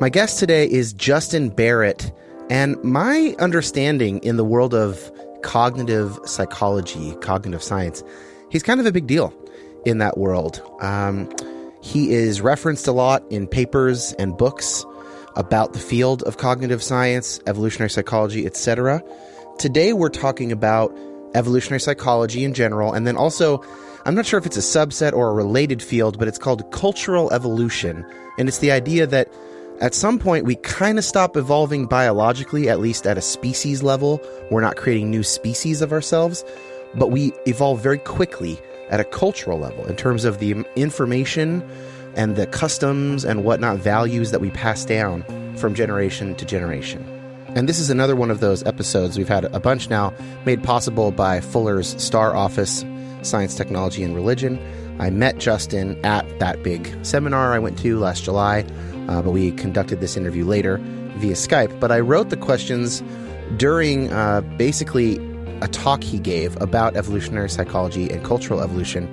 My 0.00 0.10
guest 0.10 0.38
today 0.38 0.70
is 0.70 0.92
Justin 0.92 1.48
Barrett, 1.48 2.12
and 2.48 2.80
my 2.84 3.34
understanding 3.40 4.18
in 4.18 4.36
the 4.36 4.44
world 4.44 4.72
of 4.72 5.10
cognitive 5.42 6.16
psychology, 6.24 7.16
cognitive 7.16 7.64
science, 7.64 8.04
he's 8.48 8.62
kind 8.62 8.78
of 8.78 8.86
a 8.86 8.92
big 8.92 9.08
deal 9.08 9.34
in 9.84 9.98
that 9.98 10.16
world. 10.16 10.62
Um, 10.80 11.28
he 11.82 12.12
is 12.12 12.40
referenced 12.40 12.86
a 12.86 12.92
lot 12.92 13.24
in 13.28 13.48
papers 13.48 14.12
and 14.20 14.36
books 14.36 14.86
about 15.34 15.72
the 15.72 15.80
field 15.80 16.22
of 16.22 16.36
cognitive 16.36 16.80
science, 16.80 17.40
evolutionary 17.48 17.90
psychology, 17.90 18.46
etc. 18.46 19.02
Today 19.58 19.94
we're 19.94 20.10
talking 20.10 20.52
about 20.52 20.96
evolutionary 21.34 21.80
psychology 21.80 22.44
in 22.44 22.54
general, 22.54 22.92
and 22.92 23.04
then 23.04 23.16
also, 23.16 23.64
I'm 24.04 24.14
not 24.14 24.26
sure 24.26 24.38
if 24.38 24.46
it's 24.46 24.56
a 24.56 24.60
subset 24.60 25.12
or 25.12 25.30
a 25.30 25.34
related 25.34 25.82
field, 25.82 26.20
but 26.20 26.28
it's 26.28 26.38
called 26.38 26.70
cultural 26.70 27.32
evolution. 27.32 28.06
And 28.38 28.46
it's 28.46 28.58
the 28.58 28.70
idea 28.70 29.04
that 29.04 29.28
at 29.80 29.94
some 29.94 30.18
point, 30.18 30.44
we 30.44 30.56
kind 30.56 30.98
of 30.98 31.04
stop 31.04 31.36
evolving 31.36 31.86
biologically, 31.86 32.68
at 32.68 32.80
least 32.80 33.06
at 33.06 33.16
a 33.16 33.22
species 33.22 33.80
level. 33.82 34.20
We're 34.50 34.60
not 34.60 34.76
creating 34.76 35.10
new 35.10 35.22
species 35.22 35.82
of 35.82 35.92
ourselves, 35.92 36.44
but 36.94 37.12
we 37.12 37.32
evolve 37.46 37.80
very 37.80 37.98
quickly 37.98 38.58
at 38.90 38.98
a 38.98 39.04
cultural 39.04 39.58
level 39.58 39.86
in 39.86 39.94
terms 39.94 40.24
of 40.24 40.40
the 40.40 40.64
information 40.74 41.62
and 42.16 42.34
the 42.34 42.46
customs 42.48 43.24
and 43.24 43.44
whatnot 43.44 43.78
values 43.78 44.32
that 44.32 44.40
we 44.40 44.50
pass 44.50 44.84
down 44.84 45.22
from 45.56 45.74
generation 45.74 46.34
to 46.36 46.44
generation. 46.44 47.06
And 47.54 47.68
this 47.68 47.78
is 47.78 47.88
another 47.88 48.16
one 48.16 48.32
of 48.32 48.40
those 48.40 48.64
episodes 48.64 49.16
we've 49.16 49.28
had 49.28 49.44
a 49.44 49.60
bunch 49.60 49.88
now 49.88 50.12
made 50.44 50.64
possible 50.64 51.12
by 51.12 51.40
Fuller's 51.40 52.00
Star 52.02 52.34
Office, 52.34 52.84
Science, 53.22 53.54
Technology, 53.54 54.02
and 54.02 54.14
Religion. 54.16 54.58
I 54.98 55.10
met 55.10 55.38
Justin 55.38 56.04
at 56.04 56.40
that 56.40 56.64
big 56.64 56.92
seminar 57.04 57.54
I 57.54 57.60
went 57.60 57.78
to 57.78 57.98
last 57.98 58.24
July 58.24 58.64
uh, 59.08 59.22
but 59.22 59.30
we 59.30 59.50
conducted 59.52 60.00
this 60.00 60.16
interview 60.16 60.44
later 60.44 60.78
via 61.16 61.34
Skype. 61.34 61.80
But 61.80 61.90
I 61.90 62.00
wrote 62.00 62.30
the 62.30 62.36
questions 62.36 63.02
during 63.56 64.12
uh, 64.12 64.42
basically 64.56 65.16
a 65.60 65.68
talk 65.68 66.04
he 66.04 66.18
gave 66.18 66.60
about 66.60 66.96
evolutionary 66.96 67.50
psychology 67.50 68.10
and 68.10 68.24
cultural 68.24 68.60
evolution, 68.60 69.08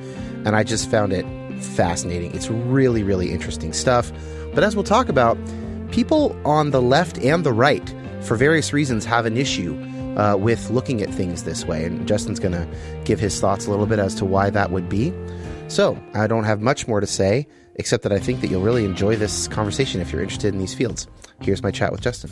and 0.46 0.56
I 0.56 0.64
just 0.64 0.90
found 0.92 1.14
it 1.14 1.26
fascinating. 1.62 2.34
It's 2.36 2.50
really, 2.50 3.04
really 3.04 3.32
interesting 3.32 3.74
stuff. 3.74 4.12
But 4.54 4.64
as 4.64 4.76
we'll 4.76 4.84
talk 4.84 5.10
about, 5.10 5.38
people 5.92 6.38
on 6.46 6.72
the 6.72 6.82
left 6.82 7.18
and 7.20 7.44
the 7.44 7.54
right, 7.54 7.94
for 8.22 8.36
various 8.36 8.74
reasons, 8.74 9.06
have 9.06 9.26
an 9.26 9.38
issue 9.38 9.74
uh, 10.18 10.36
with 10.36 10.70
looking 10.70 11.02
at 11.02 11.10
things 11.10 11.44
this 11.44 11.66
way. 11.66 11.86
And 11.86 12.08
Justin's 12.08 12.40
going 12.40 12.54
to 12.54 12.68
give 13.04 13.20
his 13.20 13.40
thoughts 13.40 13.66
a 13.66 13.72
little 13.72 13.86
bit 13.86 14.00
as 14.00 14.16
to 14.16 14.26
why 14.26 14.50
that 14.50 14.72
would 14.72 14.90
be. 14.90 15.14
So 15.68 15.98
I 16.14 16.28
don't 16.28 16.44
have 16.44 16.62
much 16.62 16.88
more 16.88 17.00
to 17.00 17.08
say 17.08 17.48
except 17.76 18.04
that 18.04 18.12
I 18.12 18.20
think 18.20 18.42
that 18.42 18.50
you'll 18.50 18.62
really 18.62 18.86
enjoy 18.86 19.16
this 19.16 19.48
conversation 19.48 20.02
if 20.02 20.12
you're 20.12 20.22
interested 20.22 20.54
in 20.54 20.60
these 20.60 20.74
fields. 20.74 21.08
Here's 21.42 21.64
my 21.64 21.72
chat 21.72 21.92
with 21.92 22.02
Justin. 22.02 22.32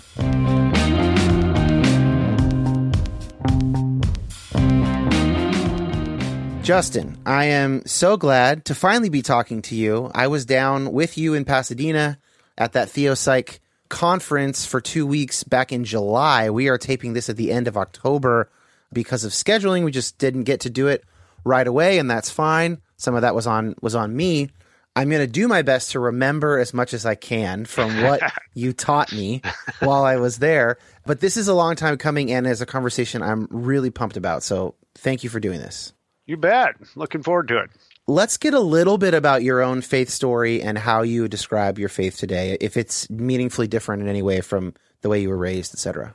Justin, 6.63 7.17
I 7.25 7.45
am 7.45 7.85
so 7.85 8.15
glad 8.15 8.63
to 8.65 8.75
finally 8.75 9.09
be 9.09 9.21
talking 9.21 9.61
to 9.63 9.75
you. 9.75 10.09
I 10.15 10.27
was 10.27 10.45
down 10.45 10.93
with 10.93 11.17
you 11.17 11.33
in 11.33 11.43
Pasadena 11.43 12.17
at 12.57 12.71
that 12.71 12.87
Theopsych 12.87 13.59
conference 13.89 14.65
for 14.65 14.79
two 14.79 15.05
weeks 15.05 15.43
back 15.43 15.73
in 15.73 15.83
July. 15.83 16.49
We 16.49 16.69
are 16.69 16.77
taping 16.77 17.11
this 17.11 17.29
at 17.29 17.35
the 17.35 17.51
end 17.51 17.67
of 17.67 17.75
October 17.75 18.49
because 18.93 19.25
of 19.25 19.33
scheduling. 19.33 19.83
We 19.83 19.91
just 19.91 20.17
didn't 20.17 20.43
get 20.43 20.61
to 20.61 20.69
do 20.69 20.87
it 20.87 21.03
right 21.43 21.67
away, 21.67 21.99
and 21.99 22.09
that's 22.09 22.29
fine. 22.29 22.81
Some 22.95 23.13
of 23.13 23.23
that 23.23 23.35
was 23.35 23.45
on 23.45 23.75
was 23.81 23.93
on 23.93 24.15
me. 24.15 24.49
I'm 24.95 25.09
going 25.09 25.21
to 25.21 25.27
do 25.27 25.47
my 25.47 25.63
best 25.63 25.91
to 25.91 25.99
remember 25.99 26.59
as 26.59 26.73
much 26.73 26.93
as 26.93 27.05
I 27.05 27.15
can 27.15 27.65
from 27.65 28.03
what 28.03 28.21
you 28.53 28.73
taught 28.73 29.11
me 29.11 29.41
while 29.79 30.03
I 30.03 30.17
was 30.17 30.37
there. 30.37 30.77
But 31.05 31.19
this 31.19 31.35
is 31.35 31.47
a 31.47 31.53
long 31.53 31.75
time 31.75 31.97
coming, 31.97 32.31
and 32.31 32.45
as 32.45 32.61
a 32.61 32.65
conversation 32.65 33.21
I'm 33.21 33.47
really 33.49 33.89
pumped 33.89 34.17
about. 34.17 34.43
So 34.43 34.75
thank 34.95 35.23
you 35.23 35.29
for 35.29 35.39
doing 35.39 35.59
this. 35.59 35.93
You 36.25 36.37
bet. 36.37 36.75
Looking 36.95 37.23
forward 37.23 37.47
to 37.49 37.57
it. 37.57 37.71
Let's 38.05 38.37
get 38.37 38.53
a 38.53 38.59
little 38.59 38.97
bit 38.97 39.13
about 39.13 39.43
your 39.43 39.61
own 39.61 39.81
faith 39.81 40.09
story 40.09 40.61
and 40.61 40.77
how 40.77 41.01
you 41.01 41.27
describe 41.27 41.79
your 41.79 41.89
faith 41.89 42.17
today, 42.17 42.57
if 42.61 42.77
it's 42.77 43.09
meaningfully 43.09 43.67
different 43.67 44.03
in 44.03 44.09
any 44.09 44.21
way 44.21 44.41
from 44.41 44.73
the 45.01 45.09
way 45.09 45.21
you 45.21 45.29
were 45.29 45.37
raised, 45.37 45.73
etc. 45.73 46.13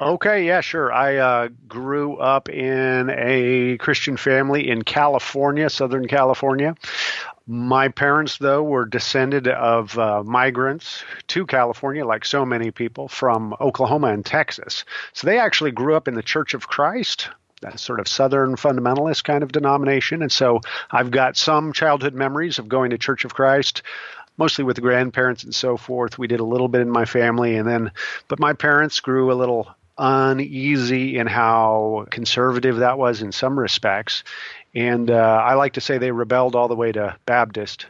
Okay, 0.00 0.46
yeah, 0.46 0.60
sure. 0.60 0.92
I 0.92 1.16
uh, 1.16 1.48
grew 1.68 2.16
up 2.16 2.48
in 2.48 3.10
a 3.10 3.76
Christian 3.78 4.16
family 4.16 4.68
in 4.68 4.82
California, 4.82 5.70
Southern 5.70 6.08
California. 6.08 6.74
My 7.46 7.88
parents, 7.88 8.38
though, 8.38 8.62
were 8.62 8.84
descended 8.84 9.48
of 9.48 9.98
uh, 9.98 10.22
migrants 10.22 11.04
to 11.28 11.44
California, 11.46 12.06
like 12.06 12.24
so 12.24 12.44
many 12.44 12.70
people, 12.70 13.08
from 13.08 13.54
Oklahoma 13.60 14.08
and 14.08 14.24
Texas. 14.24 14.84
So 15.12 15.26
they 15.26 15.38
actually 15.38 15.72
grew 15.72 15.96
up 15.96 16.06
in 16.06 16.14
the 16.14 16.22
Church 16.22 16.54
of 16.54 16.68
Christ, 16.68 17.28
that 17.60 17.80
sort 17.80 18.00
of 18.00 18.08
Southern 18.08 18.56
fundamentalist 18.56 19.24
kind 19.24 19.42
of 19.42 19.52
denomination. 19.52 20.22
And 20.22 20.30
so 20.30 20.60
I've 20.90 21.10
got 21.10 21.36
some 21.36 21.72
childhood 21.72 22.14
memories 22.14 22.58
of 22.58 22.68
going 22.68 22.90
to 22.90 22.98
Church 22.98 23.24
of 23.24 23.34
Christ 23.34 23.82
mostly 24.38 24.64
with 24.64 24.80
grandparents 24.80 25.44
and 25.44 25.54
so 25.54 25.76
forth. 25.76 26.18
We 26.18 26.26
did 26.26 26.40
a 26.40 26.44
little 26.44 26.68
bit 26.68 26.80
in 26.80 26.90
my 26.90 27.04
family, 27.04 27.56
and 27.56 27.68
then, 27.68 27.92
but 28.28 28.40
my 28.40 28.54
parents 28.54 29.00
grew 29.00 29.30
a 29.30 29.34
little 29.34 29.68
uneasy 29.98 31.18
in 31.18 31.26
how 31.26 32.06
conservative 32.10 32.78
that 32.78 32.98
was 32.98 33.22
in 33.22 33.30
some 33.30 33.58
respects. 33.58 34.24
And 34.74 35.10
uh, 35.10 35.14
I 35.14 35.54
like 35.54 35.74
to 35.74 35.80
say 35.80 35.98
they 35.98 36.12
rebelled 36.12 36.56
all 36.56 36.68
the 36.68 36.76
way 36.76 36.92
to 36.92 37.16
Baptist. 37.26 37.86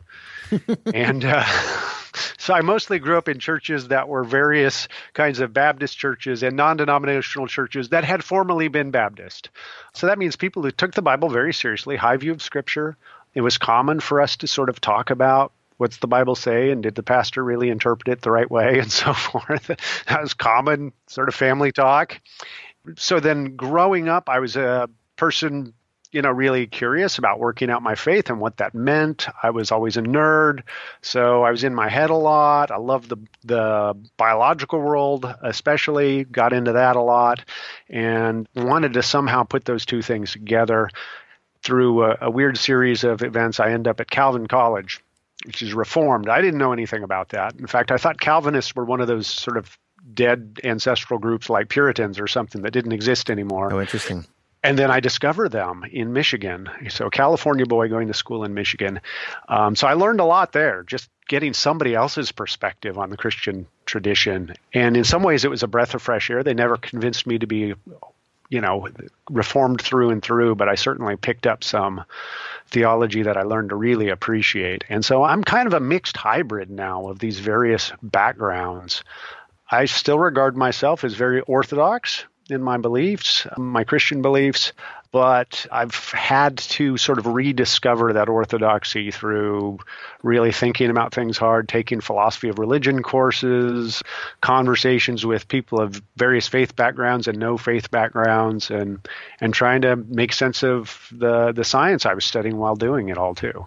and 0.94 1.24
uh, 1.24 1.44
so 2.38 2.54
I 2.54 2.60
mostly 2.60 2.98
grew 2.98 3.16
up 3.16 3.28
in 3.28 3.38
churches 3.38 3.88
that 3.88 4.08
were 4.08 4.24
various 4.24 4.88
kinds 5.14 5.40
of 5.40 5.52
Baptist 5.52 5.96
churches 5.96 6.42
and 6.42 6.56
non 6.56 6.76
denominational 6.76 7.46
churches 7.46 7.90
that 7.90 8.04
had 8.04 8.24
formerly 8.24 8.68
been 8.68 8.90
Baptist. 8.90 9.50
So 9.94 10.08
that 10.08 10.18
means 10.18 10.36
people 10.36 10.62
who 10.62 10.70
took 10.70 10.94
the 10.94 11.02
Bible 11.02 11.28
very 11.28 11.52
seriously, 11.52 11.96
high 11.96 12.16
view 12.16 12.32
of 12.32 12.42
Scripture. 12.42 12.96
It 13.34 13.40
was 13.40 13.58
common 13.58 14.00
for 14.00 14.20
us 14.20 14.36
to 14.38 14.46
sort 14.46 14.68
of 14.68 14.80
talk 14.80 15.10
about 15.10 15.52
what's 15.78 15.96
the 15.98 16.06
Bible 16.06 16.34
say 16.34 16.70
and 16.70 16.82
did 16.82 16.94
the 16.94 17.02
pastor 17.02 17.42
really 17.42 17.68
interpret 17.70 18.08
it 18.08 18.22
the 18.22 18.30
right 18.30 18.50
way 18.50 18.78
and 18.78 18.92
so 18.92 19.12
forth. 19.12 19.68
that 20.06 20.20
was 20.20 20.34
common 20.34 20.92
sort 21.06 21.28
of 21.28 21.34
family 21.34 21.72
talk. 21.72 22.20
So 22.96 23.20
then 23.20 23.56
growing 23.56 24.08
up, 24.08 24.28
I 24.28 24.40
was 24.40 24.56
a 24.56 24.88
person 25.16 25.72
you 26.12 26.20
know, 26.20 26.30
really 26.30 26.66
curious 26.66 27.18
about 27.18 27.40
working 27.40 27.70
out 27.70 27.82
my 27.82 27.94
faith 27.94 28.28
and 28.28 28.38
what 28.38 28.58
that 28.58 28.74
meant. 28.74 29.26
I 29.42 29.50
was 29.50 29.72
always 29.72 29.96
a 29.96 30.02
nerd, 30.02 30.62
so 31.00 31.42
I 31.42 31.50
was 31.50 31.64
in 31.64 31.74
my 31.74 31.88
head 31.88 32.10
a 32.10 32.14
lot. 32.14 32.70
I 32.70 32.76
loved 32.76 33.08
the 33.08 33.16
the 33.44 33.94
biological 34.16 34.78
world, 34.78 35.32
especially. 35.42 36.24
Got 36.24 36.52
into 36.52 36.72
that 36.72 36.96
a 36.96 37.00
lot, 37.00 37.44
and 37.88 38.46
wanted 38.54 38.92
to 38.92 39.02
somehow 39.02 39.44
put 39.44 39.64
those 39.64 39.86
two 39.86 40.02
things 40.02 40.32
together. 40.32 40.88
Through 41.62 42.02
a, 42.04 42.18
a 42.22 42.30
weird 42.30 42.58
series 42.58 43.04
of 43.04 43.22
events, 43.22 43.60
I 43.60 43.70
end 43.70 43.86
up 43.86 44.00
at 44.00 44.10
Calvin 44.10 44.48
College, 44.48 45.00
which 45.46 45.62
is 45.62 45.72
Reformed. 45.74 46.28
I 46.28 46.40
didn't 46.40 46.58
know 46.58 46.72
anything 46.72 47.04
about 47.04 47.30
that. 47.30 47.54
In 47.54 47.68
fact, 47.68 47.92
I 47.92 47.98
thought 47.98 48.20
Calvinists 48.20 48.74
were 48.74 48.84
one 48.84 49.00
of 49.00 49.06
those 49.06 49.28
sort 49.28 49.56
of 49.56 49.78
dead 50.12 50.58
ancestral 50.64 51.20
groups 51.20 51.48
like 51.48 51.68
Puritans 51.68 52.18
or 52.18 52.26
something 52.26 52.62
that 52.62 52.72
didn't 52.72 52.92
exist 52.92 53.30
anymore. 53.30 53.72
Oh, 53.72 53.80
interesting. 53.80 54.26
And 54.64 54.78
then 54.78 54.90
I 54.90 55.00
discovered 55.00 55.48
them 55.48 55.84
in 55.90 56.12
Michigan. 56.12 56.70
So, 56.88 57.10
California 57.10 57.66
boy 57.66 57.88
going 57.88 58.08
to 58.08 58.14
school 58.14 58.44
in 58.44 58.54
Michigan. 58.54 59.00
Um, 59.48 59.74
so, 59.74 59.88
I 59.88 59.94
learned 59.94 60.20
a 60.20 60.24
lot 60.24 60.52
there, 60.52 60.84
just 60.84 61.10
getting 61.26 61.52
somebody 61.52 61.94
else's 61.94 62.30
perspective 62.30 62.96
on 62.96 63.10
the 63.10 63.16
Christian 63.16 63.66
tradition. 63.86 64.54
And 64.72 64.96
in 64.96 65.04
some 65.04 65.24
ways, 65.24 65.44
it 65.44 65.50
was 65.50 65.64
a 65.64 65.68
breath 65.68 65.94
of 65.94 66.02
fresh 66.02 66.30
air. 66.30 66.44
They 66.44 66.54
never 66.54 66.76
convinced 66.76 67.26
me 67.26 67.38
to 67.38 67.46
be, 67.46 67.74
you 68.50 68.60
know, 68.60 68.88
reformed 69.28 69.80
through 69.80 70.10
and 70.10 70.22
through, 70.22 70.54
but 70.54 70.68
I 70.68 70.76
certainly 70.76 71.16
picked 71.16 71.46
up 71.48 71.64
some 71.64 72.04
theology 72.68 73.22
that 73.24 73.36
I 73.36 73.42
learned 73.42 73.70
to 73.70 73.76
really 73.76 74.10
appreciate. 74.10 74.84
And 74.88 75.04
so, 75.04 75.24
I'm 75.24 75.42
kind 75.42 75.66
of 75.66 75.74
a 75.74 75.80
mixed 75.80 76.16
hybrid 76.16 76.70
now 76.70 77.08
of 77.08 77.18
these 77.18 77.40
various 77.40 77.92
backgrounds. 78.00 79.02
I 79.68 79.86
still 79.86 80.20
regard 80.20 80.56
myself 80.56 81.02
as 81.02 81.14
very 81.14 81.40
orthodox 81.40 82.26
in 82.50 82.62
my 82.62 82.76
beliefs, 82.76 83.46
my 83.56 83.84
Christian 83.84 84.22
beliefs, 84.22 84.72
but 85.12 85.66
I've 85.70 85.94
had 86.10 86.56
to 86.58 86.96
sort 86.96 87.18
of 87.18 87.26
rediscover 87.26 88.14
that 88.14 88.28
orthodoxy 88.28 89.10
through 89.10 89.78
really 90.22 90.52
thinking 90.52 90.90
about 90.90 91.14
things 91.14 91.36
hard, 91.36 91.68
taking 91.68 92.00
philosophy 92.00 92.48
of 92.48 92.58
religion 92.58 93.02
courses, 93.02 94.02
conversations 94.40 95.24
with 95.24 95.48
people 95.48 95.80
of 95.80 96.02
various 96.16 96.48
faith 96.48 96.74
backgrounds 96.74 97.28
and 97.28 97.38
no 97.38 97.58
faith 97.58 97.90
backgrounds, 97.90 98.70
and 98.70 99.06
and 99.40 99.52
trying 99.52 99.82
to 99.82 99.96
make 99.96 100.32
sense 100.32 100.64
of 100.64 101.06
the 101.12 101.52
the 101.52 101.64
science 101.64 102.06
I 102.06 102.14
was 102.14 102.24
studying 102.24 102.56
while 102.56 102.76
doing 102.76 103.10
it 103.10 103.18
all 103.18 103.34
too. 103.34 103.66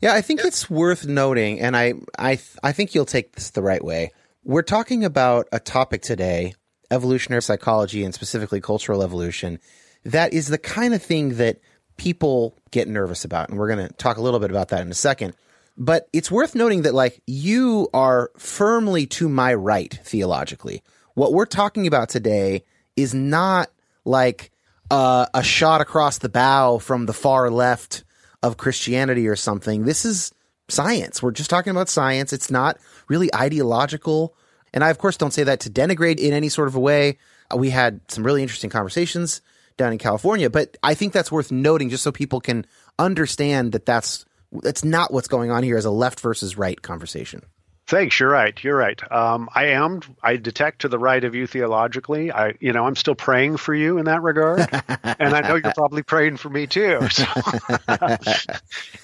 Yeah, 0.00 0.14
I 0.14 0.20
think 0.20 0.44
it's 0.44 0.70
worth 0.70 1.04
noting, 1.04 1.60
and 1.60 1.76
I 1.76 1.94
I 2.18 2.38
I 2.62 2.72
think 2.72 2.94
you'll 2.94 3.06
take 3.06 3.32
this 3.32 3.50
the 3.50 3.62
right 3.62 3.84
way. 3.84 4.12
We're 4.44 4.62
talking 4.62 5.04
about 5.04 5.48
a 5.50 5.58
topic 5.58 6.02
today 6.02 6.54
evolutionary 6.90 7.42
psychology 7.42 8.04
and 8.04 8.14
specifically 8.14 8.60
cultural 8.60 9.02
evolution, 9.02 9.58
that 10.04 10.32
is 10.32 10.48
the 10.48 10.58
kind 10.58 10.94
of 10.94 11.02
thing 11.02 11.36
that 11.36 11.58
people 11.96 12.56
get 12.70 12.88
nervous 12.88 13.24
about. 13.24 13.48
And 13.48 13.58
we're 13.58 13.74
going 13.74 13.88
to 13.88 13.94
talk 13.94 14.16
a 14.16 14.22
little 14.22 14.40
bit 14.40 14.50
about 14.50 14.68
that 14.68 14.82
in 14.82 14.90
a 14.90 14.94
second. 14.94 15.34
But 15.78 16.08
it's 16.12 16.30
worth 16.30 16.54
noting 16.54 16.82
that, 16.82 16.94
like, 16.94 17.20
you 17.26 17.88
are 17.92 18.30
firmly 18.38 19.06
to 19.08 19.28
my 19.28 19.52
right 19.52 19.92
theologically. 20.04 20.82
What 21.14 21.32
we're 21.32 21.46
talking 21.46 21.86
about 21.86 22.08
today 22.08 22.64
is 22.96 23.12
not 23.14 23.70
like 24.04 24.50
uh, 24.90 25.26
a 25.34 25.42
shot 25.42 25.80
across 25.80 26.18
the 26.18 26.28
bow 26.28 26.78
from 26.78 27.06
the 27.06 27.12
far 27.12 27.50
left 27.50 28.04
of 28.42 28.56
Christianity 28.56 29.28
or 29.28 29.36
something. 29.36 29.84
This 29.84 30.04
is 30.04 30.32
science. 30.68 31.22
We're 31.22 31.30
just 31.32 31.50
talking 31.50 31.70
about 31.70 31.88
science. 31.88 32.32
It's 32.32 32.50
not 32.50 32.78
really 33.08 33.34
ideological 33.34 34.34
and 34.72 34.84
I, 34.84 34.90
of 34.90 34.98
course, 34.98 35.16
don't 35.16 35.32
say 35.32 35.44
that 35.44 35.60
to 35.60 35.70
denigrate 35.70 36.18
in 36.18 36.32
any 36.32 36.48
sort 36.48 36.68
of 36.68 36.74
a 36.74 36.80
way. 36.80 37.18
Uh, 37.52 37.56
we 37.56 37.70
had 37.70 38.00
some 38.08 38.24
really 38.24 38.42
interesting 38.42 38.70
conversations 38.70 39.40
down 39.76 39.92
in 39.92 39.98
California, 39.98 40.50
but 40.50 40.76
I 40.82 40.94
think 40.94 41.12
that's 41.12 41.30
worth 41.30 41.52
noting 41.52 41.90
just 41.90 42.02
so 42.02 42.12
people 42.12 42.40
can 42.40 42.66
understand 42.98 43.72
that 43.72 43.86
that's 43.86 44.24
that's 44.62 44.84
not 44.84 45.12
what's 45.12 45.28
going 45.28 45.50
on 45.50 45.62
here 45.62 45.76
as 45.76 45.84
a 45.84 45.90
left 45.90 46.20
versus 46.20 46.56
right 46.56 46.80
conversation. 46.80 47.42
Thanks. 47.88 48.18
You're 48.18 48.30
right. 48.30 48.58
You're 48.64 48.76
right. 48.76 49.00
Um, 49.12 49.48
I 49.54 49.66
am. 49.66 50.00
I 50.20 50.36
detect 50.36 50.80
to 50.80 50.88
the 50.88 50.98
right 50.98 51.22
of 51.22 51.36
you 51.36 51.46
theologically. 51.46 52.32
I, 52.32 52.54
you 52.58 52.72
know, 52.72 52.84
I'm 52.84 52.96
still 52.96 53.14
praying 53.14 53.58
for 53.58 53.74
you 53.74 53.98
in 53.98 54.06
that 54.06 54.22
regard, 54.22 54.58
and 55.20 55.34
I 55.34 55.40
know 55.42 55.54
you're 55.54 55.72
probably 55.72 56.02
praying 56.02 56.38
for 56.38 56.50
me 56.50 56.66
too. 56.66 57.00
So. 57.10 57.24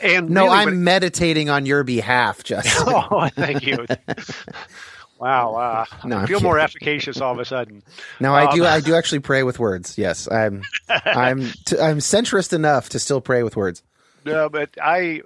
and 0.02 0.30
no, 0.30 0.44
really, 0.44 0.56
I'm 0.56 0.84
meditating 0.84 1.48
on 1.48 1.64
your 1.64 1.84
behalf, 1.84 2.42
Justin. 2.42 2.94
oh, 3.10 3.28
thank 3.34 3.64
you. 3.64 3.86
Wow, 5.22 5.54
uh, 5.54 5.84
no, 6.04 6.18
I 6.18 6.26
feel 6.26 6.40
more 6.40 6.58
efficacious 6.58 7.20
all 7.20 7.32
of 7.32 7.38
a 7.38 7.44
sudden. 7.44 7.84
No, 8.18 8.34
I 8.34 8.46
um, 8.46 8.56
do. 8.56 8.64
I 8.64 8.80
do 8.80 8.96
actually 8.96 9.20
pray 9.20 9.44
with 9.44 9.60
words. 9.60 9.96
Yes, 9.96 10.28
I'm. 10.28 10.62
I'm. 10.88 11.42
T- 11.64 11.78
I'm 11.78 11.98
centrist 11.98 12.52
enough 12.52 12.88
to 12.88 12.98
still 12.98 13.20
pray 13.20 13.44
with 13.44 13.54
words. 13.54 13.84
No, 14.24 14.48
but 14.48 14.70
I. 14.82 15.20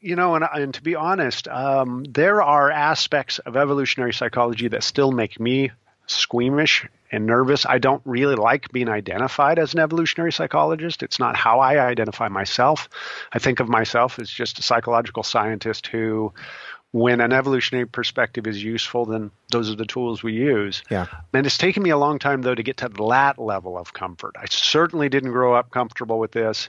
You 0.00 0.16
know, 0.16 0.34
and, 0.34 0.44
and 0.52 0.74
to 0.74 0.82
be 0.82 0.96
honest, 0.96 1.46
um, 1.46 2.04
there 2.08 2.42
are 2.42 2.68
aspects 2.70 3.38
of 3.38 3.56
evolutionary 3.56 4.12
psychology 4.12 4.66
that 4.68 4.82
still 4.82 5.12
make 5.12 5.38
me 5.38 5.70
squeamish 6.08 6.88
and 7.12 7.26
nervous. 7.26 7.64
I 7.64 7.78
don't 7.78 8.02
really 8.04 8.34
like 8.34 8.70
being 8.70 8.88
identified 8.88 9.58
as 9.58 9.72
an 9.74 9.80
evolutionary 9.80 10.32
psychologist. 10.32 11.02
It's 11.02 11.18
not 11.18 11.36
how 11.36 11.60
I 11.60 11.78
identify 11.78 12.28
myself. 12.28 12.88
I 13.32 13.38
think 13.38 13.60
of 13.60 13.68
myself 13.68 14.18
as 14.18 14.28
just 14.28 14.58
a 14.58 14.62
psychological 14.62 15.22
scientist 15.22 15.86
who 15.86 16.32
when 16.92 17.20
an 17.20 17.32
evolutionary 17.32 17.86
perspective 17.86 18.46
is 18.46 18.62
useful, 18.62 19.04
then 19.04 19.30
those 19.50 19.70
are 19.70 19.76
the 19.76 19.84
tools 19.84 20.22
we 20.22 20.32
use. 20.32 20.82
Yeah. 20.90 21.06
And 21.34 21.46
it's 21.46 21.58
taken 21.58 21.82
me 21.82 21.90
a 21.90 21.98
long 21.98 22.18
time, 22.18 22.42
though, 22.42 22.54
to 22.54 22.62
get 22.62 22.78
to 22.78 22.88
that 22.88 23.38
level 23.38 23.76
of 23.76 23.92
comfort. 23.92 24.36
I 24.38 24.46
certainly 24.48 25.08
didn't 25.08 25.32
grow 25.32 25.54
up 25.54 25.70
comfortable 25.70 26.18
with 26.18 26.32
this. 26.32 26.68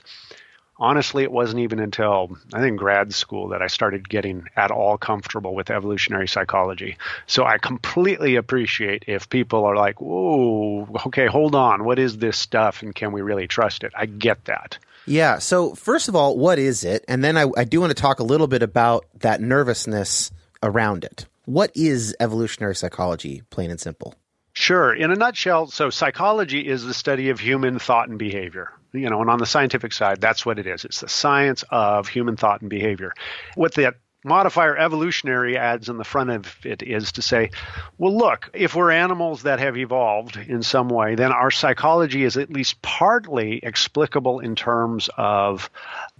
Honestly, 0.76 1.22
it 1.22 1.32
wasn't 1.32 1.60
even 1.60 1.78
until 1.78 2.38
I 2.54 2.60
think 2.60 2.78
grad 2.78 3.12
school 3.12 3.48
that 3.48 3.60
I 3.60 3.66
started 3.66 4.08
getting 4.08 4.46
at 4.56 4.70
all 4.70 4.96
comfortable 4.96 5.54
with 5.54 5.70
evolutionary 5.70 6.26
psychology. 6.26 6.96
So 7.26 7.44
I 7.44 7.58
completely 7.58 8.36
appreciate 8.36 9.04
if 9.06 9.28
people 9.28 9.66
are 9.66 9.76
like, 9.76 10.00
whoa, 10.00 10.88
okay, 11.06 11.26
hold 11.26 11.54
on, 11.54 11.84
what 11.84 11.98
is 11.98 12.16
this 12.16 12.38
stuff 12.38 12.82
and 12.82 12.94
can 12.94 13.12
we 13.12 13.20
really 13.20 13.46
trust 13.46 13.84
it? 13.84 13.92
I 13.94 14.06
get 14.06 14.46
that. 14.46 14.78
Yeah. 15.06 15.38
So, 15.38 15.74
first 15.74 16.08
of 16.08 16.16
all, 16.16 16.36
what 16.36 16.58
is 16.58 16.84
it? 16.84 17.04
And 17.08 17.24
then 17.24 17.36
I, 17.36 17.46
I 17.56 17.64
do 17.64 17.80
want 17.80 17.90
to 17.90 18.00
talk 18.00 18.20
a 18.20 18.24
little 18.24 18.46
bit 18.46 18.62
about 18.62 19.06
that 19.20 19.40
nervousness 19.40 20.30
around 20.62 21.04
it. 21.04 21.26
What 21.46 21.72
is 21.74 22.14
evolutionary 22.20 22.76
psychology, 22.76 23.42
plain 23.50 23.70
and 23.70 23.80
simple? 23.80 24.14
Sure. 24.52 24.94
In 24.94 25.10
a 25.10 25.16
nutshell, 25.16 25.68
so 25.68 25.90
psychology 25.90 26.66
is 26.66 26.84
the 26.84 26.94
study 26.94 27.30
of 27.30 27.40
human 27.40 27.78
thought 27.78 28.08
and 28.08 28.18
behavior. 28.18 28.72
You 28.92 29.08
know, 29.08 29.20
and 29.20 29.30
on 29.30 29.38
the 29.38 29.46
scientific 29.46 29.92
side, 29.92 30.20
that's 30.20 30.44
what 30.44 30.58
it 30.58 30.66
is. 30.66 30.84
It's 30.84 31.00
the 31.00 31.08
science 31.08 31.64
of 31.70 32.08
human 32.08 32.36
thought 32.36 32.60
and 32.60 32.68
behavior. 32.68 33.12
What 33.54 33.74
that 33.74 33.94
modifier 34.24 34.76
evolutionary 34.76 35.56
adds 35.56 35.88
in 35.88 35.96
the 35.96 36.04
front 36.04 36.30
of 36.30 36.54
it 36.64 36.82
is 36.82 37.12
to 37.12 37.22
say, 37.22 37.50
well, 37.98 38.16
look, 38.16 38.50
if 38.52 38.74
we're 38.74 38.90
animals 38.90 39.42
that 39.44 39.60
have 39.60 39.76
evolved 39.76 40.36
in 40.36 40.62
some 40.62 40.88
way, 40.88 41.14
then 41.14 41.32
our 41.32 41.50
psychology 41.50 42.24
is 42.24 42.36
at 42.36 42.50
least 42.50 42.80
partly 42.82 43.60
explicable 43.62 44.40
in 44.40 44.56
terms 44.56 45.08
of 45.16 45.70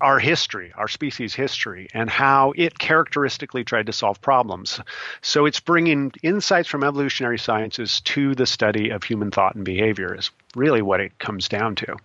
our 0.00 0.18
history, 0.18 0.72
our 0.76 0.88
species 0.88 1.34
history, 1.34 1.88
and 1.92 2.08
how 2.08 2.52
it 2.56 2.78
characteristically 2.78 3.64
tried 3.64 3.86
to 3.86 3.92
solve 3.92 4.20
problems. 4.20 4.80
So 5.20 5.46
it's 5.46 5.60
bringing 5.60 6.12
insights 6.22 6.68
from 6.68 6.84
evolutionary 6.84 7.38
sciences 7.38 8.00
to 8.02 8.34
the 8.34 8.46
study 8.46 8.90
of 8.90 9.02
human 9.02 9.30
thought 9.30 9.54
and 9.54 9.64
behavior, 9.64 10.14
is 10.14 10.30
really 10.56 10.82
what 10.82 11.00
it 11.00 11.18
comes 11.18 11.48
down 11.48 11.74
to. 11.76 11.96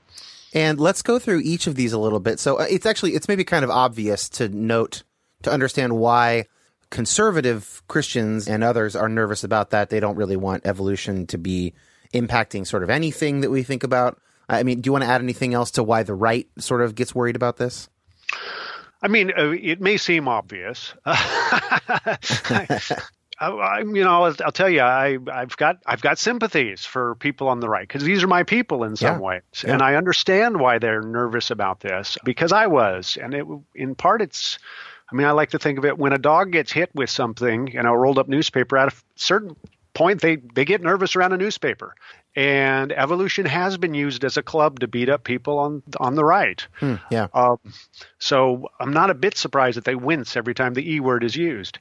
And 0.54 0.80
let's 0.80 1.02
go 1.02 1.20
through 1.20 1.42
each 1.42 1.68
of 1.68 1.76
these 1.76 1.92
a 1.92 2.00
little 2.00 2.22
bit. 2.22 2.40
So 2.40 2.60
uh, 2.60 2.66
it's 2.70 2.86
actually 2.86 3.12
it's 3.12 3.28
maybe 3.28 3.44
kind 3.44 3.66
of 3.66 3.70
obvious 3.70 4.30
to 4.30 4.48
note 4.48 5.04
to 5.46 5.52
understand 5.52 5.98
why 5.98 6.46
conservative 6.90 7.82
Christians 7.88 8.48
and 8.48 8.64
others 8.64 8.96
are 8.96 9.10
nervous 9.10 9.44
about 9.44 9.72
that. 9.72 9.90
They 9.90 10.00
don't 10.00 10.16
really 10.16 10.36
want 10.36 10.66
evolution 10.66 11.28
to 11.28 11.38
be 11.38 11.74
impacting 12.14 12.68
sort 12.68 12.84
of 12.84 12.90
anything 12.90 13.42
that 13.42 13.50
we 13.50 13.64
think 13.64 13.84
about. 13.84 14.20
I 14.48 14.64
mean, 14.64 14.82
do 14.82 14.88
you 14.88 14.92
want 14.92 15.04
to 15.04 15.10
add 15.10 15.22
anything 15.22 15.54
else 15.54 15.72
to 15.72 15.84
why 15.84 16.04
the 16.04 16.14
right 16.14 16.48
sort 16.60 16.82
of 16.82 16.96
gets 16.96 17.16
worried 17.16 17.36
about 17.36 17.58
this? 17.58 17.90
I 19.02 19.08
mean, 19.08 19.32
uh, 19.38 19.52
it 19.52 19.82
may 19.82 19.98
seem 19.98 20.28
obvious. 20.28 20.94
I, 21.06 22.20
I, 23.40 23.80
you 23.80 24.04
know, 24.04 24.24
I'll, 24.24 24.36
I'll, 24.44 24.52
tell 24.52 24.70
you, 24.70 24.82
I, 24.82 25.18
have 25.28 25.58
got 25.58 25.78
I've 25.86 26.02
got 26.02 26.18
sympathies 26.18 26.86
for 26.86 27.16
people 27.16 27.50
on 27.50 27.60
the 27.60 27.68
right 27.68 27.88
because 27.88 28.04
these 28.04 28.24
are 28.24 28.28
my 28.28 28.44
people 28.44 28.84
in 28.84 28.96
some 28.96 29.20
yeah. 29.20 29.26
ways, 29.26 29.42
yeah. 29.64 29.74
and 29.74 29.82
I 29.82 29.96
understand 29.96 30.60
why 30.60 30.80
they're 30.80 31.02
nervous 31.02 31.52
about 31.52 31.82
this 31.82 32.18
because 32.24 32.52
I 32.52 32.68
was, 32.68 33.18
and 33.22 33.34
it, 33.34 33.46
in 33.74 33.96
part, 33.96 34.22
it's. 34.22 34.60
I 35.12 35.16
mean, 35.16 35.28
I 35.28 35.32
like 35.32 35.52
to 35.52 35.60
think 35.60 35.78
of 35.78 35.86
it 35.86 35.98
when 35.98 36.14
a 36.14 36.18
dog 36.18 36.52
gets 36.52 36.72
hit 36.72 36.90
with 36.96 37.10
something, 37.10 37.68
you 37.68 37.82
know, 37.82 37.94
a 37.94 37.98
rolled 37.98 38.20
up 38.20 38.28
newspaper. 38.28 38.78
At 38.78 38.92
a 38.92 38.96
certain 39.16 39.56
point, 39.94 40.22
they 40.22 40.38
they 40.38 40.66
get 40.66 40.82
nervous 40.82 41.16
around 41.16 41.34
a 41.34 41.38
newspaper, 41.38 41.96
and 42.36 42.92
evolution 42.92 43.46
has 43.46 43.78
been 43.78 43.94
used 43.94 44.24
as 44.24 44.38
a 44.38 44.44
club 44.44 44.80
to 44.80 44.88
beat 44.88 45.10
up 45.10 45.24
people 45.24 45.60
on 45.60 45.84
on 46.00 46.16
the 46.16 46.26
right. 46.26 46.66
Hmm, 46.80 46.96
yeah. 47.12 47.28
Um, 47.34 47.60
so 48.18 48.70
I'm 48.80 48.94
not 48.94 49.10
a 49.10 49.16
bit 49.16 49.38
surprised 49.38 49.78
that 49.78 49.86
they 49.86 49.96
wince 49.96 50.36
every 50.36 50.56
time 50.56 50.74
the 50.74 50.94
e 50.94 51.00
word 51.00 51.24
is 51.24 51.36
used 51.36 51.80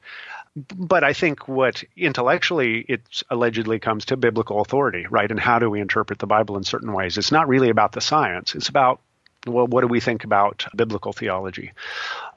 but 0.57 1.03
I 1.03 1.13
think 1.13 1.49
what 1.49 1.83
intellectually 1.97 2.85
it 2.89 3.23
allegedly 3.29 3.81
comes 3.81 4.05
to 4.07 4.17
biblical 4.17 4.61
authority, 4.61 5.07
right? 5.11 5.31
And 5.31 5.41
how 5.41 5.59
do 5.59 5.69
we 5.69 5.81
interpret 5.81 6.21
the 6.21 6.27
Bible 6.27 6.57
in 6.57 6.63
certain 6.63 6.93
ways? 6.93 7.19
It's 7.19 7.33
not 7.33 7.49
really 7.49 7.71
about 7.71 7.93
the 7.93 8.01
science. 8.01 8.55
It's 8.55 8.69
about 8.69 9.01
well, 9.47 9.67
what 9.67 9.83
do 9.83 9.89
we 9.89 10.01
think 10.01 10.25
about 10.25 10.65
biblical 10.75 11.13
theology? 11.13 11.73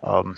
Um, 0.03 0.35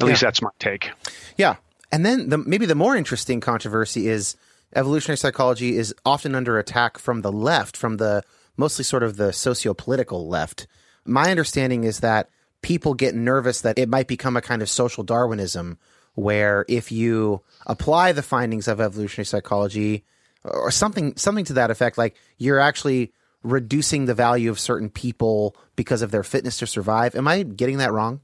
at 0.00 0.06
yeah. 0.06 0.10
least 0.10 0.22
that's 0.22 0.42
my 0.42 0.50
take. 0.58 0.90
Yeah, 1.36 1.56
and 1.92 2.04
then 2.04 2.28
the, 2.28 2.38
maybe 2.38 2.66
the 2.66 2.74
more 2.74 2.96
interesting 2.96 3.40
controversy 3.40 4.08
is 4.08 4.36
evolutionary 4.74 5.18
psychology 5.18 5.76
is 5.76 5.94
often 6.04 6.34
under 6.34 6.58
attack 6.58 6.98
from 6.98 7.22
the 7.22 7.32
left, 7.32 7.76
from 7.76 7.96
the 7.96 8.22
mostly 8.56 8.84
sort 8.84 9.02
of 9.02 9.16
the 9.16 9.32
socio-political 9.32 10.28
left. 10.28 10.66
My 11.04 11.30
understanding 11.30 11.84
is 11.84 12.00
that 12.00 12.28
people 12.62 12.94
get 12.94 13.14
nervous 13.14 13.62
that 13.62 13.78
it 13.78 13.88
might 13.88 14.06
become 14.06 14.36
a 14.36 14.42
kind 14.42 14.62
of 14.62 14.68
social 14.68 15.02
Darwinism 15.02 15.78
where 16.14 16.64
if 16.68 16.92
you 16.92 17.40
apply 17.66 18.12
the 18.12 18.22
findings 18.22 18.68
of 18.68 18.80
evolutionary 18.80 19.24
psychology 19.24 20.04
or 20.44 20.70
something 20.70 21.16
something 21.16 21.44
to 21.46 21.54
that 21.54 21.70
effect, 21.70 21.96
like 21.98 22.16
you're 22.38 22.60
actually 22.60 23.12
reducing 23.42 24.04
the 24.04 24.14
value 24.14 24.50
of 24.50 24.60
certain 24.60 24.90
people 24.90 25.56
because 25.74 26.02
of 26.02 26.10
their 26.10 26.22
fitness 26.22 26.58
to 26.58 26.66
survive. 26.66 27.14
Am 27.14 27.26
I 27.26 27.42
getting 27.42 27.78
that 27.78 27.92
wrong? 27.92 28.20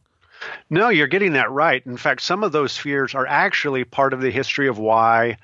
No, 0.71 0.89
you're 0.89 1.07
getting 1.07 1.35
that 1.35 1.51
right. 1.51 1.85
In 1.87 1.97
fact, 1.97 2.23
some 2.23 2.45
of 2.45 2.53
those 2.53 2.77
fears 2.77 3.15
are 3.15 3.27
actually 3.27 3.85
part 3.85 4.13
of 4.13 4.21
the 4.21 4.31
history 4.31 4.69
of 4.69 4.79
why 4.79 5.39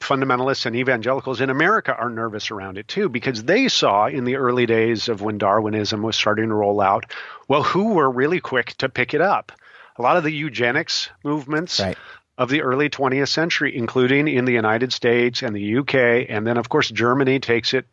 fundamentalists 0.00 0.66
and 0.66 0.76
evangelicals 0.76 1.40
in 1.40 1.48
America 1.48 1.94
are 1.94 2.10
nervous 2.10 2.50
around 2.50 2.76
it 2.76 2.88
too, 2.88 3.08
because 3.08 3.44
they 3.44 3.68
saw 3.68 4.06
in 4.06 4.24
the 4.24 4.36
early 4.36 4.66
days 4.66 5.08
of 5.08 5.22
when 5.22 5.38
Darwinism 5.38 6.02
was 6.02 6.16
starting 6.16 6.48
to 6.48 6.54
roll 6.54 6.80
out, 6.80 7.06
well, 7.48 7.62
who 7.62 7.94
were 7.94 8.10
really 8.10 8.40
quick 8.40 8.74
to 8.78 8.88
pick 8.88 9.14
it 9.14 9.20
up? 9.20 9.52
a 9.96 10.02
lot 10.02 10.16
of 10.16 10.24
the 10.24 10.32
eugenics 10.32 11.08
movements 11.22 11.80
right. 11.80 11.96
of 12.36 12.48
the 12.48 12.62
early 12.62 12.90
20th 12.90 13.28
century, 13.28 13.76
including 13.76 14.28
in 14.28 14.44
the 14.44 14.52
United 14.52 14.92
States 14.92 15.42
and 15.42 15.54
the 15.54 15.78
UK, 15.78 16.26
and 16.28 16.46
then 16.46 16.56
of 16.56 16.68
course 16.68 16.90
Germany 16.90 17.38
takes 17.40 17.74
it 17.74 17.86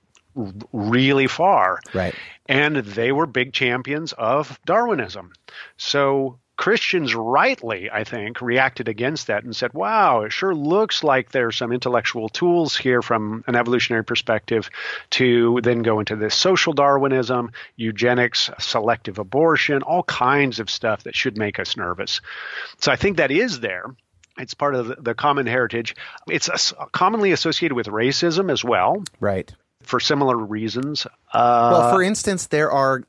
really 0.71 1.27
far. 1.27 1.79
Right. 1.93 2.15
And 2.47 2.77
they 2.77 3.11
were 3.11 3.25
big 3.25 3.53
champions 3.53 4.13
of 4.13 4.59
Darwinism. 4.65 5.33
So 5.77 6.39
Christians 6.61 7.15
rightly, 7.15 7.89
I 7.89 8.03
think, 8.03 8.39
reacted 8.39 8.87
against 8.87 9.25
that 9.25 9.43
and 9.43 9.55
said, 9.55 9.73
wow, 9.73 10.21
it 10.21 10.31
sure 10.31 10.53
looks 10.53 11.03
like 11.03 11.31
there's 11.31 11.55
some 11.55 11.71
intellectual 11.71 12.29
tools 12.29 12.77
here 12.77 13.01
from 13.01 13.43
an 13.47 13.55
evolutionary 13.55 14.03
perspective 14.03 14.69
to 15.09 15.59
then 15.63 15.81
go 15.81 15.99
into 15.99 16.15
this 16.15 16.35
social 16.35 16.73
Darwinism, 16.73 17.51
eugenics, 17.77 18.51
selective 18.59 19.17
abortion, 19.17 19.81
all 19.81 20.03
kinds 20.03 20.59
of 20.59 20.69
stuff 20.69 21.05
that 21.05 21.15
should 21.15 21.35
make 21.35 21.57
us 21.57 21.75
nervous. 21.75 22.21
So 22.79 22.91
I 22.91 22.95
think 22.95 23.17
that 23.17 23.31
is 23.31 23.59
there. 23.59 23.85
It's 24.37 24.53
part 24.53 24.75
of 24.75 25.03
the 25.03 25.15
common 25.15 25.47
heritage. 25.47 25.95
It's 26.27 26.73
commonly 26.91 27.31
associated 27.31 27.73
with 27.73 27.87
racism 27.87 28.51
as 28.51 28.63
well. 28.63 29.03
Right. 29.19 29.51
For 29.81 29.99
similar 29.99 30.37
reasons. 30.37 31.07
Uh, 31.33 31.69
well, 31.73 31.91
for 31.91 32.03
instance, 32.03 32.45
there 32.45 32.71
are 32.71 33.01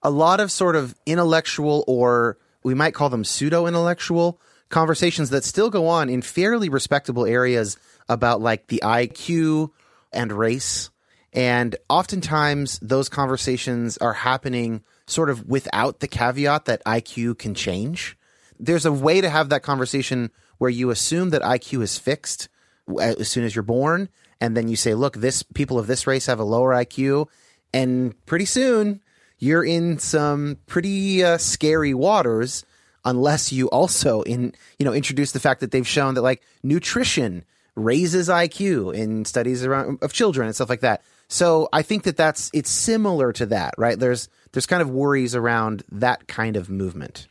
a 0.00 0.10
lot 0.10 0.38
of 0.38 0.52
sort 0.52 0.76
of 0.76 0.94
intellectual 1.06 1.82
or 1.88 2.38
we 2.62 2.74
might 2.74 2.94
call 2.94 3.10
them 3.10 3.24
pseudo 3.24 3.66
intellectual 3.66 4.40
conversations 4.68 5.30
that 5.30 5.44
still 5.44 5.70
go 5.70 5.88
on 5.88 6.08
in 6.08 6.22
fairly 6.22 6.68
respectable 6.68 7.26
areas 7.26 7.76
about 8.08 8.40
like 8.40 8.68
the 8.68 8.80
IQ 8.84 9.70
and 10.12 10.32
race. 10.32 10.90
And 11.32 11.76
oftentimes 11.88 12.78
those 12.80 13.08
conversations 13.08 13.98
are 13.98 14.12
happening 14.12 14.82
sort 15.06 15.30
of 15.30 15.46
without 15.46 16.00
the 16.00 16.08
caveat 16.08 16.64
that 16.66 16.84
IQ 16.84 17.38
can 17.38 17.54
change. 17.54 18.16
There's 18.58 18.86
a 18.86 18.92
way 18.92 19.20
to 19.20 19.30
have 19.30 19.48
that 19.48 19.62
conversation 19.62 20.30
where 20.58 20.70
you 20.70 20.90
assume 20.90 21.30
that 21.30 21.42
IQ 21.42 21.82
is 21.82 21.98
fixed 21.98 22.48
uh, 22.88 23.14
as 23.18 23.28
soon 23.28 23.44
as 23.44 23.54
you're 23.54 23.62
born. 23.62 24.08
And 24.40 24.56
then 24.56 24.68
you 24.68 24.76
say, 24.76 24.94
look, 24.94 25.16
this 25.16 25.42
people 25.42 25.78
of 25.78 25.86
this 25.86 26.06
race 26.06 26.26
have 26.26 26.38
a 26.38 26.44
lower 26.44 26.72
IQ. 26.72 27.26
And 27.72 28.14
pretty 28.26 28.44
soon 28.44 29.00
you're 29.40 29.64
in 29.64 29.98
some 29.98 30.58
pretty 30.66 31.24
uh, 31.24 31.38
scary 31.38 31.94
waters 31.94 32.64
unless 33.04 33.50
you 33.50 33.68
also 33.70 34.22
in 34.22 34.54
you 34.78 34.84
know 34.84 34.92
introduce 34.92 35.32
the 35.32 35.40
fact 35.40 35.60
that 35.60 35.72
they've 35.72 35.88
shown 35.88 36.14
that 36.14 36.22
like 36.22 36.42
nutrition 36.62 37.44
raises 37.74 38.28
IQ 38.28 38.94
in 38.94 39.24
studies 39.24 39.64
around 39.64 39.98
of 40.02 40.12
children 40.12 40.46
and 40.46 40.54
stuff 40.54 40.68
like 40.68 40.80
that. 40.80 41.02
So 41.28 41.68
I 41.72 41.82
think 41.82 42.04
that 42.04 42.16
that's 42.16 42.50
it's 42.52 42.70
similar 42.70 43.32
to 43.34 43.46
that, 43.46 43.74
right? 43.78 43.98
There's 43.98 44.28
there's 44.52 44.66
kind 44.66 44.82
of 44.82 44.90
worries 44.90 45.34
around 45.34 45.82
that 45.90 46.28
kind 46.28 46.56
of 46.56 46.68
movement. 46.68 47.26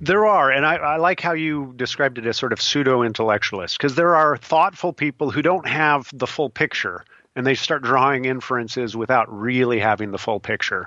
There 0.00 0.24
are, 0.24 0.50
and 0.50 0.64
I, 0.64 0.76
I, 0.76 0.96
like 0.96 1.20
how 1.20 1.34
you 1.34 1.74
described 1.76 2.16
it 2.16 2.24
as 2.24 2.38
sort 2.38 2.54
of 2.54 2.62
pseudo 2.62 3.02
intellectualists, 3.02 3.76
because 3.76 3.96
there 3.96 4.16
are 4.16 4.38
thoughtful 4.38 4.94
people 4.94 5.30
who 5.30 5.42
don't 5.42 5.68
have 5.68 6.08
the 6.14 6.26
full 6.26 6.48
picture 6.48 7.04
and 7.36 7.46
they 7.46 7.54
start 7.54 7.82
drawing 7.82 8.24
inferences 8.24 8.96
without 8.96 9.30
really 9.30 9.78
having 9.78 10.10
the 10.10 10.18
full 10.18 10.40
picture 10.40 10.86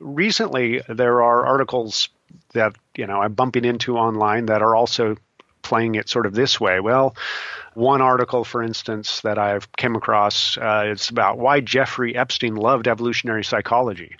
recently 0.00 0.82
there 0.88 1.22
are 1.22 1.46
articles 1.46 2.08
that 2.52 2.74
you 2.96 3.06
know 3.06 3.20
I'm 3.20 3.34
bumping 3.34 3.64
into 3.64 3.96
online 3.96 4.46
that 4.46 4.62
are 4.62 4.74
also 4.74 5.16
playing 5.62 5.96
it 5.96 6.08
sort 6.08 6.26
of 6.26 6.34
this 6.34 6.60
way. 6.60 6.80
Well, 6.80 7.16
one 7.74 8.00
article, 8.00 8.44
for 8.44 8.62
instance, 8.62 9.20
that 9.20 9.38
I've 9.38 9.70
came 9.72 9.96
across 9.96 10.56
uh, 10.56 10.84
is 10.88 11.10
about 11.10 11.38
why 11.38 11.60
Jeffrey 11.60 12.16
Epstein 12.16 12.56
loved 12.56 12.88
evolutionary 12.88 13.44
psychology. 13.44 14.16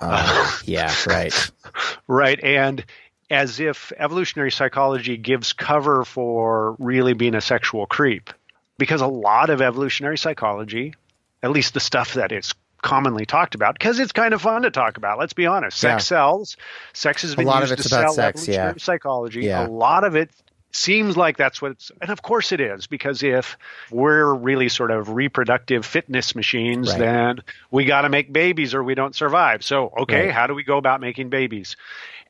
Uh, 0.00 0.58
yeah, 0.64 0.94
right, 1.06 1.50
right, 2.08 2.42
and 2.42 2.84
as 3.30 3.60
if 3.60 3.92
evolutionary 3.98 4.50
psychology 4.50 5.16
gives 5.16 5.52
cover 5.52 6.04
for 6.04 6.76
really 6.78 7.14
being 7.14 7.34
a 7.34 7.40
sexual 7.40 7.86
creep, 7.86 8.30
because 8.78 9.00
a 9.00 9.06
lot 9.06 9.50
of 9.50 9.60
evolutionary 9.60 10.18
psychology, 10.18 10.94
at 11.42 11.50
least 11.50 11.74
the 11.74 11.80
stuff 11.80 12.14
that 12.14 12.32
is 12.32 12.54
commonly 12.82 13.24
talked 13.24 13.54
about 13.54 13.74
because 13.74 13.98
it's 13.98 14.12
kind 14.12 14.34
of 14.34 14.42
fun 14.42 14.62
to 14.62 14.70
talk 14.70 14.96
about. 14.96 15.18
Let's 15.18 15.32
be 15.32 15.46
honest. 15.46 15.78
Sex 15.78 16.04
yeah. 16.04 16.16
sells. 16.16 16.56
Sex 16.92 17.22
has 17.22 17.34
been 17.34 17.46
a 17.46 17.50
lot 17.50 17.60
used 17.60 17.72
of 17.72 17.78
it's 17.78 17.88
to 17.88 17.94
about 17.94 18.14
sell 18.14 18.14
sex. 18.14 18.48
Yeah, 18.48 18.74
psychology. 18.76 19.42
Yeah. 19.42 19.66
A 19.66 19.68
lot 19.68 20.04
of 20.04 20.16
it 20.16 20.30
seems 20.72 21.16
like 21.16 21.36
that's 21.36 21.60
what 21.62 21.72
it's, 21.72 21.92
and 22.00 22.10
of 22.10 22.22
course 22.22 22.50
it 22.50 22.60
is 22.60 22.86
because 22.86 23.22
if 23.22 23.56
we're 23.90 24.32
really 24.34 24.68
sort 24.68 24.90
of 24.90 25.10
reproductive 25.10 25.86
fitness 25.86 26.34
machines, 26.34 26.90
right. 26.90 26.98
then 26.98 27.42
we 27.70 27.84
got 27.84 28.02
to 28.02 28.08
make 28.08 28.32
babies 28.32 28.74
or 28.74 28.82
we 28.82 28.94
don't 28.94 29.14
survive. 29.14 29.62
So 29.62 29.92
okay, 30.00 30.26
right. 30.26 30.34
how 30.34 30.46
do 30.46 30.54
we 30.54 30.64
go 30.64 30.78
about 30.78 31.00
making 31.00 31.28
babies? 31.28 31.76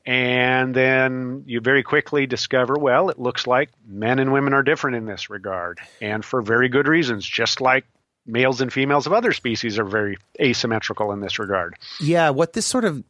And 0.05 0.75
then 0.75 1.43
you 1.47 1.61
very 1.61 1.81
quickly 1.81 2.27
discover, 2.27 2.75
well, 2.77 3.09
it 3.09 3.17
looks 3.17 3.47
like 3.47 3.69
men 3.87 4.19
and 4.19 4.33
women 4.33 4.53
are 4.53 4.63
different 4.63 4.97
in 4.97 5.05
this 5.05 5.29
regard, 5.29 5.79
and 6.01 6.23
for 6.25 6.41
very 6.41 6.67
good 6.67 6.89
reasons, 6.89 7.25
just 7.25 7.61
like 7.61 7.85
males 8.25 8.61
and 8.61 8.71
females 8.71 9.05
of 9.05 9.13
other 9.13 9.31
species 9.33 9.77
are 9.79 9.85
very 9.85 10.17
asymmetrical 10.39 11.11
in 11.11 11.19
this 11.19 11.39
regard. 11.39 11.75
Yeah, 11.99 12.29
what 12.29 12.53
this 12.53 12.65
sort 12.65 12.85
of 12.85 13.03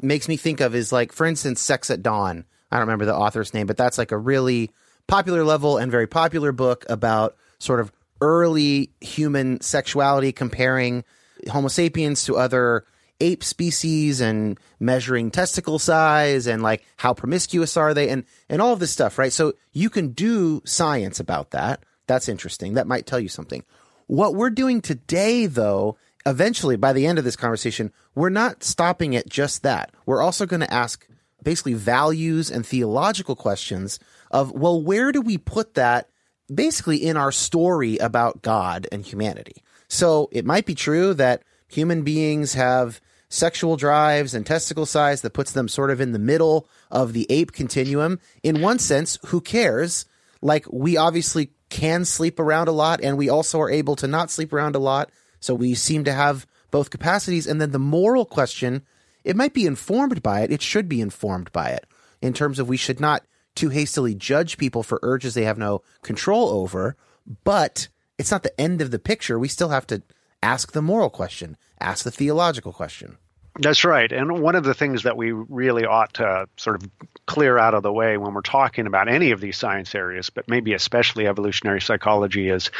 makes 0.00 0.28
me 0.28 0.36
think 0.36 0.60
of 0.60 0.74
is 0.74 0.92
like, 0.92 1.12
for 1.12 1.26
instance, 1.26 1.60
Sex 1.60 1.90
at 1.90 2.02
Dawn. 2.02 2.44
I 2.70 2.76
don't 2.76 2.86
remember 2.86 3.06
the 3.06 3.16
author's 3.16 3.54
name, 3.54 3.66
but 3.66 3.76
that's 3.76 3.98
like 3.98 4.12
a 4.12 4.18
really 4.18 4.70
popular 5.06 5.44
level 5.44 5.78
and 5.78 5.90
very 5.90 6.06
popular 6.06 6.52
book 6.52 6.84
about 6.88 7.36
sort 7.58 7.80
of 7.80 7.92
early 8.20 8.90
human 9.00 9.60
sexuality, 9.60 10.32
comparing 10.32 11.04
Homo 11.50 11.68
sapiens 11.68 12.24
to 12.24 12.36
other 12.36 12.84
ape 13.20 13.42
species 13.42 14.20
and 14.20 14.58
measuring 14.78 15.30
testicle 15.30 15.78
size 15.78 16.46
and 16.46 16.62
like 16.62 16.84
how 16.96 17.12
promiscuous 17.12 17.76
are 17.76 17.92
they 17.92 18.08
and 18.10 18.24
and 18.48 18.62
all 18.62 18.72
of 18.72 18.78
this 18.80 18.92
stuff, 18.92 19.18
right? 19.18 19.32
So 19.32 19.54
you 19.72 19.90
can 19.90 20.12
do 20.12 20.62
science 20.64 21.18
about 21.18 21.50
that. 21.50 21.82
That's 22.06 22.28
interesting. 22.28 22.74
That 22.74 22.86
might 22.86 23.06
tell 23.06 23.20
you 23.20 23.28
something. 23.28 23.64
What 24.08 24.34
we're 24.34 24.50
doing 24.50 24.80
today, 24.80 25.46
though, 25.46 25.96
eventually 26.26 26.76
by 26.76 26.92
the 26.92 27.06
end 27.06 27.18
of 27.18 27.24
this 27.24 27.36
conversation, 27.36 27.92
we're 28.14 28.30
not 28.30 28.64
stopping 28.64 29.14
at 29.14 29.28
just 29.28 29.62
that. 29.62 29.92
We're 30.06 30.22
also 30.22 30.46
going 30.46 30.60
to 30.60 30.74
ask 30.74 31.06
basically 31.42 31.74
values 31.74 32.50
and 32.50 32.66
theological 32.66 33.36
questions 33.36 34.00
of, 34.30 34.50
well, 34.50 34.82
where 34.82 35.12
do 35.12 35.20
we 35.20 35.38
put 35.38 35.74
that 35.74 36.08
basically 36.52 36.96
in 36.96 37.16
our 37.16 37.30
story 37.30 37.98
about 37.98 38.42
God 38.42 38.88
and 38.90 39.04
humanity? 39.04 39.62
So 39.88 40.28
it 40.32 40.44
might 40.44 40.66
be 40.66 40.74
true 40.74 41.12
that 41.14 41.42
human 41.68 42.02
beings 42.02 42.54
have 42.54 43.00
sexual 43.28 43.76
drives 43.76 44.32
and 44.32 44.46
testicle 44.46 44.86
size 44.86 45.20
that 45.20 45.34
puts 45.34 45.52
them 45.52 45.68
sort 45.68 45.90
of 45.90 46.00
in 46.00 46.12
the 46.12 46.18
middle 46.18 46.66
of 46.90 47.12
the 47.12 47.26
ape 47.28 47.52
continuum. 47.52 48.20
In 48.42 48.62
one 48.62 48.78
sense, 48.78 49.18
who 49.26 49.42
cares? 49.42 50.06
Like, 50.40 50.64
we 50.72 50.96
obviously 50.96 51.50
can 51.68 52.04
sleep 52.04 52.38
around 52.38 52.68
a 52.68 52.72
lot 52.72 53.00
and 53.02 53.16
we 53.16 53.28
also 53.28 53.60
are 53.60 53.70
able 53.70 53.96
to 53.96 54.06
not 54.06 54.30
sleep 54.30 54.52
around 54.52 54.74
a 54.74 54.80
lot. 54.80 55.10
So 55.40 55.54
we 55.54 55.74
seem 55.74 56.04
to 56.04 56.12
have 56.12 56.46
both 56.70 56.90
capacities. 56.90 57.46
And 57.46 57.60
then 57.60 57.70
the 57.70 57.78
moral 57.78 58.24
question, 58.24 58.82
it 59.24 59.36
might 59.36 59.54
be 59.54 59.66
informed 59.66 60.22
by 60.22 60.40
it. 60.40 60.50
It 60.50 60.62
should 60.62 60.88
be 60.88 61.00
informed 61.00 61.52
by 61.52 61.70
it 61.70 61.86
in 62.20 62.32
terms 62.32 62.58
of 62.58 62.68
we 62.68 62.76
should 62.76 63.00
not 63.00 63.24
too 63.54 63.68
hastily 63.68 64.14
judge 64.14 64.58
people 64.58 64.82
for 64.82 65.00
urges 65.02 65.34
they 65.34 65.44
have 65.44 65.58
no 65.58 65.82
control 66.02 66.48
over. 66.48 66.96
But 67.44 67.88
it's 68.18 68.30
not 68.30 68.42
the 68.42 68.60
end 68.60 68.80
of 68.80 68.90
the 68.90 68.98
picture. 68.98 69.38
We 69.38 69.48
still 69.48 69.68
have 69.68 69.86
to 69.88 70.02
ask 70.42 70.72
the 70.72 70.82
moral 70.82 71.10
question, 71.10 71.56
ask 71.80 72.04
the 72.04 72.10
theological 72.10 72.72
question. 72.72 73.18
That's 73.58 73.84
right. 73.84 74.10
And 74.10 74.40
one 74.40 74.54
of 74.54 74.64
the 74.64 74.74
things 74.74 75.02
that 75.02 75.16
we 75.16 75.32
really 75.32 75.84
ought 75.84 76.14
to 76.14 76.48
sort 76.56 76.82
of 76.82 76.88
clear 77.26 77.58
out 77.58 77.74
of 77.74 77.82
the 77.82 77.92
way 77.92 78.16
when 78.16 78.32
we're 78.32 78.40
talking 78.40 78.86
about 78.86 79.08
any 79.08 79.32
of 79.32 79.40
these 79.40 79.58
science 79.58 79.94
areas, 79.94 80.30
but 80.30 80.48
maybe 80.48 80.74
especially 80.74 81.26
evolutionary 81.26 81.80
psychology, 81.80 82.48
is 82.48 82.70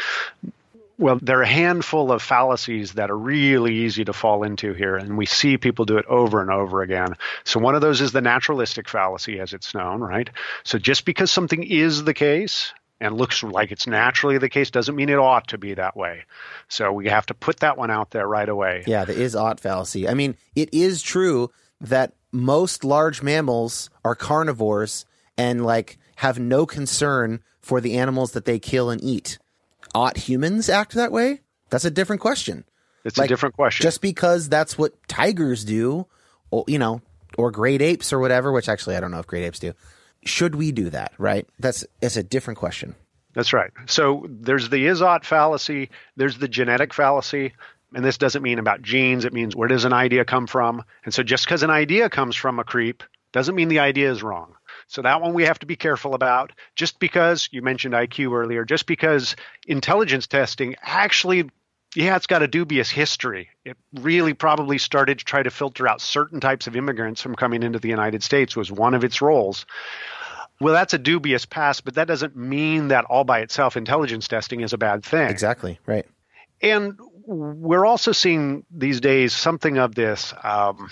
well, 0.97 1.17
there 1.21 1.39
are 1.39 1.43
a 1.43 1.47
handful 1.47 2.11
of 2.11 2.21
fallacies 2.21 2.93
that 2.93 3.09
are 3.09 3.17
really 3.17 3.73
easy 3.73 4.03
to 4.03 4.11
fall 4.11 4.43
into 4.43 4.73
here, 4.73 4.97
and 4.97 5.17
we 5.17 5.25
see 5.25 5.57
people 5.57 5.85
do 5.85 5.97
it 5.97 6.05
over 6.07 6.41
and 6.41 6.51
over 6.51 6.81
again. 6.81 7.15
So, 7.45 7.59
one 7.61 7.73
of 7.73 7.79
those 7.79 8.01
is 8.01 8.11
the 8.11 8.19
naturalistic 8.19 8.89
fallacy, 8.89 9.39
as 9.39 9.53
it's 9.53 9.73
known, 9.73 10.01
right? 10.01 10.29
So, 10.65 10.77
just 10.77 11.05
because 11.05 11.31
something 11.31 11.63
is 11.63 12.03
the 12.03 12.13
case 12.13 12.73
and 12.99 13.17
looks 13.17 13.43
like 13.43 13.71
it's 13.71 13.87
naturally 13.87 14.37
the 14.37 14.49
case 14.49 14.71
doesn't 14.71 14.95
mean 14.95 15.09
it 15.09 15.17
ought 15.17 15.47
to 15.47 15.57
be 15.57 15.73
that 15.73 15.95
way. 15.95 16.23
So 16.67 16.91
we 16.91 17.07
have 17.07 17.25
to 17.27 17.33
put 17.33 17.61
that 17.61 17.77
one 17.77 17.91
out 17.91 18.11
there 18.11 18.27
right 18.27 18.49
away. 18.49 18.83
Yeah, 18.87 19.05
the 19.05 19.13
is 19.13 19.35
ought 19.35 19.59
fallacy. 19.59 20.07
I 20.07 20.13
mean, 20.13 20.35
it 20.55 20.73
is 20.73 21.01
true 21.01 21.51
that 21.81 22.13
most 22.31 22.83
large 22.83 23.21
mammals 23.21 23.89
are 24.03 24.15
carnivores 24.15 25.05
and 25.37 25.65
like 25.65 25.97
have 26.17 26.39
no 26.39 26.65
concern 26.65 27.41
for 27.61 27.79
the 27.79 27.97
animals 27.97 28.31
that 28.31 28.45
they 28.45 28.59
kill 28.59 28.89
and 28.89 29.03
eat. 29.03 29.39
Ought 29.95 30.17
humans 30.17 30.69
act 30.69 30.93
that 30.93 31.11
way? 31.11 31.41
That's 31.69 31.85
a 31.85 31.91
different 31.91 32.21
question. 32.21 32.65
It's 33.05 33.17
like, 33.17 33.27
a 33.27 33.29
different 33.29 33.55
question. 33.55 33.83
Just 33.83 34.01
because 34.01 34.49
that's 34.49 34.77
what 34.77 35.07
tigers 35.07 35.63
do, 35.63 36.05
or, 36.51 36.65
you 36.67 36.77
know, 36.77 37.01
or 37.37 37.49
great 37.51 37.81
apes 37.81 38.11
or 38.11 38.19
whatever, 38.19 38.51
which 38.51 38.67
actually 38.67 38.97
I 38.97 38.99
don't 38.99 39.11
know 39.11 39.19
if 39.19 39.27
great 39.27 39.45
apes 39.45 39.59
do 39.59 39.73
should 40.25 40.55
we 40.55 40.71
do 40.71 40.89
that? 40.89 41.13
Right? 41.17 41.47
That's 41.59 41.85
it's 42.01 42.17
a 42.17 42.23
different 42.23 42.59
question. 42.59 42.95
That's 43.33 43.53
right. 43.53 43.71
So 43.85 44.25
there's 44.29 44.69
the 44.69 44.87
is 44.87 45.01
ought 45.01 45.25
fallacy. 45.25 45.89
There's 46.15 46.37
the 46.37 46.47
genetic 46.47 46.93
fallacy. 46.93 47.53
And 47.93 48.05
this 48.05 48.17
doesn't 48.17 48.43
mean 48.43 48.59
about 48.59 48.81
genes. 48.81 49.25
It 49.25 49.33
means 49.33 49.55
where 49.55 49.67
does 49.67 49.85
an 49.85 49.93
idea 49.93 50.25
come 50.25 50.47
from? 50.47 50.83
And 51.05 51.13
so 51.13 51.23
just 51.23 51.45
because 51.45 51.63
an 51.63 51.69
idea 51.69 52.09
comes 52.09 52.35
from 52.35 52.59
a 52.59 52.63
creep 52.63 53.03
doesn't 53.31 53.55
mean 53.55 53.67
the 53.67 53.79
idea 53.79 54.11
is 54.11 54.23
wrong. 54.23 54.53
So 54.87 55.01
that 55.03 55.21
one 55.21 55.33
we 55.33 55.43
have 55.43 55.59
to 55.59 55.65
be 55.65 55.75
careful 55.75 56.15
about. 56.15 56.51
Just 56.75 56.99
because 56.99 57.49
you 57.51 57.61
mentioned 57.61 57.93
IQ 57.93 58.33
earlier, 58.33 58.65
just 58.65 58.85
because 58.85 59.35
intelligence 59.67 60.27
testing 60.27 60.75
actually 60.81 61.49
yeah, 61.95 62.15
it's 62.15 62.27
got 62.27 62.43
a 62.43 62.47
dubious 62.47 62.89
history. 62.89 63.49
It 63.65 63.77
really 63.93 64.33
probably 64.33 64.77
started 64.77 65.19
to 65.19 65.25
try 65.25 65.41
to 65.41 65.49
filter 65.49 65.87
out 65.87 66.01
certain 66.01 66.39
types 66.39 66.67
of 66.67 66.75
immigrants 66.75 67.21
from 67.21 67.35
coming 67.35 67.63
into 67.63 67.79
the 67.79 67.89
United 67.89 68.23
States 68.23 68.55
was 68.55 68.71
one 68.71 68.93
of 68.93 69.03
its 69.03 69.21
roles. 69.21 69.65
Well, 70.61 70.73
that's 70.73 70.93
a 70.93 70.97
dubious 70.97 71.45
past, 71.45 71.85
but 71.85 71.95
that 71.95 72.07
doesn't 72.07 72.35
mean 72.35 72.89
that 72.89 73.05
all 73.05 73.23
by 73.23 73.39
itself 73.39 73.77
intelligence 73.77 74.27
testing 74.27 74.61
is 74.61 74.73
a 74.73 74.77
bad 74.77 75.03
thing. 75.03 75.29
Exactly, 75.29 75.79
right. 75.85 76.05
And 76.61 76.99
we're 77.25 77.85
also 77.85 78.11
seeing 78.11 78.65
these 78.69 78.99
days 78.99 79.33
something 79.33 79.77
of 79.77 79.95
this 79.95 80.33
um, 80.43 80.89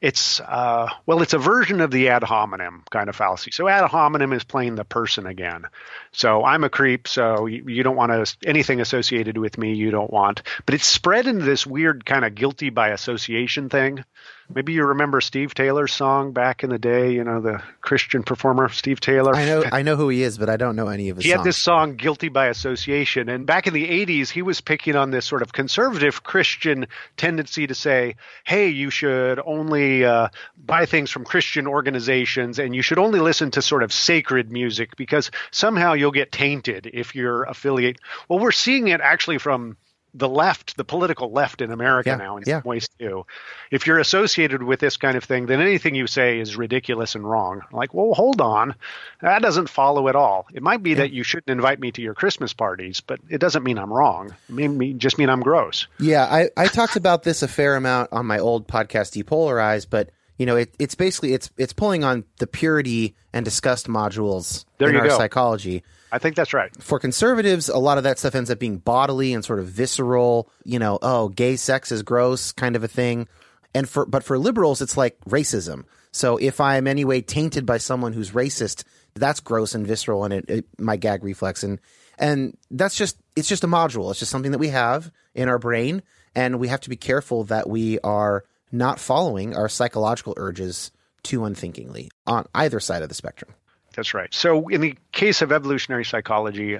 it's 0.00 0.40
uh, 0.40 0.88
well, 1.06 1.22
it's 1.22 1.32
a 1.32 1.38
version 1.38 1.80
of 1.80 1.90
the 1.90 2.10
ad 2.10 2.22
hominem 2.22 2.82
kind 2.90 3.08
of 3.08 3.16
fallacy. 3.16 3.50
So 3.50 3.66
ad 3.66 3.88
hominem 3.88 4.32
is 4.32 4.44
playing 4.44 4.74
the 4.74 4.84
person 4.84 5.26
again. 5.26 5.64
So 6.12 6.44
I'm 6.44 6.64
a 6.64 6.68
creep, 6.68 7.08
so 7.08 7.46
you, 7.46 7.64
you 7.66 7.82
don't 7.82 7.96
want 7.96 8.12
to 8.12 8.36
anything 8.46 8.80
associated 8.80 9.38
with 9.38 9.56
me. 9.56 9.74
You 9.74 9.90
don't 9.90 10.12
want, 10.12 10.42
but 10.66 10.74
it's 10.74 10.86
spread 10.86 11.26
into 11.26 11.44
this 11.44 11.66
weird 11.66 12.04
kind 12.04 12.24
of 12.24 12.34
guilty 12.34 12.70
by 12.70 12.90
association 12.90 13.70
thing. 13.70 14.04
Maybe 14.48 14.74
you 14.74 14.84
remember 14.84 15.20
Steve 15.20 15.54
Taylor's 15.54 15.92
song 15.92 16.32
back 16.32 16.62
in 16.62 16.70
the 16.70 16.78
day. 16.78 17.12
You 17.12 17.24
know 17.24 17.40
the 17.40 17.62
Christian 17.80 18.22
performer 18.22 18.68
Steve 18.68 19.00
Taylor. 19.00 19.34
I 19.34 19.44
know, 19.44 19.64
I 19.72 19.82
know 19.82 19.96
who 19.96 20.08
he 20.08 20.22
is, 20.22 20.38
but 20.38 20.48
I 20.48 20.56
don't 20.56 20.76
know 20.76 20.86
any 20.86 21.08
of 21.08 21.16
his. 21.16 21.24
Songs. 21.24 21.24
He 21.24 21.30
songs. 21.30 21.38
had 21.38 21.48
this 21.48 21.56
song 21.56 21.96
"Guilty 21.96 22.28
by 22.28 22.46
Association," 22.46 23.28
and 23.28 23.44
back 23.44 23.66
in 23.66 23.74
the 23.74 23.88
'80s, 23.88 24.28
he 24.28 24.42
was 24.42 24.60
picking 24.60 24.94
on 24.94 25.10
this 25.10 25.26
sort 25.26 25.42
of 25.42 25.52
conservative 25.52 26.22
Christian 26.22 26.86
tendency 27.16 27.66
to 27.66 27.74
say, 27.74 28.14
"Hey, 28.44 28.68
you 28.68 28.90
should 28.90 29.40
only 29.44 30.04
uh, 30.04 30.28
buy 30.56 30.86
things 30.86 31.10
from 31.10 31.24
Christian 31.24 31.66
organizations, 31.66 32.60
and 32.60 32.74
you 32.74 32.82
should 32.82 32.98
only 32.98 33.18
listen 33.18 33.50
to 33.52 33.62
sort 33.62 33.82
of 33.82 33.92
sacred 33.92 34.52
music 34.52 34.96
because 34.96 35.32
somehow 35.50 35.94
you'll 35.94 36.12
get 36.12 36.30
tainted 36.30 36.88
if 36.92 37.16
you're 37.16 37.42
affiliate." 37.44 37.98
Well, 38.28 38.38
we're 38.38 38.52
seeing 38.52 38.88
it 38.88 39.00
actually 39.00 39.38
from 39.38 39.76
the 40.16 40.28
left, 40.28 40.76
the 40.76 40.84
political 40.84 41.30
left 41.30 41.60
in 41.60 41.70
America 41.70 42.10
yeah, 42.10 42.16
now 42.16 42.36
in 42.36 42.44
yeah. 42.46 42.60
some 42.60 42.68
ways 42.68 42.88
too. 42.98 43.26
If 43.70 43.86
you're 43.86 43.98
associated 43.98 44.62
with 44.62 44.80
this 44.80 44.96
kind 44.96 45.16
of 45.16 45.24
thing, 45.24 45.46
then 45.46 45.60
anything 45.60 45.94
you 45.94 46.06
say 46.06 46.38
is 46.38 46.56
ridiculous 46.56 47.14
and 47.14 47.28
wrong. 47.28 47.62
Like, 47.72 47.92
well, 47.94 48.14
hold 48.14 48.40
on, 48.40 48.74
that 49.20 49.42
doesn't 49.42 49.68
follow 49.68 50.08
at 50.08 50.16
all. 50.16 50.46
It 50.52 50.62
might 50.62 50.82
be 50.82 50.90
yeah. 50.90 50.96
that 50.96 51.12
you 51.12 51.22
shouldn't 51.22 51.50
invite 51.50 51.80
me 51.80 51.92
to 51.92 52.02
your 52.02 52.14
Christmas 52.14 52.52
parties, 52.52 53.00
but 53.00 53.20
it 53.28 53.38
doesn't 53.38 53.62
mean 53.62 53.78
I'm 53.78 53.92
wrong. 53.92 54.34
It 54.48 54.68
may 54.68 54.92
just 54.92 55.18
mean 55.18 55.28
I'm 55.28 55.40
gross. 55.40 55.86
Yeah, 55.98 56.24
I, 56.24 56.50
I 56.56 56.66
talked 56.68 56.96
about 56.96 57.22
this 57.22 57.42
a 57.42 57.48
fair 57.48 57.76
amount 57.76 58.12
on 58.12 58.26
my 58.26 58.38
old 58.38 58.66
podcast, 58.66 59.22
Depolarize, 59.22 59.86
but 59.88 60.10
you 60.38 60.46
know, 60.46 60.56
it, 60.56 60.74
it's 60.78 60.94
basically 60.94 61.32
it's 61.32 61.50
it's 61.56 61.72
pulling 61.72 62.04
on 62.04 62.24
the 62.38 62.46
purity 62.46 63.14
and 63.32 63.44
disgust 63.44 63.86
modules 63.86 64.64
there 64.78 64.90
in 64.90 64.96
our 64.96 65.08
go. 65.08 65.16
psychology. 65.16 65.82
I 66.12 66.18
think 66.18 66.36
that's 66.36 66.52
right. 66.52 66.70
For 66.82 66.98
conservatives, 66.98 67.68
a 67.68 67.78
lot 67.78 67.98
of 67.98 68.04
that 68.04 68.18
stuff 68.18 68.34
ends 68.34 68.50
up 68.50 68.58
being 68.58 68.78
bodily 68.78 69.34
and 69.34 69.44
sort 69.44 69.58
of 69.58 69.66
visceral, 69.66 70.48
you 70.64 70.78
know, 70.78 70.98
oh, 71.02 71.28
gay 71.28 71.56
sex 71.56 71.90
is 71.90 72.02
gross 72.02 72.52
kind 72.52 72.76
of 72.76 72.84
a 72.84 72.88
thing. 72.88 73.28
And 73.74 73.88
for 73.88 74.06
but 74.06 74.22
for 74.24 74.38
liberals, 74.38 74.80
it's 74.80 74.96
like 74.96 75.18
racism. 75.28 75.84
So 76.12 76.36
if 76.38 76.60
I 76.60 76.76
am 76.76 76.86
anyway 76.86 77.20
tainted 77.20 77.66
by 77.66 77.78
someone 77.78 78.12
who's 78.12 78.30
racist, 78.30 78.84
that's 79.14 79.40
gross 79.40 79.74
and 79.74 79.86
visceral 79.86 80.24
and 80.24 80.32
it, 80.32 80.48
it 80.48 80.64
my 80.78 80.96
gag 80.96 81.24
reflex 81.24 81.62
and 81.62 81.80
and 82.18 82.56
that's 82.70 82.96
just 82.96 83.18
it's 83.34 83.48
just 83.48 83.64
a 83.64 83.68
module. 83.68 84.10
It's 84.10 84.20
just 84.20 84.30
something 84.30 84.52
that 84.52 84.58
we 84.58 84.68
have 84.68 85.10
in 85.34 85.48
our 85.48 85.58
brain 85.58 86.02
and 86.34 86.58
we 86.58 86.68
have 86.68 86.80
to 86.82 86.90
be 86.90 86.96
careful 86.96 87.44
that 87.44 87.68
we 87.68 87.98
are 88.00 88.44
not 88.72 88.98
following 88.98 89.54
our 89.56 89.68
psychological 89.68 90.34
urges 90.36 90.90
too 91.22 91.44
unthinkingly 91.44 92.10
on 92.26 92.46
either 92.54 92.80
side 92.80 93.02
of 93.02 93.08
the 93.08 93.14
spectrum. 93.14 93.52
That's 93.96 94.12
right. 94.12 94.32
So, 94.32 94.68
in 94.68 94.82
the 94.82 94.94
case 95.12 95.40
of 95.40 95.50
evolutionary 95.50 96.04
psychology, 96.04 96.78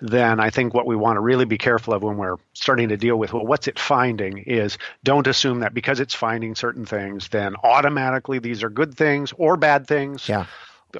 then 0.00 0.40
I 0.40 0.50
think 0.50 0.74
what 0.74 0.84
we 0.84 0.96
want 0.96 1.16
to 1.16 1.20
really 1.20 1.44
be 1.44 1.58
careful 1.58 1.94
of 1.94 2.02
when 2.02 2.16
we're 2.16 2.36
starting 2.54 2.88
to 2.88 2.96
deal 2.96 3.16
with, 3.16 3.32
well, 3.32 3.46
what's 3.46 3.68
it 3.68 3.78
finding 3.78 4.38
is 4.38 4.76
don't 5.04 5.28
assume 5.28 5.60
that 5.60 5.72
because 5.72 6.00
it's 6.00 6.14
finding 6.14 6.56
certain 6.56 6.84
things, 6.84 7.28
then 7.28 7.54
automatically 7.62 8.40
these 8.40 8.64
are 8.64 8.68
good 8.68 8.94
things 8.94 9.32
or 9.38 9.56
bad 9.56 9.86
things. 9.86 10.28
Yeah. 10.28 10.46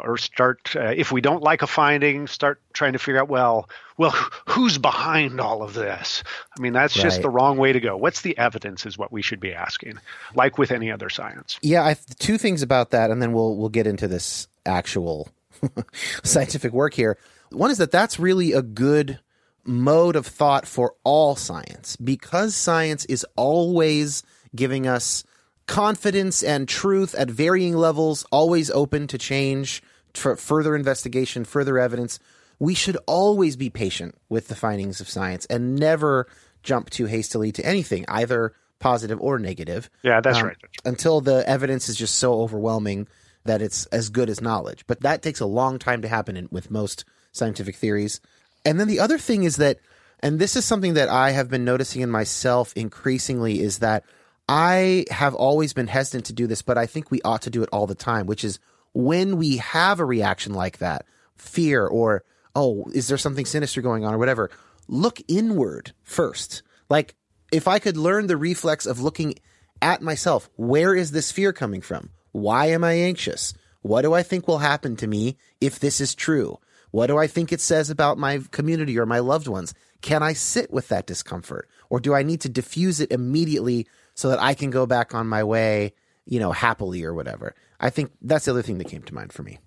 Or 0.01 0.19
start, 0.19 0.77
uh, 0.77 0.93
if 0.97 1.11
we 1.11 1.21
don't 1.21 1.43
like 1.43 1.63
a 1.63 1.67
finding, 1.67 2.27
start 2.27 2.61
trying 2.73 2.93
to 2.93 2.99
figure 2.99 3.21
out, 3.21 3.29
well, 3.29 3.69
well, 3.97 4.11
who's 4.47 4.79
behind 4.79 5.41
all 5.41 5.63
of 5.63 5.75
this? 5.75 6.23
I 6.57 6.61
mean, 6.61 6.75
that's 6.75 6.97
right. 6.97 7.03
just 7.03 7.23
the 7.23 7.31
wrong 7.31 7.57
way 7.57 7.73
to 7.73 7.81
go. 7.81 7.97
What's 7.97 8.21
the 8.21 8.37
evidence 8.37 8.85
is 8.85 8.99
what 8.99 9.11
we 9.11 9.23
should 9.23 9.41
be 9.41 9.55
asking, 9.55 9.99
like 10.35 10.59
with 10.59 10.71
any 10.71 10.93
other 10.93 11.09
science. 11.09 11.59
Yeah, 11.63 11.83
I 11.83 11.89
have 11.91 12.05
two 12.19 12.37
things 12.37 12.63
about 12.63 12.91
that, 12.91 13.11
and 13.11 13.23
then 13.23 13.33
we'll 13.33 13.57
we'll 13.57 13.71
get 13.71 13.87
into 13.87 14.07
this 14.07 14.49
actual 14.67 15.31
scientific 16.25 16.73
work 16.73 16.95
here. 16.95 17.19
One 17.51 17.71
is 17.71 17.79
that 17.79 17.91
that's 17.91 18.19
really 18.19 18.53
a 18.53 18.63
good 18.63 19.21
mode 19.65 20.17
of 20.17 20.27
thought 20.27 20.67
for 20.67 20.95
all 21.05 21.37
science 21.37 21.97
because 21.97 22.55
science 22.55 23.05
is 23.07 23.27
always 23.37 24.23
giving 24.55 24.87
us 24.87 25.25
confidence 25.67 26.43
and 26.43 26.69
truth 26.69 27.15
at 27.15 27.31
varying 27.31 27.77
levels, 27.77 28.25
always 28.31 28.71
open 28.71 29.07
to 29.09 29.19
change, 29.19 29.83
for 30.15 30.37
further 30.37 30.75
investigation, 30.75 31.45
further 31.45 31.79
evidence. 31.79 32.19
We 32.59 32.75
should 32.75 32.97
always 33.07 33.57
be 33.57 33.69
patient 33.69 34.15
with 34.29 34.49
the 34.49 34.55
findings 34.55 35.01
of 35.01 35.09
science 35.09 35.45
and 35.47 35.77
never 35.77 36.27
jump 36.63 36.91
too 36.91 37.07
hastily 37.07 37.53
to 37.53 37.67
anything, 37.67 38.05
either 38.09 38.55
positive 38.79 39.21
or 39.21 39.39
negative. 39.39 39.91
Yeah, 40.03 40.21
that's 40.21 40.39
um, 40.39 40.47
right. 40.47 40.57
Until 40.85 41.21
the 41.21 41.47
evidence 41.49 41.89
is 41.89 41.97
just 41.97 42.17
so 42.17 42.41
overwhelming 42.41 43.09
that 43.47 43.63
it's 43.63 43.87
as 43.87 44.09
good 44.09 44.31
as 44.31 44.41
knowledge. 44.41 44.85
But 44.87 45.01
that 45.01 45.23
takes 45.23 45.41
a 45.41 45.47
long 45.47 45.79
time 45.79 46.03
to 46.03 46.09
happen 46.09 46.37
in, 46.37 46.49
with 46.51 46.71
most 46.71 47.05
scientific 47.33 47.77
theories. 47.77 48.21
And 48.65 48.81
then 48.81 48.89
the 48.89 49.01
other 49.01 49.19
thing 49.19 49.45
is 49.45 49.57
that, 49.57 49.79
and 50.21 50.39
this 50.39 50.57
is 50.57 50.65
something 50.65 50.95
that 50.95 51.09
I 51.09 51.31
have 51.31 51.51
been 51.51 51.65
noticing 51.65 52.03
in 52.03 52.11
myself 52.11 52.73
increasingly, 52.75 53.61
is 53.61 53.79
that 53.79 54.05
I 54.49 55.05
have 55.11 55.35
always 55.35 55.73
been 55.73 55.89
hesitant 55.89 56.27
to 56.27 56.33
do 56.33 56.47
this, 56.47 56.63
but 56.63 56.79
I 56.79 56.87
think 56.87 57.11
we 57.11 57.21
ought 57.23 57.43
to 57.43 57.51
do 57.51 57.63
it 57.63 57.69
all 57.73 57.87
the 57.87 57.95
time, 57.95 58.27
which 58.27 58.45
is 58.45 58.59
when 58.93 59.37
we 59.37 59.59
have 59.59 60.01
a 60.01 60.05
reaction 60.05 60.55
like 60.55 60.79
that, 60.79 61.05
fear 61.37 61.87
or, 61.87 62.25
oh, 62.55 62.87
is 62.95 63.09
there 63.09 63.19
something 63.19 63.45
sinister 63.45 63.83
going 63.83 64.05
on 64.05 64.15
or 64.15 64.19
whatever, 64.19 64.51
look 64.89 65.21
inward 65.29 65.93
first. 66.03 66.63
Like, 66.89 67.15
if 67.53 67.69
I 67.69 67.79
could 67.79 67.97
learn 67.97 68.27
the 68.27 68.37
reflex 68.37 68.87
of 68.87 69.01
looking 69.01 69.35
at 69.83 70.03
myself, 70.03 70.49
where 70.57 70.95
is 70.95 71.11
this 71.11 71.33
fear 71.33 71.53
coming 71.53 71.81
from? 71.81 72.11
Why 72.37 72.67
am 72.67 72.85
I 72.85 72.93
anxious? 72.93 73.55
What 73.81 74.03
do 74.03 74.13
I 74.13 74.23
think 74.23 74.47
will 74.47 74.59
happen 74.59 74.95
to 74.97 75.07
me 75.07 75.39
if 75.59 75.81
this 75.81 76.03
is 76.03 76.15
true? 76.15 76.59
What 76.91 77.07
do 77.07 77.17
I 77.17 77.29
think 77.29 77.51
it 77.51 77.63
says 77.63 77.89
about 77.89 78.19
my 78.19 78.41
community 78.51 78.99
or 78.99 79.07
my 79.07 79.21
loved 79.21 79.49
ones? 79.49 79.73
Can 80.03 80.23
I 80.23 80.35
sit 80.35 80.71
with 80.71 80.89
that 80.89 81.07
discomfort? 81.07 81.67
Or 81.89 81.99
do 81.99 82.15
I 82.15 82.23
need 82.23 82.43
to 82.43 82.51
diffuse 82.51 83.01
it 83.01 83.11
immediately 83.11 83.87
so 84.15 84.29
that 84.29 84.39
I 84.39 84.53
can 84.53 84.69
go 84.69 84.85
back 84.85 85.15
on 85.15 85.27
my 85.27 85.45
way, 85.45 85.95
you 86.27 86.39
know, 86.39 86.53
happily 86.53 87.05
or 87.05 87.15
whatever? 87.15 87.55
I 87.81 87.89
think 87.89 88.13
that's 88.21 88.45
the 88.45 88.51
other 88.51 88.63
thing 88.63 88.77
that 88.79 88.89
came 88.89 89.03
to 89.05 89.15
mind 89.15 89.33
for 89.33 89.43
me. 89.43 89.59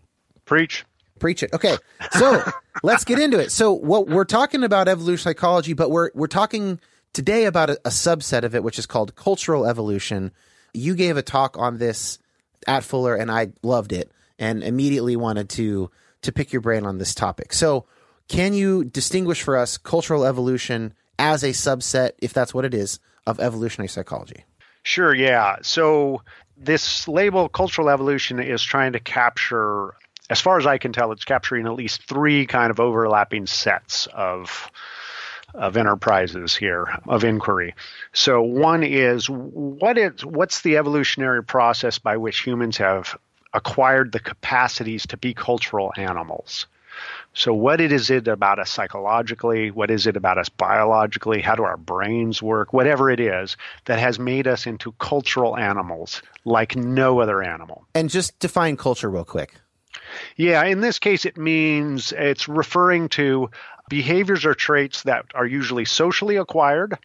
Preach. 0.45 0.85
Preach 1.17 1.41
it. 1.41 1.51
Okay. 1.53 1.75
So 2.11 2.43
let's 2.83 3.03
get 3.03 3.17
into 3.17 3.39
it. 3.39 3.51
So 3.51 3.73
what 3.73 4.07
we're 4.07 4.25
talking 4.25 4.63
about 4.63 4.87
evolution 4.87 5.23
psychology, 5.23 5.73
but 5.73 5.89
we're 5.89 6.11
we're 6.13 6.27
talking 6.27 6.79
today 7.13 7.45
about 7.45 7.71
a, 7.71 7.79
a 7.83 7.89
subset 7.89 8.43
of 8.43 8.53
it, 8.53 8.63
which 8.63 8.77
is 8.77 8.85
called 8.85 9.15
cultural 9.15 9.65
evolution. 9.65 10.31
You 10.71 10.93
gave 10.93 11.17
a 11.17 11.23
talk 11.23 11.57
on 11.57 11.79
this 11.79 12.19
at 12.67 12.83
Fuller 12.83 13.15
and 13.15 13.31
I 13.31 13.49
loved 13.63 13.93
it 13.93 14.11
and 14.37 14.63
immediately 14.63 15.15
wanted 15.15 15.49
to 15.49 15.91
to 16.21 16.31
pick 16.31 16.51
your 16.51 16.61
brain 16.61 16.85
on 16.85 16.97
this 16.97 17.15
topic. 17.15 17.53
So 17.53 17.85
can 18.27 18.53
you 18.53 18.83
distinguish 18.83 19.41
for 19.41 19.57
us 19.57 19.77
cultural 19.77 20.25
evolution 20.25 20.93
as 21.17 21.43
a 21.43 21.49
subset, 21.49 22.11
if 22.19 22.33
that's 22.33 22.53
what 22.53 22.65
it 22.65 22.73
is, 22.73 22.99
of 23.25 23.39
evolutionary 23.39 23.87
psychology? 23.87 24.45
Sure, 24.83 25.13
yeah. 25.13 25.57
So 25.61 26.21
this 26.57 27.07
label, 27.07 27.49
cultural 27.49 27.89
evolution, 27.89 28.39
is 28.39 28.61
trying 28.63 28.93
to 28.93 28.99
capture, 28.99 29.93
as 30.29 30.41
far 30.41 30.57
as 30.57 30.65
I 30.65 30.77
can 30.77 30.93
tell, 30.93 31.11
it's 31.11 31.25
capturing 31.25 31.65
at 31.65 31.73
least 31.73 32.03
three 32.07 32.45
kind 32.45 32.71
of 32.71 32.79
overlapping 32.79 33.47
sets 33.47 34.07
of 34.13 34.69
of 35.53 35.77
enterprises 35.77 36.55
here 36.55 36.87
of 37.07 37.23
inquiry. 37.23 37.75
So 38.13 38.41
one 38.41 38.83
is 38.83 39.29
what 39.29 39.97
is 39.97 40.25
what's 40.25 40.61
the 40.61 40.77
evolutionary 40.77 41.43
process 41.43 41.99
by 41.99 42.17
which 42.17 42.41
humans 42.41 42.77
have 42.77 43.17
acquired 43.53 44.11
the 44.11 44.19
capacities 44.19 45.07
to 45.07 45.17
be 45.17 45.33
cultural 45.33 45.91
animals? 45.97 46.67
So, 47.33 47.53
what 47.53 47.79
is 47.79 48.09
it 48.09 48.27
about 48.27 48.59
us 48.59 48.69
psychologically? 48.69 49.71
What 49.71 49.91
is 49.91 50.07
it 50.07 50.17
about 50.17 50.37
us 50.37 50.49
biologically? 50.49 51.41
How 51.41 51.55
do 51.55 51.63
our 51.63 51.77
brains 51.77 52.41
work? 52.41 52.73
Whatever 52.73 53.09
it 53.09 53.19
is 53.19 53.55
that 53.85 53.99
has 53.99 54.19
made 54.19 54.47
us 54.47 54.65
into 54.65 54.91
cultural 54.93 55.57
animals 55.57 56.21
like 56.43 56.75
no 56.75 57.19
other 57.19 57.41
animal. 57.41 57.85
And 57.93 58.09
just 58.09 58.37
define 58.39 58.77
culture 58.77 59.09
real 59.09 59.25
quick. 59.25 59.53
Yeah, 60.37 60.63
in 60.65 60.81
this 60.81 60.99
case, 60.99 61.23
it 61.25 61.37
means 61.37 62.11
it's 62.13 62.47
referring 62.47 63.09
to 63.09 63.49
behaviors 63.89 64.45
or 64.45 64.53
traits 64.53 65.03
that 65.03 65.25
are 65.35 65.45
usually 65.45 65.85
socially 65.85 66.37
acquired, 66.37 66.97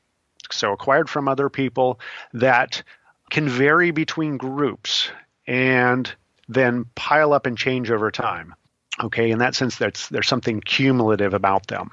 so 0.51 0.73
acquired 0.73 1.09
from 1.09 1.29
other 1.29 1.49
people, 1.49 1.99
that 2.35 2.83
can 3.31 3.49
vary 3.49 3.91
between 3.91 4.37
groups 4.37 5.11
and 5.47 6.13
then 6.49 6.85
pile 6.95 7.33
up 7.33 7.47
and 7.47 7.57
change 7.57 7.91
over 7.91 8.11
time. 8.11 8.55
Okay, 9.03 9.31
in 9.31 9.39
that 9.39 9.57
sense, 9.57 9.77
there's, 9.77 10.09
there's 10.11 10.29
something 10.29 10.61
cumulative 10.61 11.35
about 11.35 11.67
them. 11.67 11.91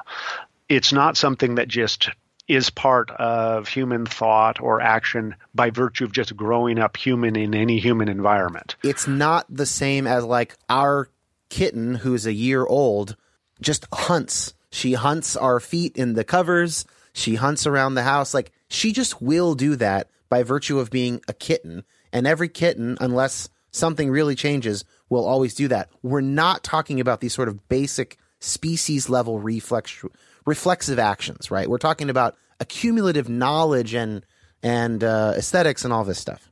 It's 0.69 0.93
not 0.93 1.17
something 1.17 1.55
that 1.55 1.67
just 1.67 2.09
is 2.47 2.69
part 2.69 3.09
of 3.11 3.67
human 3.67 4.05
thought 4.05 4.59
or 4.59 4.81
action 4.81 5.35
by 5.55 5.69
virtue 5.69 6.03
of 6.03 6.11
just 6.11 6.35
growing 6.35 6.79
up 6.79 6.97
human 6.97 7.35
in 7.35 7.55
any 7.55 7.79
human 7.79 8.09
environment. 8.09 8.75
It's 8.83 9.07
not 9.07 9.45
the 9.49 9.65
same 9.65 10.05
as 10.05 10.23
like 10.25 10.57
our 10.69 11.07
kitten 11.49 11.95
who's 11.95 12.25
a 12.25 12.33
year 12.33 12.65
old 12.65 13.15
just 13.61 13.87
hunts. 13.93 14.53
She 14.71 14.93
hunts 14.93 15.35
our 15.35 15.59
feet 15.59 15.95
in 15.95 16.13
the 16.13 16.23
covers. 16.23 16.85
She 17.13 17.35
hunts 17.35 17.67
around 17.67 17.95
the 17.95 18.03
house. 18.03 18.33
Like 18.33 18.51
she 18.69 18.93
just 18.93 19.21
will 19.21 19.53
do 19.53 19.75
that 19.75 20.09
by 20.29 20.43
virtue 20.43 20.79
of 20.79 20.89
being 20.89 21.21
a 21.27 21.33
kitten. 21.33 21.83
And 22.13 22.25
every 22.25 22.49
kitten, 22.49 22.97
unless 22.99 23.49
something 23.71 24.09
really 24.09 24.35
changes, 24.35 24.83
will 25.09 25.25
always 25.25 25.53
do 25.53 25.67
that. 25.67 25.89
We're 26.01 26.21
not 26.21 26.63
talking 26.63 26.99
about 26.99 27.19
these 27.19 27.33
sort 27.33 27.49
of 27.49 27.67
basic 27.69 28.17
species 28.39 29.09
level 29.09 29.39
reflex 29.39 30.03
reflexive 30.45 30.99
actions, 30.99 31.51
right? 31.51 31.69
We're 31.69 31.77
talking 31.77 32.09
about 32.09 32.35
accumulative 32.59 33.29
knowledge 33.29 33.93
and 33.93 34.25
and 34.63 35.03
uh, 35.03 35.33
aesthetics 35.35 35.83
and 35.83 35.93
all 35.93 36.03
this 36.03 36.19
stuff. 36.19 36.49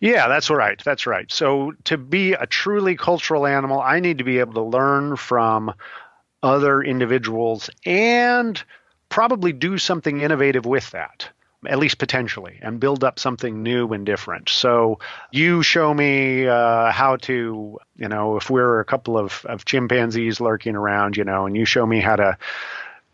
Yeah, 0.00 0.28
that's 0.28 0.48
right. 0.48 0.80
That's 0.82 1.06
right. 1.06 1.30
So 1.30 1.72
to 1.84 1.98
be 1.98 2.32
a 2.32 2.46
truly 2.46 2.96
cultural 2.96 3.46
animal, 3.46 3.80
I 3.80 4.00
need 4.00 4.18
to 4.18 4.24
be 4.24 4.38
able 4.38 4.54
to 4.54 4.62
learn 4.62 5.16
from 5.16 5.74
other 6.42 6.82
individuals 6.82 7.70
and 7.84 8.62
probably 9.08 9.52
do 9.52 9.78
something 9.78 10.20
innovative 10.20 10.64
with 10.66 10.90
that 10.92 11.28
at 11.66 11.78
least 11.78 11.98
potentially, 11.98 12.58
and 12.62 12.80
build 12.80 13.04
up 13.04 13.18
something 13.18 13.62
new 13.62 13.92
and 13.92 14.06
different. 14.06 14.48
So 14.48 14.98
you 15.30 15.62
show 15.62 15.92
me 15.92 16.46
uh, 16.46 16.90
how 16.90 17.16
to, 17.16 17.78
you 17.96 18.08
know, 18.08 18.36
if 18.36 18.48
we're 18.48 18.80
a 18.80 18.84
couple 18.84 19.18
of, 19.18 19.44
of 19.44 19.64
chimpanzees 19.64 20.40
lurking 20.40 20.74
around, 20.74 21.16
you 21.16 21.24
know, 21.24 21.46
and 21.46 21.54
you 21.54 21.66
show 21.66 21.84
me 21.84 22.00
how 22.00 22.16
to, 22.16 22.38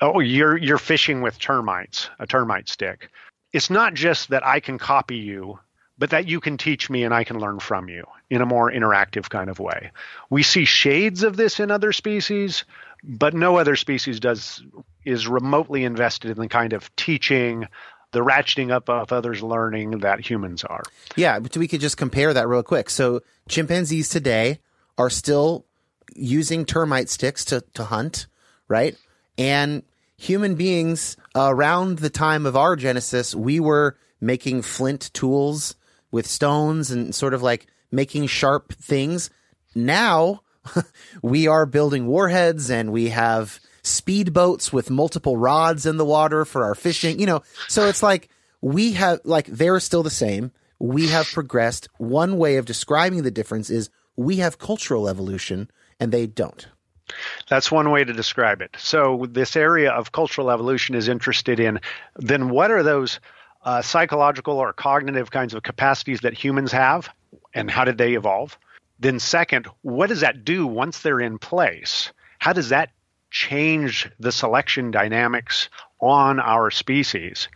oh, 0.01 0.21
you're 0.21 0.57
you're 0.57 0.79
fishing 0.79 1.23
with 1.23 1.39
termites, 1.39 2.09
a 2.21 2.27
termite 2.27 2.69
stick. 2.69 3.11
It's 3.53 3.71
not 3.71 3.95
just 3.95 4.31
that 4.31 4.47
I 4.47 4.61
can 4.61 4.79
copy 4.79 5.17
you, 5.17 5.59
but 5.99 6.11
that 6.11 6.29
you 6.29 6.41
can 6.41 6.57
teach 6.57 6.89
me 6.89 7.03
and 7.03 7.15
I 7.15 7.25
can 7.25 7.41
learn 7.41 7.59
from 7.59 7.89
you 7.89 8.05
in 8.31 8.43
a 8.43 8.47
more 8.47 8.71
interactive 8.71 9.29
kind 9.29 9.51
of 9.51 9.59
way. 9.59 9.91
We 10.31 10.43
see 10.43 10.67
shades 10.67 11.23
of 11.23 11.37
this 11.37 11.59
in 11.59 11.71
other 11.71 11.93
species, 11.93 12.65
but 13.07 13.35
no 13.35 13.57
other 13.57 13.77
species 13.77 14.21
does 14.21 14.63
is 15.05 15.29
remotely 15.29 15.85
invested 15.85 16.33
in 16.33 16.39
the 16.39 16.49
kind 16.49 16.73
of 16.73 16.95
teaching 16.97 17.69
the 18.13 18.21
ratcheting 18.21 18.71
up 18.71 18.89
of 18.89 19.13
others 19.13 19.43
learning 19.43 19.99
that 19.99 20.21
humans 20.21 20.65
are. 20.65 20.83
Yeah, 21.17 21.39
but 21.39 21.57
we 21.57 21.69
could 21.69 21.81
just 21.81 21.97
compare 21.97 22.35
that 22.35 22.49
real 22.49 22.63
quick. 22.63 22.91
So 22.91 23.21
chimpanzees 23.49 24.09
today 24.09 24.59
are 24.99 25.11
still 25.11 25.67
using 26.15 26.65
termite 26.65 27.09
sticks 27.09 27.45
to, 27.47 27.63
to 27.75 27.85
hunt, 27.85 28.27
right? 28.69 28.97
And 29.39 29.83
human 30.17 30.55
beings 30.55 31.17
around 31.35 31.99
the 31.99 32.11
time 32.11 32.47
of 32.47 32.57
our 32.57 32.75
genesis, 32.75 33.35
we 33.35 33.61
were 33.61 33.97
making 34.21 34.63
flint 34.63 35.11
tools 35.13 35.77
with 36.11 36.27
stones 36.27 36.91
and 36.91 37.15
sort 37.15 37.35
of 37.35 37.43
like 37.43 37.67
making 37.93 38.27
sharp 38.27 38.73
things. 38.73 39.31
Now 39.75 40.41
we 41.23 41.47
are 41.49 41.67
building 41.67 42.07
warheads 42.07 42.71
and 42.71 42.93
we 42.93 43.11
have 43.11 43.61
speedboats 43.83 44.73
with 44.73 44.91
multiple 44.91 45.37
rods 45.37 45.87
in 45.87 45.97
the 45.97 46.05
water 46.05 46.45
for 46.45 46.65
our 46.65 46.75
fishing, 46.75 47.21
you 47.21 47.27
know. 47.27 47.43
So 47.69 47.87
it's 47.87 48.03
like 48.03 48.29
we 48.61 48.93
have 48.93 49.21
like 49.25 49.47
they're 49.47 49.81
still 49.81 50.03
the 50.03 50.11
same. 50.11 50.53
We 50.79 51.09
have 51.09 51.27
progressed. 51.33 51.89
One 51.99 52.37
way 52.37 52.57
of 52.57 52.67
describing 52.67 53.23
the 53.23 53.31
difference 53.31 53.71
is 53.71 53.91
we 54.17 54.37
have 54.37 54.59
cultural 54.59 55.09
evolution 55.09 55.71
and 56.01 56.13
they 56.13 56.27
don't. 56.27 56.67
That's 57.49 57.71
one 57.71 57.91
way 57.91 58.03
to 58.03 58.13
describe 58.13 58.61
it. 58.61 58.75
So 58.79 59.27
this 59.31 59.57
area 59.57 59.93
of 59.93 60.13
cultural 60.13 60.51
evolution 60.51 60.95
is 60.95 61.09
interested 61.09 61.61
in 61.61 61.81
then 62.17 62.49
what 62.49 62.71
are 62.71 62.83
those 62.83 63.21
uh, 63.63 63.83
psychological 63.83 64.59
or 64.59 64.73
cognitive 64.73 65.31
kinds 65.31 65.55
of 65.55 65.63
capacities 65.63 66.21
that 66.21 66.35
humans 66.35 66.73
have 66.73 67.09
and 67.55 67.71
how 67.71 67.85
did 67.85 67.99
they 67.99 68.15
evolve? 68.15 68.59
Then 68.99 69.19
second, 69.19 69.67
what 69.83 70.09
does 70.09 70.21
that 70.21 70.45
do 70.45 70.67
once 70.67 71.01
they're 71.01 71.21
in 71.21 71.39
place? 71.39 72.13
How 72.39 72.53
does 72.53 72.71
that 72.71 72.91
change 73.31 74.11
the 74.19 74.33
selection 74.33 74.91
dynamics 74.91 75.69
on 76.01 76.41
our 76.41 76.71
species. 76.71 77.49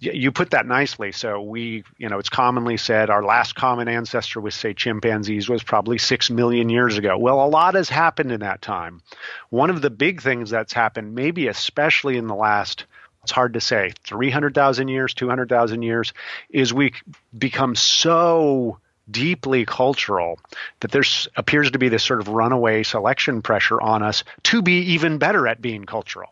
You 0.00 0.30
put 0.30 0.50
that 0.50 0.66
nicely. 0.66 1.10
So 1.10 1.40
we, 1.40 1.82
you 1.96 2.08
know, 2.08 2.18
it's 2.18 2.28
commonly 2.28 2.76
said 2.76 3.10
our 3.10 3.24
last 3.24 3.56
common 3.56 3.88
ancestor 3.88 4.40
with, 4.40 4.54
say, 4.54 4.74
chimpanzees 4.74 5.48
was 5.48 5.64
probably 5.64 5.98
six 5.98 6.30
million 6.30 6.68
years 6.68 6.98
ago. 6.98 7.18
Well, 7.18 7.44
a 7.44 7.48
lot 7.48 7.74
has 7.74 7.88
happened 7.88 8.30
in 8.30 8.40
that 8.40 8.62
time. 8.62 9.02
One 9.50 9.70
of 9.70 9.82
the 9.82 9.90
big 9.90 10.22
things 10.22 10.50
that's 10.50 10.72
happened, 10.72 11.14
maybe 11.14 11.48
especially 11.48 12.16
in 12.16 12.28
the 12.28 12.36
last 12.36 12.86
it's 13.24 13.32
hard 13.32 13.54
to 13.54 13.60
say 13.60 13.92
300,000 14.04 14.88
years, 14.88 15.12
200,000 15.12 15.82
years, 15.82 16.14
is 16.48 16.72
we 16.72 16.94
become 17.36 17.74
so 17.74 18.78
deeply 19.10 19.64
cultural 19.64 20.38
that 20.80 20.90
there 20.90 21.04
appears 21.36 21.70
to 21.70 21.78
be 21.78 21.88
this 21.88 22.04
sort 22.04 22.20
of 22.20 22.28
runaway 22.28 22.82
selection 22.82 23.42
pressure 23.42 23.80
on 23.80 24.02
us 24.02 24.24
to 24.44 24.62
be 24.62 24.80
even 24.80 25.18
better 25.18 25.46
at 25.46 25.60
being 25.60 25.84
cultural. 25.84 26.30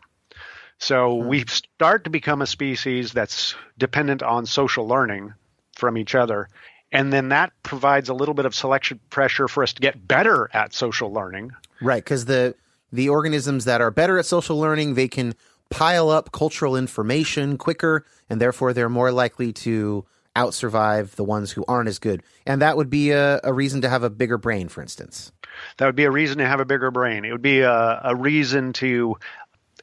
So 0.79 1.21
hmm. 1.21 1.29
we 1.29 1.45
start 1.47 2.05
to 2.05 2.11
become 2.11 2.43
a 2.43 2.47
species 2.47 3.13
that's 3.13 3.55
dependent 3.79 4.23
on 4.23 4.47
social 4.47 4.87
learning 4.87 5.35
from 5.75 5.97
each 5.97 6.15
other. 6.15 6.49
And 6.93 7.13
then 7.13 7.31
that 7.31 7.53
provides 7.63 8.09
a 8.09 8.15
little 8.15 8.35
bit 8.35 8.47
of 8.47 8.55
selection 8.55 9.01
pressure 9.11 9.49
for 9.49 9.63
us 9.63 9.73
to 9.75 9.81
get 9.81 10.07
better 10.07 10.49
at 10.53 10.73
social 10.73 11.13
learning. 11.13 11.53
Right, 11.81 12.03
because 12.03 12.25
the 12.27 12.55
the 12.93 13.09
organisms 13.09 13.65
that 13.65 13.81
are 13.81 13.91
better 13.91 14.19
at 14.19 14.25
social 14.25 14.57
learning, 14.57 14.95
they 14.95 15.09
can 15.09 15.35
pile 15.71 16.09
up 16.09 16.31
cultural 16.31 16.77
information 16.77 17.59
quicker, 17.59 18.07
and 18.31 18.41
therefore 18.41 18.73
they're 18.73 18.89
more 18.89 19.11
likely 19.11 19.53
to 19.53 20.07
out 20.37 20.55
survive 20.55 21.17
the 21.17 21.25
ones 21.25 21.51
who 21.51 21.65
aren't 21.67 21.89
as 21.89 21.99
good. 21.99 22.23
And 22.47 22.63
that 22.63 22.77
would 22.77 22.91
be 22.91 23.11
a, 23.11 23.41
a 23.43 23.53
reason 23.53 23.81
to 23.81 23.89
have 23.89 24.03
a 24.05 24.11
bigger 24.11 24.39
brain, 24.39 24.69
for 24.69 24.83
instance. 24.83 25.33
That 25.79 25.87
would 25.87 25.97
be 25.97 26.05
a 26.05 26.11
reason 26.11 26.39
to 26.39 26.47
have 26.47 26.61
a 26.61 26.65
bigger 26.65 26.91
brain. 26.91 27.25
It 27.25 27.33
would 27.33 27.43
be 27.43 27.61
a, 27.61 28.01
a 28.05 28.15
reason 28.15 28.73
to 28.75 29.17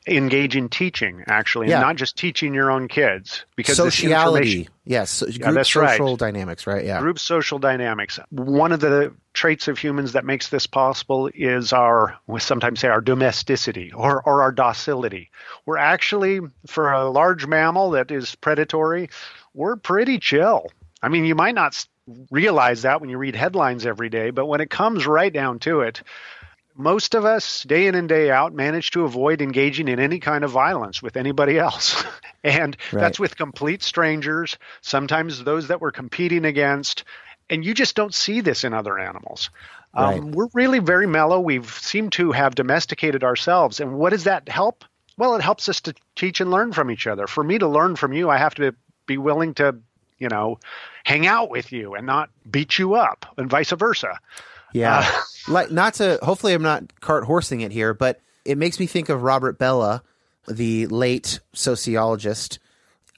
engage 0.05 0.55
in 0.55 0.67
teaching, 0.69 1.23
actually, 1.27 1.69
Yeah. 1.69 1.75
and 1.77 1.81
not 1.83 1.95
just 1.95 2.17
teaching 2.17 2.53
your 2.53 2.69
own 2.69 2.87
kids. 2.89 3.45
Because 3.55 3.77
Sociality. 3.77 4.67
Yes. 4.85 5.09
so- 5.09 5.27
group 5.27 5.55
that's 5.55 5.75
right. 5.77 5.91
social 5.97 6.17
dynamics, 6.17 6.67
right? 6.67 6.83
Yeah. 6.83 6.99
group 6.99 7.17
social 7.19 7.57
dynamics. 7.57 8.19
One 8.29 8.73
of 8.73 8.81
the 8.81 9.13
traits 9.33 9.67
of 9.69 9.77
humans 9.79 10.11
that 10.11 10.25
makes 10.25 10.49
this 10.49 10.67
possible 10.67 11.29
is 11.33 11.71
our, 11.71 12.17
we 12.27 12.41
sometimes 12.41 12.81
say 12.81 12.89
our 12.89 12.99
domesticity 13.01 13.91
or, 13.93 14.21
or 14.23 14.41
our 14.41 14.51
docility. 14.51 15.31
We're 15.65 15.77
actually, 15.77 16.41
for 16.67 16.91
a 16.91 17.09
large 17.09 17.47
mammal 17.47 17.91
that 17.91 18.11
is 18.11 18.35
predatory, 18.35 19.09
we're 19.53 19.75
pretty 19.75 20.19
chill. 20.19 20.71
I 21.01 21.09
mean, 21.09 21.25
you 21.25 21.35
might 21.35 21.55
not 21.55 21.85
realize 22.31 22.81
that 22.83 23.01
when 23.01 23.09
you 23.09 23.17
read 23.17 23.35
headlines 23.35 23.85
every 23.85 24.09
day, 24.09 24.29
but 24.31 24.45
when 24.45 24.61
it 24.61 24.69
comes 24.69 25.05
right 25.05 25.31
down 25.31 25.59
to 25.59 25.81
it, 25.81 26.01
most 26.75 27.13
of 27.13 27.23
us, 27.23 27.63
day 27.63 27.85
in 27.87 27.95
and 27.95 28.09
day 28.09 28.31
out, 28.31 28.53
manage 28.53 28.91
to 28.91 29.03
avoid 29.03 29.41
engaging 29.41 29.87
in 29.87 29.99
any 29.99 30.19
kind 30.19 30.43
of 30.43 30.51
violence 30.51 31.03
with 31.03 31.17
anybody 31.17 31.59
else. 31.59 32.03
and 32.43 32.75
Right. 32.91 33.01
that's 33.01 33.19
with 33.19 33.37
complete 33.37 33.83
strangers, 33.83 34.57
sometimes 34.81 35.43
those 35.43 35.67
that 35.67 35.81
we're 35.81 35.91
competing 35.91 36.45
against. 36.45 37.03
And 37.49 37.63
you 37.63 37.73
just 37.73 37.95
don't 37.95 38.13
see 38.13 38.41
this 38.41 38.63
in 38.63 38.73
other 38.73 38.97
animals. 38.97 39.49
Right. 39.95 40.19
Um, 40.19 40.31
we're 40.31 40.47
really 40.53 40.79
very 40.79 41.05
mellow. 41.05 41.39
We've 41.39 41.69
seemed 41.69 42.13
to 42.13 42.31
have 42.31 42.55
domesticated 42.55 43.23
ourselves. 43.23 43.79
And 43.79 43.93
what 43.93 44.09
does 44.09 44.23
that 44.23 44.49
help? 44.49 44.85
Well, 45.17 45.35
it 45.35 45.41
helps 45.43 45.69
us 45.69 45.81
to 45.81 45.93
teach 46.15 46.41
and 46.41 46.49
learn 46.49 46.71
from 46.73 46.89
each 46.89 47.05
other. 47.05 47.27
For 47.27 47.43
me 47.43 47.59
to 47.59 47.67
learn 47.67 47.95
from 47.95 48.13
you, 48.13 48.29
I 48.31 48.37
have 48.37 48.55
to 48.55 48.73
be 49.05 49.17
willing 49.17 49.53
to, 49.55 49.77
you 50.17 50.29
know, 50.29 50.59
hang 51.03 51.27
out 51.27 51.49
with 51.49 51.71
you 51.71 51.95
and 51.95 52.05
not 52.05 52.29
beat 52.49 52.77
you 52.77 52.95
up, 52.95 53.25
and 53.37 53.49
vice 53.49 53.71
versa. 53.71 54.19
Yeah. 54.73 54.99
Uh, 54.99 55.21
like 55.51 55.71
not 55.71 55.95
to 55.95 56.19
hopefully 56.21 56.53
I'm 56.53 56.63
not 56.63 56.99
cart 57.01 57.25
horsing 57.25 57.61
it 57.61 57.71
here, 57.71 57.93
but 57.93 58.19
it 58.45 58.57
makes 58.57 58.79
me 58.79 58.87
think 58.87 59.09
of 59.09 59.23
Robert 59.23 59.57
Bellah, 59.57 60.01
the 60.47 60.87
late 60.87 61.39
sociologist 61.53 62.59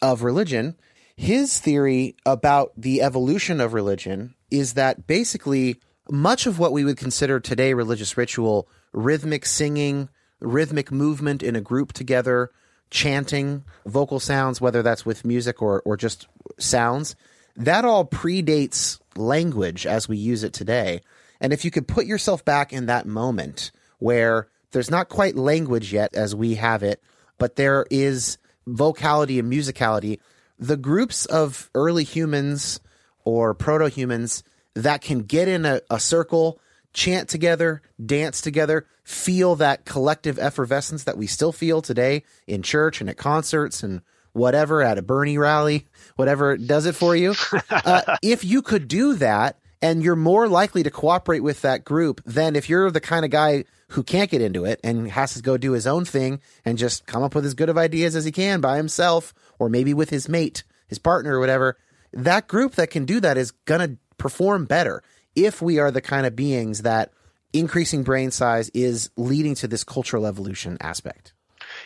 of 0.02 0.24
religion. 0.24 0.76
His 1.15 1.60
theory 1.60 2.15
about 2.26 2.74
the 2.76 3.02
evolution 3.02 3.62
of 3.62 3.74
religion 3.74 4.36
is 4.52 4.74
that 4.74 5.08
basically 5.08 5.78
much 6.10 6.45
of 6.45 6.60
what 6.60 6.71
we 6.71 6.84
would 6.84 6.98
consider 6.98 7.39
today 7.39 7.74
religious 7.74 8.17
ritual, 8.17 8.67
rhythmic 8.91 9.45
singing, 9.45 10.10
rhythmic 10.39 10.91
movement 10.91 11.41
in 11.41 11.56
a 11.56 11.62
group 11.62 11.93
together, 11.93 12.52
chanting, 12.91 13.63
vocal 13.86 14.19
sounds, 14.19 14.62
whether 14.62 14.82
that's 14.82 15.06
with 15.06 15.26
music 15.26 15.62
or, 15.62 15.82
or 15.86 15.98
just 15.98 16.28
sounds, 16.58 17.15
that 17.56 17.86
all 17.86 18.06
predates 18.06 19.00
language 19.15 19.86
as 19.86 20.08
we 20.08 20.17
use 20.17 20.43
it 20.43 20.54
today. 20.54 21.02
And 21.39 21.54
if 21.54 21.65
you 21.65 21.71
could 21.71 21.88
put 21.88 22.06
yourself 22.06 22.43
back 22.45 22.74
in 22.74 22.86
that 22.86 23.06
moment 23.06 23.71
where 24.00 24.48
there's 24.71 24.91
not 24.91 25.10
quite 25.10 25.36
language 25.36 25.93
yet 25.93 26.15
as 26.15 26.36
we 26.36 26.56
have 26.56 26.84
it, 26.84 27.02
but 27.38 27.56
there 27.56 27.86
is 27.89 28.38
vocality 28.67 29.39
and 29.39 29.52
musicality, 29.52 30.19
the 30.60 30.78
groups 30.78 31.26
of 31.26 31.69
early 31.76 32.04
humans 32.04 32.80
or 33.24 33.54
proto 33.54 33.89
humans 33.89 34.43
that 34.74 35.02
can 35.02 35.19
get 35.19 35.48
in 35.48 35.65
a, 35.65 35.82
a 35.89 36.00
circle, 36.00 36.60
chant 36.96 37.30
together, 37.30 37.82
dance 38.04 38.42
together, 38.42 38.88
feel 39.04 39.56
that 39.58 39.86
collective 39.86 40.40
effervescence 40.40 41.04
that 41.04 41.18
we 41.18 41.28
still 41.28 41.52
feel 41.52 41.82
today 41.82 42.24
in 42.48 42.64
church 42.64 43.02
and 43.02 43.10
at 43.10 43.18
concerts 43.18 43.84
and 43.84 44.02
whatever 44.34 44.82
at 44.82 44.98
a 44.98 45.02
Bernie 45.02 45.38
rally, 45.38 45.86
whatever 46.16 46.58
does 46.58 46.86
it 46.88 46.96
for 46.96 47.16
you. 47.16 47.36
uh, 47.70 48.18
if 48.24 48.44
you 48.44 48.62
could 48.62 48.88
do 48.88 49.14
that, 49.16 49.60
and 49.82 50.02
you're 50.02 50.16
more 50.16 50.48
likely 50.48 50.82
to 50.82 50.90
cooperate 50.90 51.42
with 51.42 51.62
that 51.62 51.84
group 51.84 52.20
than 52.26 52.56
if 52.56 52.70
you're 52.70 52.90
the 52.90 53.02
kind 53.02 53.24
of 53.24 53.30
guy 53.30 53.66
who 53.90 54.02
can't 54.02 54.32
get 54.32 54.42
into 54.42 54.66
it 54.66 54.80
and 54.84 55.12
has 55.12 55.36
to 55.36 55.42
go 55.44 55.58
do 55.58 55.74
his 55.74 55.86
own 55.86 56.06
thing 56.06 56.40
and 56.64 56.80
just 56.80 57.06
come 57.06 57.22
up 57.22 57.36
with 57.36 57.46
as 57.46 57.54
good 57.54 57.70
of 57.70 57.78
ideas 57.78 58.16
as 58.16 58.26
he 58.26 58.32
can 58.32 58.62
by 58.62 58.78
himself 58.78 59.32
or 59.60 59.70
maybe 59.70 59.94
with 59.94 60.10
his 60.10 60.28
mate, 60.28 60.64
his 60.88 60.98
partner 60.98 61.38
or 61.38 61.40
whatever. 61.40 61.78
That 62.14 62.48
group 62.48 62.76
that 62.76 62.90
can 62.90 63.06
do 63.06 63.20
that 63.20 63.38
is 63.38 63.52
going 63.52 63.88
to 63.88 63.98
perform 64.18 64.66
better 64.66 65.04
if 65.36 65.62
we 65.62 65.80
are 65.80 65.91
the 65.91 66.02
kind 66.02 66.26
of 66.26 66.36
beings 66.36 66.84
that 66.84 67.12
increasing 67.54 68.04
brain 68.04 68.32
size 68.32 68.69
is 68.74 69.10
leading 69.15 69.56
to 69.56 69.67
this 69.67 69.84
cultural 69.84 70.26
evolution 70.26 70.78
aspect. 70.82 71.34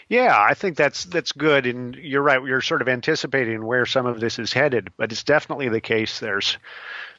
Yeah, 0.08 0.36
I 0.38 0.54
think 0.54 0.76
that's 0.78 1.06
that's 1.06 1.32
good, 1.32 1.66
and 1.66 1.96
you're 1.96 2.22
right. 2.22 2.44
You're 2.44 2.62
sort 2.62 2.82
of 2.82 2.90
anticipating 2.90 3.66
where 3.66 3.86
some 3.86 4.06
of 4.06 4.20
this 4.20 4.40
is 4.40 4.54
headed, 4.54 4.92
but 4.98 5.12
it's 5.12 5.24
definitely 5.24 5.70
the 5.70 5.82
case. 5.82 6.20
There's 6.20 6.58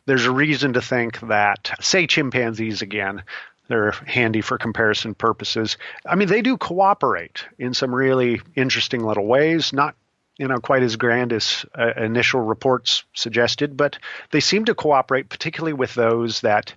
there's 0.07 0.27
a 0.27 0.31
reason 0.31 0.73
to 0.75 0.83
think 0.83 1.21
that, 1.21 1.71
say, 1.81 2.07
chimpanzees 2.07 2.83
again, 2.83 3.23
they're 3.69 3.93
handy 3.93 4.41
for 4.41 4.59
comparison 4.59 5.15
purposes. 5.15 5.79
I 6.05 6.17
mean, 6.17 6.29
they 6.29 6.43
do 6.43 6.57
cooperate 6.57 7.45
in 7.59 7.75
some 7.75 7.95
really 7.95 8.41
interesting 8.57 9.05
little 9.05 9.27
ways. 9.27 9.73
Not 9.73 9.95
you 10.41 10.49
know 10.49 10.59
quite 10.59 10.83
as 10.83 10.97
grand 10.97 11.35
as 11.35 11.67
uh, 11.79 11.93
initial 11.99 12.41
reports 12.41 13.05
suggested, 13.13 13.77
but 13.77 13.99
they 14.31 14.41
seem 14.41 14.65
to 14.65 14.75
cooperate, 14.75 15.29
particularly 15.29 15.75
with 15.75 15.95
those 15.95 16.41
that 16.41 16.73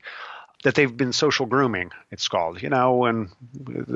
that 0.63 0.76
they've 0.76 0.95
been 0.95 1.13
social 1.13 1.45
grooming. 1.45 1.91
It's 2.12 2.28
called, 2.28 2.62
you 2.62 2.69
know, 2.69 3.06
and 3.06 3.30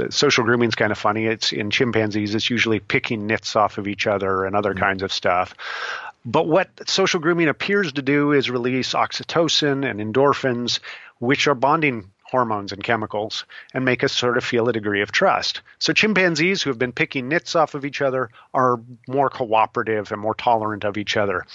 social 0.10 0.44
grooming 0.44 0.70
is 0.70 0.76
kind 0.76 0.92
of 0.92 0.98
funny. 0.98 1.26
It's 1.26 1.52
in 1.54 1.70
chimpanzees. 1.70 2.36
It's 2.36 2.50
usually 2.50 2.80
picking 2.80 3.28
nits 3.28 3.56
off 3.56 3.78
of 3.78 3.88
each 3.88 4.08
other 4.08 4.46
and 4.46 4.56
other 4.56 4.74
kinds 4.74 5.04
of 5.04 5.14
stuff. 5.14 5.54
But 6.26 6.48
what 6.48 6.70
social 6.90 7.22
grooming 7.22 7.48
appears 7.48 7.94
to 7.94 8.02
do 8.02 8.34
is 8.34 8.50
release 8.50 8.94
oxytocin 8.94 9.90
and 9.90 10.02
endorphins, 10.02 10.80
which 11.20 11.48
are 11.48 11.56
bonding 11.56 12.12
hormones 12.30 12.72
and 12.72 12.84
chemicals, 12.84 13.46
and 13.74 13.86
make 13.86 14.04
us 14.04 14.14
sort 14.14 14.38
of 14.38 14.44
feel 14.44 14.68
a 14.68 14.74
degree 14.74 15.02
of 15.02 15.12
trust. 15.12 15.62
So 15.80 15.94
chimpanzees 15.94 16.62
who 16.62 16.70
have 16.70 16.80
been 16.80 16.92
picking 16.92 17.30
nits 17.30 17.56
off 17.56 17.74
of 17.74 17.86
each 17.86 18.02
other 18.02 18.30
are 18.54 18.80
more 19.08 19.30
cooperative 19.30 20.12
and 20.12 20.22
more 20.22 20.36
tolerant 20.36 20.84
of 20.84 20.98
each 20.98 21.16
other. 21.18 21.46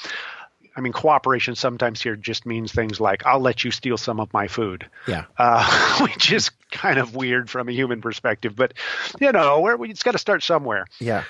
I 0.75 0.81
mean, 0.81 0.93
cooperation 0.93 1.55
sometimes 1.55 2.01
here 2.01 2.17
just 2.17 2.47
means 2.47 2.73
things 2.73 2.99
like, 2.99 3.27
I'll 3.27 3.41
let 3.41 3.63
you 3.65 3.71
steal 3.71 3.99
some 3.99 4.21
of 4.21 4.33
my 4.33 4.49
food. 4.49 4.89
Yeah. 5.07 5.25
Uh, 5.37 5.99
which 6.03 6.33
is 6.33 6.51
kind 6.71 6.99
of 6.99 7.15
weird 7.15 7.51
from 7.51 7.69
a 7.69 7.73
human 7.73 8.01
perspective, 8.01 8.57
but 8.57 8.73
you 9.21 9.33
know, 9.33 9.83
it's 9.83 10.03
got 10.03 10.13
to 10.13 10.19
start 10.19 10.43
somewhere. 10.43 10.87
Yeah. 10.99 11.25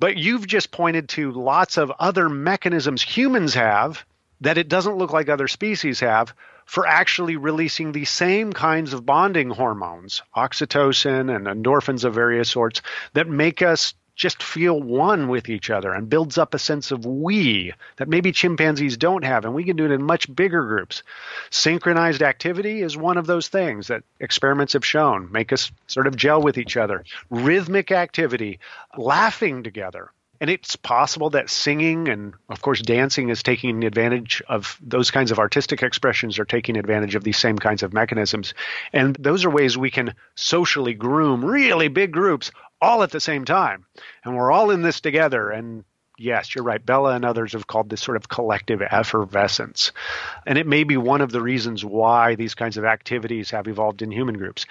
But 0.00 0.16
you've 0.16 0.46
just 0.46 0.70
pointed 0.70 1.08
to 1.10 1.32
lots 1.32 1.76
of 1.76 1.92
other 1.98 2.28
mechanisms 2.28 3.02
humans 3.02 3.54
have 3.54 4.04
that 4.40 4.58
it 4.58 4.68
doesn't 4.68 4.96
look 4.96 5.12
like 5.12 5.28
other 5.28 5.48
species 5.48 6.00
have 6.00 6.32
for 6.68 6.86
actually 6.86 7.36
releasing 7.36 7.92
the 7.92 8.04
same 8.04 8.52
kinds 8.52 8.92
of 8.92 9.06
bonding 9.06 9.48
hormones, 9.48 10.20
oxytocin 10.36 11.34
and 11.34 11.46
endorphins 11.46 12.04
of 12.04 12.12
various 12.12 12.50
sorts, 12.50 12.82
that 13.14 13.26
make 13.26 13.62
us 13.62 13.94
just 14.14 14.42
feel 14.42 14.78
one 14.78 15.28
with 15.28 15.48
each 15.48 15.70
other 15.70 15.94
and 15.94 16.10
builds 16.10 16.36
up 16.36 16.52
a 16.52 16.58
sense 16.58 16.90
of 16.90 17.06
we 17.06 17.72
that 17.96 18.08
maybe 18.08 18.32
chimpanzees 18.32 18.98
don't 18.98 19.24
have. 19.24 19.46
And 19.46 19.54
we 19.54 19.64
can 19.64 19.76
do 19.76 19.86
it 19.86 19.92
in 19.92 20.02
much 20.02 20.32
bigger 20.36 20.62
groups. 20.66 21.02
Synchronized 21.48 22.20
activity 22.20 22.82
is 22.82 22.98
one 22.98 23.16
of 23.16 23.26
those 23.26 23.48
things 23.48 23.86
that 23.86 24.02
experiments 24.20 24.74
have 24.74 24.84
shown 24.84 25.32
make 25.32 25.54
us 25.54 25.72
sort 25.86 26.06
of 26.06 26.16
gel 26.16 26.42
with 26.42 26.58
each 26.58 26.76
other. 26.76 27.02
Rhythmic 27.30 27.92
activity, 27.92 28.58
laughing 28.94 29.62
together. 29.62 30.10
And 30.40 30.50
it's 30.50 30.76
possible 30.76 31.30
that 31.30 31.50
singing 31.50 32.08
and, 32.08 32.34
of 32.48 32.62
course, 32.62 32.80
dancing 32.80 33.28
is 33.28 33.42
taking 33.42 33.84
advantage 33.84 34.42
of 34.48 34.78
those 34.80 35.10
kinds 35.10 35.30
of 35.30 35.38
artistic 35.38 35.82
expressions, 35.82 36.38
are 36.38 36.44
taking 36.44 36.76
advantage 36.76 37.14
of 37.14 37.24
these 37.24 37.38
same 37.38 37.58
kinds 37.58 37.82
of 37.82 37.92
mechanisms. 37.92 38.54
And 38.92 39.16
those 39.16 39.44
are 39.44 39.50
ways 39.50 39.76
we 39.76 39.90
can 39.90 40.14
socially 40.36 40.94
groom 40.94 41.44
really 41.44 41.88
big 41.88 42.12
groups 42.12 42.52
all 42.80 43.02
at 43.02 43.10
the 43.10 43.20
same 43.20 43.44
time. 43.44 43.86
And 44.24 44.36
we're 44.36 44.52
all 44.52 44.70
in 44.70 44.82
this 44.82 45.00
together. 45.00 45.50
And 45.50 45.84
yes, 46.16 46.54
you're 46.54 46.64
right. 46.64 46.84
Bellah 46.84 47.16
and 47.16 47.24
others 47.24 47.52
have 47.52 47.66
called 47.66 47.90
this 47.90 48.02
sort 48.02 48.16
of 48.16 48.28
collective 48.28 48.82
effervescence. 48.82 49.92
And 50.46 50.58
it 50.58 50.66
may 50.66 50.84
be 50.84 50.96
one 50.96 51.20
of 51.20 51.32
the 51.32 51.42
reasons 51.42 51.84
why 51.84 52.36
these 52.36 52.54
kinds 52.54 52.76
of 52.76 52.84
activities 52.84 53.50
have 53.50 53.66
evolved 53.66 54.02
in 54.02 54.12
human 54.12 54.36
groups. 54.36 54.66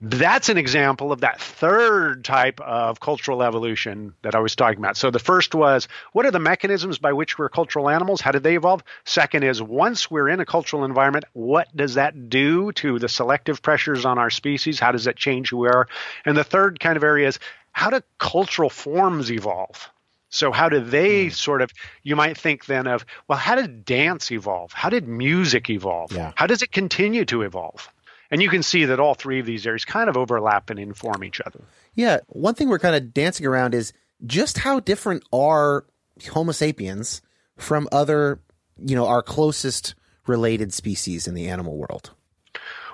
That's 0.00 0.48
an 0.48 0.58
example 0.58 1.10
of 1.10 1.22
that 1.22 1.40
third 1.40 2.24
type 2.24 2.60
of 2.60 3.00
cultural 3.00 3.42
evolution 3.42 4.14
that 4.22 4.36
I 4.36 4.38
was 4.38 4.54
talking 4.54 4.78
about. 4.78 4.96
So 4.96 5.10
the 5.10 5.18
first 5.18 5.56
was 5.56 5.88
what 6.12 6.24
are 6.24 6.30
the 6.30 6.38
mechanisms 6.38 6.98
by 6.98 7.12
which 7.12 7.36
we're 7.36 7.48
cultural 7.48 7.88
animals? 7.88 8.20
How 8.20 8.30
did 8.30 8.44
they 8.44 8.54
evolve? 8.54 8.84
Second 9.04 9.42
is 9.42 9.60
once 9.60 10.08
we're 10.08 10.28
in 10.28 10.38
a 10.38 10.46
cultural 10.46 10.84
environment, 10.84 11.24
what 11.32 11.74
does 11.76 11.94
that 11.94 12.28
do 12.28 12.70
to 12.72 13.00
the 13.00 13.08
selective 13.08 13.60
pressures 13.60 14.04
on 14.04 14.18
our 14.18 14.30
species? 14.30 14.78
How 14.78 14.92
does 14.92 15.04
that 15.04 15.16
change 15.16 15.50
who 15.50 15.58
we 15.58 15.68
are? 15.68 15.88
And 16.24 16.36
the 16.36 16.44
third 16.44 16.78
kind 16.78 16.96
of 16.96 17.02
area 17.02 17.26
is 17.26 17.40
how 17.72 17.90
do 17.90 18.00
cultural 18.18 18.70
forms 18.70 19.32
evolve? 19.32 19.90
So 20.30 20.52
how 20.52 20.68
do 20.68 20.78
they 20.78 21.24
Hmm. 21.24 21.30
sort 21.30 21.62
of 21.62 21.72
you 22.04 22.14
might 22.14 22.36
think 22.38 22.66
then 22.66 22.86
of, 22.86 23.04
well, 23.26 23.38
how 23.38 23.56
did 23.56 23.84
dance 23.84 24.30
evolve? 24.30 24.72
How 24.72 24.90
did 24.90 25.08
music 25.08 25.70
evolve? 25.70 26.12
Yeah. 26.12 26.32
How 26.36 26.46
does 26.46 26.62
it 26.62 26.70
continue 26.70 27.24
to 27.24 27.42
evolve? 27.42 27.88
And 28.30 28.42
you 28.42 28.48
can 28.48 28.62
see 28.62 28.84
that 28.86 29.00
all 29.00 29.14
three 29.14 29.40
of 29.40 29.46
these 29.46 29.66
areas 29.66 29.84
kind 29.84 30.08
of 30.10 30.16
overlap 30.16 30.70
and 30.70 30.78
inform 30.78 31.24
each 31.24 31.40
other. 31.40 31.60
Yeah, 31.94 32.18
one 32.26 32.54
thing 32.54 32.68
we're 32.68 32.78
kind 32.78 32.94
of 32.94 33.14
dancing 33.14 33.46
around 33.46 33.74
is 33.74 33.92
just 34.26 34.58
how 34.58 34.80
different 34.80 35.24
are 35.32 35.86
Homo 36.30 36.52
sapiens 36.52 37.22
from 37.56 37.88
other, 37.92 38.40
you 38.78 38.94
know, 38.94 39.06
our 39.06 39.22
closest 39.22 39.94
related 40.26 40.72
species 40.72 41.26
in 41.26 41.34
the 41.34 41.48
animal 41.48 41.76
world. 41.76 42.10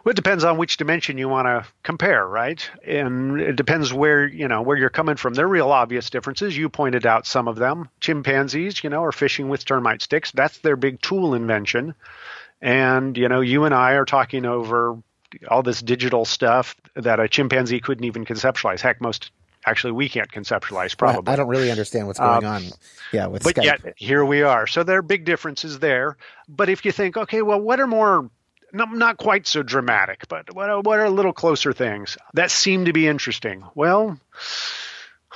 Well, 0.05 0.11
it 0.11 0.16
depends 0.16 0.44
on 0.44 0.59
which 0.59 0.77
dimension 0.77 1.16
you 1.16 1.31
want 1.31 1.47
to 1.47 1.64
compare, 1.83 2.27
right? 2.27 2.70
And 2.87 3.40
it 3.40 3.57
depends 3.57 3.92
where 3.92 4.27
you 4.27 4.49
know 4.49 4.61
where 4.61 4.77
you're 4.77 4.90
coming 4.90 5.16
from. 5.16 5.33
There 5.33 5.47
are 5.47 5.49
real 5.49 5.70
obvious 5.70 6.11
differences. 6.11 6.57
You 6.57 6.68
pointed 6.68 7.07
out 7.07 7.27
some 7.27 7.49
of 7.49 7.57
them. 7.57 7.88
Chimpanzees, 8.01 8.85
you 8.85 8.90
know, 8.90 9.03
are 9.03 9.12
fishing 9.12 9.49
with 9.49 9.64
termite 9.64 10.03
sticks. 10.03 10.31
That's 10.31 10.59
their 10.59 10.77
big 10.77 11.01
tool 11.01 11.35
invention. 11.35 11.94
And 12.61 13.16
you 13.16 13.31
know, 13.31 13.40
you 13.40 13.64
and 13.64 13.75
I 13.75 13.92
are 13.92 14.05
talking 14.05 14.44
over 14.44 14.99
all 15.49 15.62
this 15.62 15.81
digital 15.81 16.25
stuff 16.25 16.77
that 16.94 17.20
a 17.20 17.29
chimpanzee 17.29 17.81
couldn't 17.81 18.05
even 18.05 18.25
conceptualize. 18.25 18.81
Heck, 18.81 19.01
most 19.01 19.31
actually 19.66 19.92
we 19.92 20.09
can't 20.09 20.31
conceptualize 20.31 20.97
probably. 20.97 21.33
I 21.33 21.37
don't 21.37 21.49
really 21.49 21.70
understand 21.70 22.07
what's 22.07 22.18
going 22.18 22.44
um, 22.44 22.55
on. 22.55 22.62
Yeah, 23.12 23.27
with 23.27 23.42
but 23.42 23.55
Skype. 23.55 23.64
yet 23.64 23.94
here 23.97 24.25
we 24.25 24.42
are. 24.42 24.66
So 24.66 24.83
there 24.83 24.99
are 24.99 25.03
big 25.03 25.25
differences 25.25 25.79
there. 25.79 26.16
But 26.49 26.68
if 26.68 26.85
you 26.85 26.92
think, 26.92 27.16
okay, 27.16 27.42
well, 27.42 27.61
what 27.61 27.81
are 27.81 27.87
more 27.87 28.31
not, 28.73 28.92
not 28.92 29.16
quite 29.16 29.47
so 29.47 29.62
dramatic, 29.62 30.27
but 30.29 30.55
what 30.55 30.68
are, 30.68 30.81
what 30.81 30.99
are 30.99 31.09
little 31.09 31.33
closer 31.33 31.73
things 31.73 32.18
that 32.35 32.51
seem 32.51 32.87
to 32.87 32.92
be 32.92 33.07
interesting? 33.07 33.64
Well, 33.75 34.18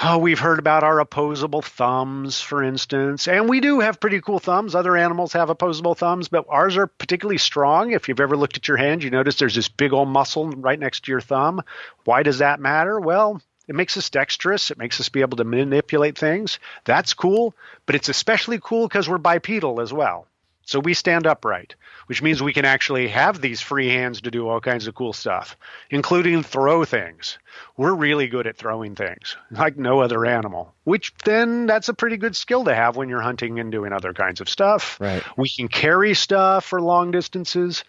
oh, 0.01 0.19
we've 0.19 0.39
heard 0.39 0.59
about 0.59 0.85
our 0.85 1.01
opposable 1.01 1.63
thumbs, 1.63 2.41
for 2.41 2.63
instance, 2.63 3.27
and 3.27 3.49
we 3.49 3.61
do 3.61 3.81
have 3.81 4.01
pretty 4.01 4.21
cool 4.21 4.39
thumbs. 4.39 4.75
Other 4.75 4.97
animals 4.97 5.33
have 5.33 5.51
opposable 5.51 5.95
thumbs, 5.95 6.29
but 6.29 6.47
ours 6.49 6.77
are 6.77 6.87
particularly 6.87 7.39
strong. 7.39 7.93
If 7.93 8.09
you've 8.09 8.21
ever 8.21 8.37
looked 8.37 8.57
at 8.57 8.69
your 8.69 8.77
hand, 8.77 9.03
you 9.03 9.11
notice 9.11 9.37
there's 9.37 9.57
this 9.57 9.69
big 9.69 9.93
old 9.93 10.09
muscle 10.09 10.49
right 10.51 10.79
next 10.79 11.05
to 11.05 11.13
your 11.13 11.21
thumb. 11.21 11.63
Why 12.05 12.23
does 12.23 12.39
that 12.39 12.61
matter? 12.61 13.01
Well, 13.01 13.43
it 13.67 13.75
makes 13.75 13.97
us 13.97 14.09
dexterous. 14.09 14.71
It 14.71 14.79
makes 14.79 15.01
us 15.01 15.09
be 15.09 15.21
able 15.21 15.39
to 15.39 15.45
manipulate 15.45 16.17
things. 16.17 16.61
That's 16.85 17.15
cool, 17.15 17.55
but 17.85 17.97
it's 17.97 18.09
especially 18.09 18.61
cool 18.63 18.87
because 18.87 19.09
we're 19.09 19.19
bipedal 19.19 19.81
as 19.81 19.93
well. 19.93 20.28
So 20.69 20.81
we 20.81 20.93
stand 20.93 21.27
upright, 21.27 21.77
which 22.09 22.21
means 22.21 22.43
we 22.43 22.53
can 22.53 22.67
actually 22.67 23.09
have 23.09 23.41
these 23.41 23.63
free 23.63 23.89
hands 23.89 24.21
to 24.21 24.31
do 24.31 24.47
all 24.47 24.61
kinds 24.61 24.87
of 24.87 24.95
cool 24.95 25.15
stuff, 25.15 25.57
including 25.89 26.43
throw 26.43 26.85
things. 26.85 27.39
We're 27.79 27.95
really 27.95 28.27
good 28.29 28.47
at 28.47 28.59
throwing 28.59 28.95
things, 28.95 29.35
like 29.51 29.79
no 29.79 30.01
other 30.01 30.27
animal, 30.27 30.75
which 30.85 31.15
then 31.25 31.65
that's 31.65 31.89
a 31.89 31.95
pretty 31.95 32.19
good 32.19 32.37
skill 32.37 32.65
to 32.65 32.75
have 32.75 32.97
when 32.97 33.09
you're 33.09 33.23
hunting 33.23 33.59
and 33.59 33.73
doing 33.73 33.95
other 33.95 34.13
kinds 34.13 34.43
of 34.43 34.49
stuff. 34.51 35.01
Right. 35.01 35.23
We 35.39 35.49
can 35.49 35.69
carry 35.69 36.13
stuff 36.13 36.67
for 36.67 36.83
long 36.83 37.13
distances. 37.13 37.83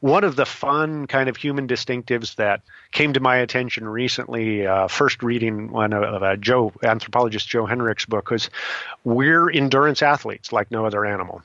One 0.00 0.24
of 0.24 0.34
the 0.34 0.46
fun 0.46 1.06
kind 1.06 1.28
of 1.28 1.36
human 1.36 1.68
distinctives 1.68 2.36
that 2.36 2.62
came 2.90 3.12
to 3.12 3.20
my 3.20 3.36
attention 3.36 3.86
recently, 3.86 4.66
uh, 4.66 4.88
first 4.88 5.22
reading 5.22 5.72
one 5.72 5.92
of 5.92 6.22
uh, 6.22 6.36
Joe, 6.36 6.72
anthropologist 6.82 7.46
Joe 7.46 7.66
Henrich's 7.66 8.06
book, 8.06 8.30
was 8.30 8.48
we're 9.04 9.50
endurance 9.50 10.00
athletes 10.00 10.54
like 10.54 10.70
no 10.70 10.86
other 10.86 11.04
animal 11.04 11.42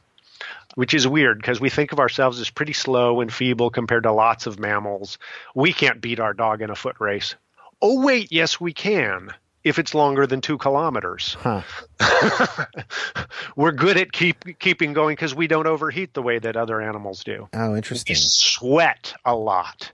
which 0.80 0.94
is 0.94 1.06
weird 1.06 1.38
because 1.38 1.60
we 1.60 1.70
think 1.70 1.92
of 1.92 2.00
ourselves 2.00 2.40
as 2.40 2.50
pretty 2.50 2.72
slow 2.72 3.20
and 3.20 3.34
feeble 3.34 3.70
compared 3.70 4.04
to 4.04 4.14
lots 4.14 4.48
of 4.48 4.60
mammals. 4.60 5.18
We 5.54 5.74
can't 5.74 6.00
beat 6.00 6.22
our 6.22 6.34
dog 6.34 6.62
in 6.62 6.70
a 6.70 6.76
foot 6.76 6.96
race. 7.02 7.36
Oh, 7.82 8.02
wait, 8.02 8.32
yes, 8.32 8.62
we 8.62 8.72
can 8.72 9.34
if 9.62 9.78
it's 9.78 9.94
longer 9.94 10.26
than 10.26 10.40
two 10.40 10.58
kilometers. 10.58 11.36
Huh. 11.38 11.64
We're 13.58 13.74
good 13.74 13.98
at 13.98 14.14
keep 14.14 14.58
keeping 14.58 14.94
going 14.94 15.18
because 15.18 15.36
we 15.36 15.48
don't 15.48 15.68
overheat 15.68 16.14
the 16.14 16.22
way 16.22 16.40
that 16.40 16.56
other 16.56 16.80
animals 16.80 17.26
do. 17.26 17.50
Oh, 17.52 17.76
interesting. 17.76 18.14
We 18.14 18.16
sweat 18.16 19.14
a 19.26 19.36
lot. 19.36 19.92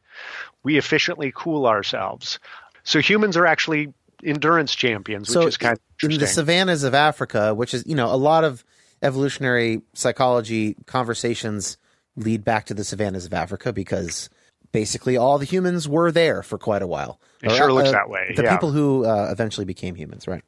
We 0.61 0.77
efficiently 0.77 1.33
cool 1.35 1.65
ourselves. 1.65 2.37
So 2.83 3.01
humans 3.01 3.37
are 3.37 3.47
actually 3.47 3.91
endurance 4.23 4.75
champions, 4.75 5.33
so 5.33 5.47
is 5.47 5.57
kind 5.57 5.79
of 6.03 6.11
in 6.11 6.19
the 6.19 6.27
savannas 6.27 6.83
of 6.83 6.93
Africa, 6.93 7.55
which 7.55 7.73
is 7.73 7.87
you 7.87 7.95
know 7.95 8.13
a 8.13 8.17
lot 8.17 8.43
of 8.43 8.63
evolutionary 9.01 9.81
psychology 9.93 10.75
conversations 10.85 11.77
lead 12.15 12.43
back 12.43 12.65
to 12.67 12.73
the 12.73 12.83
savannas 12.83 13.25
of 13.25 13.33
Africa 13.33 13.73
because 13.73 14.29
basically 14.71 15.17
all 15.17 15.37
the 15.37 15.45
humans 15.45 15.87
were 15.87 16.11
there 16.11 16.43
for 16.43 16.57
quite 16.57 16.81
a 16.81 16.87
while. 16.87 17.19
It 17.41 17.51
or, 17.51 17.55
sure 17.55 17.73
looks 17.73 17.89
uh, 17.89 17.93
that 17.93 18.09
way. 18.09 18.33
The 18.35 18.43
yeah. 18.43 18.55
people 18.55 18.71
who 18.71 19.05
uh, 19.05 19.29
eventually 19.31 19.65
became 19.65 19.95
humans, 19.95 20.27
right? 20.27 20.43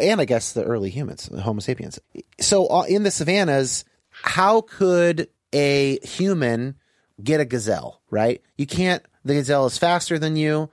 And 0.00 0.20
I 0.20 0.24
guess 0.24 0.52
the 0.52 0.64
early 0.64 0.90
humans, 0.90 1.28
the 1.30 1.42
Homo 1.42 1.60
sapiens. 1.60 1.98
So 2.40 2.66
uh, 2.68 2.82
in 2.84 3.02
the 3.02 3.10
savannas, 3.10 3.84
how 4.10 4.62
could 4.62 5.28
a 5.52 5.98
human 6.02 6.76
get 7.22 7.40
a 7.40 7.44
gazelle, 7.44 8.00
right? 8.10 8.42
You 8.56 8.66
can't, 8.66 9.02
the 9.24 9.34
gazelle 9.34 9.66
is 9.66 9.78
faster 9.78 10.18
than 10.18 10.36
you, 10.36 10.70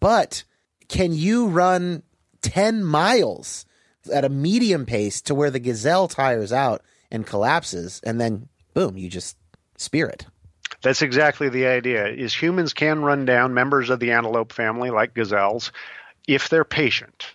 but 0.00 0.44
can 0.88 1.12
you 1.12 1.48
run 1.48 2.02
10 2.42 2.84
miles 2.84 3.66
at 4.10 4.24
a 4.24 4.28
medium 4.28 4.86
pace 4.86 5.20
to 5.22 5.34
where 5.34 5.50
the 5.50 5.58
gazelle 5.58 6.08
tires 6.08 6.52
out 6.52 6.82
and 7.10 7.26
collapses, 7.26 8.00
and 8.04 8.20
then 8.20 8.48
boom, 8.74 8.96
you 8.96 9.08
just 9.08 9.36
spear 9.76 10.06
it. 10.06 10.26
That's 10.82 11.02
exactly 11.02 11.48
the 11.48 11.66
idea. 11.66 12.06
Is 12.06 12.34
humans 12.34 12.72
can 12.72 13.02
run 13.02 13.24
down 13.24 13.54
members 13.54 13.90
of 13.90 14.00
the 14.00 14.12
antelope 14.12 14.52
family 14.52 14.90
like 14.90 15.14
gazelles 15.14 15.72
if 16.26 16.48
they're 16.48 16.64
patient 16.64 17.26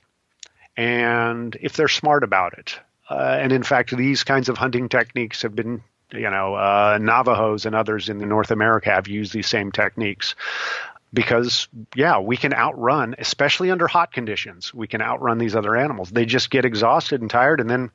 and 0.77 1.57
if 1.61 1.73
they're 1.73 1.87
smart 1.87 2.23
about 2.23 2.57
it. 2.57 2.79
Uh, 3.09 3.37
and 3.39 3.51
in 3.51 3.63
fact, 3.63 3.95
these 3.95 4.23
kinds 4.23 4.47
of 4.47 4.57
hunting 4.57 4.87
techniques 4.87 5.41
have 5.41 5.55
been 5.55 5.83
you 6.13 6.29
know, 6.29 6.55
uh, 6.55 6.97
Navajos 7.01 7.65
and 7.65 7.75
others 7.75 8.09
in 8.09 8.17
North 8.17 8.51
America 8.51 8.89
have 8.89 9.07
used 9.07 9.33
these 9.33 9.47
same 9.47 9.71
techniques 9.71 10.35
because 11.13 11.67
yeah 11.95 12.19
we 12.19 12.37
can 12.37 12.53
outrun 12.53 13.15
especially 13.17 13.71
under 13.71 13.87
hot 13.87 14.13
conditions 14.13 14.73
we 14.73 14.87
can 14.87 15.01
outrun 15.01 15.37
these 15.37 15.55
other 15.55 15.75
animals. 15.75 16.09
They 16.09 16.25
just 16.25 16.49
get 16.49 16.65
exhausted 16.65 17.21
and 17.21 17.29
tired 17.29 17.59
and 17.59 17.69
then 17.69 17.91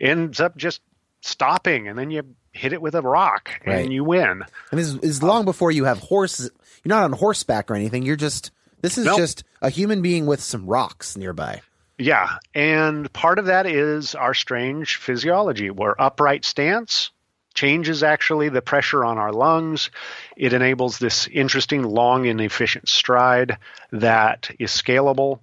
ends 0.00 0.40
up 0.40 0.56
just 0.56 0.80
stopping 1.20 1.88
and 1.88 1.98
then 1.98 2.10
you 2.10 2.22
hit 2.52 2.72
it 2.72 2.82
with 2.82 2.94
a 2.94 3.02
rock 3.02 3.60
and 3.64 3.92
you 3.92 4.02
win. 4.02 4.42
And 4.70 4.80
this 4.80 4.94
is 4.94 5.22
long 5.22 5.44
before 5.44 5.70
you 5.70 5.84
have 5.84 5.98
horses 5.98 6.50
you're 6.82 6.90
not 6.90 7.04
on 7.04 7.12
horseback 7.12 7.70
or 7.70 7.74
anything 7.74 8.02
you're 8.02 8.16
just 8.16 8.50
this 8.80 8.96
is 8.96 9.04
nope. 9.04 9.18
just 9.18 9.44
a 9.60 9.68
human 9.68 10.00
being 10.02 10.26
with 10.26 10.40
some 10.40 10.66
rocks 10.66 11.16
nearby. 11.16 11.62
Yeah 11.98 12.38
and 12.54 13.12
part 13.12 13.38
of 13.38 13.46
that 13.46 13.66
is 13.66 14.14
our 14.14 14.34
strange 14.34 14.96
physiology. 14.96 15.70
Where 15.70 16.00
upright 16.00 16.44
stance 16.44 17.10
changes 17.54 18.02
actually 18.02 18.48
the 18.48 18.62
pressure 18.62 19.04
on 19.04 19.18
our 19.18 19.32
lungs. 19.32 19.90
It 20.36 20.52
enables 20.52 20.98
this 20.98 21.28
interesting 21.28 21.82
long 21.82 22.26
and 22.26 22.40
efficient 22.40 22.88
stride 22.88 23.58
that 23.92 24.50
is 24.58 24.70
scalable 24.70 25.40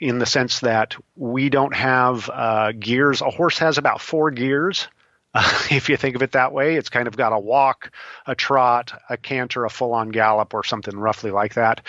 in 0.00 0.18
the 0.18 0.26
sense 0.26 0.60
that 0.60 0.96
we 1.14 1.48
don't 1.48 1.74
have 1.74 2.28
uh, 2.32 2.72
gears. 2.72 3.20
A 3.20 3.30
horse 3.30 3.58
has 3.58 3.78
about 3.78 4.00
four 4.00 4.30
gears. 4.30 4.88
If 5.70 5.90
you 5.90 5.98
think 5.98 6.16
of 6.16 6.22
it 6.22 6.32
that 6.32 6.52
way, 6.52 6.76
it's 6.76 6.88
kind 6.88 7.06
of 7.06 7.16
got 7.16 7.34
a 7.34 7.38
walk, 7.38 7.90
a 8.26 8.34
trot, 8.34 8.92
a 9.10 9.18
canter, 9.18 9.66
a 9.66 9.70
full 9.70 9.92
on 9.92 10.08
gallop, 10.08 10.54
or 10.54 10.64
something 10.64 10.96
roughly 10.96 11.30
like 11.30 11.54
that. 11.54 11.82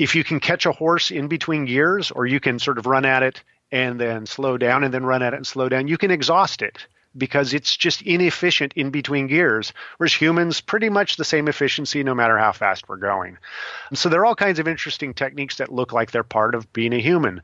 If 0.00 0.16
you 0.16 0.24
can 0.24 0.40
catch 0.40 0.66
a 0.66 0.72
horse 0.72 1.12
in 1.12 1.28
between 1.28 1.64
gears, 1.66 2.10
or 2.10 2.26
you 2.26 2.40
can 2.40 2.58
sort 2.58 2.78
of 2.78 2.86
run 2.86 3.04
at 3.04 3.22
it 3.22 3.42
and 3.70 4.00
then 4.00 4.26
slow 4.26 4.58
down 4.58 4.82
and 4.82 4.92
then 4.92 5.04
run 5.04 5.22
at 5.22 5.32
it 5.32 5.36
and 5.36 5.46
slow 5.46 5.68
down, 5.68 5.86
you 5.86 5.96
can 5.96 6.10
exhaust 6.10 6.60
it 6.60 6.86
because 7.16 7.54
it's 7.54 7.76
just 7.76 8.02
inefficient 8.02 8.72
in 8.74 8.90
between 8.90 9.26
gears, 9.26 9.72
whereas 9.96 10.12
humans 10.12 10.60
pretty 10.60 10.88
much 10.88 11.16
the 11.16 11.24
same 11.24 11.48
efficiency 11.48 12.02
no 12.02 12.14
matter 12.14 12.38
how 12.38 12.52
fast 12.52 12.88
we're 12.88 12.96
going. 12.96 13.38
And 13.90 13.98
so 13.98 14.08
there 14.08 14.20
are 14.20 14.26
all 14.26 14.34
kinds 14.34 14.58
of 14.58 14.68
interesting 14.68 15.14
techniques 15.14 15.56
that 15.56 15.72
look 15.72 15.92
like 15.92 16.10
they're 16.10 16.22
part 16.22 16.54
of 16.54 16.72
being 16.72 16.92
a 16.92 17.00
human. 17.00 17.42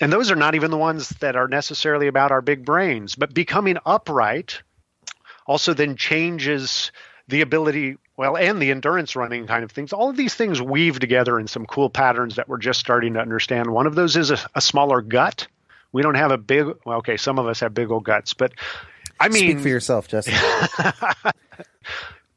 And 0.00 0.12
those 0.12 0.30
are 0.30 0.36
not 0.36 0.54
even 0.54 0.70
the 0.70 0.76
ones 0.76 1.10
that 1.20 1.36
are 1.36 1.48
necessarily 1.48 2.08
about 2.08 2.32
our 2.32 2.42
big 2.42 2.64
brains, 2.64 3.14
but 3.14 3.32
becoming 3.32 3.78
upright 3.86 4.62
also 5.46 5.74
then 5.74 5.96
changes 5.96 6.90
the 7.28 7.40
ability 7.40 7.96
well 8.16 8.36
and 8.36 8.60
the 8.60 8.70
endurance 8.70 9.16
running 9.16 9.46
kind 9.46 9.64
of 9.64 9.72
things 9.72 9.92
all 9.92 10.10
of 10.10 10.16
these 10.16 10.34
things 10.34 10.60
weave 10.60 10.98
together 10.98 11.38
in 11.38 11.46
some 11.46 11.66
cool 11.66 11.88
patterns 11.88 12.36
that 12.36 12.48
we're 12.48 12.58
just 12.58 12.80
starting 12.80 13.14
to 13.14 13.20
understand 13.20 13.70
one 13.70 13.86
of 13.86 13.94
those 13.94 14.16
is 14.16 14.30
a, 14.30 14.38
a 14.54 14.60
smaller 14.60 15.00
gut 15.00 15.46
we 15.92 16.02
don't 16.02 16.16
have 16.16 16.30
a 16.30 16.38
big 16.38 16.66
well 16.84 16.98
okay 16.98 17.16
some 17.16 17.38
of 17.38 17.46
us 17.46 17.60
have 17.60 17.72
big 17.72 17.90
old 17.90 18.04
guts 18.04 18.34
but 18.34 18.52
I 19.20 19.28
mean, 19.28 19.50
speak 19.50 19.60
for 19.60 19.68
yourself, 19.68 20.08
Justin. 20.08 20.34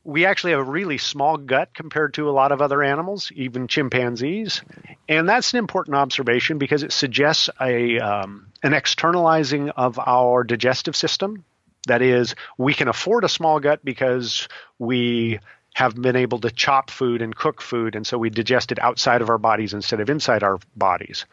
we 0.07 0.25
actually 0.25 0.51
have 0.51 0.61
a 0.61 0.71
really 0.71 0.97
small 0.97 1.35
gut 1.35 1.73
compared 1.73 2.13
to 2.13 2.29
a 2.29 2.31
lot 2.31 2.53
of 2.53 2.61
other 2.61 2.81
animals, 2.81 3.29
even 3.35 3.67
chimpanzees, 3.67 4.61
and 5.09 5.27
that's 5.27 5.53
an 5.53 5.59
important 5.59 5.97
observation 5.97 6.57
because 6.57 6.83
it 6.83 6.93
suggests 6.93 7.49
a 7.59 7.99
um, 7.99 8.47
an 8.63 8.73
externalizing 8.73 9.69
of 9.71 9.99
our 9.99 10.43
digestive 10.43 10.95
system. 10.95 11.43
That 11.87 12.01
is, 12.01 12.35
we 12.57 12.73
can 12.73 12.87
afford 12.87 13.23
a 13.23 13.29
small 13.29 13.59
gut 13.59 13.83
because 13.83 14.47
we 14.79 15.39
have 15.73 15.93
been 15.93 16.15
able 16.15 16.39
to 16.39 16.51
chop 16.51 16.89
food 16.89 17.21
and 17.21 17.35
cook 17.35 17.61
food, 17.61 17.95
and 17.95 18.07
so 18.07 18.17
we 18.17 18.29
digest 18.29 18.71
it 18.71 18.79
outside 18.79 19.21
of 19.21 19.29
our 19.29 19.37
bodies 19.37 19.73
instead 19.73 19.99
of 19.99 20.09
inside 20.09 20.41
our 20.41 20.57
bodies 20.75 21.25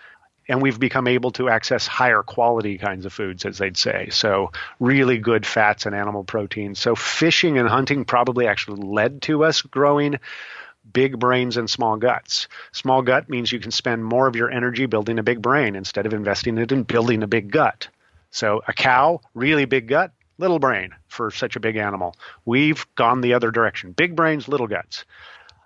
and 0.49 0.61
we've 0.61 0.79
become 0.79 1.07
able 1.07 1.31
to 1.33 1.49
access 1.49 1.87
higher 1.87 2.23
quality 2.23 2.79
kinds 2.79 3.07
of 3.07 3.13
foods, 3.13 3.45
as 3.45 3.59
they'd 3.59 3.77
say. 3.77 4.09
So, 4.11 4.53
really 4.81 5.19
good 5.19 5.47
fats 5.47 5.87
and 5.87 5.95
animal 5.95 6.25
proteins. 6.25 6.79
So, 6.79 6.95
fishing 6.95 7.59
and 7.59 7.69
hunting 7.69 8.05
probably 8.05 8.47
actually 8.47 8.83
led 8.83 9.23
to 9.23 9.45
us 9.45 9.63
growing 9.63 10.19
big 10.93 11.19
brains 11.19 11.57
and 11.57 11.69
small 11.69 11.97
guts. 11.97 12.49
Small 12.73 13.03
gut 13.03 13.29
means 13.29 13.51
you 13.51 13.61
can 13.61 13.71
spend 13.71 14.05
more 14.05 14.27
of 14.27 14.37
your 14.37 14.51
energy 14.51 14.87
building 14.87 15.19
a 15.19 15.23
big 15.23 15.41
brain 15.41 15.77
instead 15.77 16.07
of 16.07 16.13
investing 16.13 16.59
it 16.59 16.73
in 16.73 16.83
building 16.83 17.23
a 17.23 17.27
big 17.27 17.51
gut. 17.51 17.89
So, 18.31 18.63
a 18.69 18.73
cow, 18.73 19.21
really 19.35 19.65
big 19.65 19.89
gut, 19.89 20.13
little 20.39 20.59
brain 20.59 20.91
for 21.09 21.31
such 21.31 21.57
a 21.57 21.61
big 21.61 21.77
animal. 21.77 22.17
We've 22.45 22.85
gone 22.97 23.21
the 23.21 23.35
other 23.35 23.51
direction 23.51 23.93
big 23.93 24.17
brains, 24.17 24.49
little 24.49 24.67
guts. 24.67 25.05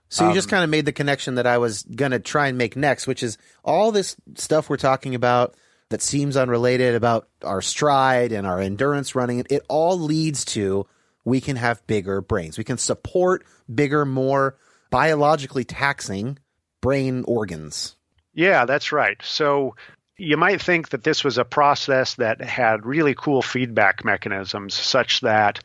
So 0.09 0.27
you 0.27 0.35
just 0.35 0.49
um, 0.49 0.51
kind 0.51 0.65
of 0.65 0.71
made 0.71 0.87
the 0.87 0.93
connection 0.93 1.35
that 1.35 1.47
I 1.47 1.59
was 1.59 1.83
going 1.83 2.13
to 2.13 2.19
try 2.19 2.49
and 2.49 2.57
make 2.57 2.77
next, 2.77 3.07
which 3.07 3.23
is 3.23 3.37
all 3.63 3.93
this 3.93 4.17
stuff 4.37 4.71
we're 4.71 4.79
talking 4.79 5.15
about 5.15 5.55
that 5.91 6.03
seems 6.03 6.37
unrelated 6.37 6.95
about 6.95 7.29
our 7.43 7.61
stride 7.61 8.33
and 8.33 8.47
our 8.47 8.61
endurance 8.61 9.15
running. 9.15 9.45
It 9.51 9.63
all 9.69 9.99
leads 9.99 10.45
to 10.47 10.87
we 11.25 11.41
can 11.41 11.57
have 11.57 11.87
bigger 11.87 12.21
brains. 12.21 12.57
We 12.57 12.65
can 12.65 12.79
support 12.79 13.45
bigger, 13.73 14.05
more 14.05 14.57
biologically 14.91 15.65
taxing 15.65 16.39
brain 16.81 17.25
organs. 17.27 17.97
Yeah, 18.33 18.65
that's 18.65 18.93
right. 18.93 19.19
So 19.23 19.75
you 20.17 20.37
might 20.37 20.63
think 20.63 20.91
that 20.91 21.05
this 21.05 21.23
was 21.23 21.39
a 21.39 21.45
process 21.45 22.15
that 22.17 22.41
had 22.41 22.87
really 22.87 23.15
cool 23.15 23.43
feedback 23.43 24.05
mechanisms 24.05 24.75
such 24.75 25.21
that 25.21 25.61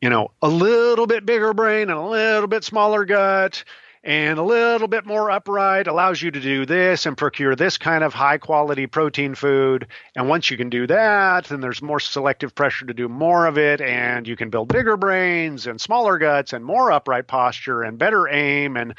you 0.00 0.10
know, 0.10 0.30
a 0.40 0.48
little 0.48 1.06
bit 1.06 1.26
bigger 1.26 1.52
brain 1.52 1.90
and 1.90 1.98
a 1.98 2.08
little 2.08 2.48
bit 2.48 2.64
smaller 2.64 3.04
gut 3.04 3.64
and 4.02 4.38
a 4.38 4.42
little 4.42 4.88
bit 4.88 5.04
more 5.04 5.30
upright 5.30 5.86
allows 5.86 6.22
you 6.22 6.30
to 6.30 6.40
do 6.40 6.64
this 6.64 7.04
and 7.04 7.18
procure 7.18 7.54
this 7.54 7.76
kind 7.76 8.02
of 8.02 8.14
high 8.14 8.38
quality 8.38 8.86
protein 8.86 9.34
food. 9.34 9.88
And 10.16 10.26
once 10.26 10.50
you 10.50 10.56
can 10.56 10.70
do 10.70 10.86
that, 10.86 11.44
then 11.44 11.60
there's 11.60 11.82
more 11.82 12.00
selective 12.00 12.54
pressure 12.54 12.86
to 12.86 12.94
do 12.94 13.08
more 13.08 13.44
of 13.44 13.58
it, 13.58 13.82
and 13.82 14.26
you 14.26 14.36
can 14.36 14.48
build 14.48 14.68
bigger 14.68 14.96
brains 14.96 15.66
and 15.66 15.78
smaller 15.78 16.16
guts 16.16 16.54
and 16.54 16.64
more 16.64 16.90
upright 16.90 17.26
posture 17.26 17.82
and 17.82 17.98
better 17.98 18.26
aim. 18.26 18.76
And 18.78 18.94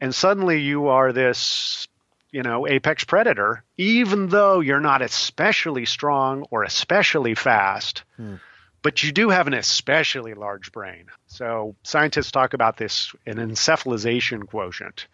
and 0.00 0.14
suddenly 0.14 0.60
you 0.62 0.88
are 0.88 1.12
this 1.12 1.86
you 2.30 2.42
know 2.42 2.66
apex 2.66 3.04
predator 3.04 3.62
even 3.76 4.28
though 4.28 4.60
you're 4.60 4.80
not 4.80 5.02
especially 5.02 5.84
strong 5.84 6.46
or 6.50 6.62
especially 6.64 7.34
fast. 7.34 8.04
Hmm 8.16 8.36
but 8.82 9.02
you 9.02 9.12
do 9.12 9.30
have 9.30 9.46
an 9.46 9.54
especially 9.54 10.34
large 10.34 10.72
brain. 10.72 11.06
So 11.28 11.76
scientists 11.82 12.32
talk 12.32 12.54
about 12.54 12.76
this 12.76 13.12
an 13.26 13.36
encephalization 13.36 14.46
quotient, 14.46 15.06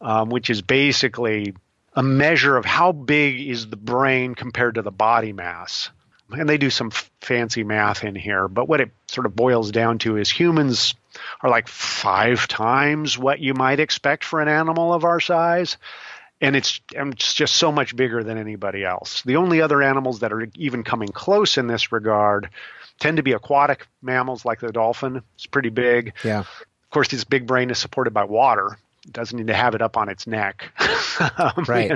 um, 0.00 0.28
which 0.28 0.50
is 0.50 0.62
basically 0.62 1.54
a 1.94 2.02
measure 2.02 2.56
of 2.56 2.64
how 2.64 2.92
big 2.92 3.48
is 3.48 3.68
the 3.68 3.76
brain 3.76 4.34
compared 4.34 4.76
to 4.76 4.82
the 4.82 4.90
body 4.90 5.32
mass. 5.32 5.90
And 6.30 6.46
they 6.46 6.58
do 6.58 6.68
some 6.68 6.88
f- 6.92 7.10
fancy 7.22 7.64
math 7.64 8.04
in 8.04 8.14
here, 8.14 8.48
but 8.48 8.68
what 8.68 8.82
it 8.82 8.90
sort 9.06 9.24
of 9.24 9.34
boils 9.34 9.70
down 9.70 9.98
to 10.00 10.18
is 10.18 10.30
humans 10.30 10.94
are 11.40 11.48
like 11.48 11.68
five 11.68 12.46
times 12.46 13.16
what 13.16 13.40
you 13.40 13.54
might 13.54 13.80
expect 13.80 14.24
for 14.24 14.42
an 14.42 14.48
animal 14.48 14.92
of 14.92 15.04
our 15.04 15.20
size 15.20 15.78
and 16.40 16.54
it's, 16.54 16.80
it's 16.92 17.34
just 17.34 17.56
so 17.56 17.72
much 17.72 17.96
bigger 17.96 18.22
than 18.22 18.38
anybody 18.38 18.84
else. 18.84 19.22
The 19.22 19.36
only 19.36 19.60
other 19.60 19.82
animals 19.82 20.20
that 20.20 20.32
are 20.32 20.48
even 20.54 20.84
coming 20.84 21.08
close 21.08 21.58
in 21.58 21.66
this 21.66 21.90
regard 21.90 22.50
tend 23.00 23.16
to 23.18 23.22
be 23.22 23.32
aquatic 23.32 23.86
mammals 24.02 24.44
like 24.44 24.60
the 24.60 24.72
dolphin. 24.72 25.22
It's 25.34 25.46
pretty 25.46 25.70
big. 25.70 26.14
Yeah. 26.24 26.40
Of 26.40 26.90
course, 26.90 27.12
its 27.12 27.24
big 27.24 27.46
brain 27.46 27.70
is 27.70 27.78
supported 27.78 28.12
by 28.12 28.24
water. 28.24 28.78
It 29.06 29.12
doesn't 29.12 29.38
need 29.38 29.46
to 29.46 29.54
have 29.54 29.74
it 29.74 29.80
up 29.80 29.96
on 29.96 30.08
its 30.08 30.26
neck. 30.26 30.70
um, 31.38 31.64
right. 31.68 31.92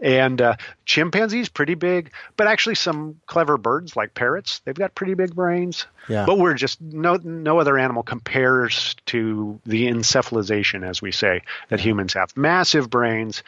And 0.00 0.40
uh, 0.40 0.56
chimpanzees 0.86 1.48
pretty 1.48 1.74
big, 1.74 2.12
but 2.36 2.46
actually 2.46 2.74
some 2.74 3.20
clever 3.26 3.56
birds 3.56 3.94
like 3.94 4.14
parrots, 4.14 4.60
they've 4.64 4.74
got 4.74 4.94
pretty 4.94 5.14
big 5.14 5.34
brains. 5.34 5.86
Yeah. 6.08 6.24
But 6.26 6.38
we're 6.38 6.54
just 6.54 6.80
no 6.80 7.18
no 7.22 7.60
other 7.60 7.78
animal 7.78 8.02
compares 8.02 8.96
to 9.06 9.60
the 9.66 9.88
encephalization, 9.88 10.88
as 10.88 11.00
we 11.00 11.12
say, 11.12 11.42
that 11.68 11.80
humans 11.80 12.14
have. 12.14 12.36
Massive 12.36 12.90
brains 12.90 13.42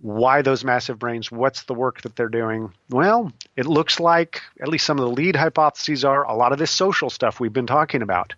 why 0.00 0.42
those 0.42 0.64
massive 0.64 0.98
brains, 0.98 1.30
what's 1.30 1.64
the 1.64 1.74
work 1.74 2.02
that 2.02 2.14
they're 2.14 2.28
doing? 2.28 2.72
Well, 2.88 3.32
it 3.56 3.66
looks 3.66 3.98
like, 3.98 4.42
at 4.60 4.68
least 4.68 4.86
some 4.86 4.98
of 4.98 5.04
the 5.04 5.14
lead 5.14 5.34
hypotheses 5.36 6.04
are 6.04 6.24
a 6.24 6.34
lot 6.34 6.52
of 6.52 6.58
this 6.58 6.70
social 6.70 7.10
stuff 7.10 7.40
we've 7.40 7.52
been 7.52 7.66
talking 7.66 8.02
about. 8.02 8.34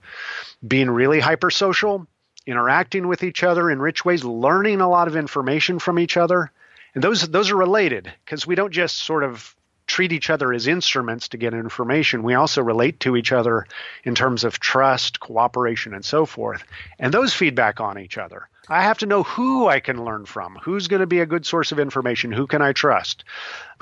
Being 0.66 0.90
really 0.90 1.20
hypersocial, 1.20 2.06
interacting 2.46 3.08
with 3.08 3.22
each 3.22 3.42
other 3.42 3.70
in 3.70 3.80
rich 3.80 4.04
ways, 4.04 4.24
learning 4.24 4.80
a 4.80 4.88
lot 4.88 5.08
of 5.08 5.16
information 5.16 5.78
from 5.78 5.98
each 5.98 6.16
other. 6.16 6.50
And 6.94 7.04
those 7.04 7.28
those 7.28 7.50
are 7.50 7.56
related 7.56 8.12
because 8.24 8.46
we 8.46 8.54
don't 8.54 8.72
just 8.72 8.96
sort 8.96 9.22
of 9.22 9.54
treat 9.90 10.12
each 10.12 10.30
other 10.30 10.52
as 10.52 10.68
instruments 10.68 11.28
to 11.28 11.36
get 11.36 11.52
information. 11.52 12.22
We 12.22 12.34
also 12.34 12.62
relate 12.62 13.00
to 13.00 13.16
each 13.16 13.32
other 13.32 13.66
in 14.04 14.14
terms 14.14 14.44
of 14.44 14.60
trust, 14.60 15.18
cooperation, 15.18 15.94
and 15.94 16.04
so 16.04 16.26
forth. 16.26 16.62
And 16.98 17.12
those 17.12 17.34
feedback 17.34 17.80
on 17.80 17.98
each 17.98 18.16
other. 18.16 18.48
I 18.68 18.82
have 18.82 18.98
to 18.98 19.06
know 19.06 19.24
who 19.24 19.66
I 19.66 19.80
can 19.80 20.04
learn 20.04 20.26
from. 20.26 20.56
Who's 20.62 20.86
going 20.86 21.00
to 21.00 21.06
be 21.06 21.18
a 21.18 21.26
good 21.26 21.44
source 21.44 21.72
of 21.72 21.80
information? 21.80 22.30
Who 22.30 22.46
can 22.46 22.62
I 22.62 22.72
trust? 22.72 23.24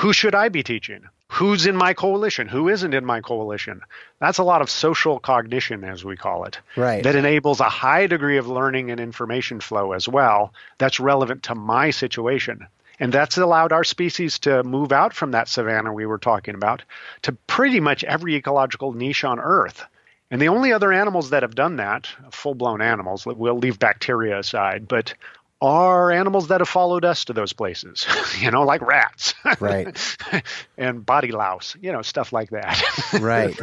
Who 0.01 0.15
should 0.15 0.35
I 0.35 0.49
be 0.49 0.63
teaching? 0.63 1.03
Who's 1.31 1.67
in 1.67 1.77
my 1.77 1.93
coalition? 1.93 2.49
Who 2.49 2.71
isn't 2.71 2.95
in 2.95 3.05
my 3.05 3.21
coalition? 3.21 3.83
That's 4.19 4.39
a 4.39 4.45
lot 4.45 4.63
of 4.63 4.71
social 4.71 5.21
cognition, 5.21 5.85
as 5.85 6.07
we 6.07 6.17
call 6.17 6.45
it. 6.45 6.59
Right. 6.75 7.05
That 7.05 7.17
enables 7.17 7.61
a 7.61 7.69
high 7.69 8.07
degree 8.07 8.39
of 8.39 8.49
learning 8.49 8.91
and 8.91 8.99
information 8.99 9.61
flow 9.61 9.93
as 9.93 10.09
well. 10.09 10.55
That's 10.79 10.99
relevant 10.99 11.43
to 11.45 11.55
my 11.55 11.91
situation. 11.91 12.67
And 13.01 13.13
that's 13.13 13.39
allowed 13.39 13.73
our 13.73 13.85
species 13.85 14.41
to 14.41 14.63
move 14.65 14.93
out 14.93 15.15
from 15.15 15.31
that 15.33 15.49
savanna 15.49 15.93
we 15.93 16.07
were 16.07 16.19
talking 16.19 16.55
about 16.55 16.83
to 17.23 17.33
pretty 17.33 17.81
much 17.81 18.05
every 18.05 18.35
ecological 18.35 18.93
niche 18.93 19.25
on 19.25 19.39
Earth. 19.39 19.85
And 20.31 20.43
the 20.43 20.49
only 20.49 20.73
other 20.73 20.93
animals 20.93 21.31
that 21.31 21.43
have 21.43 21.55
done 21.55 21.77
that, 21.77 22.09
full 22.31 22.55
blown 22.55 22.83
animals, 22.83 23.25
we'll 23.25 23.59
leave 23.59 23.79
bacteria 23.79 24.39
aside, 24.39 24.87
but 24.87 25.15
are 25.61 26.13
animals 26.13 26.49
that 26.49 26.61
have 26.61 26.69
followed 26.69 27.05
us 27.05 27.25
to 27.25 27.33
those 27.33 27.53
places, 27.53 28.07
you 28.41 28.51
know, 28.51 28.63
like 28.63 28.83
rats. 28.83 29.35
Right. 29.59 30.17
and 30.79 31.05
body 31.05 31.33
louse, 31.33 31.77
you 31.81 31.93
know, 31.93 32.03
stuff 32.03 32.33
like 32.33 32.51
that. 32.51 32.81
right. 33.21 33.59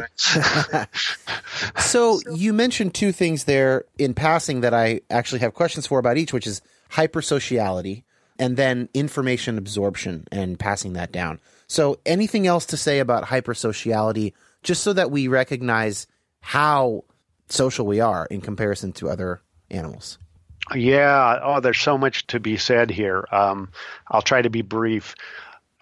so 1.78 2.20
you 2.34 2.52
mentioned 2.52 2.94
two 2.94 3.12
things 3.12 3.44
there 3.44 3.84
in 3.98 4.12
passing 4.12 4.60
that 4.60 4.74
I 4.74 5.00
actually 5.08 5.38
have 5.40 5.54
questions 5.54 5.86
for 5.86 5.98
about 5.98 6.18
each, 6.18 6.32
which 6.32 6.46
is 6.46 6.60
hypersociality 6.90 8.02
and 8.38 8.56
then 8.56 8.88
information 8.94 9.58
absorption 9.58 10.26
and 10.30 10.58
passing 10.58 10.94
that 10.94 11.12
down. 11.12 11.40
So 11.66 11.98
anything 12.06 12.46
else 12.46 12.66
to 12.66 12.76
say 12.76 12.98
about 12.98 13.24
hypersociality, 13.24 14.32
just 14.62 14.82
so 14.82 14.92
that 14.92 15.10
we 15.10 15.28
recognize 15.28 16.06
how 16.40 17.04
social 17.48 17.86
we 17.86 18.00
are 18.00 18.26
in 18.26 18.40
comparison 18.40 18.92
to 18.92 19.08
other 19.08 19.40
animals. 19.70 20.18
Yeah. 20.74 21.38
Oh, 21.42 21.60
there's 21.60 21.78
so 21.78 21.96
much 21.96 22.26
to 22.28 22.40
be 22.40 22.56
said 22.56 22.90
here. 22.90 23.24
Um, 23.30 23.70
I'll 24.10 24.22
try 24.22 24.42
to 24.42 24.50
be 24.50 24.62
brief. 24.62 25.14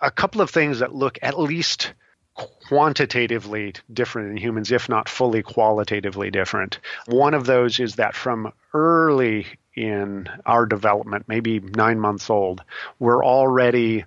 A 0.00 0.11
couple 0.11 0.40
of 0.40 0.50
things 0.50 0.80
that 0.80 0.94
look 0.94 1.18
at 1.22 1.38
least 1.38 1.94
quantitatively 2.34 3.74
different 3.92 4.30
in 4.32 4.36
humans, 4.36 4.72
if 4.72 4.88
not 4.88 5.09
fully 5.09 5.42
qualitatively 5.42 6.30
different. 6.30 6.80
One 7.07 7.32
of 7.32 7.46
those 7.46 7.78
is 7.80 7.94
that 7.96 8.14
from 8.14 8.52
early 8.72 9.46
in 9.76 10.28
our 10.46 10.66
development, 10.66 11.24
maybe 11.28 11.60
nine 11.60 11.98
months 11.98 12.30
old, 12.30 12.62
we're 12.98 13.24
already 13.24 14.04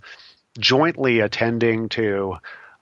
jointly 0.60 1.20
attending 1.20 1.90
to 1.90 2.38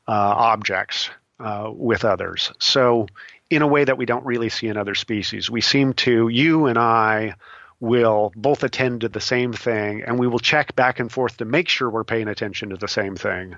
uh, 0.07 0.11
objects 0.11 1.09
uh, 1.39 1.69
with 1.73 2.05
others. 2.05 2.51
So 2.59 3.07
in 3.49 3.61
a 3.61 3.67
way 3.67 3.83
that 3.83 3.97
we 3.97 4.05
don't 4.05 4.25
really 4.25 4.49
see 4.49 4.67
in 4.67 4.77
other 4.77 4.95
species. 4.95 5.49
We 5.49 5.61
seem 5.61 5.93
to, 5.93 6.27
you 6.27 6.65
and 6.65 6.77
I, 6.77 7.35
will 7.79 8.31
both 8.35 8.63
attend 8.63 9.01
to 9.01 9.09
the 9.09 9.19
same 9.19 9.51
thing 9.53 10.01
and 10.03 10.17
we 10.17 10.27
will 10.27 10.39
check 10.39 10.75
back 10.75 10.99
and 10.99 11.11
forth 11.11 11.37
to 11.37 11.45
make 11.45 11.67
sure 11.67 11.89
we're 11.89 12.03
paying 12.05 12.27
attention 12.27 12.69
to 12.69 12.77
the 12.77 12.87
same 12.87 13.15
thing. 13.15 13.55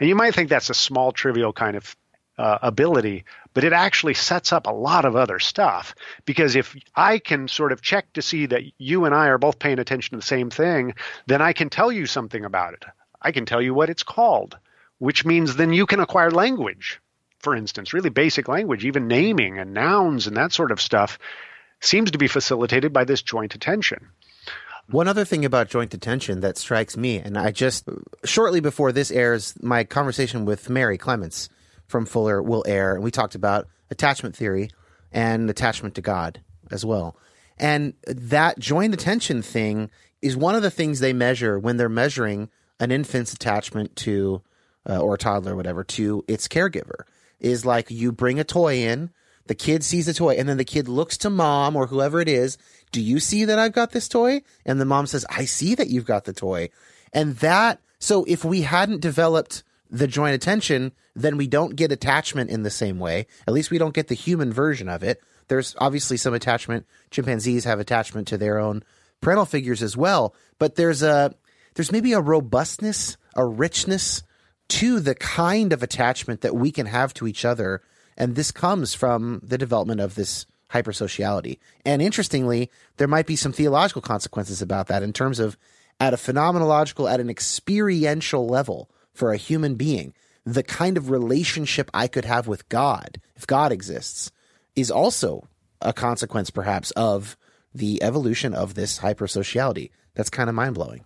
And 0.00 0.08
you 0.08 0.16
might 0.16 0.34
think 0.34 0.48
that's 0.48 0.70
a 0.70 0.74
small, 0.74 1.12
trivial 1.12 1.52
kind 1.52 1.76
of 1.76 1.96
uh, 2.42 2.58
ability, 2.62 3.24
but 3.54 3.64
it 3.64 3.72
actually 3.72 4.14
sets 4.14 4.52
up 4.52 4.66
a 4.66 4.72
lot 4.72 5.04
of 5.04 5.16
other 5.16 5.38
stuff. 5.38 5.94
Because 6.24 6.56
if 6.56 6.76
I 6.94 7.18
can 7.18 7.48
sort 7.48 7.72
of 7.72 7.80
check 7.80 8.12
to 8.14 8.22
see 8.22 8.46
that 8.46 8.62
you 8.78 9.04
and 9.04 9.14
I 9.14 9.28
are 9.28 9.38
both 9.38 9.58
paying 9.58 9.78
attention 9.78 10.10
to 10.10 10.16
the 10.16 10.26
same 10.26 10.50
thing, 10.50 10.94
then 11.26 11.40
I 11.40 11.52
can 11.52 11.70
tell 11.70 11.92
you 11.92 12.06
something 12.06 12.44
about 12.44 12.74
it. 12.74 12.84
I 13.20 13.32
can 13.32 13.46
tell 13.46 13.62
you 13.62 13.74
what 13.74 13.90
it's 13.90 14.02
called, 14.02 14.58
which 14.98 15.24
means 15.24 15.56
then 15.56 15.72
you 15.72 15.86
can 15.86 16.00
acquire 16.00 16.30
language 16.30 17.00
for 17.42 17.56
instance, 17.56 17.92
really 17.92 18.08
basic 18.08 18.48
language, 18.48 18.84
even 18.84 19.08
naming 19.08 19.58
and 19.58 19.74
nouns 19.74 20.26
and 20.26 20.36
that 20.36 20.52
sort 20.52 20.70
of 20.70 20.80
stuff, 20.80 21.18
seems 21.80 22.12
to 22.12 22.18
be 22.18 22.28
facilitated 22.28 22.92
by 22.92 23.04
this 23.04 23.20
joint 23.20 23.54
attention. 23.54 24.10
One 24.88 25.08
other 25.08 25.24
thing 25.24 25.44
about 25.44 25.68
joint 25.68 25.94
attention 25.94 26.40
that 26.40 26.58
strikes 26.58 26.96
me, 26.96 27.18
and 27.18 27.36
I 27.36 27.50
just 27.50 27.88
shortly 28.24 28.60
before 28.60 28.92
this 28.92 29.10
airs, 29.10 29.54
my 29.62 29.84
conversation 29.84 30.44
with 30.44 30.70
Mary 30.70 30.98
Clements 30.98 31.48
from 31.92 32.06
Fuller 32.06 32.42
will 32.42 32.64
air, 32.66 32.94
and 32.94 33.04
we 33.04 33.12
talked 33.12 33.36
about 33.36 33.68
attachment 33.90 34.34
theory 34.34 34.70
and 35.12 35.48
attachment 35.48 35.94
to 35.94 36.00
God 36.00 36.40
as 36.72 36.84
well. 36.84 37.16
And 37.58 37.92
that 38.06 38.58
joint 38.58 38.94
attention 38.94 39.42
thing 39.42 39.90
is 40.20 40.36
one 40.36 40.54
of 40.54 40.62
the 40.62 40.70
things 40.70 40.98
they 40.98 41.12
measure 41.12 41.58
when 41.58 41.76
they're 41.76 41.88
measuring 41.88 42.48
an 42.80 42.90
infant's 42.90 43.32
attachment 43.32 43.94
to, 43.96 44.42
uh, 44.88 44.98
or 44.98 45.14
a 45.14 45.18
toddler, 45.18 45.52
or 45.52 45.56
whatever, 45.56 45.84
to 45.84 46.24
its 46.26 46.48
caregiver 46.48 47.04
is 47.38 47.66
like 47.66 47.90
you 47.90 48.10
bring 48.10 48.40
a 48.40 48.44
toy 48.44 48.76
in, 48.76 49.10
the 49.46 49.54
kid 49.54 49.84
sees 49.84 50.06
the 50.06 50.14
toy, 50.14 50.34
and 50.34 50.48
then 50.48 50.56
the 50.56 50.64
kid 50.64 50.88
looks 50.88 51.18
to 51.18 51.28
mom 51.28 51.76
or 51.76 51.88
whoever 51.88 52.20
it 52.20 52.28
is. 52.28 52.56
Do 52.90 53.02
you 53.02 53.20
see 53.20 53.44
that 53.44 53.58
I've 53.58 53.72
got 53.72 53.90
this 53.90 54.08
toy? 54.08 54.42
And 54.64 54.80
the 54.80 54.84
mom 54.84 55.06
says, 55.06 55.26
I 55.28 55.44
see 55.44 55.74
that 55.74 55.88
you've 55.88 56.06
got 56.06 56.24
the 56.24 56.32
toy. 56.32 56.70
And 57.12 57.36
that, 57.36 57.80
so 57.98 58.24
if 58.24 58.44
we 58.44 58.62
hadn't 58.62 59.00
developed 59.00 59.62
the 59.92 60.08
joint 60.08 60.34
attention, 60.34 60.90
then 61.14 61.36
we 61.36 61.46
don't 61.46 61.76
get 61.76 61.92
attachment 61.92 62.50
in 62.50 62.62
the 62.62 62.70
same 62.70 62.98
way. 62.98 63.26
At 63.46 63.52
least 63.52 63.70
we 63.70 63.76
don't 63.78 63.94
get 63.94 64.08
the 64.08 64.14
human 64.14 64.50
version 64.50 64.88
of 64.88 65.02
it. 65.02 65.22
There's 65.48 65.76
obviously 65.78 66.16
some 66.16 66.32
attachment. 66.32 66.86
Chimpanzees 67.10 67.64
have 67.64 67.78
attachment 67.78 68.26
to 68.28 68.38
their 68.38 68.58
own 68.58 68.82
parental 69.20 69.44
figures 69.44 69.82
as 69.82 69.96
well. 69.96 70.34
But 70.58 70.76
there's 70.76 71.02
a 71.02 71.34
there's 71.74 71.92
maybe 71.92 72.14
a 72.14 72.20
robustness, 72.20 73.18
a 73.36 73.44
richness 73.44 74.22
to 74.68 74.98
the 74.98 75.14
kind 75.14 75.72
of 75.72 75.82
attachment 75.82 76.40
that 76.40 76.56
we 76.56 76.70
can 76.70 76.86
have 76.86 77.12
to 77.14 77.26
each 77.26 77.44
other, 77.44 77.82
and 78.16 78.34
this 78.34 78.50
comes 78.50 78.94
from 78.94 79.40
the 79.42 79.58
development 79.58 80.00
of 80.00 80.14
this 80.14 80.46
hypersociality. 80.70 81.58
And 81.84 82.00
interestingly, 82.00 82.70
there 82.96 83.08
might 83.08 83.26
be 83.26 83.36
some 83.36 83.52
theological 83.52 84.00
consequences 84.00 84.62
about 84.62 84.86
that 84.86 85.02
in 85.02 85.12
terms 85.12 85.38
of 85.38 85.58
at 86.00 86.14
a 86.14 86.16
phenomenological, 86.16 87.12
at 87.12 87.20
an 87.20 87.28
experiential 87.28 88.46
level 88.48 88.88
for 89.12 89.32
a 89.32 89.36
human 89.36 89.74
being, 89.74 90.14
the 90.44 90.62
kind 90.62 90.96
of 90.96 91.10
relationship 91.10 91.90
I 91.94 92.08
could 92.08 92.24
have 92.24 92.46
with 92.46 92.68
God, 92.68 93.20
if 93.36 93.46
God 93.46 93.72
exists, 93.72 94.30
is 94.74 94.90
also 94.90 95.48
a 95.80 95.92
consequence 95.92 96.50
perhaps 96.50 96.90
of 96.92 97.36
the 97.74 98.02
evolution 98.02 98.54
of 98.54 98.74
this 98.74 98.98
hypersociality. 98.98 99.90
That's 100.14 100.30
kind 100.30 100.48
of 100.48 100.54
mind 100.54 100.74
blowing. 100.74 101.04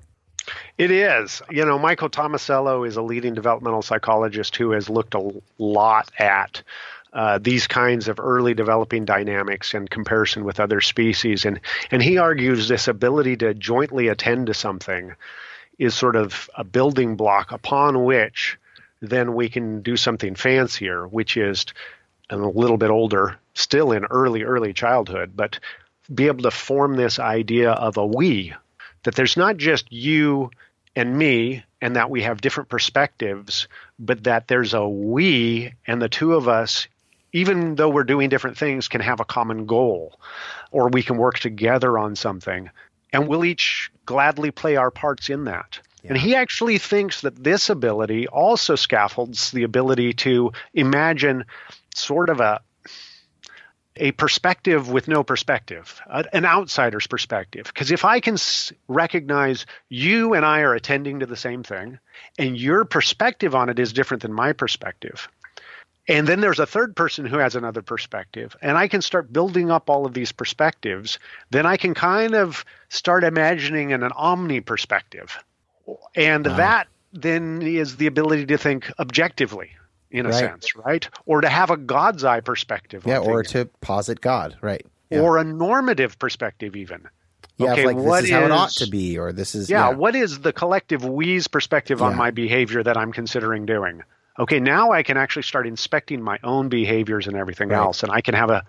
It 0.78 0.90
is. 0.90 1.42
You 1.50 1.64
know, 1.64 1.78
Michael 1.78 2.08
Tomasello 2.08 2.86
is 2.86 2.96
a 2.96 3.02
leading 3.02 3.34
developmental 3.34 3.82
psychologist 3.82 4.56
who 4.56 4.70
has 4.72 4.88
looked 4.88 5.14
a 5.14 5.32
lot 5.58 6.10
at 6.18 6.62
uh, 7.12 7.38
these 7.38 7.66
kinds 7.66 8.08
of 8.08 8.20
early 8.20 8.54
developing 8.54 9.04
dynamics 9.04 9.74
in 9.74 9.88
comparison 9.88 10.44
with 10.44 10.60
other 10.60 10.80
species. 10.80 11.44
And, 11.44 11.60
and 11.90 12.02
he 12.02 12.18
argues 12.18 12.68
this 12.68 12.88
ability 12.88 13.38
to 13.38 13.54
jointly 13.54 14.08
attend 14.08 14.48
to 14.48 14.54
something 14.54 15.14
is 15.78 15.94
sort 15.94 16.16
of 16.16 16.48
a 16.56 16.64
building 16.64 17.16
block 17.16 17.52
upon 17.52 18.04
which 18.04 18.58
then 19.00 19.34
we 19.34 19.48
can 19.48 19.82
do 19.82 19.96
something 19.96 20.34
fancier, 20.34 21.06
which 21.06 21.36
is 21.36 21.66
a 22.30 22.36
little 22.36 22.76
bit 22.76 22.90
older, 22.90 23.36
still 23.54 23.92
in 23.92 24.04
early, 24.06 24.42
early 24.42 24.72
childhood, 24.72 25.32
but 25.34 25.58
be 26.12 26.26
able 26.26 26.42
to 26.42 26.50
form 26.50 26.96
this 26.96 27.18
idea 27.18 27.70
of 27.72 27.96
a 27.96 28.06
we, 28.06 28.54
that 29.02 29.14
there's 29.14 29.36
not 29.36 29.56
just 29.56 29.92
you 29.92 30.50
and 30.94 31.16
me, 31.16 31.62
and 31.82 31.96
that 31.96 32.10
we 32.10 32.22
have 32.22 32.40
different 32.40 32.70
perspectives, 32.70 33.68
but 33.98 34.24
that 34.24 34.48
there's 34.48 34.72
a 34.72 34.88
we, 34.88 35.74
and 35.86 36.00
the 36.00 36.08
two 36.08 36.34
of 36.34 36.48
us, 36.48 36.88
even 37.32 37.74
though 37.74 37.90
we're 37.90 38.04
doing 38.04 38.30
different 38.30 38.56
things, 38.56 38.88
can 38.88 39.02
have 39.02 39.20
a 39.20 39.24
common 39.24 39.66
goal, 39.66 40.18
or 40.70 40.88
we 40.88 41.02
can 41.02 41.18
work 41.18 41.38
together 41.38 41.98
on 41.98 42.16
something, 42.16 42.70
and 43.12 43.28
we'll 43.28 43.44
each 43.44 43.90
gladly 44.06 44.50
play 44.50 44.76
our 44.76 44.90
parts 44.90 45.28
in 45.28 45.44
that. 45.44 45.80
Yeah. 46.02 46.12
And 46.12 46.18
he 46.18 46.34
actually 46.34 46.78
thinks 46.78 47.22
that 47.22 47.42
this 47.42 47.68
ability 47.68 48.28
also 48.28 48.76
scaffolds 48.76 49.50
the 49.50 49.64
ability 49.64 50.14
to 50.14 50.52
imagine 50.72 51.44
sort 51.94 52.30
of 52.30 52.40
a 52.40 52.60
a 53.98 54.12
perspective 54.12 54.90
with 54.90 55.08
no 55.08 55.24
perspective, 55.24 56.00
an 56.10 56.44
outsider's 56.44 57.06
perspective. 57.06 57.66
Because 57.66 57.90
if 57.90 58.04
I 58.04 58.20
can 58.20 58.36
recognize 58.88 59.66
you 59.88 60.34
and 60.34 60.44
I 60.44 60.60
are 60.60 60.74
attending 60.74 61.20
to 61.20 61.26
the 61.26 61.36
same 61.36 61.62
thing, 61.62 61.98
and 62.38 62.58
your 62.58 62.84
perspective 62.84 63.54
on 63.54 63.68
it 63.68 63.78
is 63.78 63.92
different 63.92 64.22
than 64.22 64.32
my 64.32 64.52
perspective, 64.52 65.28
and 66.08 66.26
then 66.26 66.40
there's 66.40 66.58
a 66.58 66.66
third 66.66 66.94
person 66.94 67.26
who 67.26 67.38
has 67.38 67.56
another 67.56 67.82
perspective, 67.82 68.56
and 68.62 68.78
I 68.78 68.88
can 68.88 69.02
start 69.02 69.32
building 69.32 69.70
up 69.70 69.90
all 69.90 70.06
of 70.06 70.14
these 70.14 70.32
perspectives, 70.32 71.18
then 71.50 71.66
I 71.66 71.76
can 71.76 71.94
kind 71.94 72.34
of 72.34 72.64
start 72.88 73.24
imagining 73.24 73.90
in 73.90 74.02
an 74.02 74.12
omni 74.12 74.60
perspective. 74.60 75.36
And 76.14 76.46
wow. 76.46 76.56
that 76.56 76.88
then 77.12 77.62
is 77.62 77.96
the 77.96 78.06
ability 78.06 78.46
to 78.46 78.58
think 78.58 78.90
objectively 78.98 79.70
in 80.10 80.26
a 80.26 80.30
right. 80.30 80.38
sense, 80.38 80.76
right? 80.76 81.08
Or 81.26 81.40
to 81.40 81.48
have 81.48 81.70
a 81.70 81.76
God's 81.76 82.24
eye 82.24 82.40
perspective. 82.40 83.04
Yeah, 83.06 83.18
or 83.18 83.42
to 83.44 83.66
posit 83.80 84.20
God, 84.20 84.56
right? 84.60 84.84
Yeah. 85.10 85.20
Or 85.20 85.38
a 85.38 85.44
normative 85.44 86.18
perspective, 86.18 86.76
even. 86.76 87.08
Yeah, 87.58 87.72
okay, 87.72 87.86
like 87.86 87.96
this 87.96 88.18
is, 88.18 88.24
is, 88.24 88.30
how 88.30 88.44
it 88.44 88.50
ought 88.50 88.70
to 88.72 88.86
be, 88.86 89.18
or 89.18 89.32
this 89.32 89.54
is. 89.54 89.70
Yeah, 89.70 89.88
yeah. 89.88 89.96
what 89.96 90.14
is 90.14 90.40
the 90.40 90.52
collective 90.52 91.04
we's 91.04 91.48
perspective 91.48 92.00
yeah. 92.00 92.06
on 92.06 92.16
my 92.16 92.30
behavior 92.30 92.82
that 92.82 92.96
I'm 92.96 93.12
considering 93.12 93.64
doing? 93.64 94.02
Okay, 94.38 94.60
now 94.60 94.92
I 94.92 95.02
can 95.02 95.16
actually 95.16 95.42
start 95.42 95.66
inspecting 95.66 96.22
my 96.22 96.38
own 96.42 96.68
behaviors 96.68 97.26
and 97.26 97.36
everything 97.36 97.70
right. 97.70 97.78
else, 97.78 98.02
and 98.02 98.12
I 98.12 98.20
can 98.20 98.34
have 98.34 98.50
a 98.50 98.64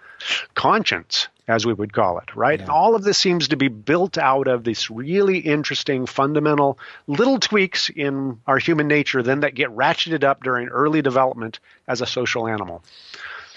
conscience 0.53 1.27
as 1.47 1.65
we 1.65 1.73
would 1.73 1.93
call 1.93 2.19
it, 2.19 2.35
right? 2.35 2.59
Yeah. 2.59 2.67
All 2.67 2.95
of 2.95 3.03
this 3.03 3.17
seems 3.17 3.49
to 3.49 3.57
be 3.57 3.69
built 3.69 4.17
out 4.17 4.47
of 4.47 4.63
this 4.63 4.91
really 4.91 5.39
interesting, 5.39 6.05
fundamental 6.05 6.77
little 7.07 7.39
tweaks 7.39 7.89
in 7.89 8.39
our 8.45 8.57
human 8.57 8.87
nature, 8.87 9.23
then 9.23 9.41
that 9.41 9.55
get 9.55 9.69
ratcheted 9.69 10.23
up 10.23 10.43
during 10.43 10.67
early 10.67 11.01
development 11.01 11.59
as 11.87 12.01
a 12.01 12.05
social 12.05 12.47
animal. 12.47 12.83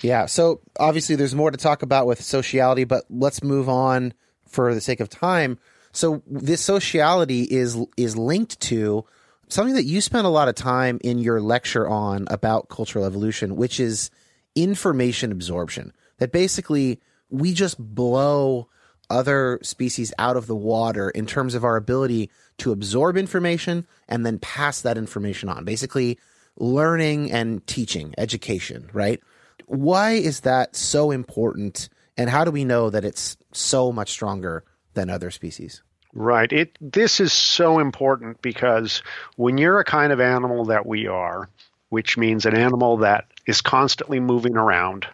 Yeah. 0.02 0.26
So 0.26 0.60
obviously, 0.78 1.16
there's 1.16 1.34
more 1.34 1.50
to 1.50 1.58
talk 1.58 1.82
about 1.82 2.06
with 2.06 2.22
sociality, 2.22 2.84
but 2.84 3.04
let's 3.10 3.42
move 3.42 3.68
on 3.68 4.14
for 4.46 4.72
the 4.74 4.80
sake 4.80 5.00
of 5.00 5.08
time. 5.08 5.58
So 5.92 6.22
this 6.26 6.60
sociality 6.60 7.42
is 7.42 7.76
is 7.96 8.16
linked 8.16 8.60
to 8.60 9.04
something 9.50 9.74
that 9.74 9.84
you 9.84 10.00
spent 10.00 10.26
a 10.26 10.30
lot 10.30 10.48
of 10.48 10.54
time 10.54 10.98
in 11.02 11.18
your 11.18 11.40
lecture 11.40 11.88
on 11.88 12.26
about 12.30 12.68
cultural 12.68 13.04
evolution, 13.04 13.56
which 13.56 13.80
is 13.80 14.10
information 14.54 15.32
absorption. 15.32 15.92
That 16.18 16.32
basically 16.32 17.00
we 17.30 17.54
just 17.54 17.78
blow 17.78 18.68
other 19.08 19.58
species 19.62 20.12
out 20.18 20.36
of 20.36 20.46
the 20.46 20.56
water 20.56 21.10
in 21.10 21.26
terms 21.26 21.54
of 21.54 21.64
our 21.64 21.76
ability 21.76 22.30
to 22.58 22.72
absorb 22.72 23.16
information 23.16 23.86
and 24.08 24.24
then 24.24 24.38
pass 24.38 24.82
that 24.82 24.96
information 24.96 25.48
on. 25.48 25.64
Basically, 25.64 26.18
learning 26.56 27.32
and 27.32 27.66
teaching, 27.66 28.14
education, 28.18 28.88
right? 28.92 29.20
Why 29.66 30.12
is 30.12 30.40
that 30.40 30.76
so 30.76 31.10
important? 31.10 31.88
And 32.16 32.30
how 32.30 32.44
do 32.44 32.50
we 32.50 32.64
know 32.64 32.90
that 32.90 33.04
it's 33.04 33.36
so 33.52 33.92
much 33.92 34.10
stronger 34.10 34.64
than 34.94 35.10
other 35.10 35.30
species? 35.30 35.82
Right. 36.12 36.52
It 36.52 36.76
this 36.80 37.20
is 37.20 37.32
so 37.32 37.78
important 37.78 38.42
because 38.42 39.02
when 39.36 39.58
you're 39.58 39.78
a 39.78 39.84
kind 39.84 40.12
of 40.12 40.20
animal 40.20 40.64
that 40.66 40.84
we 40.86 41.06
are, 41.06 41.48
which 41.88 42.18
means 42.18 42.46
an 42.46 42.56
animal 42.56 42.98
that 42.98 43.26
is 43.46 43.60
constantly 43.60 44.18
moving 44.18 44.56
around, 44.56 45.06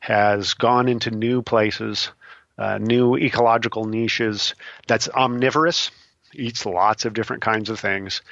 has 0.00 0.54
gone 0.54 0.88
into 0.88 1.10
new 1.10 1.42
places, 1.42 2.12
uh, 2.58 2.78
new 2.78 3.16
ecological 3.16 3.84
niches, 3.84 4.54
that's 4.86 5.08
omnivorous, 5.10 5.90
eats 6.34 6.64
lots 6.66 7.04
of 7.04 7.14
different 7.14 7.42
kinds 7.42 7.68
of 7.70 7.80
things. 7.80 8.22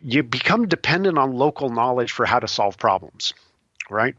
You 0.00 0.22
become 0.22 0.68
dependent 0.68 1.18
on 1.18 1.32
local 1.32 1.70
knowledge 1.70 2.12
for 2.12 2.26
how 2.26 2.40
to 2.40 2.48
solve 2.48 2.78
problems, 2.78 3.34
right? 3.90 4.16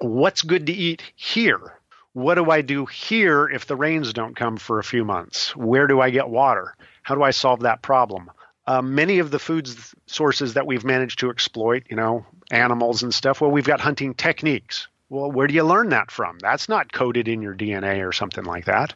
What's 0.00 0.42
good 0.42 0.66
to 0.66 0.72
eat 0.72 1.02
here? 1.16 1.77
What 2.18 2.34
do 2.34 2.50
I 2.50 2.62
do 2.62 2.84
here 2.84 3.48
if 3.48 3.66
the 3.66 3.76
rains 3.76 4.12
don't 4.12 4.34
come 4.34 4.56
for 4.56 4.80
a 4.80 4.84
few 4.84 5.04
months? 5.04 5.54
Where 5.54 5.86
do 5.86 6.00
I 6.00 6.10
get 6.10 6.28
water? 6.28 6.74
How 7.04 7.14
do 7.14 7.22
I 7.22 7.30
solve 7.30 7.60
that 7.60 7.80
problem? 7.80 8.28
Uh, 8.66 8.82
many 8.82 9.20
of 9.20 9.30
the 9.30 9.38
food 9.38 9.68
sources 10.06 10.54
that 10.54 10.66
we've 10.66 10.82
managed 10.82 11.20
to 11.20 11.30
exploit, 11.30 11.84
you 11.88 11.94
know, 11.94 12.26
animals 12.50 13.04
and 13.04 13.14
stuff, 13.14 13.40
well, 13.40 13.52
we've 13.52 13.64
got 13.64 13.78
hunting 13.80 14.14
techniques. 14.14 14.88
Well, 15.08 15.30
where 15.30 15.46
do 15.46 15.54
you 15.54 15.62
learn 15.62 15.90
that 15.90 16.10
from? 16.10 16.40
That's 16.40 16.68
not 16.68 16.92
coded 16.92 17.28
in 17.28 17.40
your 17.40 17.54
DNA 17.54 18.04
or 18.04 18.10
something 18.10 18.44
like 18.44 18.64
that. 18.64 18.94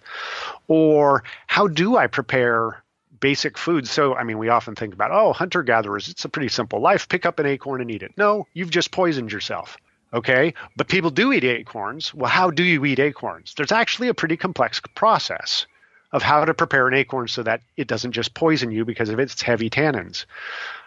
Or 0.66 1.22
how 1.46 1.68
do 1.68 1.96
I 1.96 2.08
prepare 2.08 2.82
basic 3.20 3.56
foods? 3.56 3.88
So, 3.88 4.16
I 4.16 4.24
mean, 4.24 4.38
we 4.38 4.48
often 4.48 4.74
think 4.74 4.94
about, 4.94 5.12
oh, 5.12 5.32
hunter 5.32 5.62
gatherers, 5.62 6.08
it's 6.08 6.24
a 6.24 6.28
pretty 6.28 6.48
simple 6.48 6.80
life. 6.80 7.08
Pick 7.08 7.24
up 7.24 7.38
an 7.38 7.46
acorn 7.46 7.80
and 7.82 7.90
eat 7.92 8.02
it. 8.02 8.14
No, 8.16 8.48
you've 8.52 8.70
just 8.70 8.90
poisoned 8.90 9.30
yourself. 9.30 9.76
Okay. 10.12 10.54
But 10.76 10.88
people 10.88 11.10
do 11.10 11.32
eat 11.32 11.44
acorns. 11.44 12.12
Well, 12.12 12.30
how 12.30 12.50
do 12.50 12.62
you 12.62 12.84
eat 12.84 12.98
acorns? 12.98 13.54
There's 13.56 13.72
actually 13.72 14.08
a 14.08 14.14
pretty 14.14 14.36
complex 14.36 14.80
process 14.94 15.66
of 16.12 16.22
how 16.22 16.44
to 16.44 16.52
prepare 16.52 16.88
an 16.88 16.94
acorn 16.94 17.28
so 17.28 17.42
that 17.42 17.62
it 17.76 17.86
doesn't 17.86 18.12
just 18.12 18.34
poison 18.34 18.70
you 18.70 18.84
because 18.84 19.08
of 19.08 19.18
its 19.18 19.40
heavy 19.40 19.70
tannins 19.70 20.26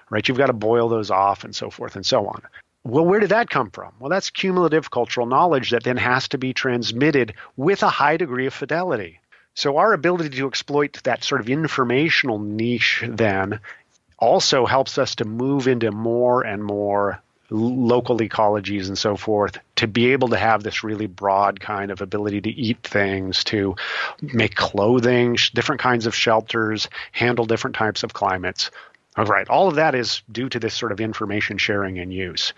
right? 0.09 0.27
You've 0.27 0.37
got 0.37 0.47
to 0.47 0.53
boil 0.53 0.89
those 0.89 1.11
off 1.11 1.43
and 1.43 1.55
so 1.55 1.69
forth 1.69 1.95
and 1.95 2.05
so 2.05 2.27
on. 2.27 2.41
Well, 2.83 3.05
where 3.05 3.19
did 3.19 3.29
that 3.29 3.49
come 3.49 3.71
from? 3.71 3.93
Well, 3.99 4.09
that's 4.09 4.29
cumulative 4.29 4.91
cultural 4.91 5.25
knowledge 5.25 5.71
that 5.71 5.83
then 5.83 5.97
has 5.97 6.27
to 6.29 6.37
be 6.37 6.53
transmitted 6.53 7.33
with 7.57 7.81
a 7.81 7.89
high 7.89 8.17
degree 8.17 8.45
of 8.45 8.53
fidelity. 8.53 9.19
So, 9.55 9.77
our 9.77 9.93
ability 9.93 10.37
to 10.37 10.47
exploit 10.47 11.01
that 11.03 11.23
sort 11.23 11.41
of 11.41 11.49
informational 11.49 12.39
niche 12.39 13.03
then 13.07 13.59
also 14.19 14.65
helps 14.65 14.97
us 14.97 15.15
to 15.15 15.25
move 15.25 15.67
into 15.67 15.91
more 15.91 16.45
and 16.45 16.63
more 16.63 17.21
local 17.49 18.17
ecologies 18.19 18.87
and 18.87 18.97
so 18.97 19.15
forth 19.15 19.59
to 19.75 19.87
be 19.87 20.11
able 20.11 20.29
to 20.29 20.37
have 20.37 20.63
this 20.63 20.83
really 20.83 21.07
broad 21.07 21.59
kind 21.59 21.91
of 21.91 22.01
ability 22.01 22.41
to 22.41 22.49
eat 22.49 22.81
things, 22.83 23.43
to 23.45 23.75
make 24.21 24.55
clothing, 24.55 25.37
different 25.53 25.81
kinds 25.81 26.05
of 26.05 26.15
shelters, 26.15 26.89
handle 27.11 27.45
different 27.45 27.75
types 27.75 28.03
of 28.03 28.13
climates. 28.13 28.71
All 29.17 29.25
right. 29.25 29.47
All 29.47 29.67
of 29.67 29.75
that 29.75 29.95
is 29.95 30.23
due 30.31 30.49
to 30.49 30.59
this 30.59 30.73
sort 30.73 30.91
of 30.91 30.99
information 30.99 31.57
sharing 31.57 31.99
and 31.99 32.13
use. 32.13 32.53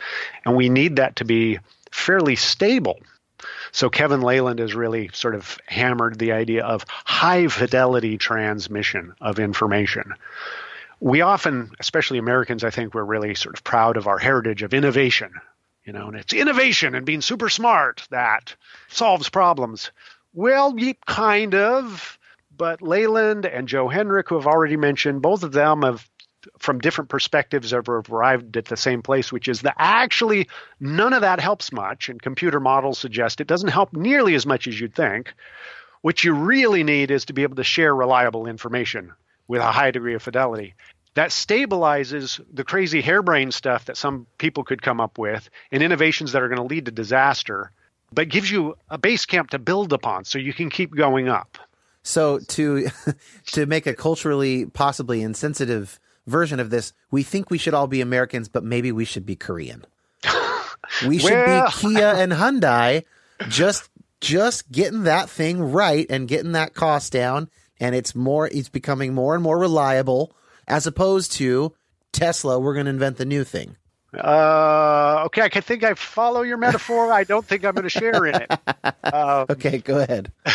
And 0.46 0.56
we 0.56 0.70
need 0.70 0.96
that 0.96 1.18
to 1.18 1.26
be 1.26 1.60
fairly 1.92 2.36
stable. 2.36 3.00
So 3.72 3.90
Kevin 3.90 4.22
Laland 4.22 4.60
has 4.60 4.74
really 4.74 5.10
sort 5.14 5.36
of 5.36 5.58
hammered 5.68 6.18
the 6.18 6.32
idea 6.32 6.66
of 6.66 6.86
high 6.88 7.48
fidelity 7.48 8.18
transmission 8.18 9.14
of 9.22 9.38
information. 9.38 10.14
We 11.00 11.22
often, 11.22 11.72
especially 11.80 12.18
Americans, 12.18 12.64
I 12.64 12.70
think 12.70 12.94
we're 12.94 13.04
really 13.04 13.36
sort 13.36 13.56
of 13.56 13.64
proud 13.64 13.98
of 13.98 14.08
our 14.08 14.18
heritage 14.18 14.64
of 14.64 14.74
innovation. 14.74 15.32
You 15.86 15.94
know, 15.94 16.08
and 16.08 16.18
it's 16.18 16.34
innovation 16.34 16.96
and 16.96 17.06
being 17.06 17.22
super 17.22 17.48
smart 17.50 18.06
that 18.10 18.56
solves 18.90 19.30
problems. 19.30 19.92
Well, 20.34 20.76
kind 21.06 21.56
of, 21.56 22.20
But 22.56 22.82
Laland 22.82 23.46
and 23.46 23.68
Joe 23.68 23.88
Henrich, 23.88 24.28
who 24.28 24.38
I've 24.38 24.48
already 24.48 24.76
mentioned, 24.76 25.22
both 25.22 25.44
of 25.44 25.54
them 25.54 25.84
have 25.84 26.08
from 26.60 26.80
different 26.80 27.10
perspectives 27.10 27.72
have 27.72 27.90
arrived 27.90 28.58
at 28.58 28.66
the 28.66 28.78
same 28.78 29.02
place, 29.02 29.32
which 29.32 29.48
is 29.48 29.62
that 29.62 29.76
actually 29.78 30.48
none 30.80 31.14
of 31.14 31.22
that 31.22 31.40
helps 31.40 31.72
much, 31.72 32.10
and 32.10 32.22
computer 32.22 32.60
models 32.60 33.00
suggest 33.00 33.42
it 33.42 33.48
doesn't 33.48 33.70
help 33.70 33.94
nearly 33.94 34.34
as 34.34 34.46
much 34.46 34.68
as 34.68 34.80
you'd 34.80 34.96
think. 34.96 35.34
What 36.02 36.24
you 36.24 36.34
really 36.34 36.84
need 36.84 37.12
is 37.12 37.26
to 37.26 37.34
be 37.34 37.44
able 37.44 37.56
to 37.58 37.64
share 37.64 37.94
reliable 37.94 38.48
information 38.48 39.14
with 39.48 39.62
a 39.62 39.72
high 39.72 39.92
degree 39.92 40.14
of 40.16 40.22
fidelity. 40.22 40.74
That 41.16 41.30
stabilizes 41.32 42.40
the 42.54 42.64
crazy 42.64 43.02
harebrained 43.02 43.54
stuff 43.54 43.86
that 43.86 43.98
some 43.98 44.28
people 44.38 44.64
could 44.64 44.82
come 44.82 45.02
up 45.02 45.18
with 45.18 45.50
and 45.72 45.82
innovations 45.82 46.32
that 46.34 46.42
are 46.44 46.48
going 46.48 46.58
to 46.60 46.64
lead 46.64 46.86
to 46.86 46.92
disaster, 46.92 47.72
but 48.14 48.30
gives 48.30 48.52
you 48.52 48.78
a 48.90 48.98
base 48.98 49.26
camp 49.26 49.50
to 49.52 49.60
build 49.60 49.94
upon 49.94 50.26
so 50.26 50.38
you 50.38 50.54
can 50.54 50.70
keep 50.70 50.96
going 50.96 51.28
up. 51.28 51.58
So 52.04 52.40
to 52.40 52.88
to 53.48 53.66
make 53.66 53.88
a 53.88 53.94
culturally 53.96 54.66
possibly 54.68 55.22
insensitive 55.24 56.00
version 56.28 56.60
of 56.60 56.70
this, 56.70 56.94
we 57.10 57.24
think 57.24 57.50
we 57.50 57.58
should 57.58 57.74
all 57.74 57.88
be 57.88 58.02
Americans, 58.02 58.48
but 58.48 58.64
maybe 58.64 58.92
we 58.92 59.06
should 59.06 59.26
be 59.26 59.36
Korean. 59.36 59.86
We 61.06 61.18
should 61.20 61.32
Well- 61.32 61.66
be 61.66 61.72
Kia 61.72 62.14
and 62.16 62.32
Hyundai, 62.32 63.04
just 63.50 63.90
just 64.22 64.72
getting 64.72 65.04
that 65.04 65.30
thing 65.30 65.72
right 65.72 66.06
and 66.10 66.28
getting 66.28 66.54
that 66.54 66.74
cost 66.74 67.12
down, 67.12 67.50
and 67.80 67.96
it's 67.96 68.16
more 68.16 68.48
it's 68.48 68.70
becoming 68.70 69.14
more 69.14 69.34
and 69.36 69.44
more 69.44 69.58
reliable 69.58 70.36
as 70.68 70.88
opposed 70.88 71.34
to 71.34 71.74
Tesla. 72.12 72.60
We're 72.60 72.74
going 72.74 72.86
to 72.86 72.92
invent 72.92 73.18
the 73.18 73.26
new 73.26 73.44
thing. 73.44 73.76
Uh, 74.14 75.24
okay, 75.26 75.42
I 75.42 75.50
can 75.50 75.62
think 75.62 75.84
I 75.84 75.94
follow 75.94 76.42
your 76.42 76.58
metaphor. 76.58 77.12
I 77.12 77.24
don't 77.24 77.46
think 77.46 77.66
I'm 77.66 77.74
going 77.74 77.84
to 77.84 77.90
share 77.90 78.26
in 78.26 78.36
it. 78.36 78.52
Okay, 79.50 79.78
go 79.78 80.00
ahead. 80.00 80.32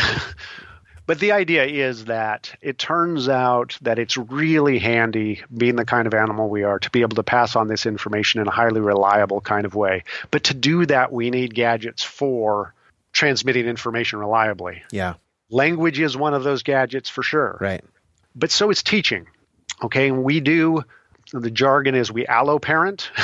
But 1.07 1.19
the 1.19 1.33
idea 1.33 1.65
is 1.65 2.05
that 2.05 2.55
it 2.61 2.79
turns 2.79 3.29
out 3.29 3.77
that 3.83 3.99
it's 3.99 4.17
really 4.17 4.79
handy, 4.79 5.43
being 5.55 5.77
the 5.77 5.85
kind 5.85 6.07
of 6.07 6.15
animal 6.15 6.49
we 6.49 6.63
are, 6.63 6.79
to 6.79 6.91
be 6.91 7.03
able 7.03 7.17
to 7.17 7.23
pass 7.23 7.57
on 7.57 7.69
this 7.69 7.87
information 7.87 8.41
in 8.41 8.47
a 8.47 8.53
highly 8.53 8.81
reliable 8.81 9.41
kind 9.41 9.67
of 9.67 9.75
way. 9.75 10.05
But 10.31 10.45
to 10.45 10.55
do 10.55 10.87
that, 10.87 11.13
we 11.13 11.31
need 11.31 11.55
gadgets 11.55 12.05
for 12.05 12.73
transmitting 13.13 13.67
information 13.67 14.21
reliably. 14.21 14.83
Yeah, 14.91 15.15
Language 15.53 16.01
is 16.01 16.17
one 16.17 16.35
of 16.35 16.45
those 16.45 16.63
gadgets 16.63 17.09
for 17.09 17.23
sure. 17.23 17.59
right. 17.61 17.85
But 18.35 18.51
so 18.51 18.71
is 18.71 18.83
teaching. 18.83 19.27
Okay, 19.83 20.09
and 20.09 20.25
we 20.25 20.41
do 20.41 20.85
the 21.33 21.51
jargon 21.51 21.95
is 21.95 22.11
we 22.11 22.27
allo 22.27 22.59
parent. 22.59 23.11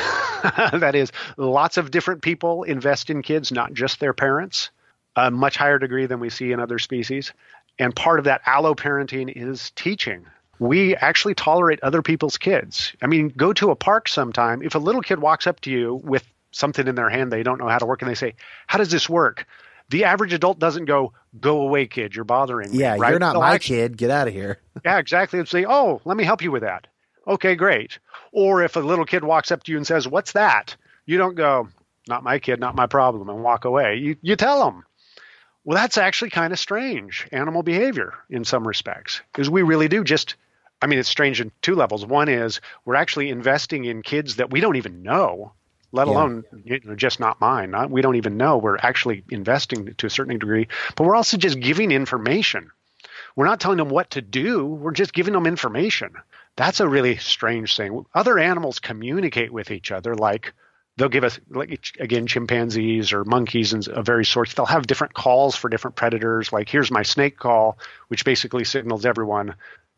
that 0.43 0.95
is, 0.95 1.13
lots 1.37 1.77
of 1.77 1.91
different 1.91 2.23
people 2.23 2.63
invest 2.63 3.11
in 3.11 3.23
kids, 3.23 3.53
not 3.53 3.73
just 3.73 4.01
their 4.01 4.13
parents, 4.13 4.71
a 5.17 5.31
much 5.31 5.57
higher 5.57 5.79
degree 5.79 6.07
than 6.07 6.21
we 6.21 6.31
see 6.31 6.53
in 6.53 6.61
other 6.61 6.79
species. 6.79 7.33
And 7.79 7.95
part 7.95 8.19
of 8.19 8.25
that 8.27 8.43
allo 8.47 8.75
parenting 8.75 9.33
is 9.35 9.71
teaching. 9.73 10.27
We 10.59 10.97
actually 10.97 11.35
tolerate 11.35 11.81
other 11.83 12.03
people's 12.03 12.39
kids. 12.39 12.93
I 13.01 13.07
mean, 13.07 13.29
go 13.29 13.53
to 13.55 13.71
a 13.71 13.77
park 13.77 14.09
sometime. 14.09 14.63
If 14.63 14.75
a 14.75 14.79
little 14.79 15.03
kid 15.03 15.21
walks 15.21 15.47
up 15.47 15.61
to 15.61 15.71
you 15.71 15.95
with 15.95 16.25
something 16.51 16.87
in 16.87 16.95
their 16.95 17.11
hand 17.11 17.33
they 17.33 17.43
don't 17.43 17.59
know 17.59 17.69
how 17.69 17.79
to 17.79 17.87
work, 17.87 18.03
and 18.03 18.11
they 18.11 18.17
say, 18.17 18.35
How 18.67 18.79
does 18.79 18.91
this 18.91 19.09
work? 19.09 19.47
The 19.91 20.05
average 20.05 20.33
adult 20.33 20.59
doesn't 20.59 20.85
go, 20.85 21.13
Go 21.39 21.61
away, 21.61 21.87
kid, 21.87 22.15
you're 22.15 22.25
bothering 22.25 22.73
me. 22.73 22.79
Yeah, 22.79 22.97
right? 22.99 23.11
you're 23.11 23.19
not 23.19 23.33
They'll 23.33 23.43
my 23.43 23.59
kid. 23.59 23.97
Get 23.97 24.11
out 24.11 24.29
of 24.29 24.35
here. 24.35 24.59
yeah, 24.85 24.99
exactly. 24.99 25.39
And 25.39 25.49
say, 25.49 25.65
oh, 25.67 26.01
let 26.05 26.17
me 26.17 26.25
help 26.25 26.43
you 26.43 26.51
with 26.51 26.63
that. 26.63 26.87
Okay, 27.27 27.55
great. 27.55 27.99
Or 28.33 28.63
if 28.63 28.77
a 28.77 28.81
little 28.81 29.05
kid 29.05 29.23
walks 29.23 29.51
up 29.51 29.63
to 29.65 29.73
you 29.73 29.77
and 29.77 29.87
says, 29.87 30.09
what's 30.09 30.33
that? 30.33 30.77
You 31.05 31.19
don't 31.19 31.35
go, 31.35 31.69
not 32.09 32.23
my 32.23 32.39
kid, 32.39 32.61
not 32.61 32.75
my 32.75 32.87
problem, 32.87 33.29
and 33.29 33.43
walk 33.43 33.67
away. 33.67 33.97
You, 33.97 34.17
you 34.23 34.37
tell 34.37 34.65
them. 34.65 34.85
Well, 35.65 35.77
that's 35.77 35.99
actually 35.99 36.31
kind 36.31 36.53
of 36.53 36.59
strange 36.59 37.29
animal 37.31 37.63
behavior 37.63 38.15
in 38.31 38.45
some 38.45 38.67
respects, 38.67 39.21
because 39.33 39.51
we 39.51 39.61
really 39.63 39.89
do 39.89 40.03
just, 40.03 40.37
I 40.81 40.87
mean, 40.87 40.99
it's 40.99 41.11
strange 41.11 41.43
in 41.43 41.53
two 41.61 41.75
levels. 41.75 42.07
One 42.07 42.31
is 42.31 42.63
we're 42.87 42.95
actually 42.95 43.29
investing 43.29 43.85
in 43.85 44.01
kids 44.01 44.37
that 44.37 44.51
we 44.51 44.61
don't 44.61 44.77
even 44.77 45.03
know, 45.03 45.53
let 45.93 46.07
Yeah. 46.07 46.13
alone 46.15 46.45
you 46.65 46.81
know, 46.85 46.95
just 46.95 47.21
not 47.21 47.41
mine. 47.41 47.71
Not, 47.71 47.91
we 47.91 48.03
don't 48.03 48.17
even 48.17 48.37
know. 48.37 48.59
We're 48.59 48.77
actually 48.79 49.25
investing 49.31 49.95
to 49.95 50.07
a 50.07 50.11
certain 50.11 50.39
degree, 50.39 50.69
but 50.97 51.05
we're 51.07 51.17
also 51.17 51.37
just 51.37 51.61
giving 51.61 51.91
information. 51.93 52.71
We're 53.37 53.47
not 53.47 53.61
telling 53.61 53.79
them 53.79 53.89
what 53.89 54.11
to 54.13 54.23
do. 54.23 54.67
We're 54.67 54.91
just 54.93 55.13
giving 55.13 55.33
them 55.33 55.47
information. 55.47 56.13
That's 56.57 56.81
a 56.81 56.89
really 56.89 57.17
strange 57.19 57.77
thing. 57.77 58.05
Other 58.15 58.39
animals 58.39 58.81
communicate 58.81 59.53
with 59.53 59.71
each 59.71 59.93
other 59.93 60.15
like 60.15 60.53
they'll 60.97 61.09
give 61.09 61.23
us 61.23 61.39
like 61.49 61.87
again 62.01 62.27
chimpanzees 62.27 63.13
or 63.13 63.25
monkeys 63.25 63.73
and 63.73 63.87
of 63.87 64.05
various 64.05 64.29
sorts 64.29 64.55
they'll 64.55 64.67
have 64.67 64.85
different 64.85 65.15
calls 65.15 65.55
for 65.55 65.69
different 65.69 65.95
predators 65.95 66.53
like 66.53 66.69
here's 66.69 66.91
my 66.91 67.05
snake 67.05 67.37
call 67.39 67.79
which 68.09 68.25
basically 68.25 68.65
signals 68.65 69.07
everyone 69.07 69.51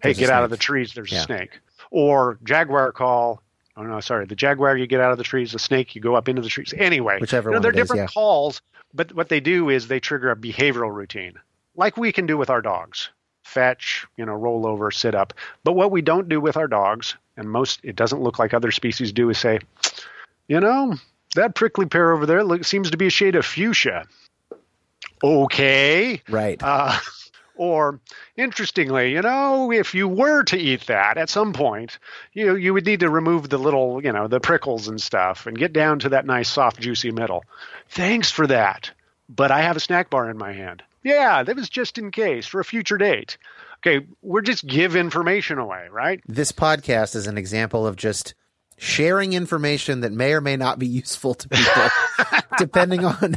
hey 0.03 0.09
There's 0.09 0.18
get 0.18 0.28
out 0.28 0.45
of 0.45 0.51
the 0.51 0.59
trees 0.59 0.93
there's 0.93 1.11
Yeah. 1.11 1.20
a 1.20 1.22
snake 1.22 1.59
or 1.91 2.38
jaguar 2.45 2.93
call 2.93 3.43
oh 3.77 3.83
no 3.83 4.01
sorry. 4.01 4.27
The 4.27 4.37
jaguar 4.37 4.77
you 4.77 4.87
get 4.87 5.01
out 5.01 5.12
of 5.12 5.18
the 5.18 5.25
trees 5.25 5.53
the 5.53 5.59
snake 5.59 5.95
you 5.95 6.01
go 6.01 6.14
up 6.14 6.29
into 6.29 6.43
the 6.43 6.49
trees. 6.49 6.75
Anyway 6.77 7.18
Whichever 7.21 7.51
you 7.51 7.55
know, 7.55 7.61
they're 7.61 7.71
it 7.71 7.77
is, 7.77 7.83
different 7.83 8.03
yeah. 8.03 8.07
calls 8.14 8.62
but 8.93 9.14
what 9.14 9.29
they 9.29 9.41
do 9.41 9.68
is 9.68 9.89
they 9.89 10.01
trigger 10.01 10.31
a 10.31 10.37
behavioral 10.37 10.95
routine 10.95 11.35
like 11.77 11.97
we 11.97 12.12
can 12.12 12.27
do 12.27 12.37
with 12.37 12.51
our 12.51 12.62
dogs. 12.62 13.11
Fetch 13.45 14.07
you 14.16 14.25
know 14.25 14.35
roll 14.35 14.66
over 14.66 14.91
sit 14.91 15.14
up. 15.14 15.35
But 15.64 15.73
what 15.73 15.91
we 15.91 16.03
don't 16.03 16.29
do 16.29 16.41
with 16.41 16.57
our 16.57 16.68
dogs 16.68 17.16
and 17.37 17.51
most 17.51 17.81
it 17.83 17.97
doesn't 17.97 18.23
look 18.23 18.39
like 18.39 18.55
other 18.55 18.71
species 18.71 19.12
do 19.12 19.29
is 19.31 19.39
say 19.39 19.59
you 20.47 20.61
know 20.61 20.97
that 21.35 21.55
prickly 21.55 21.87
pear 21.87 22.12
over 22.12 22.27
there 22.27 22.45
look, 22.45 22.64
seems 22.64 22.91
to 22.91 22.97
be 22.97 23.07
a 23.07 23.11
shade 23.11 23.37
of 23.37 23.47
fuchsia. 23.47 24.07
Okay. 25.23 26.23
Right. 26.29 26.61
uh, 26.62 26.99
or 27.61 28.01
interestingly, 28.39 29.13
you 29.13 29.21
know, 29.21 29.71
if 29.71 29.95
you 29.95 30.09
were 30.09 30.43
to 30.45 30.57
eat 30.57 30.87
that 30.87 31.19
at 31.19 31.29
some 31.29 31.53
point, 31.53 31.99
you 32.33 32.57
you 32.57 32.73
would 32.73 32.87
need 32.87 33.01
to 33.01 33.11
remove 33.11 33.51
the 33.51 33.59
little, 33.59 34.03
you 34.03 34.11
know, 34.11 34.29
the 34.29 34.41
prickles 34.41 34.89
and 34.89 34.99
stuff 34.99 35.47
and 35.47 35.59
get 35.59 35.75
down 35.75 35.99
to 35.99 36.09
that 36.09 36.25
nice 36.25 36.49
soft 36.49 36.81
juicy 36.81 37.11
middle. 37.11 37.45
Thanks 37.91 38.31
for 38.31 38.47
that. 38.47 38.91
But 39.29 39.51
I 39.51 39.61
have 39.61 39.77
a 39.77 39.81
snack 39.81 40.09
bar 40.09 40.31
in 40.31 40.39
my 40.39 40.55
hand. 40.55 40.83
Yeah, 41.05 41.43
that 41.43 41.55
was 41.55 41.69
just 41.69 41.99
in 41.99 42.11
case 42.11 42.47
for 42.47 42.61
a 42.61 42.65
future 42.65 42.97
date. 42.97 43.37
Okay, 43.87 44.07
we're 44.23 44.41
just 44.41 44.67
give 44.67 44.97
information 44.97 45.59
away, 45.59 45.89
right? 45.91 46.23
this 46.27 46.53
podcast 46.53 47.15
is 47.15 47.27
an 47.27 47.37
example 47.37 47.87
of 47.87 47.97
just 47.97 48.33
sharing 48.79 49.35
information 49.35 50.01
that 50.01 50.13
may 50.13 50.33
or 50.33 50.41
may 50.41 50.57
not 50.57 50.79
be 50.79 50.87
useful 50.87 51.35
to 51.35 51.47
people, 51.47 51.89
depending 52.59 53.05
on 53.05 53.37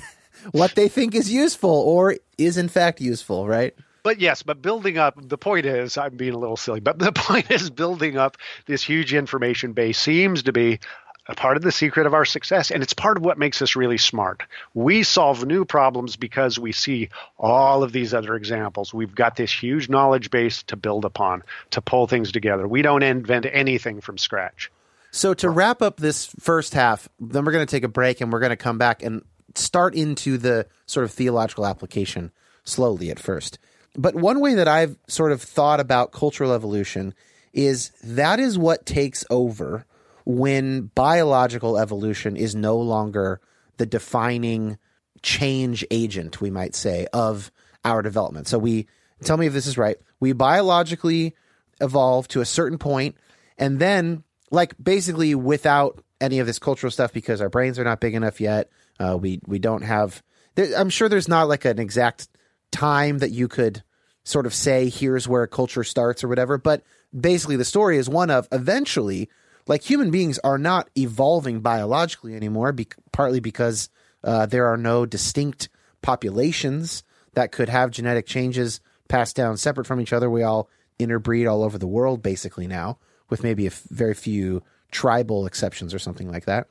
what 0.52 0.76
they 0.76 0.88
think 0.88 1.14
is 1.14 1.32
useful 1.32 1.70
or 1.70 2.16
is 2.38 2.58
in 2.58 2.70
fact 2.70 3.02
useful, 3.02 3.48
right? 3.48 3.76
But 4.04 4.20
yes, 4.20 4.44
but 4.44 4.62
building 4.62 4.98
up, 4.98 5.18
the 5.18 5.38
point 5.38 5.66
is, 5.66 5.98
I'm 5.98 6.18
being 6.18 6.34
a 6.34 6.38
little 6.38 6.58
silly, 6.58 6.82
but 6.82 7.00
the 7.00 7.12
point 7.14 7.50
is 7.50 7.70
building 7.70 8.18
up 8.18 8.38
this 8.66 8.84
huge 8.84 9.14
information 9.14 9.74
base 9.74 9.98
seems 9.98 10.44
to 10.44 10.52
be 10.52 10.80
a 11.28 11.36
part 11.36 11.56
of 11.56 11.64
the 11.64 11.72
secret 11.72 12.06
of 12.06 12.14
our 12.14 12.26
success. 12.26 12.70
And 12.70 12.84
it's 12.84 12.94
part 12.94 13.18
of 13.18 13.24
what 13.24 13.38
makes 13.38 13.62
us 13.62 13.76
really 13.76 13.98
smart. 13.98 14.44
We 14.74 15.04
solve 15.04 15.46
new 15.46 15.64
problems 15.64 16.18
because 16.18 16.60
we 16.60 16.74
see 16.74 17.10
all 17.40 17.82
of 17.82 17.94
these 17.94 18.14
other 18.14 18.36
examples. 18.36 18.94
We've 18.94 19.16
got 19.16 19.38
this 19.38 19.52
huge 19.52 19.88
knowledge 19.88 20.30
base 20.32 20.64
to 20.64 20.76
build 20.76 21.06
upon, 21.06 21.44
to 21.72 21.82
pull 21.82 22.08
things 22.08 22.32
together. 22.32 22.68
We 22.68 22.82
don't 22.82 23.04
invent 23.04 23.46
anything 23.50 24.02
from 24.02 24.18
scratch. 24.18 24.70
So 25.12 25.34
to 25.36 25.50
wrap 25.50 25.82
up 25.82 25.98
this 25.98 26.26
first 26.40 26.74
half, 26.74 27.08
then 27.20 27.46
we're 27.46 27.52
going 27.52 27.66
to 27.66 27.72
take 27.72 27.84
a 27.84 27.88
break 27.88 28.20
and 28.20 28.34
we're 28.34 28.40
going 28.40 28.50
to 28.50 28.58
come 28.58 28.78
back 28.78 29.02
and 29.02 29.24
start 29.56 29.96
into 29.96 30.38
the 30.38 30.68
sort 30.88 31.06
of 31.06 31.12
theological 31.12 31.66
application 31.66 32.32
slowly 32.64 33.12
at 33.12 33.20
first. 33.20 33.60
But 33.96 34.16
one 34.16 34.40
way 34.40 34.56
that 34.56 34.68
I've 34.68 34.98
sort 35.08 35.32
of 35.32 35.42
thought 35.42 35.80
about 35.80 36.12
cultural 36.12 36.54
evolution 36.54 37.14
is 37.54 37.92
that 38.04 38.40
is 38.40 38.58
what 38.58 38.86
takes 38.86 39.24
over 39.30 39.86
when 40.26 40.84
biological 40.96 41.78
evolution 41.78 42.36
is 42.36 42.56
no 42.56 42.78
longer 42.78 43.40
the 43.78 43.86
defining 43.86 44.78
change 45.22 45.86
agent, 45.92 46.42
we 46.42 46.50
might 46.50 46.76
say, 46.76 47.08
of 47.14 47.52
our 47.86 48.02
development. 48.02 48.48
So 48.48 48.58
we 48.58 48.88
tell 49.24 49.38
me 49.38 49.48
if 49.48 49.54
this 49.54 49.68
is 49.68 49.78
right. 49.78 49.98
We 50.20 50.34
biologically 50.34 51.36
evolve 51.82 52.28
to 52.30 52.42
a 52.42 52.46
certain 52.46 52.78
point, 52.78 53.16
and 53.58 53.80
then, 53.80 54.24
like, 54.52 54.74
basically 54.82 55.36
without 55.36 56.04
any 56.22 56.40
of 56.40 56.48
this 56.48 56.60
cultural 56.60 56.92
stuff 56.92 57.12
because 57.12 57.42
our 57.42 57.50
brains 57.50 57.78
are 57.78 57.84
not 57.84 58.00
big 58.00 58.16
enough 58.16 58.40
yet. 58.40 58.70
Uh, 59.00 59.18
we 59.20 59.42
we 59.46 59.60
don't 59.60 59.84
have. 59.84 60.24
There, 60.56 60.78
I'm 60.78 60.90
sure 60.90 61.10
there's 61.10 61.28
not 61.28 61.48
like 61.48 61.66
an 61.66 61.80
exact 61.80 62.28
time 62.74 63.20
that 63.20 63.32
you 63.32 63.48
could 63.48 63.84
sort 64.26 64.46
of 64.46 64.54
say 64.54 64.90
here's 64.90 65.28
where 65.28 65.44
a 65.44 65.48
culture 65.48 65.84
starts 65.84 66.24
or 66.24 66.28
whatever. 66.28 66.58
But 66.58 66.84
basically, 67.18 67.56
the 67.56 67.66
story 67.66 67.98
is 67.98 68.10
one 68.10 68.30
of 68.30 68.48
eventually, 68.52 69.30
like 69.68 69.82
human 69.82 70.12
beings 70.12 70.40
are 70.40 70.58
not 70.58 70.90
evolving 70.98 71.62
biologically 71.62 72.36
anymore, 72.36 72.74
be- 72.74 72.88
partly 73.12 73.40
because 73.40 73.90
uh, 74.24 74.46
there 74.46 74.68
are 74.68 74.78
no 74.78 75.06
distinct 75.06 75.70
populations 76.02 77.04
that 77.34 77.52
could 77.52 77.70
have 77.70 77.92
genetic 77.92 78.26
changes 78.26 78.82
passed 79.08 79.36
down 79.36 79.58
separate 79.58 79.88
from 79.88 80.02
each 80.02 80.14
other. 80.14 80.30
We 80.30 80.44
all 80.44 80.70
interbreed 81.00 81.48
all 81.48 81.64
over 81.64 81.78
the 81.78 81.88
world 81.88 82.22
basically 82.22 82.68
now, 82.68 82.98
with 83.30 83.44
maybe 83.44 83.66
a 83.66 83.68
f- 83.68 83.84
very 83.90 84.14
few 84.14 84.64
tribal 84.92 85.46
exceptions 85.46 85.94
or 85.94 86.00
something 86.00 86.30
like 86.30 86.46
that. 86.46 86.68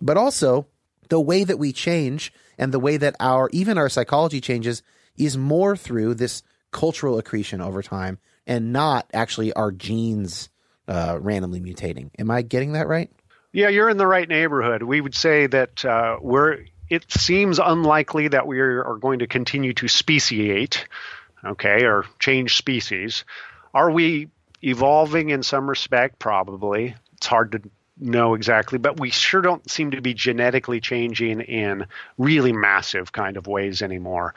But 0.00 0.16
also, 0.16 0.66
the 1.08 1.20
way 1.20 1.44
that 1.44 1.58
we 1.58 1.72
change 1.72 2.32
and 2.58 2.72
the 2.72 2.80
way 2.80 2.96
that 2.96 3.16
our 3.20 3.48
even 3.52 3.78
our 3.78 3.88
psychology 3.88 4.40
changes 4.40 4.82
is 5.18 5.36
more 5.36 5.76
through 5.76 6.14
this 6.14 6.42
cultural 6.70 7.18
accretion 7.18 7.60
over 7.60 7.82
time 7.82 8.18
and 8.46 8.72
not 8.72 9.08
actually 9.12 9.52
our 9.54 9.72
genes 9.72 10.48
uh, 10.88 11.18
randomly 11.20 11.60
mutating. 11.60 12.10
Am 12.18 12.30
I 12.30 12.42
getting 12.42 12.72
that 12.72 12.86
right? 12.86 13.10
Yeah, 13.52 13.68
you're 13.68 13.88
in 13.88 13.96
the 13.96 14.06
right 14.06 14.28
neighborhood. 14.28 14.82
We 14.82 15.00
would 15.00 15.14
say 15.14 15.46
that 15.46 15.84
uh, 15.84 16.18
we're. 16.20 16.66
It 16.88 17.10
seems 17.10 17.58
unlikely 17.58 18.28
that 18.28 18.46
we 18.46 18.60
are 18.60 18.98
going 19.00 19.18
to 19.18 19.26
continue 19.26 19.72
to 19.74 19.88
speciate, 19.88 20.86
okay, 21.44 21.84
or 21.84 22.04
change 22.20 22.56
species. 22.56 23.24
Are 23.74 23.90
we 23.90 24.28
evolving 24.62 25.30
in 25.30 25.42
some 25.42 25.68
respect? 25.68 26.20
Probably. 26.20 26.94
It's 27.14 27.26
hard 27.26 27.52
to 27.52 27.62
know 27.98 28.34
exactly, 28.34 28.78
but 28.78 29.00
we 29.00 29.10
sure 29.10 29.40
don't 29.40 29.68
seem 29.68 29.92
to 29.92 30.00
be 30.00 30.14
genetically 30.14 30.80
changing 30.80 31.40
in 31.40 31.86
really 32.18 32.52
massive 32.52 33.10
kind 33.10 33.36
of 33.36 33.46
ways 33.46 33.82
anymore. 33.82 34.34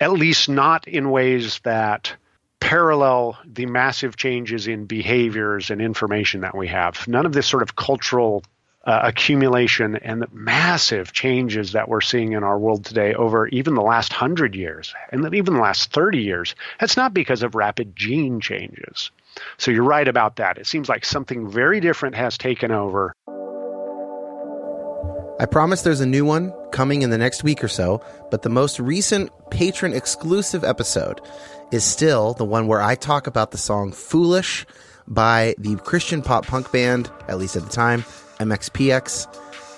At 0.00 0.12
least 0.12 0.48
not 0.48 0.86
in 0.86 1.10
ways 1.10 1.60
that 1.64 2.14
parallel 2.60 3.38
the 3.44 3.66
massive 3.66 4.16
changes 4.16 4.66
in 4.66 4.86
behaviors 4.86 5.70
and 5.70 5.80
information 5.80 6.42
that 6.42 6.56
we 6.56 6.68
have. 6.68 7.06
None 7.08 7.26
of 7.26 7.32
this 7.32 7.46
sort 7.46 7.62
of 7.62 7.76
cultural 7.76 8.42
uh, 8.84 9.00
accumulation 9.02 9.96
and 9.96 10.22
the 10.22 10.28
massive 10.32 11.12
changes 11.12 11.72
that 11.72 11.88
we're 11.88 12.00
seeing 12.00 12.32
in 12.32 12.42
our 12.42 12.58
world 12.58 12.84
today 12.84 13.14
over 13.14 13.46
even 13.48 13.74
the 13.74 13.82
last 13.82 14.12
hundred 14.12 14.54
years 14.54 14.94
and 15.10 15.34
even 15.34 15.54
the 15.54 15.60
last 15.60 15.92
30 15.92 16.22
years, 16.22 16.54
that's 16.80 16.96
not 16.96 17.12
because 17.12 17.42
of 17.42 17.54
rapid 17.54 17.94
gene 17.94 18.40
changes. 18.40 19.10
So 19.58 19.70
you're 19.70 19.82
right 19.82 20.08
about 20.08 20.36
that. 20.36 20.58
It 20.58 20.66
seems 20.66 20.88
like 20.88 21.04
something 21.04 21.50
very 21.50 21.80
different 21.80 22.14
has 22.14 22.38
taken 22.38 22.70
over. 22.70 23.14
I 25.40 25.46
promise 25.46 25.82
there's 25.82 26.00
a 26.00 26.06
new 26.06 26.24
one 26.24 26.52
coming 26.72 27.02
in 27.02 27.10
the 27.10 27.18
next 27.18 27.44
week 27.44 27.62
or 27.62 27.68
so, 27.68 28.02
but 28.28 28.42
the 28.42 28.48
most 28.48 28.80
recent 28.80 29.30
patron 29.50 29.94
exclusive 29.94 30.64
episode 30.64 31.20
is 31.70 31.84
still 31.84 32.34
the 32.34 32.44
one 32.44 32.66
where 32.66 32.82
I 32.82 32.96
talk 32.96 33.28
about 33.28 33.52
the 33.52 33.56
song 33.56 33.92
Foolish 33.92 34.66
by 35.06 35.54
the 35.58 35.76
Christian 35.76 36.22
pop 36.22 36.44
punk 36.44 36.72
band, 36.72 37.08
at 37.28 37.38
least 37.38 37.54
at 37.54 37.62
the 37.62 37.70
time, 37.70 38.02
MXPX. 38.40 39.28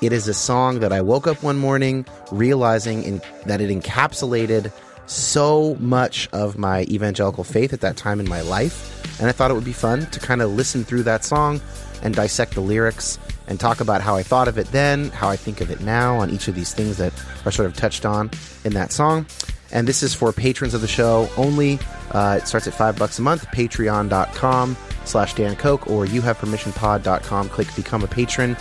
It 0.01 0.15
is 0.15 0.27
a 0.29 0.33
song 0.33 0.81
that 0.81 0.95
I 0.95 1.03
woke 1.03 1.27
up 1.27 1.43
one 1.43 1.59
morning 1.59 2.07
realizing 2.33 3.03
in, 3.03 3.21
that 3.45 3.61
it 3.61 3.69
encapsulated 3.69 4.73
so 5.05 5.77
much 5.79 6.27
of 6.33 6.57
my 6.57 6.85
evangelical 6.85 7.45
faith 7.45 7.75
at 7.75 7.83
that 7.83 7.99
time 7.99 8.19
in 8.19 8.27
my 8.27 8.41
life. 8.41 9.21
And 9.21 9.29
I 9.29 9.33
thought 9.33 9.51
it 9.51 9.55
would 9.55 9.65
be 9.67 9.75
fun 9.75 10.07
to 10.07 10.21
kind 10.21 10.41
of 10.41 10.53
listen 10.53 10.85
through 10.85 11.03
that 11.03 11.23
song 11.23 11.61
and 12.03 12.15
dissect 12.15 12.55
the 12.55 12.63
lyrics 12.63 13.19
and 13.51 13.61
talk 13.61 13.80
about 13.80 14.01
how 14.01 14.16
I 14.16 14.22
thought 14.22 14.48
of 14.48 14.57
it 14.57 14.68
then, 14.68 15.11
how 15.11 15.28
I 15.28 15.36
think 15.36 15.61
of 15.61 15.70
it 15.70 15.80
now 15.80 16.16
on 16.16 16.30
each 16.30 16.48
of 16.48 16.55
these 16.55 16.72
things 16.72 16.96
that 16.98 17.12
are 17.44 17.51
sort 17.51 17.66
of 17.66 17.76
touched 17.76 18.07
on 18.07 18.30
in 18.64 18.72
that 18.74 18.92
song. 18.92 19.26
And 19.72 19.86
this 19.86 20.03
is 20.03 20.14
for 20.14 20.32
patrons 20.32 20.72
of 20.72 20.80
the 20.80 20.88
show 20.88 21.28
only. 21.36 21.78
Uh, 22.12 22.38
it 22.40 22.46
starts 22.46 22.66
at 22.66 22.74
five 22.74 22.98
bucks 22.98 23.18
a 23.18 23.22
month. 23.22 23.46
Patreon.com 23.48 24.76
slash 25.05 25.34
Dan 25.34 25.57
Koch 25.57 25.86
or 25.88 26.07
youhavepermissionpod.com. 26.07 27.48
Click 27.51 27.74
become 27.76 28.03
a 28.03 28.09
patron. 28.09 28.57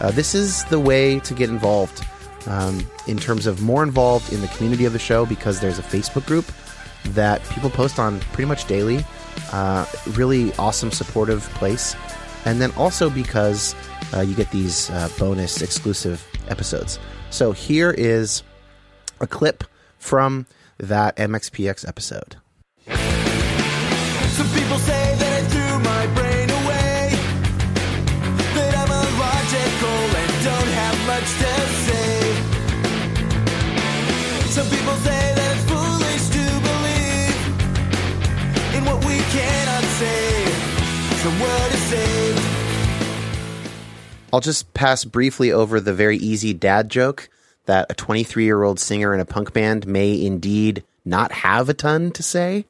Uh, 0.00 0.10
this 0.10 0.34
is 0.34 0.64
the 0.66 0.78
way 0.78 1.20
to 1.20 1.34
get 1.34 1.48
involved 1.48 2.04
um, 2.46 2.84
in 3.06 3.18
terms 3.18 3.46
of 3.46 3.62
more 3.62 3.82
involved 3.82 4.32
in 4.32 4.40
the 4.40 4.48
community 4.48 4.84
of 4.84 4.92
the 4.92 4.98
show 4.98 5.24
because 5.24 5.60
there's 5.60 5.78
a 5.78 5.82
Facebook 5.82 6.26
group 6.26 6.46
that 7.14 7.42
people 7.50 7.70
post 7.70 7.98
on 7.98 8.18
pretty 8.32 8.46
much 8.46 8.66
daily. 8.66 9.04
Uh, 9.52 9.86
really 10.10 10.52
awesome, 10.54 10.90
supportive 10.90 11.42
place. 11.50 11.94
And 12.44 12.60
then 12.60 12.72
also 12.72 13.08
because 13.08 13.74
uh, 14.14 14.20
you 14.20 14.34
get 14.34 14.50
these 14.50 14.90
uh, 14.90 15.08
bonus 15.18 15.62
exclusive 15.62 16.26
episodes. 16.48 16.98
So 17.30 17.52
here 17.52 17.90
is 17.90 18.42
a 19.20 19.26
clip 19.26 19.64
from 19.98 20.46
that 20.78 21.16
MXPX 21.16 21.86
episode. 21.86 22.36
Some 22.86 24.48
people 24.50 24.78
say 24.78 25.01
I'll 44.32 44.40
just 44.40 44.72
pass 44.72 45.04
briefly 45.04 45.52
over 45.52 45.78
the 45.78 45.92
very 45.92 46.16
easy 46.16 46.54
dad 46.54 46.88
joke 46.88 47.28
that 47.66 47.90
a 47.90 47.94
23 47.94 48.44
year 48.44 48.62
old 48.62 48.80
singer 48.80 49.12
in 49.14 49.20
a 49.20 49.26
punk 49.26 49.52
band 49.52 49.86
may 49.86 50.24
indeed 50.24 50.82
not 51.04 51.32
have 51.32 51.68
a 51.68 51.74
ton 51.74 52.10
to 52.12 52.22
say. 52.22 52.64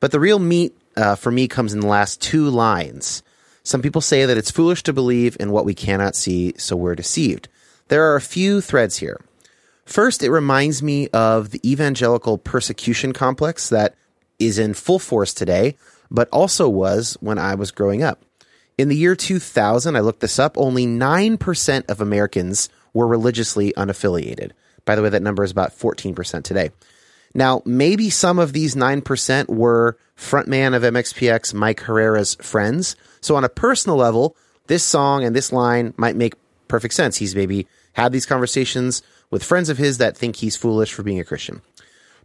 But 0.00 0.10
the 0.10 0.20
real 0.20 0.38
meat 0.38 0.76
uh, 0.96 1.14
for 1.14 1.30
me 1.30 1.46
comes 1.46 1.72
in 1.72 1.80
the 1.80 1.86
last 1.86 2.20
two 2.20 2.48
lines. 2.48 3.22
Some 3.62 3.82
people 3.82 4.00
say 4.00 4.26
that 4.26 4.36
it's 4.36 4.50
foolish 4.50 4.82
to 4.84 4.92
believe 4.92 5.36
in 5.40 5.50
what 5.50 5.64
we 5.64 5.74
cannot 5.74 6.14
see, 6.14 6.54
so 6.56 6.76
we're 6.76 6.94
deceived. 6.94 7.48
There 7.88 8.10
are 8.10 8.16
a 8.16 8.20
few 8.20 8.60
threads 8.60 8.98
here. 8.98 9.20
First, 9.84 10.22
it 10.22 10.30
reminds 10.30 10.82
me 10.82 11.08
of 11.08 11.50
the 11.50 11.60
evangelical 11.68 12.38
persecution 12.38 13.12
complex 13.12 13.68
that 13.68 13.94
is 14.38 14.58
in 14.58 14.74
full 14.74 14.98
force 14.98 15.32
today, 15.32 15.76
but 16.10 16.28
also 16.30 16.68
was 16.68 17.16
when 17.20 17.38
I 17.38 17.54
was 17.54 17.70
growing 17.70 18.02
up. 18.02 18.22
In 18.78 18.88
the 18.88 18.96
year 18.96 19.16
2000, 19.16 19.96
I 19.96 20.00
looked 20.00 20.20
this 20.20 20.38
up, 20.38 20.58
only 20.58 20.86
9% 20.86 21.88
of 21.88 22.00
Americans 22.02 22.68
were 22.92 23.06
religiously 23.06 23.72
unaffiliated. 23.74 24.52
By 24.84 24.96
the 24.96 25.02
way, 25.02 25.08
that 25.08 25.22
number 25.22 25.42
is 25.42 25.50
about 25.50 25.70
14% 25.70 26.44
today. 26.44 26.70
Now, 27.34 27.62
maybe 27.64 28.10
some 28.10 28.38
of 28.38 28.52
these 28.52 28.74
9% 28.74 29.48
were 29.48 29.96
frontman 30.16 30.74
of 30.74 30.82
MXPX 30.82 31.54
Mike 31.54 31.80
Herrera's 31.80 32.34
friends. 32.36 32.96
So 33.22 33.34
on 33.34 33.44
a 33.44 33.48
personal 33.48 33.96
level, 33.96 34.36
this 34.66 34.84
song 34.84 35.24
and 35.24 35.34
this 35.34 35.52
line 35.52 35.94
might 35.96 36.16
make 36.16 36.34
perfect 36.68 36.92
sense. 36.92 37.16
He's 37.16 37.34
maybe 37.34 37.66
had 37.94 38.12
these 38.12 38.26
conversations 38.26 39.02
with 39.30 39.42
friends 39.42 39.70
of 39.70 39.78
his 39.78 39.98
that 39.98 40.16
think 40.16 40.36
he's 40.36 40.56
foolish 40.56 40.92
for 40.92 41.02
being 41.02 41.20
a 41.20 41.24
Christian. 41.24 41.62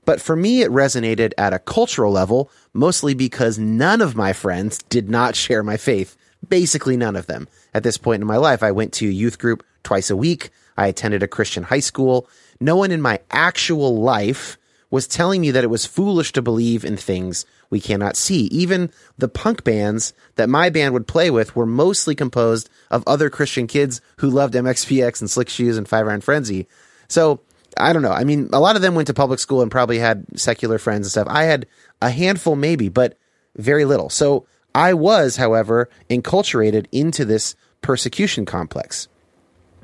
But 0.04 0.20
for 0.20 0.36
me, 0.36 0.62
it 0.62 0.72
resonated 0.72 1.32
at 1.38 1.54
a 1.54 1.60
cultural 1.60 2.12
level, 2.12 2.52
mostly 2.74 3.14
because 3.14 3.58
none 3.58 4.02
of 4.02 4.16
my 4.16 4.34
friends 4.34 4.80
did 4.90 5.10
not 5.10 5.36
share 5.38 5.64
my 5.64 5.78
faith. 5.78 6.18
Basically, 6.48 6.98
none 6.98 7.16
of 7.16 7.28
them. 7.28 7.48
At 7.74 7.84
this 7.84 7.98
point 7.98 8.22
in 8.22 8.28
my 8.28 8.38
life, 8.38 8.64
I 8.64 8.72
went 8.72 8.94
to 8.94 9.08
youth 9.08 9.40
group 9.40 9.64
twice 9.84 10.10
a 10.10 10.18
week. 10.18 10.50
I 10.78 10.88
attended 10.88 11.24
a 11.24 11.28
Christian 11.28 11.64
high 11.64 11.80
school. 11.80 12.28
No 12.60 12.76
one 12.76 12.92
in 12.92 13.02
my 13.02 13.20
actual 13.30 14.02
life 14.02 14.58
was 14.90 15.08
telling 15.08 15.42
me 15.42 15.52
that 15.52 15.64
it 15.64 15.70
was 15.70 15.86
foolish 15.86 16.34
to 16.34 16.42
believe 16.42 16.84
in 16.84 16.98
things 16.98 17.46
we 17.70 17.80
cannot 17.80 18.18
see. 18.18 18.44
Even 18.48 18.92
the 19.18 19.30
punk 19.30 19.64
bands 19.64 20.14
that 20.36 20.50
my 20.50 20.70
band 20.70 20.94
would 20.94 21.08
play 21.08 21.32
with 21.32 21.56
were 21.56 21.66
mostly 21.66 22.14
composed 22.14 22.70
of 22.92 23.04
other 23.08 23.30
Christian 23.30 23.68
kids 23.68 24.02
who 24.18 24.30
loved 24.30 24.54
MXPX 24.54 25.22
and 25.22 25.30
Slick 25.30 25.48
Shoes 25.48 25.78
and 25.78 25.88
Five 25.88 26.08
Iron 26.08 26.22
Frenzy. 26.22 26.68
So 27.08 27.40
I 27.78 27.94
don't 27.94 28.02
know. 28.02 28.12
I 28.12 28.26
mean, 28.26 28.50
a 28.52 28.60
lot 28.60 28.76
of 28.76 28.82
them 28.82 28.96
went 28.96 29.08
to 29.08 29.14
public 29.14 29.40
school 29.40 29.62
and 29.62 29.72
probably 29.72 29.98
had 29.98 30.26
secular 30.38 30.78
friends 30.78 31.08
and 31.08 31.12
stuff. 31.12 31.28
I 31.30 31.44
had 31.44 31.68
a 32.02 32.10
handful, 32.10 32.58
maybe, 32.58 32.90
but 32.90 33.18
very 33.56 33.86
little. 33.86 34.10
So 34.10 34.46
I 34.74 34.94
was, 34.94 35.36
however, 35.36 35.90
enculturated 36.10 36.88
into 36.92 37.26
this 37.26 37.56
persecution 37.82 38.46
complex. 38.46 39.08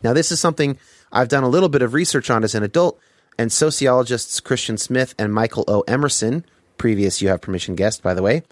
Now, 0.03 0.13
this 0.13 0.31
is 0.31 0.39
something 0.39 0.77
I've 1.11 1.29
done 1.29 1.43
a 1.43 1.49
little 1.49 1.69
bit 1.69 1.81
of 1.81 1.93
research 1.93 2.29
on 2.29 2.43
as 2.43 2.55
an 2.55 2.63
adult, 2.63 2.99
and 3.37 3.51
sociologists 3.51 4.39
Christian 4.39 4.77
Smith 4.77 5.13
and 5.17 5.33
Michael 5.33 5.65
O. 5.67 5.81
Emerson, 5.81 6.45
previous 6.77 7.21
You 7.21 7.29
Have 7.29 7.41
Permission 7.41 7.75
guest, 7.75 8.01
by 8.01 8.13
the 8.13 8.21
way, 8.21 8.43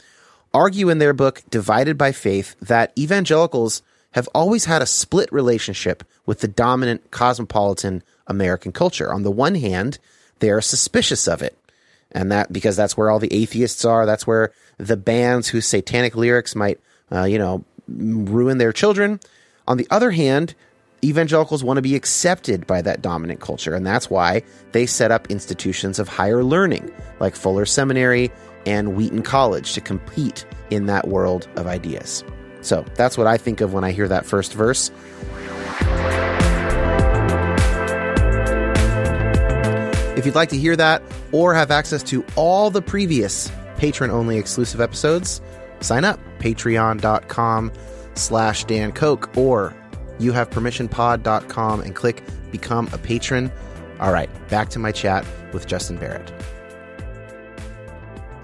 argue 0.53 0.89
in 0.89 0.99
their 0.99 1.13
book 1.13 1.43
Divided 1.49 1.97
by 1.97 2.11
Faith 2.11 2.55
that 2.59 2.91
evangelicals 2.97 3.81
have 4.11 4.29
always 4.33 4.65
had 4.65 4.81
a 4.81 4.87
split 4.87 5.31
relationship 5.31 6.03
with 6.25 6.39
the 6.39 6.47
dominant 6.47 7.11
cosmopolitan 7.11 8.01
American 8.27 8.71
culture. 8.71 9.11
On 9.11 9.23
the 9.23 9.31
one 9.31 9.55
hand, 9.55 9.99
they 10.39 10.49
are 10.49 10.61
suspicious 10.61 11.27
of 11.27 11.41
it. 11.41 11.57
And 12.11 12.31
that 12.31 12.51
because 12.51 12.75
that's 12.75 12.95
where 12.95 13.09
all 13.09 13.19
the 13.19 13.33
atheists 13.33 13.83
are, 13.83 14.05
that's 14.05 14.25
where 14.25 14.53
the 14.77 14.97
bands 14.97 15.47
whose 15.47 15.65
satanic 15.65 16.15
lyrics 16.15 16.55
might, 16.55 16.79
uh, 17.11 17.23
you 17.23 17.37
know, 17.37 17.65
ruin 17.87 18.57
their 18.57 18.71
children. 18.71 19.19
On 19.67 19.77
the 19.77 19.87
other 19.91 20.11
hand, 20.11 20.55
evangelicals 21.03 21.63
want 21.63 21.77
to 21.77 21.81
be 21.81 21.95
accepted 21.95 22.65
by 22.67 22.81
that 22.81 23.01
dominant 23.01 23.39
culture, 23.39 23.73
and 23.73 23.85
that's 23.85 24.09
why 24.09 24.43
they 24.71 24.85
set 24.85 25.11
up 25.11 25.29
institutions 25.29 25.99
of 25.99 26.07
higher 26.07 26.43
learning 26.43 26.91
like 27.19 27.35
Fuller 27.35 27.65
Seminary 27.65 28.31
and 28.65 28.95
Wheaton 28.95 29.21
College 29.21 29.73
to 29.73 29.81
compete 29.81 30.45
in 30.69 30.87
that 30.87 31.07
world 31.07 31.47
of 31.55 31.67
ideas. 31.67 32.23
So 32.61 32.83
that's 32.95 33.17
what 33.17 33.27
I 33.27 33.37
think 33.37 33.61
of 33.61 33.73
when 33.73 33.83
I 33.83 33.91
hear 33.91 34.07
that 34.07 34.25
first 34.25 34.53
verse. 34.53 34.89
If 40.17 40.25
you'd 40.25 40.33
like 40.33 40.49
to 40.49 40.57
hear 40.57 40.75
that 40.75 41.03
or 41.35 41.53
have 41.53 41.69
access 41.69 42.01
to 42.01 42.25
all 42.37 42.69
the 42.71 42.81
previous 42.81 43.51
patron 43.75 44.09
only 44.09 44.37
exclusive 44.37 44.79
episodes, 44.79 45.41
sign 45.81 46.05
up 46.05 46.17
patreon.com 46.39 47.73
slash 48.13 48.63
Dan 48.63 48.93
Koch 48.93 49.35
or 49.35 49.75
you 50.17 50.31
have 50.31 50.49
youhavepermissionpod.com 50.49 51.81
and 51.81 51.93
click 51.93 52.23
become 52.51 52.87
a 52.93 52.97
patron. 52.97 53.51
All 53.99 54.13
right, 54.13 54.29
back 54.47 54.69
to 54.69 54.79
my 54.79 54.93
chat 54.93 55.25
with 55.51 55.67
Justin 55.67 55.97
Barrett. 55.97 56.31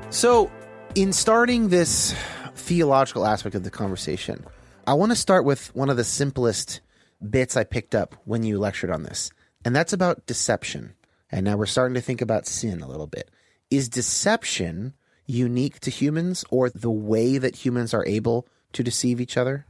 So, 0.10 0.52
in 0.94 1.14
starting 1.14 1.70
this 1.70 2.14
theological 2.56 3.26
aspect 3.26 3.56
of 3.56 3.64
the 3.64 3.72
conversation, 3.72 4.46
I 4.86 4.96
want 4.96 5.14
to 5.14 5.16
start 5.16 5.46
with 5.46 5.74
one 5.74 5.90
of 5.90 5.96
the 5.96 6.04
simplest 6.04 6.82
bits 7.30 7.56
I 7.56 7.64
picked 7.64 7.96
up 7.96 8.16
when 8.26 8.44
you 8.44 8.60
lectured 8.60 8.92
on 8.92 9.04
this, 9.04 9.32
and 9.64 9.74
that's 9.74 9.94
about 9.94 10.26
deception. 10.26 10.94
And 11.32 11.46
now 11.46 11.56
we're 11.56 11.66
starting 11.66 11.96
to 11.96 12.02
think 12.02 12.22
about 12.22 12.46
sin 12.46 12.82
a 12.82 12.88
little 12.88 13.08
bit. 13.08 13.30
Is 13.70 13.88
deception 13.88 14.94
unique 15.26 15.80
to 15.82 15.92
humans 15.92 16.44
or 16.50 16.70
the 16.70 16.92
way 16.92 17.38
that 17.38 17.56
humans 17.56 17.94
are 17.94 18.06
able 18.06 18.48
to 18.74 18.84
deceive 18.84 19.22
each 19.22 19.38
other? 19.38 19.66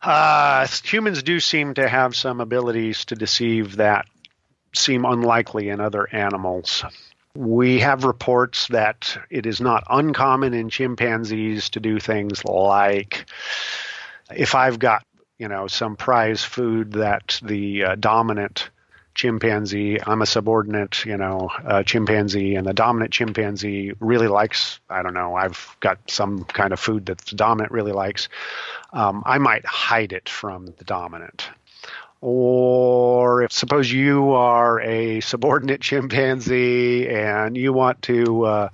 Uh, 0.00 0.66
humans 0.82 1.22
do 1.22 1.40
seem 1.40 1.74
to 1.74 1.88
have 1.88 2.14
some 2.14 2.40
abilities 2.40 3.06
to 3.06 3.14
deceive 3.14 3.76
that 3.76 4.06
seem 4.74 5.04
unlikely 5.04 5.68
in 5.68 5.80
other 5.80 6.08
animals. 6.12 6.84
We 7.34 7.80
have 7.80 8.04
reports 8.04 8.68
that 8.68 9.18
it 9.30 9.46
is 9.46 9.60
not 9.60 9.84
uncommon 9.88 10.54
in 10.54 10.68
chimpanzees 10.68 11.70
to 11.70 11.80
do 11.80 11.98
things 11.98 12.44
like 12.44 13.26
if 14.34 14.54
I've 14.54 14.78
got, 14.78 15.04
you 15.38 15.48
know, 15.48 15.66
some 15.66 15.96
prize 15.96 16.44
food 16.44 16.92
that 16.92 17.40
the 17.42 17.84
uh, 17.84 17.94
dominant 17.96 18.70
chimpanzee, 19.14 19.98
I'm 20.04 20.22
a 20.22 20.26
subordinate, 20.26 21.04
you 21.04 21.16
know, 21.16 21.50
chimpanzee, 21.86 22.56
and 22.56 22.66
the 22.66 22.72
dominant 22.72 23.12
chimpanzee 23.12 23.92
really 24.00 24.28
likes, 24.28 24.80
I 24.90 25.02
don't 25.02 25.14
know, 25.14 25.34
I've 25.34 25.76
got 25.80 25.98
some 26.10 26.44
kind 26.44 26.72
of 26.72 26.80
food 26.80 27.06
that 27.06 27.18
the 27.18 27.36
dominant 27.36 27.72
really 27.72 27.92
likes. 27.92 28.28
Um, 28.92 29.22
I 29.26 29.38
might 29.38 29.64
hide 29.64 30.12
it 30.12 30.28
from 30.28 30.66
the 30.66 30.84
dominant 30.84 31.48
or 32.26 33.42
if 33.42 33.52
suppose 33.52 33.92
you 33.92 34.32
are 34.32 34.80
a 34.80 35.20
subordinate 35.20 35.82
chimpanzee 35.82 37.06
and 37.06 37.54
you 37.54 37.70
want 37.70 38.00
to 38.00 38.46
uh, 38.46 38.68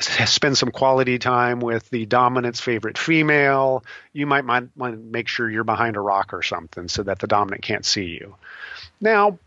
spend 0.00 0.56
some 0.56 0.70
quality 0.70 1.18
time 1.18 1.60
with 1.60 1.90
the 1.90 2.06
dominant's 2.06 2.60
favorite 2.60 2.96
female, 2.96 3.84
you 4.14 4.26
might 4.26 4.46
want 4.46 4.72
to 4.78 4.96
make 4.96 5.28
sure 5.28 5.50
you're 5.50 5.64
behind 5.64 5.96
a 5.96 6.00
rock 6.00 6.32
or 6.32 6.42
something 6.42 6.88
so 6.88 7.02
that 7.02 7.18
the 7.18 7.26
dominant 7.26 7.60
can't 7.60 7.84
see 7.84 8.06
you. 8.06 8.36
Now, 9.02 9.38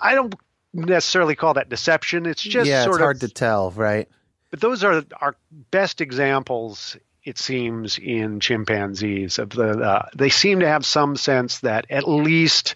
I 0.00 0.14
don't 0.14 0.34
necessarily 0.72 1.34
call 1.34 1.54
that 1.54 1.68
deception. 1.68 2.26
It's 2.26 2.42
just 2.42 2.68
yeah, 2.68 2.84
sort 2.84 2.94
it's 2.94 2.98
of 2.98 3.02
hard 3.02 3.20
to 3.20 3.28
tell, 3.28 3.70
right? 3.72 4.08
But 4.50 4.60
those 4.60 4.82
are 4.82 5.04
our 5.20 5.36
best 5.70 6.00
examples 6.00 6.96
it 7.24 7.38
seems 7.38 7.98
in 7.98 8.40
chimpanzees 8.40 9.38
of 9.38 9.50
the 9.50 9.78
uh, 9.78 10.08
they 10.16 10.30
seem 10.30 10.60
to 10.60 10.68
have 10.68 10.86
some 10.86 11.16
sense 11.16 11.60
that 11.60 11.86
at 11.90 12.08
least 12.08 12.74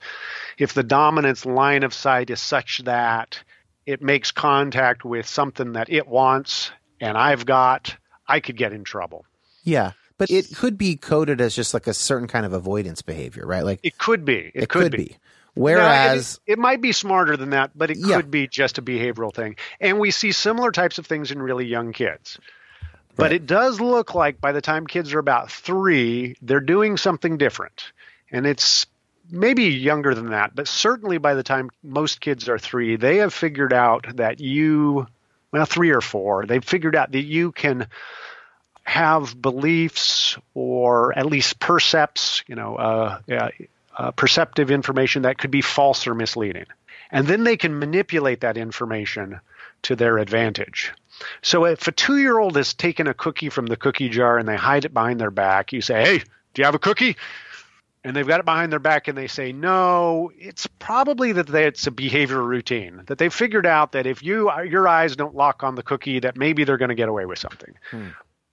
if 0.59 0.75
the 0.75 0.83
dominant's 0.83 1.47
line 1.47 1.83
of 1.83 1.95
sight 1.95 2.31
is 2.31 2.41
such 2.41 2.83
that 2.85 3.43
it 3.87 4.03
makes 4.03 4.31
contact 4.31 5.05
with 5.05 5.27
something 5.27 5.73
that 5.73 5.91
it 5.91 6.07
wants 6.07 6.71
and 7.01 7.17
I've 7.17 7.47
got 7.47 7.97
I 8.29 8.41
could 8.41 8.57
get 8.57 8.73
in 8.73 8.85
trouble. 8.85 9.25
Yeah. 9.63 9.93
But 10.17 10.31
it 10.31 10.55
could 10.55 10.79
be 10.79 10.97
coded 10.97 11.41
as 11.41 11.57
just 11.57 11.75
like 11.75 11.87
a 11.87 11.95
certain 11.95 12.29
kind 12.29 12.47
of 12.47 12.53
avoidance 12.53 13.03
behavior, 13.03 13.47
right? 13.47 13.65
Like 13.65 13.81
it 13.83 13.99
could 13.99 14.25
be. 14.25 14.53
It, 14.55 14.65
it 14.65 14.69
could, 14.69 14.83
could 14.83 14.93
be. 14.93 15.05
be. 15.05 15.17
Whereas 15.55 16.41
it, 16.47 16.53
it, 16.53 16.59
might 16.59 16.81
be 16.81 16.93
smarter 16.93 17.37
than 17.37 17.51
that, 17.51 17.71
but 17.75 17.91
it 17.91 17.99
Yeah. 17.99 18.17
could 18.17 18.31
be 18.31 18.49
just 18.49 18.79
a 18.79 18.83
behavioral 18.83 19.33
thing. 19.33 19.57
And 19.81 19.99
we 20.01 20.11
see 20.11 20.33
similar 20.33 20.73
types 20.73 20.99
of 20.99 21.07
things 21.07 21.31
in 21.31 21.41
really 21.41 21.67
young 21.67 21.93
kids. 21.93 22.39
But 23.17 23.25
Right. 23.25 23.33
it 23.33 23.47
does 23.47 23.81
look 23.81 24.15
like 24.15 24.41
by 24.41 24.53
the 24.53 24.61
time 24.61 24.87
kids 24.87 25.15
are 25.15 25.21
about 25.21 25.51
three, 25.51 26.37
they're 26.43 26.61
doing 26.61 26.97
something 26.97 27.39
different. 27.39 27.93
And 28.33 28.47
it's 28.47 28.87
maybe 29.31 29.65
younger 29.65 30.15
than 30.15 30.31
that, 30.31 30.55
but 30.55 30.69
certainly 30.69 31.19
by 31.19 31.35
the 31.35 31.43
time 31.43 31.71
most 31.83 32.21
kids 32.21 32.49
are 32.49 32.59
three, 32.59 32.97
they 32.97 33.19
have 33.19 33.33
figured 33.33 33.73
out 33.73 34.17
that 34.17 34.41
you, 34.41 35.07
well, 35.53 35.65
three 35.65 35.91
or 35.91 36.01
four, 36.01 36.45
they've 36.47 36.65
figured 36.65 36.97
out 36.97 37.13
that 37.13 37.23
you 37.23 37.53
can 37.53 37.87
have 38.83 39.41
beliefs 39.41 40.37
or 40.53 41.17
at 41.17 41.27
least 41.27 41.59
percepts, 41.59 42.43
you 42.47 42.55
know, 42.55 42.77
uh, 42.77 43.19
uh, 43.31 43.49
uh, 43.97 44.11
perceptive 44.13 44.71
information 44.71 45.23
that 45.23 45.39
could 45.39 45.51
be 45.51 45.61
false 45.61 46.07
or 46.07 46.15
misleading. 46.15 46.67
And 47.11 47.27
then 47.27 47.45
they 47.45 47.57
can 47.57 47.79
manipulate 47.79 48.41
that 48.41 48.57
information 48.57 49.41
to 49.83 49.97
their 49.97 50.19
advantage. 50.19 50.93
So 51.43 51.65
if 51.65 51.87
a 51.87 51.93
two 51.93 52.19
year 52.19 52.39
old 52.39 52.57
has 52.57 52.75
taken 52.75 53.07
a 53.07 53.15
cookie 53.15 53.51
from 53.51 53.67
the 53.67 53.77
cookie 53.77 54.09
jar 54.09 54.39
and 54.39 54.49
they 54.49 54.57
hide 54.57 54.85
it 54.85 54.93
behind 54.95 55.21
their 55.21 55.31
back, 55.31 55.73
you 55.73 55.81
say, 55.81 56.03
Hey, 56.03 56.19
do 56.19 56.63
you 56.63 56.65
have 56.65 56.75
a 56.75 56.81
cookie? 56.81 57.17
And 58.03 58.15
they've 58.15 58.27
got 58.27 58.41
it 58.41 58.45
behind 58.45 58.71
their 58.71 58.81
back 58.81 59.09
and 59.09 59.17
they 59.17 59.29
say, 59.29 59.53
No, 59.53 60.33
it's 60.37 60.67
probably 60.67 61.33
that 61.33 61.47
they, 61.47 61.67
it's 61.67 61.87
a 61.87 61.91
behavior 61.91 62.43
routine, 62.43 63.03
that 63.07 63.19
they've 63.19 63.33
figured 63.33 63.67
out 63.67 63.93
that 63.93 64.07
if 64.07 64.23
you 64.23 64.51
your 64.65 64.89
eyes 64.89 65.15
don't 65.17 65.35
lock 65.35 65.63
on 65.63 65.75
the 65.75 65.83
cookie, 65.83 66.21
that 66.21 66.37
maybe 66.37 66.65
they're 66.65 66.79
going 66.79 66.89
to 66.91 66.95
get 66.95 67.09
away 67.09 67.27
with 67.27 67.39
something. 67.39 67.75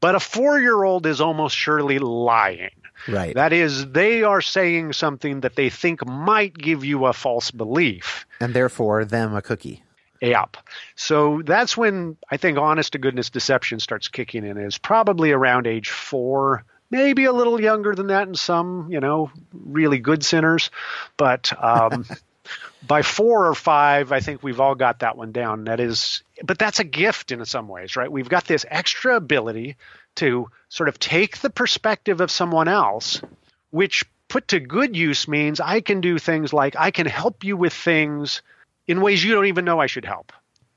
But 0.02 0.16
a 0.16 0.20
four 0.20 0.60
year 0.60 0.84
old 0.84 1.06
is 1.06 1.22
almost 1.22 1.56
surely 1.56 2.00
lying. 2.00 2.72
Right. 3.08 3.34
That 3.36 3.54
is, 3.54 3.88
they 3.92 4.24
are 4.24 4.42
saying 4.42 4.94
something 4.94 5.42
that 5.42 5.56
they 5.56 5.70
think 5.70 6.06
might 6.06 6.58
give 6.58 6.84
you 6.86 7.06
a 7.06 7.14
false 7.14 7.52
belief. 7.52 8.26
and 8.40 8.54
therefore 8.54 9.06
them 9.06 9.36
a 9.36 9.42
cookie. 9.42 9.84
Yep. 10.22 10.58
So 10.96 11.42
that's 11.44 11.76
when 11.76 12.18
I 12.30 12.38
think 12.38 12.60
honest 12.60 12.94
to 12.94 13.00
goodness 13.00 13.32
deception 13.32 13.80
starts 13.80 14.08
kicking 14.08 14.46
in, 14.46 14.58
is 14.58 14.78
probably 14.78 15.32
around 15.32 15.66
age 15.66 15.90
four, 15.90 16.64
maybe 16.92 17.26
a 17.26 17.34
little 17.34 17.60
younger 17.60 17.96
than 17.96 18.08
that 18.08 18.28
in 18.28 18.36
some, 18.36 18.88
you 18.92 19.00
know, 19.00 19.32
really 19.52 19.98
good 19.98 20.24
sinners. 20.24 20.70
But 21.18 21.52
um, 21.62 22.06
by 22.88 23.02
four 23.02 23.48
or 23.48 23.56
five, 23.56 24.12
I 24.12 24.20
think 24.20 24.44
we've 24.44 24.60
all 24.60 24.76
got 24.76 25.00
that 25.00 25.18
one 25.18 25.32
down. 25.32 25.64
That 25.64 25.80
is, 25.80 26.22
but 26.44 26.60
that's 26.60 26.80
a 26.80 26.84
gift 26.84 27.32
in 27.32 27.44
some 27.46 27.68
ways, 27.68 27.96
right? 27.96 28.12
We've 28.12 28.30
got 28.30 28.46
this 28.46 28.64
extra 28.70 29.16
ability 29.16 29.78
to 30.16 30.50
sort 30.70 30.90
of 30.90 31.00
take 31.00 31.40
the 31.40 31.50
perspective 31.50 32.22
of 32.22 32.32
someone 32.32 32.68
else, 32.68 33.22
which 33.70 34.06
put 34.28 34.48
to 34.50 34.60
good 34.60 34.96
use 34.96 35.28
means 35.28 35.60
I 35.60 35.82
can 35.82 36.02
do 36.02 36.18
things 36.18 36.54
like 36.54 36.76
I 36.78 36.92
can 36.92 37.06
help 37.06 37.44
you 37.44 37.58
with 37.58 37.74
things 37.74 38.42
in 38.88 39.02
ways 39.02 39.24
you 39.24 39.34
don't 39.34 39.48
even 39.48 39.66
know 39.66 39.80
I 39.80 39.88
should 39.88 40.06
help. 40.06 40.32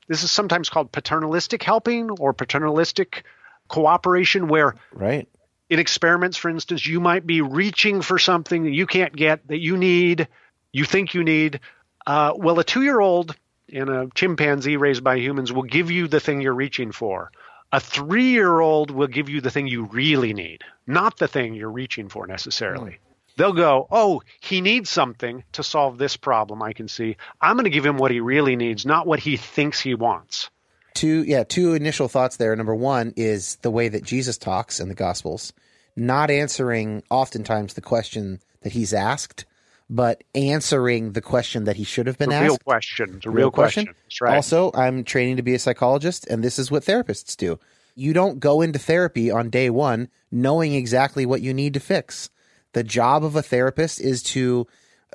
This 0.07 0.23
is 0.23 0.31
sometimes 0.31 0.69
called 0.69 0.91
paternalistic 0.91 1.63
helping 1.63 2.11
or 2.11 2.33
paternalistic 2.33 3.23
cooperation, 3.67 4.47
where 4.47 4.75
Right. 4.93 5.27
in 5.69 5.79
experiments, 5.79 6.37
for 6.37 6.49
instance, 6.49 6.85
you 6.85 6.99
might 6.99 7.25
be 7.25 7.41
reaching 7.41 8.01
for 8.01 8.19
something 8.19 8.63
that 8.63 8.73
you 8.73 8.85
can't 8.85 9.15
get 9.15 9.47
that 9.47 9.59
you 9.59 9.77
need, 9.77 10.27
you 10.71 10.85
think 10.85 11.13
you 11.13 11.23
need. 11.23 11.59
Uh, 12.05 12.33
well, 12.35 12.59
a 12.59 12.63
two 12.63 12.83
year 12.83 12.99
old 12.99 13.35
and 13.73 13.89
a 13.89 14.07
chimpanzee 14.13 14.77
raised 14.77 15.03
by 15.03 15.17
humans 15.17 15.51
will 15.51 15.63
give 15.63 15.89
you 15.89 16.07
the 16.07 16.19
thing 16.19 16.41
you're 16.41 16.53
reaching 16.53 16.91
for. 16.91 17.31
A 17.75 17.79
three 17.81 18.29
year 18.29 18.61
old 18.61 18.89
will 18.89 19.07
give 19.07 19.27
you 19.27 19.41
the 19.41 19.51
thing 19.51 19.67
you 19.67 19.83
really 19.83 20.33
need, 20.33 20.63
not 20.87 21.17
the 21.17 21.27
thing 21.27 21.55
you're 21.55 21.69
reaching 21.69 22.07
for 22.07 22.25
necessarily. 22.25 22.91
Hmm. 22.91 23.33
They'll 23.35 23.51
go, 23.51 23.89
Oh, 23.91 24.21
he 24.39 24.61
needs 24.61 24.89
something 24.89 25.43
to 25.51 25.61
solve 25.61 25.97
this 25.97 26.15
problem, 26.15 26.63
I 26.63 26.71
can 26.71 26.87
see. 26.87 27.17
I'm 27.41 27.57
going 27.57 27.65
to 27.65 27.69
give 27.69 27.85
him 27.85 27.97
what 27.97 28.11
he 28.11 28.21
really 28.21 28.55
needs, 28.55 28.85
not 28.85 29.05
what 29.05 29.19
he 29.19 29.35
thinks 29.35 29.81
he 29.81 29.93
wants. 29.93 30.49
Two 30.93 31.25
yeah, 31.25 31.43
two 31.43 31.73
initial 31.73 32.07
thoughts 32.07 32.37
there. 32.37 32.55
Number 32.55 32.73
one 32.73 33.13
is 33.17 33.57
the 33.57 33.71
way 33.71 33.89
that 33.89 34.05
Jesus 34.05 34.37
talks 34.37 34.79
in 34.79 34.87
the 34.87 34.95
Gospels, 34.95 35.51
not 35.97 36.31
answering 36.31 37.03
oftentimes 37.09 37.73
the 37.73 37.81
question 37.81 38.39
that 38.61 38.71
he's 38.71 38.93
asked, 38.93 39.43
but 39.89 40.23
answering 40.33 41.11
the 41.11 41.21
question 41.21 41.65
that 41.65 41.75
he 41.75 41.83
should 41.83 42.07
have 42.07 42.17
been 42.17 42.31
asked. 42.31 42.43
real 42.43 42.57
question. 42.57 43.19
The 43.23 43.29
real, 43.29 43.51
question. 43.51 43.85
That's 43.85 44.21
right. 44.21 44.35
Also, 44.35 44.71
I'm 44.73 45.03
training 45.03 45.37
to 45.37 45.43
be 45.43 45.53
a 45.53 45.59
psychologist, 45.59 46.25
and 46.27 46.43
this 46.43 46.57
is 46.57 46.71
what 46.71 46.83
therapists 46.83 47.37
do. 47.37 47.59
You 47.95 48.13
don't 48.13 48.39
go 48.39 48.61
into 48.61 48.79
therapy 48.79 49.31
on 49.31 49.49
day 49.49 49.69
one 49.69 50.09
knowing 50.31 50.73
exactly 50.73 51.25
what 51.25 51.41
you 51.41 51.53
need 51.53 51.75
to 51.75 51.79
fix. 51.79 52.29
The 52.73 52.83
job 52.83 53.23
of 53.23 53.35
a 53.35 53.41
therapist 53.41 54.01
is 54.01 54.21
to 54.23 54.67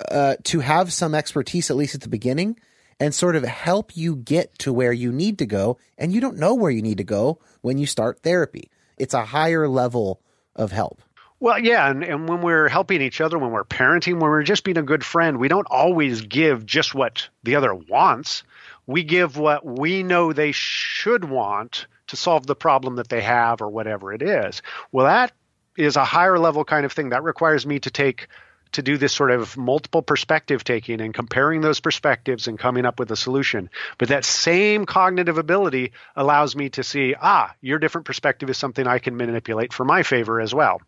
uh, 0.09 0.35
to 0.45 0.61
have 0.61 0.91
some 0.91 1.13
expertise 1.13 1.69
at 1.69 1.77
least 1.77 1.93
at 1.93 2.01
the 2.01 2.09
beginning 2.09 2.57
and 2.99 3.13
sort 3.13 3.35
of 3.35 3.43
help 3.43 3.95
you 3.95 4.15
get 4.15 4.57
to 4.59 4.73
where 4.73 4.93
you 4.93 5.11
need 5.11 5.37
to 5.39 5.45
go. 5.45 5.77
And 5.97 6.11
you 6.11 6.21
don't 6.21 6.37
know 6.37 6.55
where 6.55 6.71
you 6.71 6.81
need 6.81 6.97
to 6.97 7.03
go 7.03 7.39
when 7.61 7.77
you 7.77 7.85
start 7.85 8.21
therapy. 8.23 8.71
It's 8.97 9.13
a 9.13 9.25
higher 9.25 9.67
level 9.67 10.21
of 10.55 10.71
help. 10.71 11.01
Well, 11.41 11.57
yeah, 11.57 11.89
and, 11.89 12.03
and 12.03 12.29
when 12.29 12.43
we're 12.43 12.69
helping 12.69 13.01
each 13.01 13.19
other, 13.19 13.39
when 13.39 13.49
we're 13.49 13.63
parenting, 13.63 14.19
when 14.19 14.29
we're 14.29 14.43
just 14.43 14.63
being 14.63 14.77
a 14.77 14.83
good 14.83 15.03
friend, 15.03 15.39
we 15.39 15.47
don't 15.47 15.65
always 15.71 16.21
give 16.21 16.67
just 16.67 16.93
what 16.93 17.29
the 17.41 17.55
other 17.55 17.73
wants. 17.73 18.43
We 18.85 19.03
give 19.03 19.37
what 19.37 19.65
we 19.65 20.03
know 20.03 20.33
they 20.33 20.51
should 20.51 21.25
want 21.25 21.87
to 22.07 22.15
solve 22.15 22.45
the 22.45 22.55
problem 22.55 22.97
that 22.97 23.09
they 23.09 23.21
have 23.21 23.63
or 23.63 23.69
whatever 23.71 24.13
it 24.13 24.21
is. 24.21 24.61
Well, 24.91 25.07
that 25.07 25.31
is 25.75 25.95
a 25.95 26.05
higher 26.05 26.37
level 26.37 26.63
kind 26.63 26.85
of 26.85 26.91
thing. 26.91 27.09
That 27.09 27.23
requires 27.23 27.65
me 27.65 27.79
to 27.79 27.89
take 27.89 28.27
to 28.73 28.83
do 28.83 28.99
this 28.99 29.11
sort 29.11 29.31
of 29.31 29.57
multiple 29.57 30.03
perspective 30.03 30.63
taking 30.63 31.01
and 31.01 31.11
comparing 31.11 31.61
those 31.61 31.79
perspectives 31.79 32.47
and 32.47 32.59
coming 32.59 32.85
up 32.85 32.99
with 32.99 33.09
a 33.09 33.15
solution. 33.15 33.71
But 33.97 34.09
that 34.09 34.25
same 34.25 34.85
cognitive 34.85 35.39
ability 35.39 35.93
allows 36.15 36.55
me 36.55 36.69
to 36.69 36.83
see, 36.83 37.15
ah, 37.19 37.55
your 37.61 37.79
different 37.79 38.05
perspective 38.05 38.51
is 38.51 38.59
something 38.59 38.85
I 38.85 38.99
can 38.99 39.17
manipulate 39.17 39.73
for 39.73 39.85
my 39.85 40.03
favor 40.03 40.39
as 40.39 40.53
well. 40.53 40.79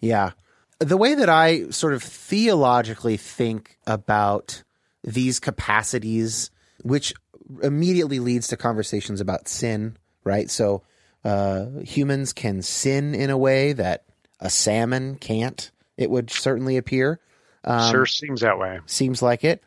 Yeah. 0.00 0.32
The 0.78 0.96
way 0.96 1.14
that 1.14 1.28
I 1.28 1.70
sort 1.70 1.94
of 1.94 2.02
theologically 2.02 3.16
think 3.16 3.78
about 3.86 4.62
these 5.02 5.40
capacities, 5.40 6.50
which 6.82 7.14
immediately 7.62 8.20
leads 8.20 8.48
to 8.48 8.56
conversations 8.56 9.20
about 9.20 9.48
sin, 9.48 9.96
right? 10.24 10.50
So, 10.50 10.82
uh, 11.24 11.66
humans 11.82 12.32
can 12.32 12.62
sin 12.62 13.14
in 13.14 13.30
a 13.30 13.36
way 13.36 13.72
that 13.72 14.04
a 14.40 14.50
salmon 14.50 15.16
can't. 15.16 15.70
It 15.96 16.10
would 16.10 16.30
certainly 16.30 16.76
appear. 16.76 17.20
Um, 17.64 17.90
sure 17.90 18.06
seems 18.06 18.40
that 18.42 18.58
way. 18.58 18.80
Seems 18.86 19.20
like 19.20 19.44
it. 19.44 19.62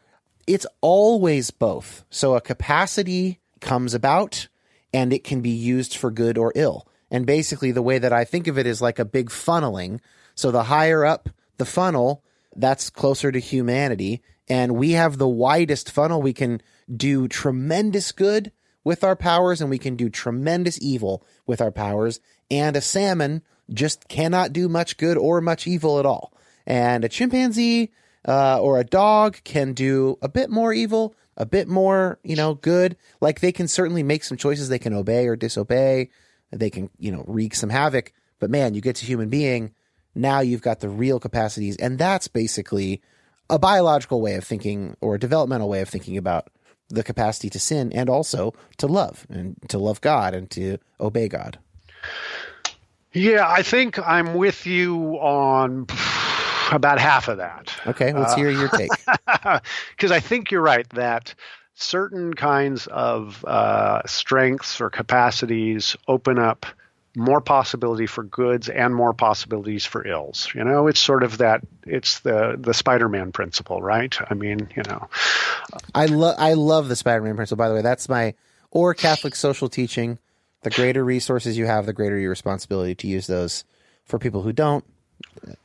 It's 0.48 0.66
always 0.80 1.52
both. 1.52 2.06
So 2.10 2.36
a 2.36 2.42
capacity 2.42 3.40
comes 3.60 3.94
about 3.94 4.48
and 4.94 5.14
it 5.14 5.24
can 5.24 5.42
be 5.42 5.52
used 5.52 5.96
for 5.96 6.10
good 6.10 6.38
or 6.38 6.52
ill. 6.56 6.88
And 7.10 7.26
basically, 7.26 7.72
the 7.72 7.82
way 7.82 8.00
that 8.00 8.14
I 8.14 8.24
think 8.24 8.48
of 8.48 8.58
it 8.58 8.66
is 8.66 8.82
like 8.82 8.98
a 8.98 9.06
big 9.06 9.30
funneling. 9.30 10.00
So 10.36 10.52
the 10.52 10.64
higher 10.64 11.06
up 11.06 11.30
the 11.58 11.66
funnel, 11.66 12.24
that's 12.56 12.90
closer 12.90 13.32
to 13.32 13.40
humanity. 13.40 14.22
And 14.48 14.76
we 14.76 14.92
have 14.92 15.18
the 15.18 15.30
widest 15.30 15.92
funnel. 15.92 16.22
We 16.22 16.34
can 16.34 16.62
do 16.94 17.28
tremendous 17.28 18.12
good 18.12 18.52
with 18.84 19.04
our 19.04 19.16
powers 19.16 19.62
and 19.62 19.70
we 19.70 19.78
can 19.78 19.96
do 19.96 20.10
tremendous 20.10 20.82
evil 20.82 21.26
with 21.46 21.62
our 21.62 21.72
powers. 21.72 22.20
And 22.50 22.76
a 22.76 22.82
salmon 22.82 23.44
just 23.72 24.08
cannot 24.08 24.54
do 24.54 24.68
much 24.68 24.98
good 24.98 25.18
or 25.18 25.40
much 25.40 25.68
evil 25.68 26.00
at 26.00 26.06
all. 26.06 26.34
And 26.66 27.06
a 27.06 27.10
chimpanzee 27.10 27.92
uh, 28.28 28.60
or 28.60 28.80
a 28.80 28.84
dog 28.84 29.38
can 29.44 29.74
do 29.74 30.18
a 30.22 30.30
bit 30.30 30.50
more 30.50 30.74
evil, 30.74 31.16
a 31.38 31.46
bit 31.46 31.68
more, 31.68 32.20
you 32.24 32.36
know, 32.36 32.54
good. 32.54 32.98
Like 33.20 33.40
they 33.40 33.52
can 33.52 33.68
certainly 33.68 34.04
make 34.04 34.24
some 34.24 34.38
choices 34.38 34.70
they 34.70 34.80
can 34.80 34.94
obey 34.94 35.28
or 35.28 35.36
disobey. 35.36 36.10
They 36.52 36.70
can, 36.70 36.90
you 36.98 37.12
know, 37.12 37.24
wreak 37.28 37.56
some 37.56 37.70
havoc. 37.70 38.12
But 38.40 38.50
man, 38.50 38.74
you 38.74 38.82
get 38.82 38.98
to 38.98 39.06
human 39.06 39.30
being, 39.30 39.74
now 40.16 40.40
you've 40.40 40.62
got 40.62 40.80
the 40.80 40.90
real 40.90 41.20
capacities. 41.20 41.76
And 41.78 41.98
that's 41.98 42.28
basically 42.28 43.02
a 43.50 43.60
biological 43.60 44.22
way 44.22 44.36
of 44.36 44.44
thinking 44.44 44.96
or 45.02 45.16
a 45.16 45.20
developmental 45.20 45.70
way 45.70 45.82
of 45.82 45.90
thinking 45.90 46.18
about 46.18 46.50
the 46.90 47.04
capacity 47.04 47.50
to 47.50 47.60
sin 47.60 47.92
and 47.94 48.10
also 48.10 48.54
to 48.78 48.88
love 48.88 49.26
and 49.30 49.56
to 49.70 49.78
love 49.78 50.02
God 50.02 50.34
and 50.34 50.50
to 50.52 50.78
obey 51.00 51.28
God. 51.28 51.58
Yeah, 53.14 53.48
I 53.48 53.62
think 53.62 54.00
I'm 54.00 54.36
with 54.36 54.66
you 54.66 55.16
on 55.20 55.88
about 56.72 57.00
half 57.00 57.28
of 57.28 57.38
that. 57.38 57.74
Okay, 57.86 58.14
let's 58.14 58.34
uh, 58.34 58.38
hear 58.38 58.50
your 58.50 58.70
take. 58.70 58.90
Because 59.92 60.12
I 60.12 60.20
think 60.20 60.52
you're 60.52 60.62
right 60.62 60.88
that 60.92 61.34
certain 61.76 62.34
kinds 62.34 62.88
of 62.88 63.44
uh, 63.46 64.02
strengths 64.06 64.80
or 64.80 64.90
capacities 64.90 65.96
open 66.08 66.40
up 66.40 66.66
more 67.16 67.42
possibility 67.42 68.06
for 68.06 68.24
goods 68.24 68.70
and 68.70 68.96
more 68.96 69.14
possibilities 69.14 69.86
for 69.86 70.08
ills. 70.08 70.50
You 70.56 70.64
know, 70.64 70.88
it's 70.88 71.00
sort 71.00 71.24
of 71.24 71.40
that 71.40 71.62
it's 71.86 72.20
the 72.20 72.56
the 72.60 72.74
Spider-Man 72.74 73.32
principle, 73.32 73.82
right? 73.82 74.16
I 74.30 74.34
mean, 74.34 74.70
you 74.76 74.84
know. 74.84 75.10
I 75.94 76.06
love 76.06 76.36
I 76.38 76.54
love 76.54 76.88
the 76.88 76.96
Spider-Man 76.96 77.36
principle 77.36 77.64
by 77.64 77.70
the 77.70 77.76
way. 77.76 77.82
That's 77.82 78.08
my 78.08 78.34
or 78.70 78.94
Catholic 78.94 79.36
social 79.36 79.70
teaching. 79.70 80.20
The 80.64 80.70
greater 80.70 81.04
resources 81.04 81.58
you 81.58 81.66
have, 81.66 81.86
the 81.86 81.94
greater 81.94 82.20
your 82.20 82.30
responsibility 82.30 82.96
to 82.96 83.08
use 83.08 83.28
those. 83.28 83.64
For 84.06 84.20
people 84.20 84.42
who 84.42 84.52
don't, 84.52 84.84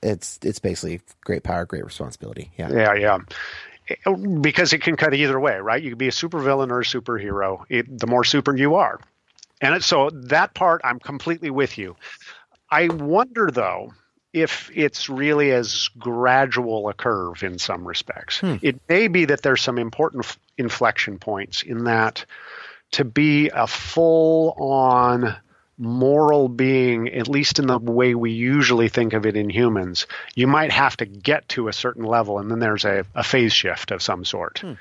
it's 0.03 0.38
it's 0.42 0.59
basically 0.59 1.01
great 1.24 1.42
power, 1.42 1.64
great 1.64 1.84
responsibility. 1.84 2.53
Yeah. 2.57 2.70
Yeah, 2.70 2.94
yeah. 2.94 3.18
Because 4.40 4.72
it 4.72 4.82
can 4.82 4.97
cut 4.97 5.14
either 5.14 5.40
way, 5.40 5.57
right? 5.59 5.82
You 5.82 5.90
can 5.90 5.99
be 5.99 6.09
a 6.09 6.12
supervillain 6.12 6.70
or 6.70 6.80
a 6.80 6.84
superhero. 6.84 7.64
It, 7.68 7.99
the 7.99 8.07
more 8.07 8.24
super 8.24 8.57
you 8.57 8.76
are, 8.76 9.01
and 9.61 9.82
so 9.82 10.11
that 10.11 10.54
part, 10.54 10.80
I'm 10.84 10.98
completely 10.98 11.50
with 11.50 11.78
you. 11.78 11.96
I 12.70 12.88
wonder, 12.88 13.50
though, 13.50 13.92
if 14.32 14.70
it's 14.74 15.09
really 15.09 15.50
as 15.52 15.88
gradual 15.98 16.88
a 16.88 16.94
curve 16.94 17.42
in 17.42 17.59
some 17.59 17.88
respects. 17.88 18.40
Hmm. 18.40 18.57
It 18.61 18.80
may 18.88 19.09
be 19.09 19.24
that 19.26 19.42
there's 19.42 19.62
some 19.62 19.78
important 19.78 20.36
inflection 20.59 21.18
points 21.18 21.62
in 21.62 21.84
that 21.84 22.26
to 22.92 23.04
be 23.04 23.48
a 23.48 23.66
full 23.66 24.54
on 24.59 25.36
moral 25.78 26.48
being, 26.48 27.09
at 27.14 27.28
least 27.28 27.59
in 27.59 27.66
the 27.66 27.78
way 27.78 28.14
we 28.14 28.32
usually 28.32 28.88
think 28.88 29.12
of 29.12 29.26
it 29.26 29.36
in 29.36 29.48
humans, 29.50 30.07
you 30.34 30.46
might 30.46 30.72
have 30.72 30.96
to 30.98 31.07
get 31.07 31.48
to 31.50 31.68
a 31.68 31.72
certain 31.72 32.04
level 32.04 32.38
and 32.38 32.50
then 32.50 32.59
there's 32.59 32.84
a, 32.84 33.04
a 33.14 33.22
phase 33.22 33.52
shift 33.52 33.90
of 33.90 34.02
some 34.02 34.24
sort. 34.24 34.59
Hmm. 34.59 34.72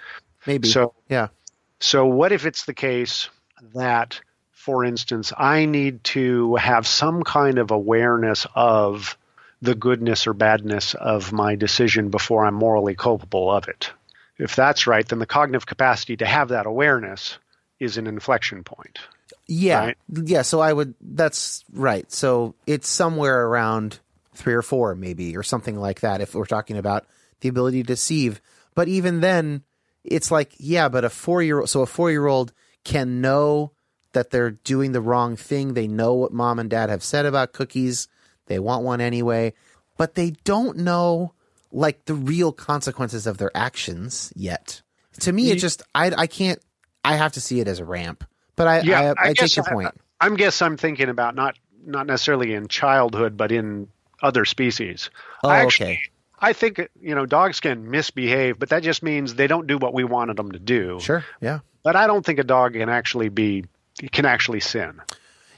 Maybe. 0.45 0.67
So, 0.67 0.93
yeah. 1.09 1.30
So, 1.80 2.05
what 2.05 2.32
if 2.32 2.45
it's 2.45 2.65
the 2.65 2.73
case 2.73 3.30
that 3.73 4.19
for 4.66 4.84
instance, 4.84 5.32
I 5.38 5.66
need 5.68 6.03
to 6.05 6.55
have 6.55 6.88
some 6.88 7.22
kind 7.22 7.59
of 7.59 7.70
awareness 7.70 8.47
of 8.55 9.16
the 9.61 9.76
goodness 9.76 10.26
or 10.26 10.34
badness 10.34 10.95
of 10.95 11.32
my 11.32 11.53
decision 11.53 12.09
before 12.09 12.47
I'm 12.47 12.55
morally 12.55 12.95
culpable 12.95 13.51
of 13.51 13.68
it. 13.68 13.91
If 14.39 14.55
that's 14.55 14.88
right, 14.88 15.07
then 15.07 15.20
the 15.20 15.28
cognitive 15.28 15.68
capacity 15.68 16.18
to 16.18 16.26
have 16.26 16.47
that 16.47 16.66
awareness 16.66 17.38
is 17.80 17.97
an 17.97 18.07
inflection 18.07 18.63
point. 18.63 18.97
Yeah. 19.45 19.80
Right? 19.86 19.97
Yeah. 20.09 20.41
So 20.41 20.61
I 20.61 20.74
would, 20.74 20.95
that's 20.99 21.63
right. 21.72 22.11
So 22.11 22.55
it's 22.66 22.89
somewhere 22.89 23.45
around 23.45 23.99
three 24.34 24.55
or 24.55 24.63
four, 24.63 24.95
maybe, 24.95 25.38
or 25.38 25.43
something 25.43 25.78
like 25.78 25.99
that, 25.99 26.22
if 26.22 26.34
we're 26.34 26.47
talking 26.47 26.78
about 26.78 27.05
the 27.41 27.49
ability 27.49 27.84
to 27.84 27.88
deceive. 27.88 28.41
But 28.74 28.88
even 28.88 29.20
then, 29.22 29.61
it's 30.03 30.32
like, 30.32 30.53
yeah, 30.57 30.89
but 30.89 31.05
a 31.05 31.11
four 31.11 31.43
year 31.43 31.59
old, 31.59 31.70
so 31.70 31.84
a 31.84 31.86
four 31.86 32.09
year 32.09 32.26
old 32.26 32.51
can 32.84 33.22
know 33.22 33.74
that 34.16 34.32
they're 34.32 34.51
doing 34.51 34.91
the 34.91 35.01
wrong 35.01 35.36
thing. 35.36 35.74
They 35.74 35.88
know 35.88 36.13
what 36.16 36.34
mom 36.34 36.57
and 36.57 36.70
dad 36.70 36.89
have 36.89 37.03
said 37.03 37.26
about 37.26 37.53
cookies. 37.53 38.07
They 38.47 38.59
want 38.59 38.84
one 38.84 38.99
anyway, 38.99 39.53
but 39.97 40.16
they 40.16 40.32
don't 40.43 40.78
know 40.78 41.34
like 41.72 42.05
the 42.05 42.16
real 42.16 42.51
consequences 42.51 43.28
of 43.28 43.38
their 43.38 43.55
actions 43.55 44.34
yet. 44.36 44.82
To 45.22 45.32
me, 45.32 45.51
it 45.51 45.57
just 45.57 45.84
I 45.93 46.11
I 46.11 46.28
can't. 46.28 46.59
I 47.03 47.16
have 47.16 47.34
to 47.34 47.41
see 47.41 47.59
it 47.59 47.68
as 47.68 47.80
a 47.80 47.86
ramp. 47.86 48.24
But 48.55 48.68
I 48.68 48.80
yeah, 48.82 49.13
I, 49.18 49.28
I, 49.28 49.30
I 49.30 49.34
take 49.34 49.55
your 49.55 49.66
point. 49.66 49.89
I, 50.20 50.28
I 50.28 50.30
guess 50.32 50.61
I'm 50.61 50.78
thinking 50.78 51.09
about 51.09 51.36
not 51.36 51.57
not 51.86 52.07
necessarily 52.07 52.53
in 52.53 52.68
childhood, 52.68 53.38
but 53.38 53.51
in 53.51 53.88
other 54.22 54.45
species. 54.45 55.09
Oh, 55.43 55.49
actually, 55.49 55.93
okay. 55.93 56.01
I 56.39 56.53
think 56.53 56.89
you 56.99 57.16
know 57.16 57.26
dogs 57.26 57.59
can 57.59 57.89
misbehave, 57.89 58.59
but 58.59 58.70
that 58.70 58.84
just 58.84 59.03
means 59.03 59.36
they 59.36 59.47
don't 59.47 59.68
do 59.68 59.78
what 59.78 59.93
we 59.93 60.03
wanted 60.03 60.38
them 60.38 60.51
to 60.51 60.59
do. 60.59 60.99
Sure, 60.99 61.24
yeah. 61.41 61.59
But 61.84 61.95
I 61.95 62.07
don't 62.07 62.26
think 62.26 62.39
a 62.39 62.43
dog 62.43 62.74
can 62.74 62.89
actually 62.89 63.30
be 63.30 63.66
can 64.12 64.26
actually 64.26 64.60
sin. 64.60 65.02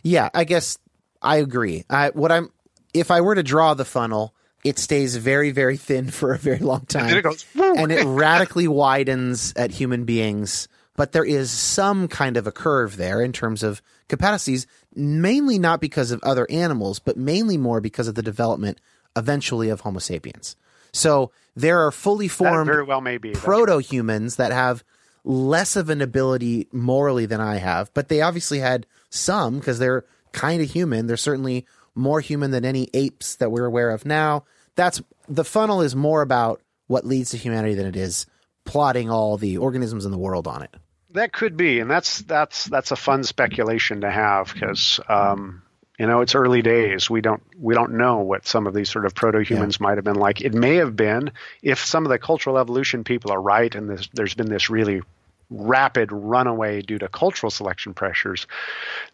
Yeah, 0.04 0.30
I 0.34 0.44
guess 0.44 0.78
I 1.22 1.38
agree. 1.38 1.86
I, 1.90 2.10
what 2.10 2.32
I'm 2.32 2.52
if 2.94 3.12
I 3.12 3.22
were 3.22 3.36
to 3.36 3.44
draw 3.44 3.74
the 3.74 3.86
funnel, 3.86 4.34
it 4.64 4.80
stays 4.80 5.16
very 5.16 5.52
very 5.52 5.78
thin 5.78 6.10
for 6.12 6.34
a 6.34 6.38
very 6.38 6.60
long 6.60 6.86
time, 6.86 7.08
and 7.08 7.18
it 7.18 7.24
goes, 7.24 7.46
and 7.56 7.92
it 7.92 8.06
radically 8.06 8.68
widens 8.68 9.54
at 9.56 9.72
human 9.72 10.06
beings. 10.06 10.68
But 10.96 11.12
there 11.12 11.26
is 11.26 11.52
some 11.52 12.08
kind 12.08 12.38
of 12.38 12.48
a 12.48 12.52
curve 12.52 12.98
there 12.98 13.22
in 13.22 13.32
terms 13.32 13.62
of 13.62 13.84
capacities, 14.08 14.66
mainly 14.96 15.60
not 15.60 15.80
because 15.80 16.10
of 16.10 16.20
other 16.24 16.48
animals, 16.50 16.98
but 16.98 17.18
mainly 17.18 17.56
more 17.56 17.80
because 17.80 18.08
of 18.08 18.16
the 18.16 18.24
development 18.24 18.82
eventually 19.16 19.70
of 19.70 19.82
Homo 19.82 20.00
sapiens. 20.00 20.56
So 20.94 21.32
there 21.56 21.86
are 21.86 21.92
fully 21.92 22.28
formed 22.28 22.66
very 22.66 22.84
well 22.84 23.02
maybe 23.02 23.34
proto 23.34 23.78
humans 23.78 24.38
that 24.38 24.52
have 24.52 24.84
less 25.28 25.76
of 25.76 25.90
an 25.90 26.02
ability 26.02 26.68
morally 26.72 27.26
than 27.26 27.42
I 27.42 27.58
have, 27.58 27.94
but 27.94 28.08
they 28.08 28.22
obviously 28.22 28.60
had 28.60 28.88
some 29.10 29.60
because 29.60 29.78
they're 29.78 30.06
kind 30.32 30.62
of 30.62 30.72
human. 30.72 31.06
They're 31.06 31.18
certainly 31.18 31.66
more 31.96 32.22
human 32.22 32.52
than 32.52 32.64
any 32.64 32.90
apes 32.94 33.36
that 33.36 33.52
we're 33.52 33.66
aware 33.66 33.92
of 33.92 34.06
now. 34.06 34.46
That's 34.76 35.02
the 35.28 35.44
funnel 35.44 35.82
is 35.82 35.96
more 35.96 36.22
about 36.22 36.62
what 36.88 37.06
leads 37.06 37.32
to 37.32 37.38
humanity 37.38 37.76
than 37.76 37.88
it 37.88 37.98
is 37.98 38.26
plotting 38.64 39.10
all 39.10 39.38
the 39.38 39.58
organisms 39.58 40.06
in 40.06 40.12
the 40.12 40.18
world 40.18 40.48
on 40.48 40.64
it. 40.64 40.74
That 41.12 41.34
could 41.34 41.58
be, 41.58 41.80
and 41.80 41.92
that's 41.92 42.20
that's 42.22 42.66
that's 42.66 42.92
a 42.92 42.96
fun 42.96 43.24
speculation 43.24 44.02
to 44.02 44.12
have 44.12 44.54
because 44.54 45.00
um, 45.10 45.62
you 45.98 46.06
know 46.06 46.22
it's 46.22 46.36
early 46.36 46.62
days. 46.62 47.10
We 47.10 47.22
don't 47.22 47.42
we 47.60 47.74
don't 47.74 47.94
know 47.94 48.20
what 48.20 48.48
some 48.48 48.68
of 48.68 48.74
these 48.74 48.90
sort 48.90 49.06
of 49.06 49.16
proto 49.16 49.40
humans 49.40 49.78
yeah. 49.80 49.88
might 49.88 49.98
have 49.98 50.06
been 50.06 50.16
like. 50.16 50.42
It 50.42 50.54
may 50.54 50.76
have 50.76 50.96
been 50.96 51.32
if 51.62 51.86
some 51.86 52.06
of 52.06 52.10
the 52.10 52.20
cultural 52.20 52.58
evolution 52.58 53.04
people 53.04 53.32
are 53.32 53.42
right, 53.42 53.74
and 53.74 53.90
this, 53.90 54.08
there's 54.14 54.34
been 54.34 54.50
this 54.50 54.70
really 54.70 55.02
rapid 55.50 56.12
runaway 56.12 56.82
due 56.82 57.00
to 57.00 57.08
cultural 57.08 57.50
selection 57.50 57.94
pressures, 57.94 58.48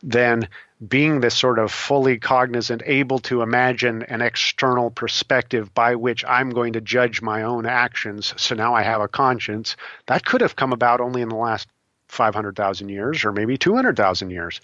then 0.02 0.48
being 0.86 1.20
this 1.20 1.36
sort 1.36 1.60
of 1.60 1.72
fully 1.72 2.18
cognizant, 2.18 2.82
able 2.86 3.20
to 3.20 3.42
imagine 3.42 4.04
an 4.04 4.22
external 4.22 4.90
perspective 4.90 5.74
by 5.74 5.96
which 5.96 6.26
I'm 6.28 6.50
going 6.50 6.74
to 6.74 6.82
judge 6.82 7.22
my 7.22 7.44
own 7.44 7.66
actions. 7.66 8.34
So 8.38 8.56
now 8.56 8.74
I 8.74 8.84
have 8.84 9.02
a 9.02 9.08
conscience. 9.08 9.78
That 10.08 10.26
could 10.26 10.42
have 10.42 10.56
come 10.56 10.74
about 10.74 11.00
only 11.00 11.22
in 11.22 11.30
the 11.30 11.36
last 11.36 11.68
500,000 12.14 12.90
years 12.90 13.26
or 13.26 13.32
maybe 13.32 13.58
200,000 13.58 14.30
years 14.30 14.62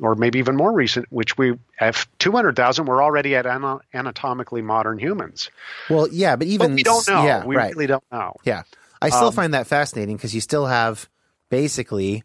or 0.00 0.14
maybe 0.14 0.38
even 0.38 0.56
more 0.56 0.72
recent 0.72 1.06
which 1.12 1.36
we 1.38 1.54
have 1.76 2.08
200,000 2.18 2.86
we're 2.86 3.02
already 3.02 3.36
at 3.36 3.46
anatomically 3.46 4.62
modern 4.62 4.98
humans. 4.98 5.50
Well, 5.88 6.08
yeah, 6.10 6.36
but 6.36 6.46
even 6.46 6.70
but 6.70 6.76
we 6.76 6.82
don't 6.82 7.08
know. 7.08 7.24
Yeah, 7.24 7.44
we 7.44 7.56
right. 7.56 7.72
really 7.72 7.86
don't 7.86 8.04
know. 8.10 8.34
Yeah. 8.44 8.62
I 9.02 9.10
still 9.10 9.28
um, 9.28 9.32
find 9.32 9.54
that 9.54 9.66
fascinating 9.66 10.16
because 10.16 10.34
you 10.34 10.40
still 10.40 10.66
have 10.66 11.08
basically 11.48 12.22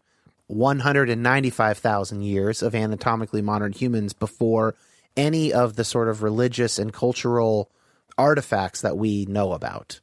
195,000 0.47 2.21
years 2.21 2.61
of 2.61 2.75
anatomically 2.75 3.41
modern 3.41 3.71
humans 3.71 4.13
before 4.13 4.75
any 5.17 5.53
of 5.53 5.75
the 5.75 5.83
sort 5.83 6.09
of 6.09 6.23
religious 6.23 6.77
and 6.77 6.93
cultural 6.93 7.69
artifacts 8.17 8.81
that 8.81 8.97
we 8.97 9.25
know 9.25 9.53
about. 9.53 9.99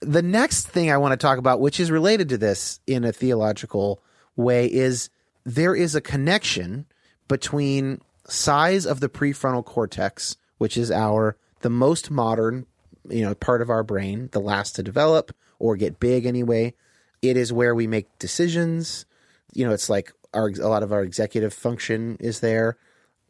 The 0.00 0.22
next 0.22 0.68
thing 0.68 0.90
I 0.90 0.98
want 0.98 1.12
to 1.12 1.16
talk 1.16 1.38
about, 1.38 1.60
which 1.60 1.80
is 1.80 1.90
related 1.90 2.28
to 2.30 2.38
this 2.38 2.80
in 2.86 3.04
a 3.04 3.12
theological 3.12 4.02
way, 4.36 4.66
is 4.66 5.08
there 5.44 5.74
is 5.74 5.94
a 5.94 6.00
connection 6.00 6.86
between 7.28 8.00
size 8.28 8.84
of 8.84 9.00
the 9.00 9.08
prefrontal 9.08 9.64
cortex, 9.64 10.36
which 10.58 10.76
is 10.76 10.90
our 10.90 11.36
the 11.60 11.70
most 11.70 12.10
modern, 12.10 12.66
you 13.08 13.22
know, 13.22 13.34
part 13.34 13.62
of 13.62 13.70
our 13.70 13.82
brain, 13.82 14.28
the 14.32 14.40
last 14.40 14.76
to 14.76 14.82
develop 14.82 15.34
or 15.58 15.76
get 15.76 15.98
big 15.98 16.26
anyway. 16.26 16.74
It 17.22 17.36
is 17.36 17.52
where 17.52 17.74
we 17.74 17.86
make 17.86 18.18
decisions. 18.18 19.06
You 19.54 19.66
know, 19.66 19.72
it's 19.72 19.88
like 19.88 20.12
our 20.34 20.48
a 20.48 20.68
lot 20.68 20.82
of 20.82 20.92
our 20.92 21.02
executive 21.02 21.54
function 21.54 22.18
is 22.20 22.40
there. 22.40 22.76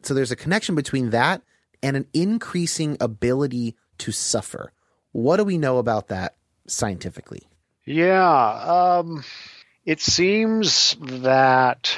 So 0.03 0.13
there's 0.13 0.31
a 0.31 0.35
connection 0.35 0.75
between 0.75 1.11
that 1.11 1.41
and 1.81 1.95
an 1.95 2.07
increasing 2.13 2.97
ability 2.99 3.75
to 3.99 4.11
suffer. 4.11 4.73
What 5.13 5.37
do 5.37 5.43
we 5.43 5.57
know 5.57 5.77
about 5.77 6.09
that 6.09 6.35
scientifically? 6.67 7.43
Yeah, 7.85 8.99
um, 8.99 9.23
it 9.85 10.01
seems 10.01 10.95
that 11.01 11.97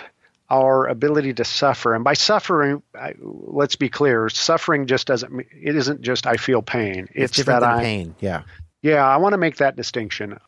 our 0.49 0.87
ability 0.87 1.33
to 1.35 1.45
suffer, 1.45 1.93
and 1.93 2.03
by 2.03 2.13
suffering, 2.13 2.81
I, 2.95 3.13
let's 3.19 3.75
be 3.75 3.89
clear, 3.89 4.29
suffering 4.29 4.87
just 4.87 5.07
doesn't. 5.07 5.45
It 5.51 5.75
isn't 5.75 6.01
just 6.01 6.25
I 6.25 6.37
feel 6.37 6.61
pain. 6.61 7.07
It's, 7.13 7.37
It's, 7.37 7.47
that 7.47 7.63
I 7.63 7.81
pain. 7.81 8.15
Yeah. 8.19 8.43
Yeah, 8.81 9.05
I 9.05 9.17
want 9.17 9.33
to 9.33 9.37
make 9.37 9.57
that 9.57 9.75
distinction. 9.75 10.39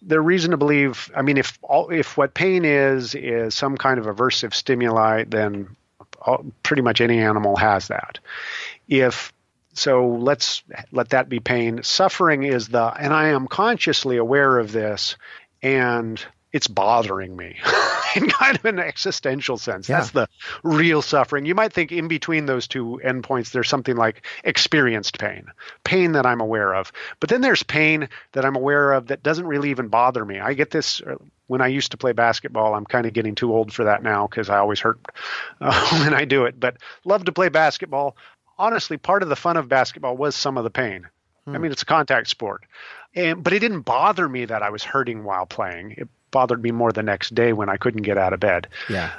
There's 0.00 0.24
reason 0.24 0.52
to 0.52 0.56
believe. 0.56 1.10
I 1.14 1.22
mean, 1.22 1.36
if 1.36 1.58
all, 1.62 1.90
if 1.90 2.16
what 2.16 2.34
pain 2.34 2.64
is 2.64 3.14
is 3.14 3.54
some 3.54 3.76
kind 3.76 3.98
of 3.98 4.06
aversive 4.06 4.54
stimuli, 4.54 5.24
then 5.24 5.76
all, 6.20 6.44
pretty 6.62 6.82
much 6.82 7.00
any 7.00 7.18
animal 7.18 7.56
has 7.56 7.88
that. 7.88 8.18
If 8.88 9.32
so, 9.78 10.06
let's 10.06 10.62
let 10.92 11.10
that 11.10 11.28
be 11.28 11.40
pain. 11.40 11.82
Suffering 11.82 12.42
is 12.42 12.68
the, 12.68 12.84
and 12.84 13.12
I 13.12 13.28
am 13.28 13.46
consciously 13.46 14.16
aware 14.16 14.58
of 14.58 14.72
this, 14.72 15.16
and 15.62 16.22
it's 16.52 16.66
bothering 16.66 17.36
me 17.36 17.56
in 18.16 18.28
kind 18.28 18.56
of 18.56 18.64
an 18.64 18.78
existential 18.78 19.58
sense. 19.58 19.88
Yeah. 19.88 19.98
That's 19.98 20.10
the 20.12 20.28
real 20.62 21.02
suffering. 21.02 21.44
You 21.44 21.54
might 21.54 21.72
think 21.72 21.92
in 21.92 22.08
between 22.08 22.46
those 22.46 22.66
two 22.66 23.00
endpoints, 23.04 23.50
there's 23.50 23.68
something 23.68 23.96
like 23.96 24.26
experienced 24.44 25.18
pain, 25.18 25.46
pain 25.84 26.12
that 26.12 26.24
I'm 26.24 26.40
aware 26.40 26.74
of. 26.74 26.90
But 27.20 27.28
then 27.28 27.42
there's 27.42 27.62
pain 27.62 28.08
that 28.32 28.44
I'm 28.44 28.56
aware 28.56 28.92
of 28.92 29.08
that 29.08 29.22
doesn't 29.22 29.46
really 29.46 29.70
even 29.70 29.88
bother 29.88 30.24
me. 30.24 30.40
I 30.40 30.54
get 30.54 30.70
this 30.70 31.02
uh, 31.02 31.16
when 31.48 31.60
I 31.60 31.66
used 31.66 31.90
to 31.90 31.96
play 31.98 32.12
basketball. 32.12 32.74
I'm 32.74 32.86
kind 32.86 33.06
of 33.06 33.12
getting 33.12 33.34
too 33.34 33.54
old 33.54 33.72
for 33.72 33.84
that 33.84 34.02
now 34.02 34.26
because 34.26 34.48
I 34.48 34.58
always 34.58 34.80
hurt 34.80 35.00
uh, 35.60 35.88
when 36.02 36.14
I 36.14 36.24
do 36.24 36.46
it. 36.46 36.58
But 36.58 36.78
love 37.04 37.24
to 37.26 37.32
play 37.32 37.50
basketball. 37.50 38.16
Honestly, 38.58 38.96
part 38.96 39.22
of 39.22 39.28
the 39.28 39.36
fun 39.36 39.56
of 39.56 39.68
basketball 39.68 40.16
was 40.16 40.34
some 40.34 40.58
of 40.58 40.64
the 40.64 40.70
pain. 40.70 41.08
I 41.54 41.58
mean, 41.58 41.72
it's 41.72 41.82
a 41.82 41.86
contact 41.86 42.28
sport. 42.28 42.64
And, 43.14 43.42
but 43.42 43.52
it 43.52 43.60
didn't 43.60 43.82
bother 43.82 44.28
me 44.28 44.44
that 44.44 44.62
I 44.62 44.70
was 44.70 44.84
hurting 44.84 45.24
while 45.24 45.46
playing. 45.46 45.94
It 45.96 46.08
bothered 46.30 46.62
me 46.62 46.70
more 46.72 46.92
the 46.92 47.02
next 47.02 47.34
day 47.34 47.52
when 47.52 47.68
I 47.68 47.76
couldn't 47.76 48.02
get 48.02 48.18
out 48.18 48.32
of 48.32 48.40
bed. 48.40 48.68
Yeah. 48.88 49.10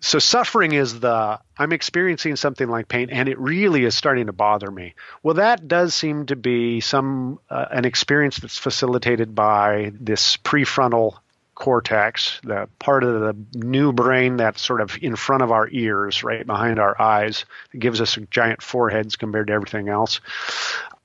So 0.00 0.18
suffering 0.18 0.72
is 0.72 1.00
the 1.00 1.40
I'm 1.56 1.72
experiencing 1.72 2.36
something 2.36 2.68
like 2.68 2.88
pain 2.88 3.08
and 3.10 3.26
it 3.26 3.38
really 3.38 3.84
is 3.84 3.96
starting 3.96 4.26
to 4.26 4.34
bother 4.34 4.70
me. 4.70 4.94
Well, 5.22 5.36
that 5.36 5.66
does 5.66 5.94
seem 5.94 6.26
to 6.26 6.36
be 6.36 6.80
some 6.80 7.40
uh, 7.48 7.66
an 7.70 7.86
experience 7.86 8.36
that's 8.38 8.58
facilitated 8.58 9.34
by 9.34 9.92
this 9.98 10.36
prefrontal 10.36 11.16
cortex, 11.54 12.40
the 12.42 12.68
part 12.78 13.04
of 13.04 13.20
the 13.20 13.36
new 13.58 13.92
brain 13.92 14.36
that's 14.36 14.64
sort 14.64 14.80
of 14.80 14.98
in 15.02 15.16
front 15.16 15.42
of 15.42 15.52
our 15.52 15.68
ears, 15.70 16.24
right 16.24 16.46
behind 16.46 16.78
our 16.78 17.00
eyes. 17.00 17.44
It 17.72 17.80
gives 17.80 18.00
us 18.00 18.18
giant 18.30 18.62
foreheads 18.62 19.16
compared 19.16 19.48
to 19.48 19.52
everything 19.52 19.88
else. 19.88 20.20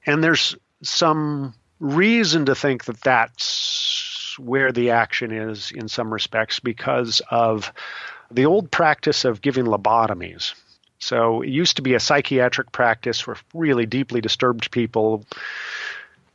And 0.05 0.23
there's 0.23 0.55
some 0.81 1.53
reason 1.79 2.45
to 2.45 2.55
think 2.55 2.85
that 2.85 3.01
that's 3.01 4.35
where 4.39 4.71
the 4.71 4.91
action 4.91 5.31
is 5.31 5.71
in 5.71 5.87
some 5.87 6.11
respects 6.11 6.59
because 6.59 7.21
of 7.29 7.71
the 8.31 8.45
old 8.45 8.71
practice 8.71 9.25
of 9.25 9.41
giving 9.41 9.65
lobotomies. 9.65 10.53
So 10.99 11.41
it 11.41 11.49
used 11.49 11.77
to 11.77 11.81
be 11.81 11.93
a 11.93 11.99
psychiatric 11.99 12.71
practice 12.71 13.19
for 13.19 13.37
really 13.53 13.85
deeply 13.85 14.21
disturbed 14.21 14.71
people. 14.71 15.25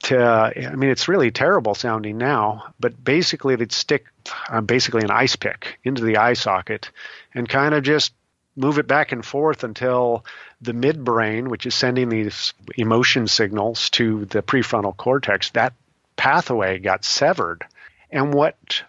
To, 0.04 0.52
I 0.54 0.74
mean, 0.74 0.90
it's 0.90 1.08
really 1.08 1.30
terrible 1.30 1.74
sounding 1.74 2.18
now, 2.18 2.74
but 2.78 3.02
basically 3.02 3.56
they'd 3.56 3.72
stick 3.72 4.04
uh, 4.50 4.60
basically 4.60 5.02
an 5.02 5.10
ice 5.10 5.34
pick 5.36 5.78
into 5.82 6.04
the 6.04 6.18
eye 6.18 6.34
socket 6.34 6.90
and 7.34 7.48
kind 7.48 7.74
of 7.74 7.82
just 7.82 8.12
move 8.54 8.78
it 8.78 8.86
back 8.86 9.12
and 9.12 9.24
forth 9.24 9.64
until 9.64 10.24
the 10.60 10.72
midbrain, 10.72 11.48
which 11.48 11.66
is 11.66 11.74
sending 11.74 12.08
these 12.08 12.52
emotion 12.76 13.26
signals 13.26 13.90
to 13.90 14.26
the 14.26 14.42
prefrontal 14.42 14.96
cortex, 14.96 15.50
that 15.50 15.72
pathway 16.16 16.78
got 16.78 17.04
severed. 17.04 17.64
And 18.10 18.32
what 18.34 18.82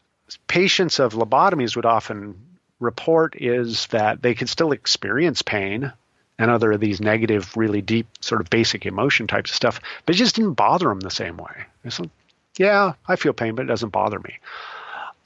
patients 0.47 0.99
of 0.99 1.13
lobotomies 1.13 1.75
would 1.75 1.85
often 1.85 2.35
report 2.79 3.35
is 3.37 3.87
that 3.87 4.21
they 4.21 4.35
could 4.35 4.49
still 4.49 4.73
experience 4.73 5.41
pain 5.41 5.93
and 6.37 6.51
other 6.51 6.71
of 6.73 6.79
these 6.79 6.99
negative, 6.99 7.55
really 7.55 7.81
deep, 7.81 8.07
sort 8.21 8.41
of 8.41 8.49
basic 8.49 8.85
emotion 8.85 9.27
types 9.27 9.51
of 9.51 9.55
stuff, 9.55 9.79
but 10.05 10.15
it 10.15 10.17
just 10.17 10.35
didn't 10.35 10.53
bother 10.53 10.89
them 10.89 10.99
the 10.99 11.09
same 11.09 11.37
way. 11.37 11.63
It's 11.83 11.99
like, 11.99 12.09
yeah, 12.57 12.93
I 13.07 13.15
feel 13.15 13.33
pain, 13.33 13.55
but 13.55 13.63
it 13.63 13.67
doesn't 13.69 13.89
bother 13.89 14.19
me. 14.19 14.39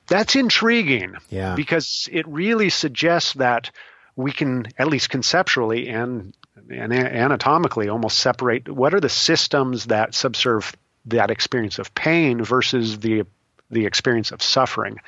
That's 0.08 0.36
intriguing 0.36 1.16
Yeah. 1.30 1.56
because 1.56 2.10
it 2.12 2.28
really 2.28 2.70
suggests 2.70 3.34
that 3.34 3.72
we 4.16 4.32
can, 4.32 4.68
at 4.78 4.88
least 4.88 5.10
conceptually 5.10 5.88
and, 5.90 6.34
and 6.70 6.92
anatomically, 6.94 7.90
almost 7.90 8.18
separate 8.18 8.68
what 8.68 8.94
are 8.94 9.00
the 9.00 9.10
systems 9.10 9.86
that 9.86 10.14
subserve 10.14 10.76
that 11.06 11.32
experience 11.32 11.80
of 11.80 11.94
pain 11.96 12.44
versus 12.44 13.00
the 13.00 13.24
the 13.72 13.86
experience 13.86 14.32
of 14.32 14.42
suffering. 14.42 15.00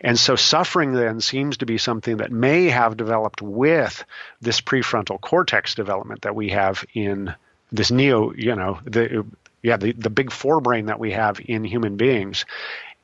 And 0.00 0.18
so 0.18 0.36
suffering 0.36 0.92
then 0.92 1.20
seems 1.20 1.58
to 1.58 1.66
be 1.66 1.78
something 1.78 2.18
that 2.18 2.32
may 2.32 2.66
have 2.66 2.96
developed 2.96 3.42
with 3.42 4.04
this 4.40 4.60
prefrontal 4.60 5.20
cortex 5.20 5.74
development 5.74 6.22
that 6.22 6.34
we 6.34 6.50
have 6.50 6.84
in 6.94 7.34
this 7.70 7.90
neo, 7.90 8.32
you 8.32 8.54
know, 8.54 8.78
the 8.84 9.24
yeah, 9.62 9.76
the, 9.76 9.92
the 9.92 10.10
big 10.10 10.30
forebrain 10.30 10.86
that 10.86 10.98
we 10.98 11.12
have 11.12 11.40
in 11.44 11.62
human 11.64 11.96
beings. 11.96 12.44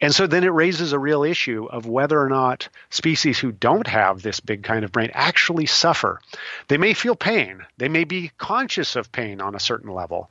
And 0.00 0.14
so 0.14 0.26
then 0.26 0.44
it 0.44 0.48
raises 0.48 0.92
a 0.92 0.98
real 0.98 1.24
issue 1.24 1.66
of 1.66 1.86
whether 1.86 2.20
or 2.20 2.28
not 2.28 2.68
species 2.90 3.38
who 3.38 3.50
don't 3.50 3.86
have 3.86 4.22
this 4.22 4.40
big 4.40 4.62
kind 4.62 4.84
of 4.84 4.92
brain 4.92 5.10
actually 5.12 5.66
suffer. 5.66 6.20
They 6.68 6.78
may 6.78 6.94
feel 6.94 7.16
pain. 7.16 7.64
They 7.78 7.88
may 7.88 8.04
be 8.04 8.30
conscious 8.38 8.94
of 8.94 9.10
pain 9.10 9.40
on 9.40 9.54
a 9.54 9.60
certain 9.60 9.92
level. 9.92 10.28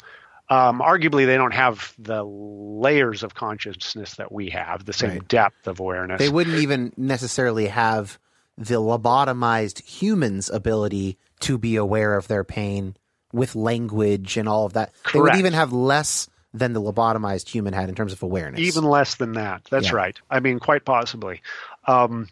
Um, 0.49 0.79
arguably, 0.79 1.25
they 1.25 1.35
don't 1.35 1.53
have 1.53 1.93
the 1.99 2.23
layers 2.23 3.23
of 3.23 3.33
consciousness 3.35 4.15
that 4.15 4.31
we 4.31 4.49
have, 4.51 4.85
the 4.85 4.93
same 4.93 5.09
Right. 5.11 5.27
depth 5.27 5.67
of 5.67 5.79
awareness. 5.79 6.19
They 6.19 6.29
wouldn't 6.29 6.57
even 6.57 6.93
necessarily 6.95 7.67
have 7.67 8.17
the 8.57 8.75
lobotomized 8.75 9.83
human's 9.83 10.49
ability 10.49 11.17
to 11.41 11.57
be 11.57 11.75
aware 11.75 12.15
of 12.15 12.27
their 12.27 12.43
pain 12.43 12.95
with 13.33 13.55
language 13.55 14.37
and 14.37 14.47
all 14.47 14.65
of 14.65 14.73
that. 14.73 14.91
They 15.13 15.19
would 15.19 15.35
even 15.35 15.53
have 15.53 15.73
less 15.73 16.29
than 16.53 16.73
the 16.73 16.81
lobotomized 16.81 17.49
human 17.49 17.73
had 17.73 17.89
in 17.89 17.95
terms 17.95 18.13
of 18.13 18.23
awareness. 18.23 18.61
Even 18.61 18.85
less 18.85 19.15
than 19.15 19.33
that. 19.33 19.63
That's 19.69 19.87
Yeah. 19.91 19.95
right. 19.97 20.19
I 20.29 20.39
mean, 20.39 20.59
quite 20.59 20.85
possibly. 20.85 21.41
Um, 21.85 22.29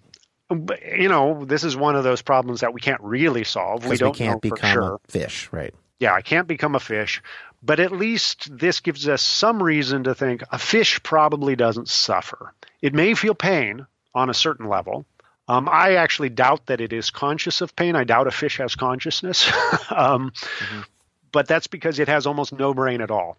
but, 0.50 0.80
you 0.98 1.10
know, 1.10 1.44
this 1.46 1.64
is 1.64 1.76
one 1.76 1.96
of 1.96 2.04
those 2.04 2.22
problems 2.22 2.62
that 2.62 2.74
we 2.74 2.80
can't 2.80 3.02
really 3.02 3.44
solve. 3.44 3.86
We 3.86 3.98
don't 3.98 4.18
we 4.18 4.26
can't 4.26 4.42
become 4.42 4.72
sure. 4.72 4.96
a 4.96 5.12
fish, 5.12 5.50
right? 5.52 5.74
yeah, 6.00 6.14
I 6.14 6.22
can't 6.22 6.48
become 6.48 6.76
a 6.76 6.80
fish, 6.80 7.22
but 7.66 7.80
at 7.80 7.92
least 7.92 8.56
this 8.56 8.80
gives 8.80 9.08
us 9.08 9.24
some 9.24 9.62
reason 9.62 10.04
to 10.04 10.14
think 10.14 10.44
a 10.52 10.60
fish 10.60 11.02
probably 11.02 11.56
doesn't 11.56 11.90
suffer. 11.90 12.54
It 12.82 12.94
may 12.94 13.16
feel 13.16 13.34
pain 13.34 13.88
on 14.14 14.30
a 14.30 14.36
certain 14.36 14.68
level. 14.68 15.06
Um, 15.48 15.68
I 15.70 15.96
actually 15.96 16.30
doubt 16.30 16.68
that 16.68 16.82
it 16.82 16.94
is 16.94 17.10
conscious 17.10 17.62
of 17.62 17.76
pain. 17.76 17.96
I 17.96 18.04
doubt 18.04 18.28
a 18.28 18.32
fish 18.32 18.58
has 18.58 18.76
consciousness, 18.76 19.52
um, 19.90 20.32
but 21.32 21.48
that's 21.48 21.68
because 21.68 22.00
it 22.00 22.08
has 22.08 22.28
almost 22.28 22.54
no 22.54 22.74
brain 22.74 23.02
at 23.02 23.12
all. 23.12 23.38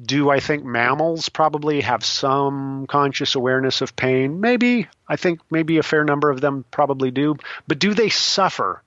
Do 0.00 0.28
I 0.28 0.40
think 0.40 0.64
mammals 0.64 1.28
probably 1.28 1.80
have 1.80 2.04
some 2.04 2.86
conscious 2.86 3.34
awareness 3.34 3.80
of 3.80 3.96
pain? 3.96 4.40
Maybe. 4.40 4.88
I 5.08 5.16
think 5.16 5.40
maybe 5.50 5.78
a 5.78 5.82
fair 5.82 6.04
number 6.04 6.30
of 6.30 6.40
them 6.40 6.64
probably 6.70 7.10
do. 7.10 7.36
But 7.66 7.78
do 7.78 7.94
they 7.94 8.10
suffer? 8.10 8.82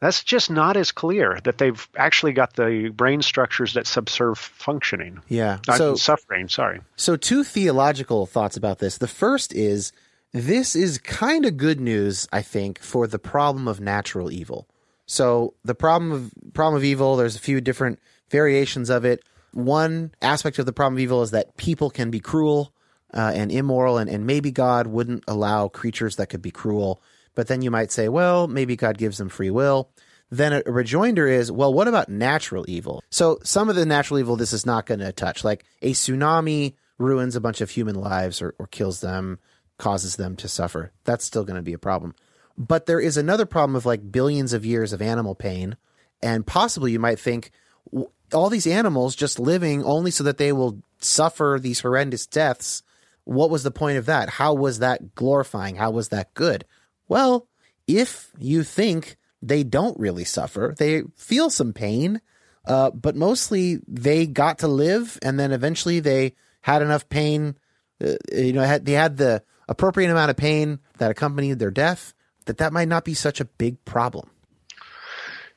That's 0.00 0.22
just 0.22 0.50
not 0.50 0.76
as 0.76 0.92
clear 0.92 1.40
that 1.42 1.58
they've 1.58 1.88
actually 1.96 2.32
got 2.32 2.54
the 2.54 2.92
brain 2.94 3.20
structures 3.20 3.74
that 3.74 3.86
subserve 3.86 4.38
functioning. 4.38 5.20
Yeah. 5.28 5.58
Not 5.66 5.78
So 5.78 5.94
suffering, 5.96 6.48
sorry. 6.48 6.80
So, 6.96 7.16
two 7.16 7.42
theological 7.42 8.26
thoughts 8.26 8.56
about 8.56 8.78
this. 8.78 8.98
The 8.98 9.08
first 9.08 9.52
is 9.54 9.92
this 10.32 10.76
is 10.76 10.98
kind 10.98 11.44
of 11.44 11.56
good 11.56 11.80
news, 11.80 12.28
I 12.32 12.42
think, 12.42 12.78
for 12.80 13.06
the 13.06 13.18
problem 13.18 13.66
of 13.66 13.80
natural 13.80 14.30
evil. 14.30 14.68
So, 15.06 15.54
the 15.64 15.74
problem 15.74 16.12
of 16.12 16.32
problem 16.54 16.76
of 16.76 16.84
evil, 16.84 17.16
there's 17.16 17.36
a 17.36 17.40
few 17.40 17.60
different 17.60 17.98
variations 18.30 18.90
of 18.90 19.04
it. 19.04 19.24
One 19.52 20.12
aspect 20.22 20.58
of 20.58 20.66
the 20.66 20.72
problem 20.72 20.94
of 20.94 21.00
evil 21.00 21.22
is 21.22 21.32
that 21.32 21.56
people 21.56 21.90
can 21.90 22.10
be 22.10 22.20
cruel 22.20 22.72
uh, 23.12 23.32
and 23.34 23.50
immoral, 23.50 23.98
and, 23.98 24.08
and 24.08 24.26
maybe 24.26 24.52
God 24.52 24.86
wouldn't 24.86 25.24
allow 25.26 25.68
creatures 25.68 26.16
that 26.16 26.28
could 26.28 26.42
be 26.42 26.50
cruel. 26.50 27.02
But 27.38 27.46
then 27.46 27.62
you 27.62 27.70
might 27.70 27.92
say, 27.92 28.08
well, 28.08 28.48
maybe 28.48 28.74
God 28.74 28.98
gives 28.98 29.18
them 29.18 29.28
free 29.28 29.52
will. 29.52 29.90
Then 30.28 30.52
a, 30.54 30.62
rejoinder 30.66 31.28
is, 31.28 31.52
well, 31.52 31.72
what 31.72 31.86
about 31.86 32.08
natural 32.08 32.64
evil? 32.66 33.00
So 33.10 33.38
some 33.44 33.68
of 33.68 33.76
the 33.76 33.86
natural 33.86 34.18
evil 34.18 34.34
this 34.34 34.52
is 34.52 34.66
not 34.66 34.86
going 34.86 34.98
to 34.98 35.12
touch, 35.12 35.44
like 35.44 35.64
a 35.80 35.92
tsunami 35.92 36.74
ruins 36.98 37.36
a 37.36 37.40
bunch 37.40 37.60
of 37.60 37.70
human 37.70 37.94
lives 37.94 38.42
or, 38.42 38.56
or 38.58 38.66
kills 38.66 39.02
them, 39.02 39.38
causes 39.78 40.16
them 40.16 40.34
to 40.34 40.48
suffer. 40.48 40.90
That's 41.04 41.24
still 41.24 41.44
going 41.44 41.54
to 41.54 41.62
be 41.62 41.74
a 41.74 41.78
problem. 41.78 42.16
But 42.56 42.86
there 42.86 42.98
is 42.98 43.16
another 43.16 43.46
problem 43.46 43.76
of 43.76 43.86
like 43.86 44.10
billions 44.10 44.52
of 44.52 44.66
years 44.66 44.92
of 44.92 45.00
animal 45.00 45.36
pain. 45.36 45.76
And 46.20 46.44
possibly 46.44 46.90
you 46.90 46.98
might 46.98 47.20
think 47.20 47.52
all 48.34 48.50
these 48.50 48.66
animals 48.66 49.14
just 49.14 49.38
living 49.38 49.84
only 49.84 50.10
so 50.10 50.24
that 50.24 50.38
they 50.38 50.50
will 50.50 50.82
suffer 50.98 51.58
these 51.62 51.78
horrendous 51.78 52.26
deaths. 52.26 52.82
What 53.22 53.48
was 53.48 53.62
the 53.62 53.70
point 53.70 53.96
of 53.96 54.06
that? 54.06 54.28
How 54.28 54.54
was 54.54 54.80
that 54.80 55.14
glorifying? 55.14 55.76
How 55.76 55.92
was 55.92 56.08
that 56.08 56.34
good? 56.34 56.64
Well, 57.08 57.48
if 57.86 58.30
you 58.38 58.62
think 58.62 59.16
they 59.42 59.64
don't 59.64 59.98
really 59.98 60.24
suffer, 60.24 60.74
they 60.78 61.02
feel 61.16 61.50
some 61.50 61.72
pain, 61.72 62.20
uh, 62.66 62.90
but 62.90 63.16
mostly 63.16 63.80
they 63.86 64.26
got 64.26 64.58
to 64.58 64.68
live 64.68 65.18
and 65.22 65.38
then 65.38 65.52
eventually 65.52 66.00
they 66.00 66.34
had 66.60 66.82
enough 66.82 67.08
pain. 67.08 67.56
Uh, 68.02 68.14
you 68.32 68.52
know, 68.52 68.62
had, 68.62 68.84
they 68.84 68.92
had 68.92 69.16
the 69.16 69.42
appropriate 69.68 70.10
amount 70.10 70.30
of 70.30 70.36
pain 70.36 70.80
that 70.98 71.10
accompanied 71.10 71.58
their 71.58 71.70
death, 71.70 72.14
that 72.46 72.58
that 72.58 72.72
might 72.72 72.88
not 72.88 73.04
be 73.04 73.14
such 73.14 73.40
a 73.40 73.44
big 73.44 73.84
problem. 73.84 74.30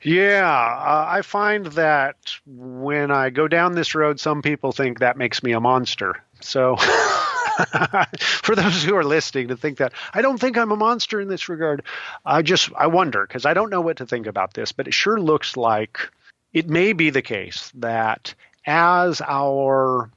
Yeah, 0.03 0.49
uh, 0.49 1.05
I 1.07 1.21
find 1.21 1.67
that 1.67 2.15
when 2.45 3.11
I 3.11 3.29
go 3.29 3.47
down 3.47 3.73
this 3.73 3.93
road, 3.93 4.19
some 4.19 4.41
people 4.41 4.71
think 4.71 4.99
that 4.99 5.15
makes 5.15 5.43
me 5.43 5.51
a 5.51 5.59
monster. 5.59 6.15
So, 6.39 6.75
for 8.19 8.55
those 8.55 8.83
who 8.83 8.95
are 8.95 9.03
listening 9.03 9.49
to 9.49 9.57
think 9.57 9.77
that 9.77 9.93
I 10.13 10.21
don't 10.21 10.37
think 10.37 10.57
I'm 10.57 10.71
a 10.71 10.75
monster 10.75 11.19
in 11.19 11.27
this 11.27 11.49
regard, 11.49 11.83
I 12.25 12.41
just 12.41 12.69
I 12.77 12.87
wonder 12.87 13.25
because 13.25 13.45
I 13.45 13.53
don't 13.53 13.69
know 13.69 13.81
what 13.81 13.97
to 13.97 14.05
think 14.05 14.27
about 14.27 14.53
this, 14.53 14.71
but 14.71 14.87
it 14.87 14.93
sure 14.93 15.19
looks 15.19 15.57
like 15.57 15.99
it 16.53 16.69
may 16.69 16.93
be 16.93 17.09
the 17.09 17.21
case 17.21 17.71
that 17.75 18.33
as 18.65 19.21
our 19.21 20.09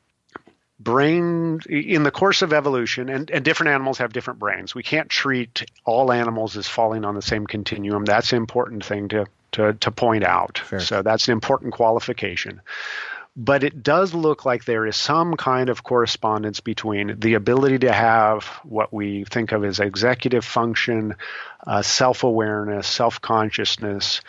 brain 0.81 1.61
in 1.69 2.03
the 2.03 2.11
course 2.11 2.43
of 2.43 2.53
evolution 2.53 3.09
and, 3.09 3.31
and 3.31 3.45
different 3.45 3.71
animals 3.71 3.99
have 3.99 4.13
different 4.13 4.41
brains 4.41 4.75
we 4.75 4.83
can't 4.83 5.09
treat 5.09 5.65
all 5.85 6.13
animals 6.13 6.57
as 6.57 6.69
falling 6.69 7.05
on 7.05 7.15
the 7.15 7.23
same 7.23 7.47
continuum. 7.47 8.05
That's 8.05 8.33
an 8.33 8.39
important 8.39 8.85
thing 8.85 9.09
to 9.09 9.27
to, 9.53 9.73
to 9.73 9.91
point 9.93 10.25
out. 10.25 10.61
Sure. 10.69 10.81
so 10.81 11.03
that's 11.03 11.29
an 11.29 11.33
important 11.33 11.75
qualification 11.75 12.61
but 13.37 13.65
it 13.65 13.83
does 13.83 14.15
look 14.15 14.45
like 14.45 14.65
there 14.65 14.87
is 14.87 14.97
some 14.97 15.35
kind 15.35 15.69
of 15.69 15.83
correspondence 15.83 16.61
between 16.61 17.19
the 17.19 17.35
ability 17.35 17.81
to 17.81 17.93
have 17.93 18.45
what 18.63 18.93
we 18.93 19.25
think 19.25 19.51
of 19.53 19.65
as 19.65 19.81
executive 19.81 20.45
function, 20.45 21.17
uh, 21.67 21.83
self 21.83 22.23
awareness, 22.23 22.87
self 22.87 23.21
consciousness, 23.21 24.21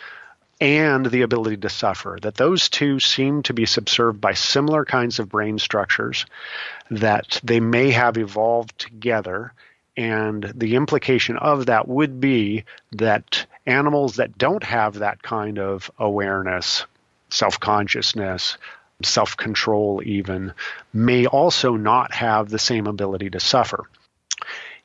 and 0.60 1.06
the 1.06 1.22
ability 1.22 1.58
to 1.58 1.68
suffer. 1.68 2.18
That 2.20 2.34
those 2.34 2.68
two 2.68 2.98
seem 2.98 3.42
to 3.44 3.54
be 3.54 3.66
subserved 3.66 4.20
by 4.20 4.34
similar 4.34 4.84
kinds 4.84 5.20
of 5.20 5.28
brain 5.28 5.58
structures, 5.58 6.26
that 6.90 7.40
they 7.44 7.60
may 7.60 7.92
have 7.92 8.18
evolved 8.18 8.76
together. 8.78 9.52
And 9.96 10.52
the 10.54 10.74
implication 10.74 11.36
of 11.36 11.66
that 11.66 11.88
would 11.88 12.20
be 12.20 12.64
that 12.92 13.46
animals 13.66 14.16
that 14.16 14.36
don't 14.36 14.64
have 14.64 14.94
that 14.94 15.22
kind 15.22 15.58
of 15.58 15.90
awareness, 15.98 16.84
self 17.30 17.60
consciousness, 17.60 18.58
self 19.02 19.36
control, 19.36 20.02
even, 20.04 20.52
may 20.92 21.26
also 21.26 21.76
not 21.76 22.12
have 22.12 22.48
the 22.48 22.58
same 22.58 22.86
ability 22.86 23.30
to 23.30 23.40
suffer. 23.40 23.84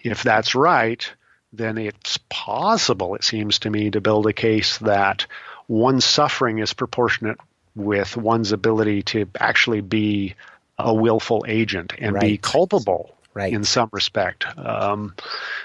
If 0.02 0.24
that's 0.24 0.56
right, 0.56 1.10
then 1.54 1.78
it's 1.78 2.18
possible, 2.30 3.16
it 3.16 3.24
seems 3.24 3.60
to 3.60 3.70
me, 3.70 3.92
to 3.92 4.02
build 4.02 4.28
a 4.28 4.34
case 4.34 4.78
that 4.80 5.28
one's 5.68 6.06
suffering 6.06 6.60
is 6.60 6.74
proportionate 6.74 7.38
with 7.76 8.18
one's 8.18 8.52
ability 8.52 9.04
to 9.04 9.28
actually 9.40 9.82
be 9.82 10.36
a 10.78 10.94
willful 10.94 11.46
agent 11.48 11.94
and 11.98 12.20
be 12.20 12.38
culpable 12.38 13.16
Right. 13.34 13.54
in 13.54 13.64
some 13.64 13.88
respect. 13.94 14.46
Um, 14.58 15.16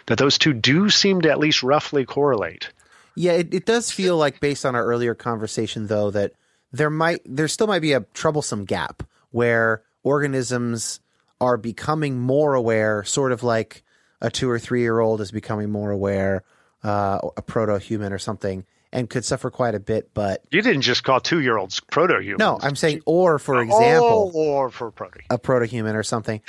that 0.07 0.19
those 0.19 0.39
two 0.39 0.53
do 0.53 0.89
seem 0.89 1.23
to 1.23 1.31
at 1.31 1.41
least 1.41 1.65
roughly 1.65 2.05
correlate. 2.05 2.71
Yeah, 3.17 3.33
it, 3.33 3.53
it 3.53 3.67
does 3.67 3.91
feel 3.91 4.17
like 4.17 4.39
based 4.39 4.65
on 4.65 4.77
our 4.77 4.85
earlier 4.85 5.17
conversation 5.17 5.89
though 5.89 6.13
that 6.13 6.33
there 6.77 6.91
might 6.91 7.21
there 7.25 7.49
still 7.49 7.67
might 7.67 7.81
be 7.83 7.93
a 7.93 8.01
troublesome 8.15 8.65
gap 8.65 9.03
where 9.31 9.83
organisms 10.03 11.01
are 11.41 11.57
becoming 11.57 12.19
more 12.19 12.55
aware, 12.55 13.05
sort 13.05 13.33
of 13.33 13.43
like 13.43 13.83
a 14.21 14.31
two 14.31 14.49
or 14.49 14.59
three 14.59 14.81
year 14.81 14.99
old 15.01 15.21
is 15.21 15.31
becoming 15.31 15.71
more 15.71 15.91
aware, 15.91 16.43
uh, 16.83 17.19
a 17.37 17.43
proto 17.43 17.79
human 17.79 18.13
or 18.13 18.19
something, 18.19 18.65
and 18.93 19.11
could 19.11 19.25
suffer 19.25 19.51
quite 19.51 19.75
a 19.75 19.81
bit. 19.81 20.11
But 20.15 20.43
You 20.51 20.63
didn't 20.63 20.81
just 20.83 21.05
call 21.05 21.21
two 21.21 21.41
year 21.41 21.59
olds 21.59 21.81
proto 21.81 22.21
humans. 22.23 22.39
no, 22.39 22.59
I'm 22.63 22.77
saying, 22.77 23.03
or 23.05 23.39
for 23.39 23.61
example, 23.61 24.33
Oh, 24.35 24.39
or 24.39 24.71
for 24.71 24.91
proto. 24.91 25.21
a 25.29 25.37
proto-human 25.39 25.95
or 25.97 26.03
something 26.03 26.41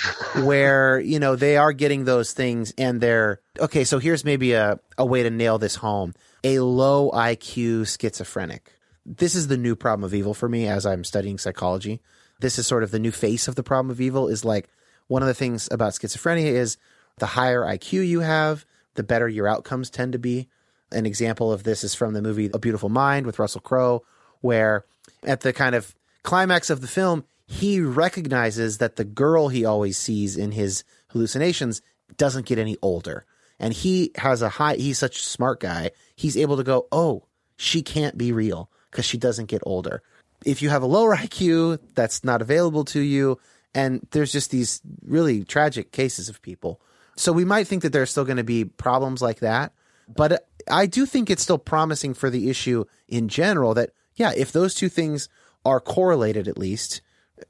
where 0.44 1.00
you 1.00 1.20
know 1.20 1.36
they 1.36 1.58
are 1.58 1.74
getting 1.74 2.06
those 2.06 2.32
things 2.34 2.74
and 2.78 3.02
they're 3.02 3.42
okay 3.60 3.84
so 3.84 4.00
here's 4.00 4.24
maybe 4.24 4.54
a, 4.54 4.80
a 4.98 5.06
way 5.06 5.24
to 5.24 5.30
nail 5.30 5.58
this 5.58 5.76
home 5.76 6.14
a 6.44 6.60
low 6.60 7.12
iq 7.12 8.00
schizophrenic 8.00 8.72
this 9.08 9.36
is 9.36 9.48
the 9.48 9.58
new 9.58 9.76
problem 9.76 10.04
of 10.04 10.14
evil 10.14 10.34
for 10.34 10.50
me 10.50 10.68
as 10.68 10.86
i'm 10.86 11.04
studying 11.04 11.38
psychology 11.38 12.02
this 12.40 12.60
is 12.60 12.68
sort 12.68 12.84
of 12.84 12.92
the 12.92 13.00
new 13.00 13.12
face 13.12 13.48
of 13.48 13.56
the 13.56 13.64
problem 13.64 13.90
of 13.90 14.02
evil 14.02 14.28
is 14.28 14.46
like 14.46 14.70
one 15.08 15.22
of 15.22 15.28
the 15.28 15.34
things 15.34 15.68
about 15.72 15.94
schizophrenia 15.94 16.46
is 16.46 16.78
the 17.18 17.26
higher 17.26 17.62
iq 17.62 17.92
you 17.92 18.20
have 18.20 18.66
the 18.96 19.04
better 19.04 19.28
your 19.28 19.48
outcomes 19.48 19.90
tend 19.90 20.14
to 20.14 20.20
be 20.20 20.48
an 20.92 21.06
example 21.06 21.52
of 21.52 21.64
this 21.64 21.84
is 21.84 21.96
from 21.96 22.14
the 22.14 22.22
movie 22.22 22.50
a 22.54 22.60
beautiful 22.60 22.90
mind 22.90 23.26
with 23.26 23.40
russell 23.40 23.62
crowe 23.62 24.04
where 24.42 24.86
at 25.24 25.42
the 25.42 25.54
kind 25.54 25.76
of 25.76 25.96
climax 26.24 26.70
of 26.70 26.82
the 26.82 26.88
film, 26.88 27.24
he 27.46 27.80
recognizes 27.80 28.80
that 28.80 28.98
the 28.98 29.06
girl 29.06 29.48
he 29.48 29.64
always 29.64 29.98
sees 29.98 30.36
in 30.36 30.52
his 30.52 30.84
hallucinations 31.10 31.82
doesn't 32.18 32.46
get 32.46 32.60
any 32.60 32.76
older. 32.82 33.26
And 33.60 33.74
he 33.74 34.12
has 34.16 34.42
a 34.42 34.50
high, 34.50 34.76
he's 34.76 35.00
such 35.00 35.18
a 35.18 35.22
smart 35.24 35.62
guy. 35.62 35.92
He's 36.16 36.38
able 36.38 36.58
to 36.58 36.64
go, 36.64 36.88
oh, 36.92 37.24
she 37.56 37.82
can't 37.82 38.18
be 38.18 38.32
real 38.32 38.70
because 38.92 39.06
she 39.06 39.18
doesn't 39.18 39.46
get 39.46 39.62
older. 39.66 40.02
If 40.46 40.62
you 40.62 40.70
have 40.70 40.84
a 40.84 40.88
lower 40.88 41.16
IQ, 41.16 41.80
that's 41.96 42.24
not 42.24 42.42
available 42.42 42.86
to 42.86 43.00
you. 43.00 43.40
And 43.74 44.06
there's 44.12 44.32
just 44.32 44.52
these 44.52 44.82
really 45.06 45.44
tragic 45.44 45.92
cases 45.92 46.30
of 46.30 46.42
people. 46.42 46.82
So 47.16 47.32
we 47.32 47.46
might 47.46 47.68
think 47.68 47.84
that 47.84 47.92
there's 47.92 48.12
still 48.12 48.26
going 48.26 48.38
to 48.38 48.44
be 48.44 48.66
problems 48.66 49.22
like 49.22 49.40
that. 49.40 49.74
But 50.08 50.32
uh, 50.32 50.38
I 50.70 50.86
do 50.86 51.06
think 51.06 51.30
it's 51.30 51.44
still 51.44 51.58
promising 51.58 52.14
for 52.14 52.30
the 52.30 52.50
issue 52.50 52.86
in 53.08 53.28
general 53.28 53.74
that, 53.74 53.92
yeah, 54.16 54.32
if 54.36 54.52
those 54.52 54.74
two 54.74 54.90
things 54.90 55.28
are 55.66 55.80
correlated 55.80 56.48
at 56.48 56.58
least 56.58 57.02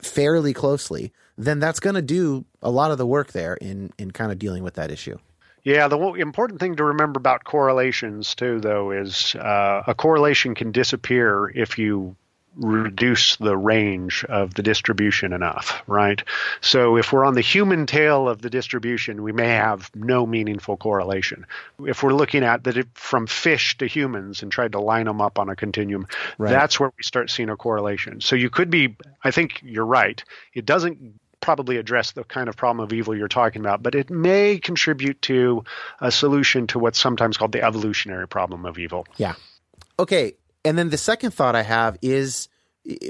fairly 0.02 0.54
closely, 0.54 1.14
then 1.38 1.60
that's 1.60 1.80
going 1.80 1.96
to 1.96 2.02
do 2.02 2.46
a 2.62 2.72
lot 2.72 2.92
of 2.92 2.98
the 2.98 3.06
work 3.06 3.32
there 3.32 3.56
in, 3.56 3.92
in 3.98 4.12
kind 4.12 4.32
of 4.32 4.40
dealing 4.40 4.64
with 4.64 4.74
that 4.76 4.92
issue. 4.92 5.18
Yeah, 5.68 5.90
the 5.90 5.98
important 6.14 6.62
thing 6.62 6.78
to 6.78 6.86
remember 6.86 7.18
about 7.18 7.44
correlations 7.44 8.36
too, 8.36 8.62
though, 8.62 8.92
is 8.92 9.36
uh, 9.36 9.84
a 9.86 9.94
correlation 9.94 10.56
can 10.56 10.72
disappear 10.72 11.50
if 11.54 11.78
you 11.78 12.16
reduce 12.56 13.36
the 13.36 13.58
range 13.58 14.24
of 14.30 14.54
the 14.54 14.64
distribution 14.64 15.34
enough, 15.34 15.84
right? 15.86 16.24
So 16.62 16.96
if 16.96 17.12
we're 17.12 17.26
on 17.26 17.34
the 17.34 17.42
human 17.42 17.86
tail 17.86 18.30
of 18.30 18.42
the 18.42 18.50
distribution, 18.50 19.24
we 19.24 19.34
may 19.34 19.50
have 19.50 19.92
no 19.94 20.26
meaningful 20.26 20.78
correlation. 20.78 21.46
If 21.86 22.02
we're 22.02 22.14
looking 22.14 22.46
at 22.46 22.64
that 22.64 22.88
from 22.94 23.28
fish 23.28 23.78
to 23.80 23.88
humans 23.88 24.44
and 24.44 24.50
tried 24.50 24.72
to 24.72 24.80
line 24.80 25.06
them 25.06 25.20
up 25.22 25.38
on 25.38 25.50
a 25.50 25.56
continuum, 25.58 26.08
Right. 26.38 26.50
that's 26.50 26.80
where 26.80 26.94
we 26.98 27.04
start 27.04 27.30
seeing 27.30 27.50
a 27.50 27.58
correlation. 27.58 28.22
So 28.22 28.38
you 28.38 28.50
could 28.50 28.70
be, 28.70 28.96
I 29.22 29.32
think 29.32 29.60
you're 29.66 29.86
right. 29.86 30.24
It 30.54 30.66
doesn't 30.66 31.20
probably 31.40 31.78
address 31.78 32.12
the 32.12 32.24
kind 32.24 32.50
of 32.50 32.58
problem 32.58 32.84
of 32.84 32.94
evil 32.94 33.16
you're 33.16 33.28
talking 33.28 33.62
about, 33.62 33.84
but 33.84 33.96
it 33.96 34.10
may 34.10 34.58
contribute 34.58 35.22
to 35.24 35.64
a 36.00 36.12
solution 36.12 36.68
to 36.68 36.80
what's 36.80 37.00
sometimes 37.00 37.38
called 37.38 37.52
the 37.52 37.64
evolutionary 37.64 38.28
problem 38.28 38.66
of 38.66 38.78
evil. 38.78 39.06
Yeah. 39.18 39.36
Okay. 40.00 40.34
And 40.66 40.78
then 40.78 40.90
the 40.90 40.98
second 40.98 41.32
thought 41.32 41.56
I 41.56 41.64
have 41.64 41.98
is 42.02 42.50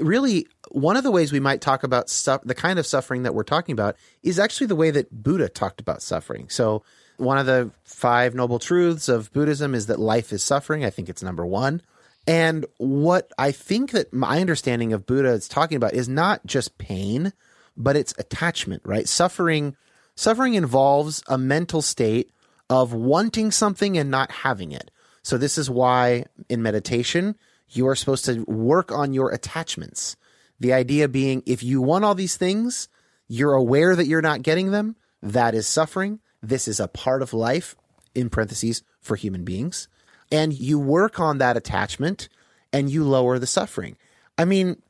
really 0.00 0.46
one 0.70 0.96
of 0.96 1.04
the 1.04 1.10
ways 1.10 1.32
we 1.32 1.40
might 1.40 1.60
talk 1.60 1.84
about 1.84 2.10
stuff, 2.10 2.42
the 2.44 2.54
kind 2.54 2.78
of 2.78 2.86
suffering 2.86 3.22
that 3.22 3.34
we're 3.34 3.44
talking 3.44 3.72
about 3.72 3.96
is 4.22 4.38
actually 4.38 4.66
the 4.66 4.76
way 4.76 4.90
that 4.90 5.10
Buddha 5.10 5.48
talked 5.48 5.80
about 5.80 6.02
suffering. 6.02 6.48
So 6.48 6.82
one 7.16 7.38
of 7.38 7.46
the 7.46 7.70
five 7.84 8.34
noble 8.34 8.58
truths 8.58 9.08
of 9.08 9.32
Buddhism 9.32 9.74
is 9.74 9.86
that 9.86 9.98
life 9.98 10.32
is 10.32 10.42
suffering. 10.42 10.84
I 10.84 10.90
think 10.90 11.08
it's 11.08 11.22
number 11.22 11.46
one. 11.46 11.82
And 12.26 12.66
what 12.76 13.32
I 13.38 13.52
think 13.52 13.92
that 13.92 14.12
my 14.12 14.40
understanding 14.40 14.92
of 14.92 15.06
Buddha 15.06 15.30
is 15.30 15.48
talking 15.48 15.76
about 15.76 15.94
is 15.94 16.08
not 16.08 16.44
just 16.44 16.76
pain, 16.78 17.32
but 17.78 17.96
it's 17.96 18.12
attachment, 18.18 18.82
right? 18.84 19.08
Suffering, 19.08 19.76
suffering 20.16 20.54
involves 20.54 21.22
a 21.28 21.38
mental 21.38 21.80
state 21.80 22.30
of 22.68 22.92
wanting 22.92 23.50
something 23.50 23.96
and 23.96 24.10
not 24.10 24.30
having 24.30 24.72
it. 24.72 24.90
So 25.22 25.38
this 25.38 25.56
is 25.56 25.70
why 25.70 26.26
in 26.48 26.62
meditation, 26.62 27.36
you 27.70 27.86
are 27.86 27.94
supposed 27.94 28.24
to 28.26 28.42
work 28.44 28.90
on 28.90 29.12
your 29.12 29.30
attachments. 29.30 30.16
The 30.58 30.72
idea 30.72 31.08
being 31.08 31.42
if 31.46 31.62
you 31.62 31.80
want 31.80 32.04
all 32.04 32.14
these 32.14 32.36
things, 32.36 32.88
you're 33.28 33.54
aware 33.54 33.94
that 33.94 34.06
you're 34.06 34.20
not 34.20 34.42
getting 34.42 34.72
them. 34.72 34.96
That 35.22 35.54
is 35.54 35.66
suffering. 35.66 36.18
This 36.42 36.66
is 36.66 36.80
a 36.80 36.88
part 36.88 37.22
of 37.22 37.32
life, 37.32 37.76
in 38.14 38.28
parentheses, 38.28 38.82
for 39.00 39.16
human 39.16 39.44
beings. 39.44 39.86
And 40.32 40.52
you 40.52 40.78
work 40.78 41.20
on 41.20 41.38
that 41.38 41.56
attachment 41.56 42.28
and 42.72 42.90
you 42.90 43.04
lower 43.04 43.38
the 43.38 43.46
suffering. 43.46 43.96
I 44.36 44.44
mean, 44.44 44.82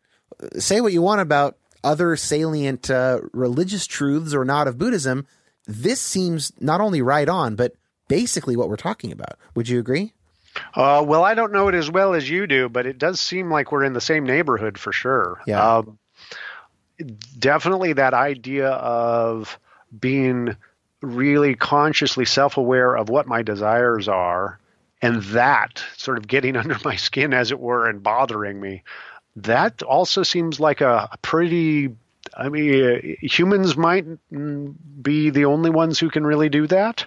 say 0.59 0.81
what 0.81 0.93
you 0.93 1.03
want 1.03 1.21
about 1.21 1.58
other 1.85 2.17
salient 2.17 2.91
uh, 2.91 3.21
religious 3.33 3.87
truths 3.87 4.35
or 4.35 4.45
not 4.45 4.69
of 4.69 4.79
Buddhism. 4.79 5.27
This 5.67 6.01
seems 6.01 6.53
not 6.61 6.81
only 6.81 7.03
right 7.03 7.29
on, 7.29 7.57
but 7.57 7.75
basically 8.09 8.57
what 8.57 8.69
we're 8.69 8.77
talking 8.77 9.13
about. 9.13 9.39
Would 9.55 9.69
you 9.69 9.79
agree? 9.79 10.13
Uh, 10.75 11.05
well, 11.07 11.25
I 11.25 11.35
don't 11.35 11.53
know 11.53 11.69
it 11.69 11.75
as 11.75 11.91
well 11.91 12.15
as 12.15 12.29
you 12.29 12.47
do, 12.47 12.69
but 12.69 12.87
it 12.87 12.99
does 12.99 13.21
seem 13.21 13.51
like 13.51 13.71
we're 13.71 13.85
in 13.85 13.93
the 13.93 14.01
same 14.01 14.25
neighborhood 14.25 14.79
for 14.79 14.93
sure. 14.93 15.41
Yeah. 15.47 15.77
Um, 15.79 15.99
definitely 17.39 17.95
that 17.95 18.15
idea 18.15 18.71
of 18.71 19.59
being 19.99 20.57
really 21.01 21.55
consciously 21.55 22.25
self 22.25 22.57
aware 22.57 22.97
of 22.97 23.09
what 23.09 23.27
my 23.27 23.43
desires 23.43 24.09
are 24.09 24.59
and 25.01 25.23
that 25.25 25.83
sort 25.97 26.19
of 26.19 26.27
getting 26.27 26.57
under 26.57 26.77
my 26.85 26.97
skin, 26.97 27.33
as 27.33 27.51
it 27.51 27.61
were, 27.61 27.89
and 27.89 28.03
bothering 28.03 28.61
me. 28.61 28.83
That 29.43 29.83
also 29.83 30.23
seems 30.23 30.61
like 30.61 30.81
a, 30.81 31.09
a 31.13 31.19
pretty 31.23 31.91
I 32.37 32.49
mean, 32.49 32.85
uh, 32.85 32.99
humans 33.23 33.77
might 33.77 34.07
be 34.31 35.31
the 35.31 35.47
only 35.47 35.71
ones 35.71 35.99
who 35.99 36.11
can 36.11 36.27
really 36.27 36.49
do 36.49 36.67
that. 36.67 37.07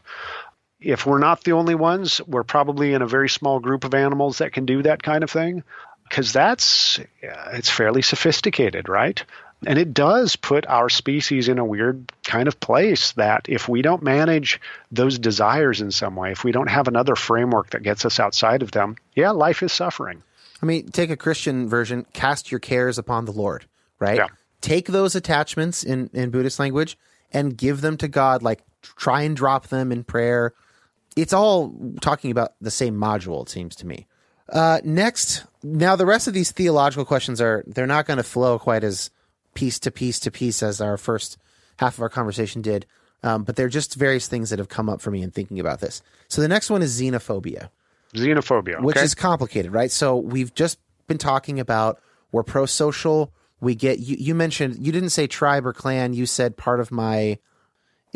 If 0.80 1.06
we're 1.06 1.20
not 1.20 1.44
the 1.44 1.52
only 1.52 1.76
ones, 1.76 2.22
we're 2.26 2.44
probably 2.44 2.94
in 2.94 3.02
a 3.02 3.08
very 3.08 3.30
small 3.30 3.60
group 3.60 3.84
of 3.84 3.94
animals 3.94 4.40
that 4.40 4.52
can 4.52 4.66
do 4.66 4.82
that 4.84 5.04
kind 5.04 5.24
of 5.24 5.30
thing 5.30 5.64
because 6.10 6.34
that's 6.34 7.00
it's 7.22 7.70
fairly 7.70 8.02
sophisticated, 8.02 8.90
right? 8.90 9.24
And 9.66 9.78
it 9.78 9.94
does 9.94 10.36
put 10.36 10.66
our 10.66 10.90
species 10.90 11.48
in 11.48 11.60
a 11.60 11.66
weird 11.66 12.12
kind 12.24 12.48
of 12.48 12.60
place 12.60 13.12
that 13.12 13.46
if 13.48 13.70
we 13.70 13.84
don't 13.84 14.02
manage 14.02 14.60
those 14.92 15.20
desires 15.20 15.82
in 15.82 15.92
some 15.92 16.16
way, 16.16 16.32
if 16.32 16.44
we 16.44 16.52
don't 16.52 16.70
have 16.70 16.88
another 16.88 17.16
framework 17.16 17.70
that 17.70 17.84
gets 17.84 18.04
us 18.04 18.20
outside 18.20 18.64
of 18.64 18.72
them, 18.72 18.96
yeah, 19.16 19.30
life 19.30 19.62
is 19.62 19.72
suffering. 19.72 20.24
I 20.62 20.66
mean, 20.66 20.90
take 20.90 21.10
a 21.10 21.18
Christian 21.18 21.68
version, 21.68 22.06
cast 22.14 22.52
your 22.52 22.60
cares 22.60 22.98
upon 22.98 23.26
the 23.26 23.32
Lord, 23.32 23.66
right? 24.00 24.18
Yeah. 24.18 24.28
Take 24.62 24.88
those 24.88 25.16
attachments 25.16 25.84
in, 25.84 26.10
in 26.14 26.30
Buddhist 26.30 26.60
language 26.60 26.98
and 27.32 27.58
give 27.58 27.82
them 27.82 27.98
to 27.98 28.08
God, 28.08 28.44
like 28.44 28.64
try 28.82 29.22
and 29.22 29.36
drop 29.36 29.68
them 29.68 29.92
in 29.92 30.04
prayer. 30.04 30.54
It's 31.16 31.34
all 31.34 31.74
talking 32.00 32.32
about 32.32 32.54
the 32.62 32.72
same 32.72 32.96
module, 32.96 33.44
it 33.44 33.50
seems 33.50 33.76
to 33.78 33.88
me. 33.88 34.06
Uh, 34.50 34.82
next, 34.84 35.46
now 35.64 35.96
the 35.96 36.06
rest 36.06 36.28
of 36.28 36.34
these 36.34 36.52
theological 36.52 37.06
questions 37.06 37.42
are, 37.42 37.64
they're 37.66 37.88
not 37.88 38.06
going 38.06 38.18
to 38.18 38.24
flow 38.24 38.60
quite 38.60 38.84
as 38.84 39.10
piece 39.54 39.80
to 39.80 39.92
piece 39.92 40.20
to 40.20 40.32
piece 40.32 40.62
as 40.62 40.80
our 40.80 40.98
first 40.98 41.38
half 41.78 41.96
of 41.96 42.02
our 42.02 42.10
conversation 42.10 42.62
did. 42.62 42.86
Um, 43.24 43.44
but 43.44 43.56
they're 43.56 43.70
just 43.70 43.96
various 43.96 44.28
things 44.28 44.50
that 44.50 44.60
have 44.60 44.70
come 44.70 44.90
up 44.90 45.00
for 45.00 45.12
me 45.12 45.22
in 45.22 45.32
thinking 45.32 45.60
about 45.60 45.80
this. 45.80 46.02
So 46.28 46.42
the 46.42 46.48
next 46.48 46.70
one 46.70 46.82
is 46.82 47.00
xenophobia. 47.00 47.70
Xenophobia, 48.16 48.76
okay. 48.76 48.84
which 48.84 48.98
is 48.98 49.16
complicated, 49.16 49.72
right? 49.72 49.92
So 49.92 50.18
we've 50.18 50.54
just 50.54 50.80
been 51.08 51.18
talking 51.18 51.60
about 51.60 52.02
we're 52.32 52.44
pro 52.44 52.66
social. 52.66 53.34
We 53.60 53.76
get 53.76 54.00
you. 54.00 54.18
You 54.20 54.36
mentioned 54.36 54.86
you 54.86 54.92
didn't 54.92 55.10
say 55.10 55.28
tribe 55.28 55.66
or 55.66 55.74
clan. 55.74 56.14
You 56.14 56.26
said 56.26 56.58
part 56.58 56.80
of 56.80 56.92
my 56.92 57.40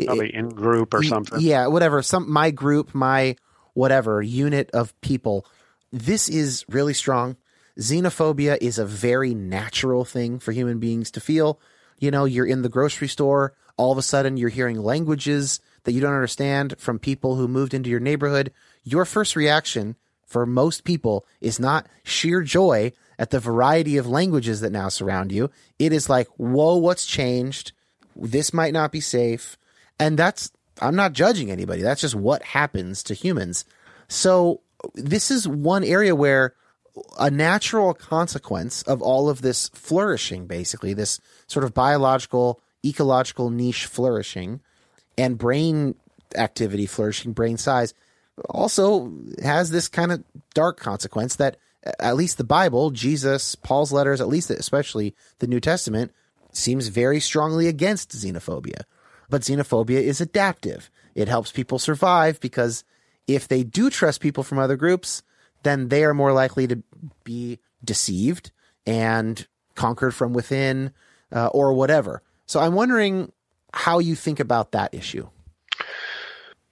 probably 0.04 0.34
in 0.34 0.50
group 0.50 0.94
or 0.94 1.02
something. 1.02 1.40
Yeah, 1.40 1.68
whatever. 1.68 2.02
Some 2.02 2.30
my 2.30 2.50
group, 2.50 2.94
my 2.94 3.36
whatever 3.74 4.22
unit 4.22 4.70
of 4.72 4.98
people. 5.00 5.46
This 5.92 6.28
is 6.28 6.64
really 6.68 6.94
strong. 6.94 7.36
Xenophobia 7.78 8.56
is 8.60 8.78
a 8.78 8.86
very 8.86 9.34
natural 9.34 10.04
thing 10.04 10.38
for 10.38 10.52
human 10.52 10.78
beings 10.78 11.10
to 11.12 11.20
feel. 11.20 11.60
You 11.98 12.10
know, 12.10 12.24
you're 12.24 12.46
in 12.46 12.62
the 12.62 12.68
grocery 12.68 13.08
store, 13.08 13.54
all 13.76 13.92
of 13.92 13.98
a 13.98 14.02
sudden 14.02 14.36
you're 14.36 14.48
hearing 14.48 14.82
languages 14.82 15.60
that 15.84 15.92
you 15.92 16.00
don't 16.00 16.14
understand 16.14 16.74
from 16.78 16.98
people 16.98 17.36
who 17.36 17.46
moved 17.46 17.74
into 17.74 17.90
your 17.90 18.00
neighborhood. 18.00 18.52
Your 18.86 19.04
first 19.04 19.34
reaction 19.34 19.96
for 20.24 20.46
most 20.46 20.84
people 20.84 21.26
is 21.40 21.58
not 21.58 21.88
sheer 22.04 22.40
joy 22.40 22.92
at 23.18 23.30
the 23.30 23.40
variety 23.40 23.96
of 23.96 24.06
languages 24.06 24.60
that 24.60 24.70
now 24.70 24.88
surround 24.88 25.32
you. 25.32 25.50
It 25.78 25.92
is 25.92 26.08
like, 26.08 26.28
whoa, 26.36 26.76
what's 26.76 27.04
changed? 27.04 27.72
This 28.14 28.54
might 28.54 28.72
not 28.72 28.92
be 28.92 29.00
safe. 29.00 29.58
And 29.98 30.16
that's, 30.16 30.52
I'm 30.80 30.94
not 30.94 31.14
judging 31.14 31.50
anybody. 31.50 31.82
That's 31.82 32.00
just 32.00 32.14
what 32.14 32.42
happens 32.44 33.02
to 33.04 33.14
humans. 33.14 33.64
So 34.06 34.60
this 34.94 35.32
is 35.32 35.48
one 35.48 35.82
area 35.82 36.14
where 36.14 36.54
a 37.18 37.28
natural 37.28 37.92
consequence 37.92 38.82
of 38.82 39.02
all 39.02 39.28
of 39.28 39.42
this 39.42 39.68
flourishing, 39.70 40.46
basically, 40.46 40.94
this 40.94 41.20
sort 41.48 41.64
of 41.64 41.74
biological, 41.74 42.60
ecological 42.84 43.50
niche 43.50 43.86
flourishing 43.86 44.60
and 45.18 45.38
brain 45.38 45.96
activity 46.36 46.86
flourishing, 46.86 47.32
brain 47.32 47.56
size, 47.56 47.92
also 48.48 49.12
has 49.42 49.70
this 49.70 49.88
kind 49.88 50.12
of 50.12 50.24
dark 50.54 50.78
consequence 50.78 51.36
that 51.36 51.56
at 52.00 52.16
least 52.16 52.38
the 52.38 52.44
Bible, 52.44 52.90
Jesus, 52.90 53.54
Paul's 53.54 53.92
letters, 53.92 54.20
at 54.20 54.28
least 54.28 54.50
especially 54.50 55.14
the 55.38 55.46
New 55.46 55.60
Testament, 55.60 56.12
seems 56.52 56.88
very 56.88 57.20
strongly 57.20 57.68
against 57.68 58.10
xenophobia. 58.10 58.82
But 59.28 59.42
xenophobia 59.42 60.00
is 60.00 60.20
adaptive. 60.20 60.90
It 61.14 61.28
helps 61.28 61.52
people 61.52 61.78
survive 61.78 62.40
because 62.40 62.84
if 63.26 63.48
they 63.48 63.62
do 63.62 63.90
trust 63.90 64.20
people 64.20 64.42
from 64.42 64.58
other 64.58 64.76
groups, 64.76 65.22
then 65.62 65.88
they 65.88 66.04
are 66.04 66.14
more 66.14 66.32
likely 66.32 66.66
to 66.68 66.82
be 67.24 67.58
deceived 67.84 68.52
and 68.86 69.46
conquered 69.74 70.14
from 70.14 70.32
within 70.32 70.92
uh, 71.32 71.48
or 71.48 71.72
whatever. 71.72 72.22
So 72.46 72.60
I'm 72.60 72.74
wondering 72.74 73.32
how 73.72 73.98
you 73.98 74.14
think 74.14 74.40
about 74.40 74.72
that 74.72 74.94
issue. 74.94 75.28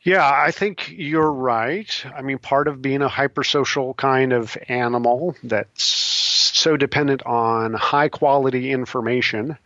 Yeah, 0.04 0.30
I 0.30 0.50
think 0.50 0.92
you're 0.94 1.32
right. 1.32 2.04
I 2.14 2.20
mean, 2.20 2.38
part 2.38 2.68
of 2.68 2.82
being 2.82 3.00
a 3.00 3.08
hypersocial 3.08 3.96
kind 3.96 4.34
of 4.34 4.56
animal 4.68 5.34
that's 5.42 5.82
so 5.82 6.76
dependent 6.76 7.24
on 7.24 7.72
high 7.72 8.10
quality 8.10 8.70
information 8.70 9.56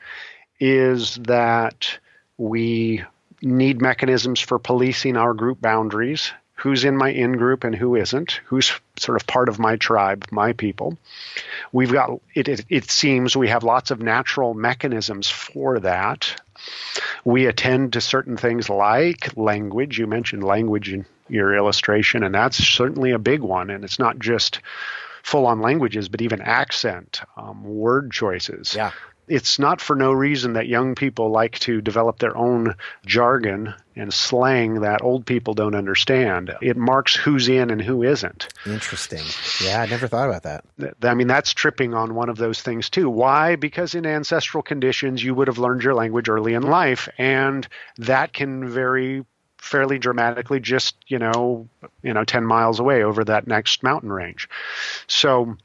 is 0.60 1.16
that 1.16 1.98
we 2.36 3.02
need 3.43 3.82
mechanisms 3.82 4.40
for 4.40 4.60
policing 4.60 5.16
our 5.16 5.35
group 5.35 5.60
boundaries 5.60 6.32
who's 6.55 6.85
in 6.85 6.97
my 6.97 7.10
in 7.10 7.32
group 7.32 7.62
and 7.62 7.74
who 7.74 7.94
isn't, 7.94 8.40
who's 8.47 8.73
sort 8.97 9.20
of 9.20 9.27
part 9.27 9.48
of 9.48 9.60
my 9.60 9.77
tribe, 9.77 10.27
my 10.32 10.52
people. 10.52 10.98
We've 11.73 11.93
got 11.93 12.20
it, 12.35 12.48
it, 12.48 12.65
it 12.69 12.90
seems 12.90 13.36
we 13.36 13.48
have 13.48 13.62
lots 13.62 13.90
of 13.93 14.01
natural 14.01 14.55
mechanisms 14.55 15.28
for 15.28 15.81
that. 15.81 16.40
We 17.24 17.47
attend 17.47 17.93
to 17.94 18.01
certain 18.01 18.36
things 18.36 18.68
like 18.68 19.36
language. 19.36 19.98
You 19.98 20.06
mentioned 20.06 20.44
language 20.44 20.93
in 20.93 21.06
your 21.28 21.55
illustration, 21.55 22.22
and 22.22 22.35
that's 22.35 22.56
certainly 22.56 23.12
a 23.12 23.18
big 23.18 23.40
one. 23.40 23.70
And 23.70 23.85
it's 23.85 23.98
not 23.98 24.18
just 24.18 24.60
full 25.22 25.47
on 25.47 25.60
languages, 25.60 26.09
but 26.09 26.22
even 26.22 26.40
accent, 26.40 27.20
um, 27.36 27.64
word 27.64 28.10
choices. 28.12 28.74
Yeah 28.74 28.93
it's 29.28 29.59
not 29.59 29.80
for 29.80 29.94
no 29.94 30.12
reason 30.12 30.55
that 30.55 30.66
young 30.66 30.94
people 30.94 31.30
like 31.30 31.59
to 31.60 31.80
develop 31.80 32.18
their 32.18 32.36
own 32.36 32.74
jargon 33.06 33.74
and 33.96 34.12
slang 34.12 34.80
that 34.80 35.02
old 35.02 35.26
people 35.26 35.55
don't 35.55 35.74
understand. 35.74 36.55
It 36.62 36.76
marks 36.76 37.14
who's 37.14 37.48
in 37.48 37.70
and 37.70 37.82
who 37.82 38.02
isn't. 38.02 38.48
Interesting. 38.64 39.24
Yeah, 39.62 39.82
I 39.82 39.86
never 39.86 40.06
thought 40.06 40.28
about 40.28 40.42
that. 40.44 40.96
I 41.02 41.14
mean, 41.14 41.26
that's 41.26 41.52
tripping 41.52 41.94
on 41.94 42.14
one 42.14 42.28
of 42.28 42.36
those 42.36 42.62
things 42.62 42.88
too. 42.90 43.10
Why? 43.10 43.56
Because 43.56 43.94
in 43.94 44.06
ancestral 44.06 44.62
conditions, 44.62 45.22
you 45.22 45.34
would 45.34 45.48
have 45.48 45.59
learned 45.59 45.82
your 45.82 45.94
language 45.94 46.28
early 46.28 46.55
in 46.55 46.62
life, 46.62 47.09
and 47.18 47.66
that 47.98 48.32
can 48.32 48.68
vary 48.68 49.24
fairly 49.59 49.98
dramatically 49.98 50.60
just 50.60 50.96
you 51.09 51.18
know 51.18 51.68
you 52.02 52.14
know 52.14 52.22
10 52.22 52.44
miles 52.44 52.78
away 52.78 53.02
over 53.02 53.24
that 53.24 53.48
next 53.48 53.82
mountain 53.82 54.12
range 54.12 54.48
so 55.09 55.56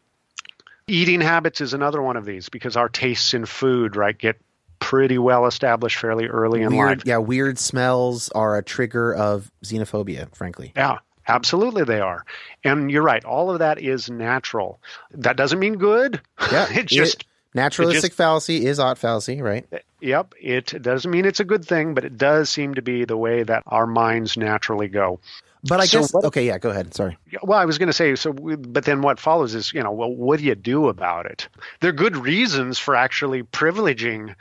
Eating 0.88 1.22
habits 1.22 1.62
is 1.62 1.74
another 1.74 2.02
one 2.02 2.18
of 2.18 2.26
these 2.26 2.50
because 2.50 2.76
our 2.76 2.90
tastes 2.90 3.34
in 3.34 3.46
food, 3.46 3.96
right, 3.96 4.18
get 4.18 4.38
pretty 4.80 5.18
well 5.18 5.46
established 5.46 5.98
fairly 5.98 6.28
early 6.28 6.62
in 6.62 6.76
weird, 6.76 7.00
life. 7.00 7.06
Yeah, 7.06 7.18
weird 7.18 7.58
smells 7.58 8.30
are 8.30 8.58
a 8.58 8.64
trigger 8.64 9.14
of 9.16 9.50
xenophobia, 9.64 10.36
frankly. 10.36 10.74
Yeah, 10.76 11.00
absolutely 11.26 11.86
they 11.86 12.02
are. 12.02 12.26
And 12.66 12.92
you're 12.92 13.02
right, 13.02 13.24
all 13.24 13.50
of 13.50 13.60
that 13.60 13.80
is 13.80 14.10
natural. 14.10 14.82
That 15.12 15.38
doesn't 15.38 15.60
mean 15.60 15.76
good. 15.76 16.20
Yeah, 16.52 16.68
it 16.78 16.88
just 16.88 17.22
it, 17.22 17.26
naturalistic 17.54 18.00
it 18.00 18.08
just, 18.10 18.18
fallacy 18.18 18.66
is 18.66 18.78
ought 18.78 18.98
fallacy, 18.98 19.42
right? 19.42 19.66
Uh, 19.72 19.78
yep, 20.02 20.34
it 20.42 20.82
doesn't 20.82 21.10
mean 21.10 21.24
it's 21.24 21.40
a 21.40 21.46
good 21.46 21.64
thing, 21.64 21.94
but 21.94 22.04
it 22.04 22.18
does 22.18 22.50
seem 22.50 22.74
to 22.74 22.82
be 22.82 23.06
the 23.06 23.18
way 23.18 23.44
that 23.44 23.64
our 23.66 23.88
minds 23.88 24.36
naturally 24.36 24.90
go. 24.90 25.22
But 25.64 25.80
I 25.80 25.85
so 25.85 26.02
guess 26.02 26.14
what, 26.14 26.26
okay, 26.26 26.45
yeah, 26.45 26.57
go 26.57 26.69
ahead. 26.69 26.94
Sorry. 26.94 27.18
Well, 27.41 27.57
I 27.57 27.65
was 27.65 27.77
going 27.77 27.88
to 27.88 27.94
say 27.94 28.15
so, 28.15 28.34
but 28.34 28.85
then 28.85 29.02
what 29.02 29.19
follows 29.19 29.56
is 29.56 29.73
you 29.73 29.81
know, 29.81 29.91
well, 29.91 30.14
what 30.14 30.40
do 30.40 30.45
you 30.45 30.56
do 30.56 30.90
about 30.90 31.26
it? 31.26 31.48
There 31.80 31.90
are 31.90 31.94
good 31.94 32.18
reasons 32.18 32.80
for 32.80 32.95
actually 32.95 33.44
privileging 33.44 34.35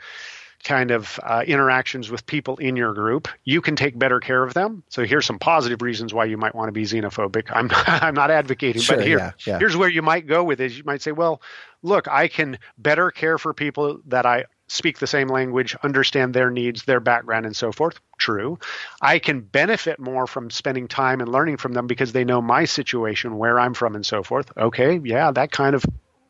kind 0.63 0.91
of 0.91 1.19
uh, 1.23 1.43
interactions 1.45 2.09
with 2.09 2.25
people 2.25 2.57
in 2.57 2.75
your 2.75 2.93
group. 2.93 3.27
You 3.43 3.61
can 3.61 3.75
take 3.75 3.99
better 3.99 4.19
care 4.19 4.43
of 4.43 4.53
them. 4.53 4.83
So 4.89 5.03
here's 5.03 5.25
some 5.25 5.39
positive 5.39 5.81
reasons 5.81 6.13
why 6.13 6.25
you 6.25 6.37
might 6.37 6.55
want 6.55 6.69
to 6.69 6.71
be 6.71 6.83
xenophobic. 6.83 7.49
I'm 7.51 7.67
not, 7.67 7.83
I'm 7.87 8.15
not 8.15 8.31
advocating, 8.31 8.81
sure, 8.81 8.97
but 8.97 9.05
here, 9.05 9.19
yeah, 9.19 9.31
yeah. 9.45 9.59
here's 9.59 9.75
where 9.75 9.89
you 9.89 10.01
might 10.01 10.25
go 10.25 10.43
with 10.43 10.61
it. 10.61 10.71
You 10.71 10.83
might 10.85 11.01
say, 11.01 11.11
well, 11.11 11.41
look, 11.81 12.07
I 12.07 12.27
can 12.27 12.57
better 12.77 13.11
care 13.11 13.37
for 13.37 13.53
people 13.53 13.99
that 14.07 14.25
I 14.25 14.45
speak 14.67 14.97
the 14.99 15.07
same 15.07 15.27
language, 15.27 15.75
understand 15.83 16.33
their 16.33 16.49
needs, 16.49 16.83
their 16.83 16.99
background, 16.99 17.45
and 17.45 17.55
so 17.55 17.71
forth. 17.71 17.99
True. 18.17 18.59
I 19.01 19.19
can 19.19 19.41
benefit 19.41 19.99
more 19.99 20.25
from 20.27 20.49
spending 20.49 20.87
time 20.87 21.19
and 21.19 21.29
learning 21.29 21.57
from 21.57 21.73
them 21.73 21.87
because 21.87 22.11
they 22.11 22.23
know 22.23 22.41
my 22.41 22.65
situation, 22.65 23.37
where 23.37 23.59
I'm 23.59 23.73
from, 23.73 23.95
and 23.95 24.05
so 24.05 24.23
forth. 24.23 24.51
Okay, 24.57 24.99
yeah, 25.03 25.31
that 25.31 25.51
kind 25.51 25.75
of 25.75 25.85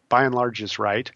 by 0.10 0.26
and 0.26 0.35
large 0.35 0.61
is 0.61 0.80
right. 0.80 1.10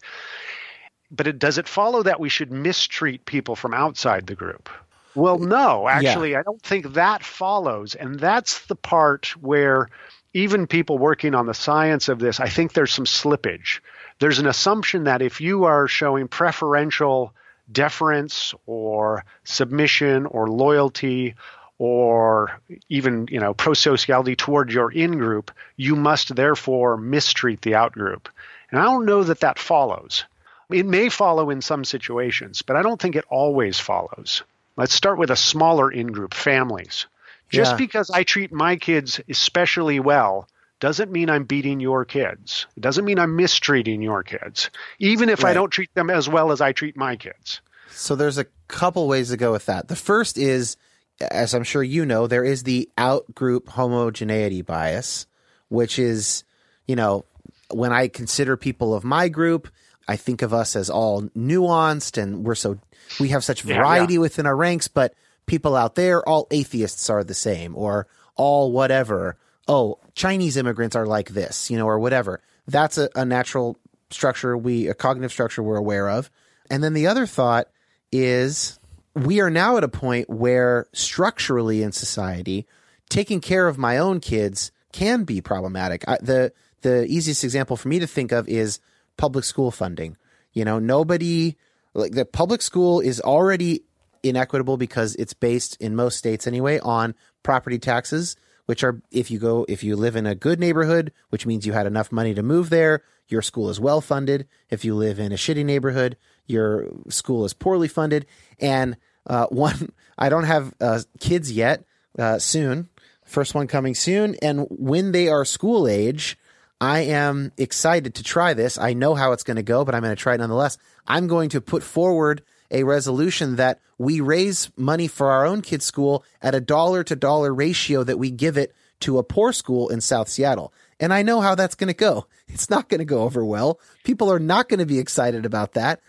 But 1.10 1.26
it, 1.26 1.38
does 1.38 1.58
it 1.58 1.68
follow 1.68 2.02
that 2.02 2.20
we 2.20 2.28
should 2.28 2.52
mistreat 2.52 3.24
people 3.24 3.56
from 3.56 3.74
outside 3.74 4.26
the 4.26 4.34
group? 4.34 4.68
Well, 5.14 5.38
no, 5.38 5.88
actually, 5.88 6.32
yeah. 6.32 6.40
I 6.40 6.42
don't 6.42 6.62
think 6.62 6.94
that 6.94 7.24
follows. 7.24 7.94
And 7.94 8.20
that's 8.20 8.66
the 8.66 8.76
part 8.76 9.34
where 9.40 9.88
even 10.34 10.66
people 10.66 10.98
working 10.98 11.34
on 11.34 11.46
the 11.46 11.54
science 11.54 12.08
of 12.08 12.18
this, 12.18 12.40
I 12.40 12.48
think 12.48 12.72
there's 12.72 12.92
some 12.92 13.06
slippage. 13.06 13.80
There's 14.18 14.38
an 14.38 14.46
assumption 14.46 15.04
that 15.04 15.22
if 15.22 15.40
you 15.40 15.64
are 15.64 15.86
showing 15.86 16.28
preferential 16.28 17.32
deference 17.70 18.54
or 18.66 19.24
submission 19.44 20.26
or 20.26 20.48
loyalty 20.48 21.34
or 21.78 22.60
even 22.88 23.28
you 23.30 23.38
know 23.38 23.54
pro-sociality 23.54 24.34
toward 24.34 24.72
your 24.72 24.90
in-group, 24.90 25.50
you 25.76 25.94
must 25.94 26.34
therefore 26.34 26.96
mistreat 26.96 27.62
the 27.62 27.76
out-group. 27.76 28.28
And 28.70 28.80
I 28.80 28.84
don't 28.84 29.06
know 29.06 29.22
that 29.22 29.40
that 29.40 29.58
follows. 29.58 30.24
It 30.70 30.84
may 30.84 31.08
follow 31.08 31.50
in 31.50 31.62
some 31.62 31.84
situations, 31.84 32.62
but 32.62 32.76
I 32.76 32.82
don't 32.82 33.00
think 33.00 33.16
it 33.16 33.24
always 33.30 33.78
follows. 33.78 34.42
Let's 34.76 34.92
start 34.92 35.18
with 35.18 35.30
a 35.30 35.36
smaller 35.36 35.90
in-group, 35.90 36.34
families. 36.34 37.06
Just 37.48 37.72
yeah. 37.72 37.76
because 37.78 38.10
I 38.10 38.24
treat 38.24 38.52
my 38.52 38.76
kids 38.76 39.20
especially 39.28 40.00
well 40.00 40.46
doesn't 40.80 41.10
mean 41.10 41.28
I'm 41.30 41.44
beating 41.44 41.80
your 41.80 42.04
kids. 42.04 42.66
It 42.76 42.80
doesn't 42.80 43.04
mean 43.04 43.18
I'm 43.18 43.36
mistreating 43.36 44.02
your 44.02 44.22
kids, 44.22 44.70
even 44.98 45.28
if 45.28 45.42
right. 45.42 45.50
I 45.50 45.54
don't 45.54 45.70
treat 45.70 45.92
them 45.94 46.10
as 46.10 46.28
well 46.28 46.52
as 46.52 46.60
I 46.60 46.72
treat 46.72 46.96
my 46.96 47.16
kids. 47.16 47.60
So 47.90 48.14
there's 48.14 48.38
a 48.38 48.46
couple 48.68 49.08
ways 49.08 49.30
to 49.30 49.36
go 49.36 49.52
with 49.52 49.66
that. 49.66 49.88
The 49.88 49.96
first 49.96 50.38
is, 50.38 50.76
as 51.20 51.54
I'm 51.54 51.64
sure 51.64 51.82
you 51.82 52.06
know, 52.06 52.26
there 52.26 52.44
is 52.44 52.62
the 52.62 52.88
out 52.96 53.34
group 53.34 53.68
homogeneity 53.68 54.62
bias, 54.62 55.26
which 55.68 55.98
is, 55.98 56.44
you 56.86 56.96
know, 56.96 57.24
when 57.70 57.92
I 57.92 58.08
consider 58.08 58.56
people 58.56 58.94
of 58.94 59.04
my 59.04 59.28
group, 59.28 59.68
I 60.06 60.16
think 60.16 60.42
of 60.42 60.54
us 60.54 60.76
as 60.76 60.88
all 60.88 61.22
nuanced 61.36 62.22
and 62.22 62.44
we're 62.44 62.54
so, 62.54 62.78
we 63.18 63.28
have 63.28 63.44
such 63.44 63.62
variety 63.62 64.14
yeah, 64.14 64.18
yeah. 64.18 64.22
within 64.22 64.46
our 64.46 64.56
ranks, 64.56 64.88
but 64.88 65.14
people 65.46 65.74
out 65.74 65.96
there, 65.96 66.26
all 66.26 66.46
atheists 66.50 67.10
are 67.10 67.24
the 67.24 67.34
same 67.34 67.76
or 67.76 68.06
all 68.36 68.70
whatever. 68.72 69.36
Oh, 69.68 69.98
Chinese 70.14 70.56
immigrants 70.56 70.96
are 70.96 71.06
like 71.06 71.30
this, 71.30 71.70
you 71.70 71.76
know, 71.76 71.86
or 71.86 71.98
whatever. 71.98 72.40
That's 72.66 72.98
a, 72.98 73.08
a 73.14 73.24
natural 73.24 73.76
structure 74.10 74.56
we, 74.56 74.88
a 74.88 74.94
cognitive 74.94 75.32
structure 75.32 75.62
we're 75.62 75.76
aware 75.76 76.08
of. 76.08 76.30
And 76.70 76.82
then 76.82 76.94
the 76.94 77.06
other 77.06 77.26
thought 77.26 77.68
is 78.10 78.78
we 79.14 79.40
are 79.40 79.50
now 79.50 79.76
at 79.76 79.84
a 79.84 79.88
point 79.88 80.30
where 80.30 80.86
structurally 80.92 81.82
in 81.82 81.92
society, 81.92 82.66
taking 83.08 83.40
care 83.40 83.68
of 83.68 83.78
my 83.78 83.98
own 83.98 84.20
kids 84.20 84.70
can 84.92 85.24
be 85.24 85.40
problematic. 85.40 86.04
I, 86.08 86.18
the 86.20 86.52
the 86.82 87.06
easiest 87.06 87.42
example 87.44 87.76
for 87.76 87.88
me 87.88 87.98
to 87.98 88.06
think 88.06 88.32
of 88.32 88.48
is 88.48 88.78
public 89.16 89.44
school 89.44 89.70
funding. 89.70 90.16
You 90.52 90.64
know, 90.64 90.78
nobody 90.78 91.56
like 91.94 92.12
the 92.12 92.24
public 92.24 92.62
school 92.62 93.00
is 93.00 93.20
already 93.20 93.82
inequitable 94.22 94.76
because 94.76 95.14
it's 95.16 95.34
based 95.34 95.76
in 95.80 95.94
most 95.94 96.18
states 96.18 96.46
anyway 96.46 96.78
on 96.80 97.14
property 97.42 97.78
taxes, 97.78 98.36
which 98.68 98.84
are 98.84 99.00
if 99.10 99.30
you 99.30 99.38
go 99.38 99.64
if 99.66 99.82
you 99.82 99.96
live 99.96 100.14
in 100.14 100.26
a 100.26 100.34
good 100.34 100.60
neighborhood, 100.60 101.10
which 101.30 101.46
means 101.46 101.66
you 101.66 101.72
had 101.72 101.86
enough 101.86 102.12
money 102.12 102.34
to 102.34 102.42
move 102.42 102.68
there, 102.68 103.02
your 103.26 103.40
school 103.40 103.70
is 103.70 103.80
well 103.80 104.02
funded. 104.02 104.46
If 104.68 104.84
you 104.84 104.94
live 104.94 105.18
in 105.18 105.32
a 105.32 105.36
shitty 105.36 105.64
neighborhood, 105.64 106.18
your 106.46 106.86
school 107.08 107.46
is 107.46 107.54
poorly 107.54 107.88
funded. 107.88 108.26
And 108.60 108.98
uh, 109.26 109.46
one, 109.50 109.90
I 110.18 110.28
don't 110.28 110.44
have 110.44 110.74
uh, 110.82 111.00
kids 111.18 111.50
yet. 111.50 111.82
Uh, 112.18 112.38
soon, 112.38 112.90
first 113.24 113.54
one 113.54 113.68
coming 113.68 113.94
soon. 113.94 114.34
And 114.42 114.66
when 114.68 115.12
they 115.12 115.28
are 115.28 115.46
school 115.46 115.88
age, 115.88 116.36
I 116.78 117.00
am 117.00 117.52
excited 117.56 118.16
to 118.16 118.22
try 118.22 118.52
this. 118.52 118.76
I 118.76 118.92
know 118.92 119.14
how 119.14 119.32
it's 119.32 119.44
going 119.44 119.56
to 119.56 119.62
go, 119.62 119.86
but 119.86 119.94
I'm 119.94 120.02
going 120.02 120.14
to 120.14 120.22
try 120.22 120.34
it 120.34 120.38
nonetheless. 120.38 120.76
I'm 121.06 121.26
going 121.26 121.48
to 121.50 121.62
put 121.62 121.82
forward 121.82 122.42
a 122.70 122.84
resolution 122.84 123.56
that 123.56 123.80
we 123.96 124.20
raise 124.20 124.70
money 124.76 125.08
for 125.08 125.30
our 125.30 125.46
own 125.46 125.62
kids' 125.62 125.84
school 125.84 126.24
at 126.42 126.54
a 126.54 126.60
dollar 126.60 127.02
to 127.04 127.16
dollar 127.16 127.52
ratio 127.52 128.04
that 128.04 128.18
we 128.18 128.30
give 128.30 128.56
it 128.56 128.74
to 129.00 129.18
a 129.18 129.22
poor 129.22 129.52
school 129.52 129.88
in 129.88 130.00
South 130.00 130.28
Seattle. 130.28 130.72
And 131.00 131.14
I 131.14 131.22
know 131.22 131.40
how 131.40 131.54
that's 131.54 131.74
going 131.74 131.88
to 131.88 131.94
go. 131.94 132.26
It's 132.50 132.70
not 132.70 132.88
going 132.88 133.00
to 133.00 133.04
go 133.04 133.24
over 133.24 133.44
well. 133.44 133.78
People 134.04 134.32
are 134.32 134.38
not 134.38 134.70
going 134.70 134.78
to 134.78 134.86
be 134.86 134.98
excited 134.98 135.44
about 135.44 135.74
that. 135.74 136.00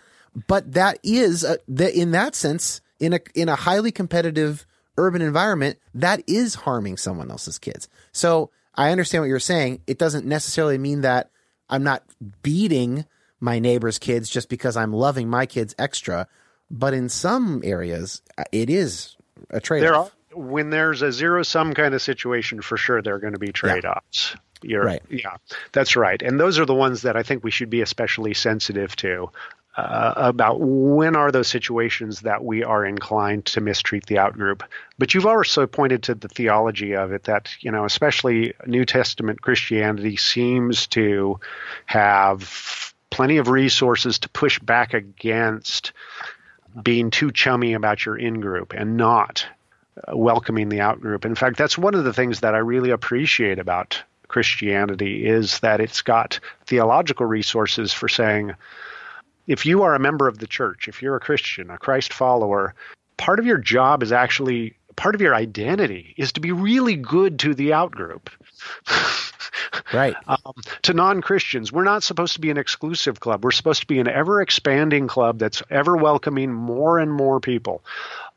But 0.46 0.72
that 0.72 0.98
is 1.02 1.44
a, 1.44 1.58
the, 1.68 1.94
in 1.94 2.12
that 2.12 2.34
sense, 2.34 2.80
in 2.98 3.12
a 3.12 3.20
in 3.34 3.50
a 3.50 3.56
highly 3.56 3.92
competitive 3.92 4.66
urban 4.96 5.20
environment, 5.20 5.78
that 5.94 6.22
is 6.26 6.54
harming 6.54 6.96
someone 6.96 7.30
else's 7.30 7.58
kids. 7.58 7.90
So 8.12 8.50
I 8.74 8.90
understand 8.90 9.20
what 9.20 9.28
you're 9.28 9.38
saying. 9.38 9.82
It 9.86 9.98
doesn't 9.98 10.24
necessarily 10.24 10.78
mean 10.78 11.02
that 11.02 11.30
I'm 11.68 11.82
not 11.82 12.04
beating 12.42 13.04
my 13.38 13.58
neighbor's 13.58 13.98
kids 13.98 14.30
just 14.30 14.48
because 14.48 14.76
I'm 14.76 14.92
loving 14.92 15.28
my 15.28 15.46
kids 15.46 15.74
extra. 15.78 16.26
But 16.70 16.94
in 16.94 17.08
some 17.08 17.62
areas, 17.64 18.22
it 18.52 18.70
is 18.70 19.16
a 19.50 19.60
trade 19.60 19.84
off. 19.84 20.14
When 20.32 20.70
there's 20.70 21.02
a 21.02 21.10
zero 21.10 21.42
sum 21.42 21.74
kind 21.74 21.94
of 21.94 22.02
situation, 22.02 22.62
for 22.62 22.76
sure, 22.76 23.02
there 23.02 23.14
are 23.14 23.18
going 23.18 23.32
to 23.32 23.38
be 23.38 23.52
trade 23.52 23.84
offs. 23.84 24.32
Yeah. 24.32 24.40
You're, 24.62 24.84
right. 24.84 25.02
Yeah, 25.08 25.36
that's 25.72 25.96
right. 25.96 26.20
And 26.20 26.38
those 26.38 26.58
are 26.58 26.66
the 26.66 26.74
ones 26.74 27.02
that 27.02 27.16
I 27.16 27.22
think 27.22 27.42
we 27.42 27.50
should 27.50 27.70
be 27.70 27.80
especially 27.80 28.34
sensitive 28.34 28.94
to 28.96 29.30
uh, 29.76 30.12
about 30.16 30.60
when 30.60 31.16
are 31.16 31.32
those 31.32 31.48
situations 31.48 32.20
that 32.20 32.44
we 32.44 32.62
are 32.64 32.84
inclined 32.84 33.46
to 33.46 33.60
mistreat 33.60 34.06
the 34.06 34.16
outgroup. 34.16 34.62
But 34.98 35.14
you've 35.14 35.26
also 35.26 35.66
pointed 35.66 36.02
to 36.04 36.14
the 36.14 36.28
theology 36.28 36.94
of 36.94 37.12
it 37.12 37.24
that, 37.24 37.50
you 37.60 37.70
know, 37.70 37.84
especially 37.84 38.54
New 38.66 38.84
Testament 38.84 39.40
Christianity 39.40 40.16
seems 40.16 40.86
to 40.88 41.40
have 41.86 42.92
plenty 43.10 43.38
of 43.38 43.48
resources 43.48 44.18
to 44.20 44.28
push 44.28 44.58
back 44.58 44.92
against 44.92 45.92
being 46.82 47.10
too 47.10 47.30
chummy 47.30 47.72
about 47.74 48.04
your 48.04 48.16
in 48.16 48.40
group 48.40 48.72
and 48.72 48.96
not 48.96 49.46
uh, 49.96 50.16
welcoming 50.16 50.68
the 50.68 50.80
out 50.80 51.00
group. 51.00 51.24
In 51.24 51.34
fact, 51.34 51.56
that's 51.56 51.78
one 51.78 51.94
of 51.94 52.04
the 52.04 52.12
things 52.12 52.40
that 52.40 52.54
I 52.54 52.58
really 52.58 52.90
appreciate 52.90 53.58
about 53.58 54.02
Christianity 54.28 55.26
is 55.26 55.60
that 55.60 55.80
it's 55.80 56.02
got 56.02 56.38
theological 56.66 57.26
resources 57.26 57.92
for 57.92 58.08
saying, 58.08 58.54
if 59.46 59.66
you 59.66 59.82
are 59.82 59.94
a 59.94 60.00
member 60.00 60.28
of 60.28 60.38
the 60.38 60.46
church, 60.46 60.86
if 60.86 61.02
you're 61.02 61.16
a 61.16 61.20
Christian, 61.20 61.70
a 61.70 61.78
Christ 61.78 62.12
follower, 62.12 62.74
part 63.16 63.40
of 63.40 63.46
your 63.46 63.58
job 63.58 64.02
is 64.02 64.12
actually 64.12 64.76
part 64.96 65.14
of 65.14 65.20
your 65.20 65.34
identity 65.34 66.14
is 66.16 66.32
to 66.32 66.40
be 66.40 66.52
really 66.52 66.96
good 66.96 67.38
to 67.40 67.54
the 67.54 67.70
outgroup. 67.70 68.28
right. 69.92 70.14
Um, 70.26 70.54
to 70.82 70.94
non 70.94 71.20
Christians, 71.22 71.72
we're 71.72 71.84
not 71.84 72.02
supposed 72.02 72.34
to 72.34 72.40
be 72.40 72.50
an 72.50 72.58
exclusive 72.58 73.20
club. 73.20 73.44
We're 73.44 73.50
supposed 73.50 73.80
to 73.80 73.86
be 73.86 73.98
an 73.98 74.08
ever 74.08 74.40
expanding 74.40 75.08
club 75.08 75.38
that's 75.38 75.62
ever 75.70 75.96
welcoming 75.96 76.52
more 76.52 76.98
and 76.98 77.12
more 77.12 77.40
people, 77.40 77.84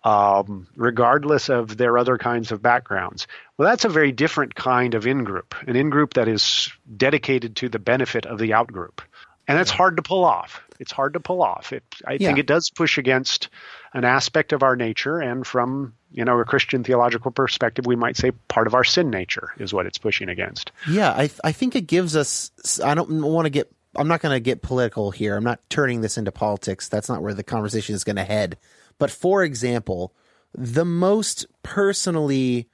um, 0.04 0.68
regardless 0.76 1.50
of 1.50 1.76
their 1.78 1.98
other 1.98 2.18
kinds 2.18 2.52
of 2.52 2.62
backgrounds. 2.62 3.28
Well, 3.58 3.70
that's 3.70 3.86
a 3.86 3.90
very 3.90 4.12
different 4.12 4.56
kind 4.56 4.96
of 4.96 5.08
in 5.08 5.24
group, 5.24 5.56
an 5.68 5.76
in 5.76 5.90
group 5.90 6.16
that 6.16 6.28
is 6.28 6.72
dedicated 6.96 7.58
to 7.58 7.70
the 7.70 7.80
benefit 7.80 8.26
of 8.26 8.40
the 8.40 8.54
out 8.54 8.72
group 8.72 9.02
and 9.48 9.60
it's 9.60 9.72
hard 9.72 9.98
to 9.98 10.03
pull 10.03 10.24
off. 10.24 10.64
It's 10.80 10.91
hard 10.91 11.14
to 11.14 11.20
pull 11.20 11.41
off. 11.41 11.74
It, 11.74 11.84
I 12.06 12.14
yeah. 12.14 12.28
think 12.28 12.40
it 12.40 12.48
does 12.48 12.70
push 12.70 12.98
against 12.98 13.49
an 13.94 14.06
aspect 14.06 14.53
of 14.53 14.64
our 14.64 14.76
nature, 14.76 15.20
and 15.20 15.45
from 15.45 15.94
you 16.11 16.26
know 16.26 16.40
a 16.40 16.45
Christian 16.45 16.84
theological 16.84 17.32
perspective, 17.32 17.86
we 17.86 17.95
might 17.95 18.18
say 18.18 18.32
part 18.48 18.68
of 18.68 18.76
our 18.76 18.84
sin 18.84 19.10
nature 19.10 19.53
is 19.57 19.74
what 19.74 19.86
it's 19.86 19.98
pushing 19.98 20.30
against. 20.30 20.72
Yeah, 20.90 21.11
I 21.11 21.30
I 21.44 21.52
think 21.52 21.76
it 21.76 21.88
gives 21.88 22.15
us. 22.15 22.52
I 22.84 22.95
don't 22.95 23.24
want 23.24 23.45
to 23.45 23.49
get. 23.49 23.72
I'm 23.95 24.07
not 24.07 24.22
going 24.22 24.36
to 24.36 24.40
get 24.40 24.64
political 24.64 25.11
here. 25.11 25.36
I'm 25.36 25.44
not 25.44 25.60
turning 25.70 26.02
this 26.02 26.18
into 26.18 26.32
politics. 26.32 26.90
That's 26.90 27.10
not 27.10 27.22
where 27.22 27.36
the 27.36 27.44
conversation 27.44 27.94
is 27.94 28.03
going 28.03 28.15
to 28.15 28.24
head. 28.24 28.57
But 28.98 29.11
for 29.11 29.44
example, 29.44 30.14
the 30.56 30.86
most 30.86 31.45
personally 31.61 32.70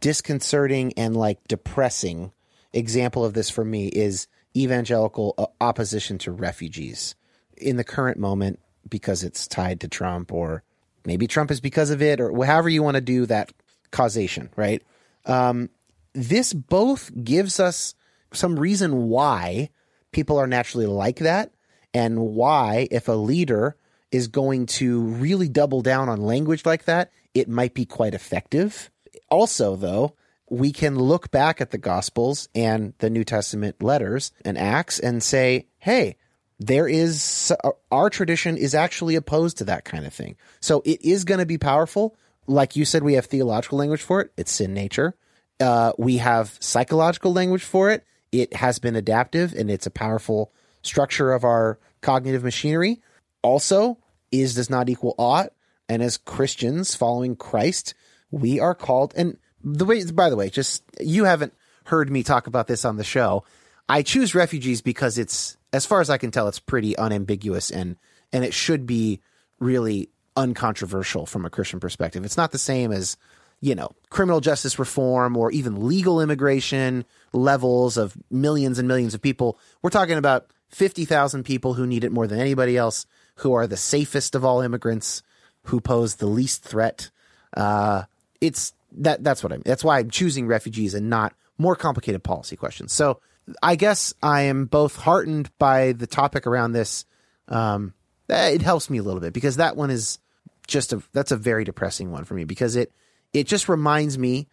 disconcerting 0.00 0.92
and 0.96 1.16
like 1.16 1.38
depressing 1.46 2.32
example 2.72 3.24
of 3.24 3.34
this 3.34 3.50
for 3.50 3.64
me 3.64 3.88
is 3.88 4.26
evangelical 4.56 5.34
uh, 5.38 5.46
opposition 5.60 6.18
to 6.18 6.32
refugees 6.32 7.14
in 7.56 7.76
the 7.76 7.84
current 7.84 8.18
moment 8.18 8.60
because 8.88 9.22
it's 9.24 9.46
tied 9.46 9.80
to 9.80 9.88
Trump, 9.88 10.32
or 10.32 10.62
maybe 11.04 11.26
Trump 11.26 11.50
is 11.50 11.60
because 11.60 11.90
of 11.90 12.02
it, 12.02 12.20
or 12.20 12.44
however 12.44 12.68
you 12.68 12.82
want 12.82 12.96
to 12.96 13.00
do 13.00 13.26
that 13.26 13.52
causation, 13.90 14.50
right? 14.56 14.82
Um, 15.24 15.70
this 16.12 16.52
both 16.52 17.10
gives 17.22 17.58
us 17.58 17.94
some 18.32 18.58
reason 18.58 19.08
why 19.08 19.70
people 20.12 20.38
are 20.38 20.46
naturally 20.46 20.86
like 20.86 21.18
that, 21.18 21.52
and 21.92 22.18
why, 22.18 22.88
if 22.90 23.08
a 23.08 23.12
leader 23.12 23.76
is 24.10 24.28
going 24.28 24.66
to 24.66 25.00
really 25.00 25.48
double 25.48 25.80
down 25.80 26.08
on 26.08 26.20
language 26.20 26.66
like 26.66 26.84
that, 26.84 27.10
it 27.34 27.48
might 27.48 27.74
be 27.74 27.84
quite 27.84 28.14
effective. 28.14 28.90
Also, 29.30 29.76
though, 29.76 30.14
we 30.54 30.70
can 30.70 30.96
look 30.96 31.32
back 31.32 31.60
at 31.60 31.72
the 31.72 31.78
Gospels 31.78 32.48
and 32.54 32.94
the 32.98 33.10
New 33.10 33.24
Testament 33.24 33.82
letters 33.82 34.30
and 34.44 34.56
Acts 34.56 35.00
and 35.00 35.20
say, 35.20 35.66
hey, 35.78 36.16
there 36.60 36.86
is 36.86 37.52
our 37.90 38.08
tradition 38.08 38.56
is 38.56 38.72
actually 38.72 39.16
opposed 39.16 39.58
to 39.58 39.64
that 39.64 39.84
kind 39.84 40.06
of 40.06 40.14
thing. 40.14 40.36
So 40.60 40.80
it 40.84 41.02
is 41.02 41.24
going 41.24 41.40
to 41.40 41.46
be 41.46 41.58
powerful. 41.58 42.14
Like 42.46 42.76
you 42.76 42.84
said, 42.84 43.02
we 43.02 43.14
have 43.14 43.26
theological 43.26 43.78
language 43.78 44.02
for 44.02 44.20
it. 44.20 44.32
It's 44.36 44.52
sin 44.52 44.72
nature. 44.72 45.16
Uh, 45.58 45.92
we 45.98 46.18
have 46.18 46.56
psychological 46.60 47.32
language 47.32 47.64
for 47.64 47.90
it. 47.90 48.04
It 48.30 48.54
has 48.54 48.78
been 48.78 48.94
adaptive 48.94 49.54
and 49.54 49.68
it's 49.68 49.86
a 49.86 49.90
powerful 49.90 50.52
structure 50.82 51.32
of 51.32 51.42
our 51.42 51.80
cognitive 52.00 52.44
machinery. 52.44 53.02
Also, 53.42 53.98
is 54.30 54.54
does 54.54 54.70
not 54.70 54.88
equal 54.88 55.16
ought. 55.18 55.52
And 55.88 56.00
as 56.00 56.16
Christians 56.16 56.94
following 56.94 57.34
Christ, 57.34 57.94
we 58.30 58.60
are 58.60 58.74
called. 58.74 59.12
And 59.16 59.38
the 59.64 59.84
way, 59.84 60.04
by 60.04 60.30
the 60.30 60.36
way, 60.36 60.50
just 60.50 60.82
you 61.00 61.24
haven't 61.24 61.54
heard 61.86 62.10
me 62.10 62.22
talk 62.22 62.46
about 62.46 62.66
this 62.66 62.84
on 62.84 62.96
the 62.96 63.04
show. 63.04 63.44
I 63.88 64.02
choose 64.02 64.34
refugees 64.34 64.80
because 64.82 65.18
it's, 65.18 65.56
as 65.72 65.86
far 65.86 66.00
as 66.00 66.10
I 66.10 66.18
can 66.18 66.30
tell, 66.30 66.48
it's 66.48 66.60
pretty 66.60 66.96
unambiguous 66.96 67.70
and 67.70 67.96
and 68.32 68.44
it 68.44 68.54
should 68.54 68.86
be 68.86 69.20
really 69.60 70.10
uncontroversial 70.36 71.26
from 71.26 71.44
a 71.44 71.50
Christian 71.50 71.78
perspective. 71.80 72.24
It's 72.24 72.36
not 72.36 72.52
the 72.52 72.58
same 72.58 72.92
as 72.92 73.16
you 73.60 73.74
know 73.74 73.92
criminal 74.10 74.40
justice 74.40 74.78
reform 74.78 75.36
or 75.36 75.50
even 75.52 75.86
legal 75.86 76.20
immigration 76.20 77.04
levels 77.32 77.96
of 77.96 78.16
millions 78.30 78.78
and 78.78 78.88
millions 78.88 79.14
of 79.14 79.22
people. 79.22 79.58
We're 79.82 79.90
talking 79.90 80.18
about 80.18 80.46
fifty 80.68 81.04
thousand 81.04 81.44
people 81.44 81.74
who 81.74 81.86
need 81.86 82.04
it 82.04 82.12
more 82.12 82.26
than 82.26 82.40
anybody 82.40 82.76
else, 82.76 83.06
who 83.36 83.52
are 83.54 83.66
the 83.66 83.76
safest 83.76 84.34
of 84.34 84.44
all 84.44 84.60
immigrants, 84.60 85.22
who 85.64 85.80
pose 85.80 86.16
the 86.16 86.26
least 86.26 86.64
threat. 86.64 87.10
Uh, 87.56 88.04
it's 88.40 88.72
that 88.94 89.24
that's 89.24 89.42
what 89.42 89.52
I'm. 89.52 89.62
That's 89.64 89.84
why 89.84 89.98
I'm 89.98 90.10
choosing 90.10 90.46
refugees 90.46 90.94
and 90.94 91.10
not 91.10 91.34
more 91.58 91.76
complicated 91.76 92.22
policy 92.22 92.56
questions. 92.56 92.92
So 92.92 93.20
I 93.62 93.76
guess 93.76 94.14
I 94.22 94.42
am 94.42 94.66
both 94.66 94.96
heartened 94.96 95.50
by 95.58 95.92
the 95.92 96.06
topic 96.06 96.46
around 96.46 96.72
this. 96.72 97.04
Um, 97.48 97.94
it 98.28 98.62
helps 98.62 98.88
me 98.88 98.98
a 98.98 99.02
little 99.02 99.20
bit 99.20 99.32
because 99.32 99.56
that 99.56 99.76
one 99.76 99.90
is 99.90 100.18
just 100.66 100.92
a 100.92 101.02
that's 101.12 101.32
a 101.32 101.36
very 101.36 101.64
depressing 101.64 102.10
one 102.10 102.24
for 102.24 102.34
me 102.34 102.44
because 102.44 102.76
it 102.76 102.92
it 103.32 103.46
just 103.46 103.68
reminds 103.68 104.16
me 104.16 104.48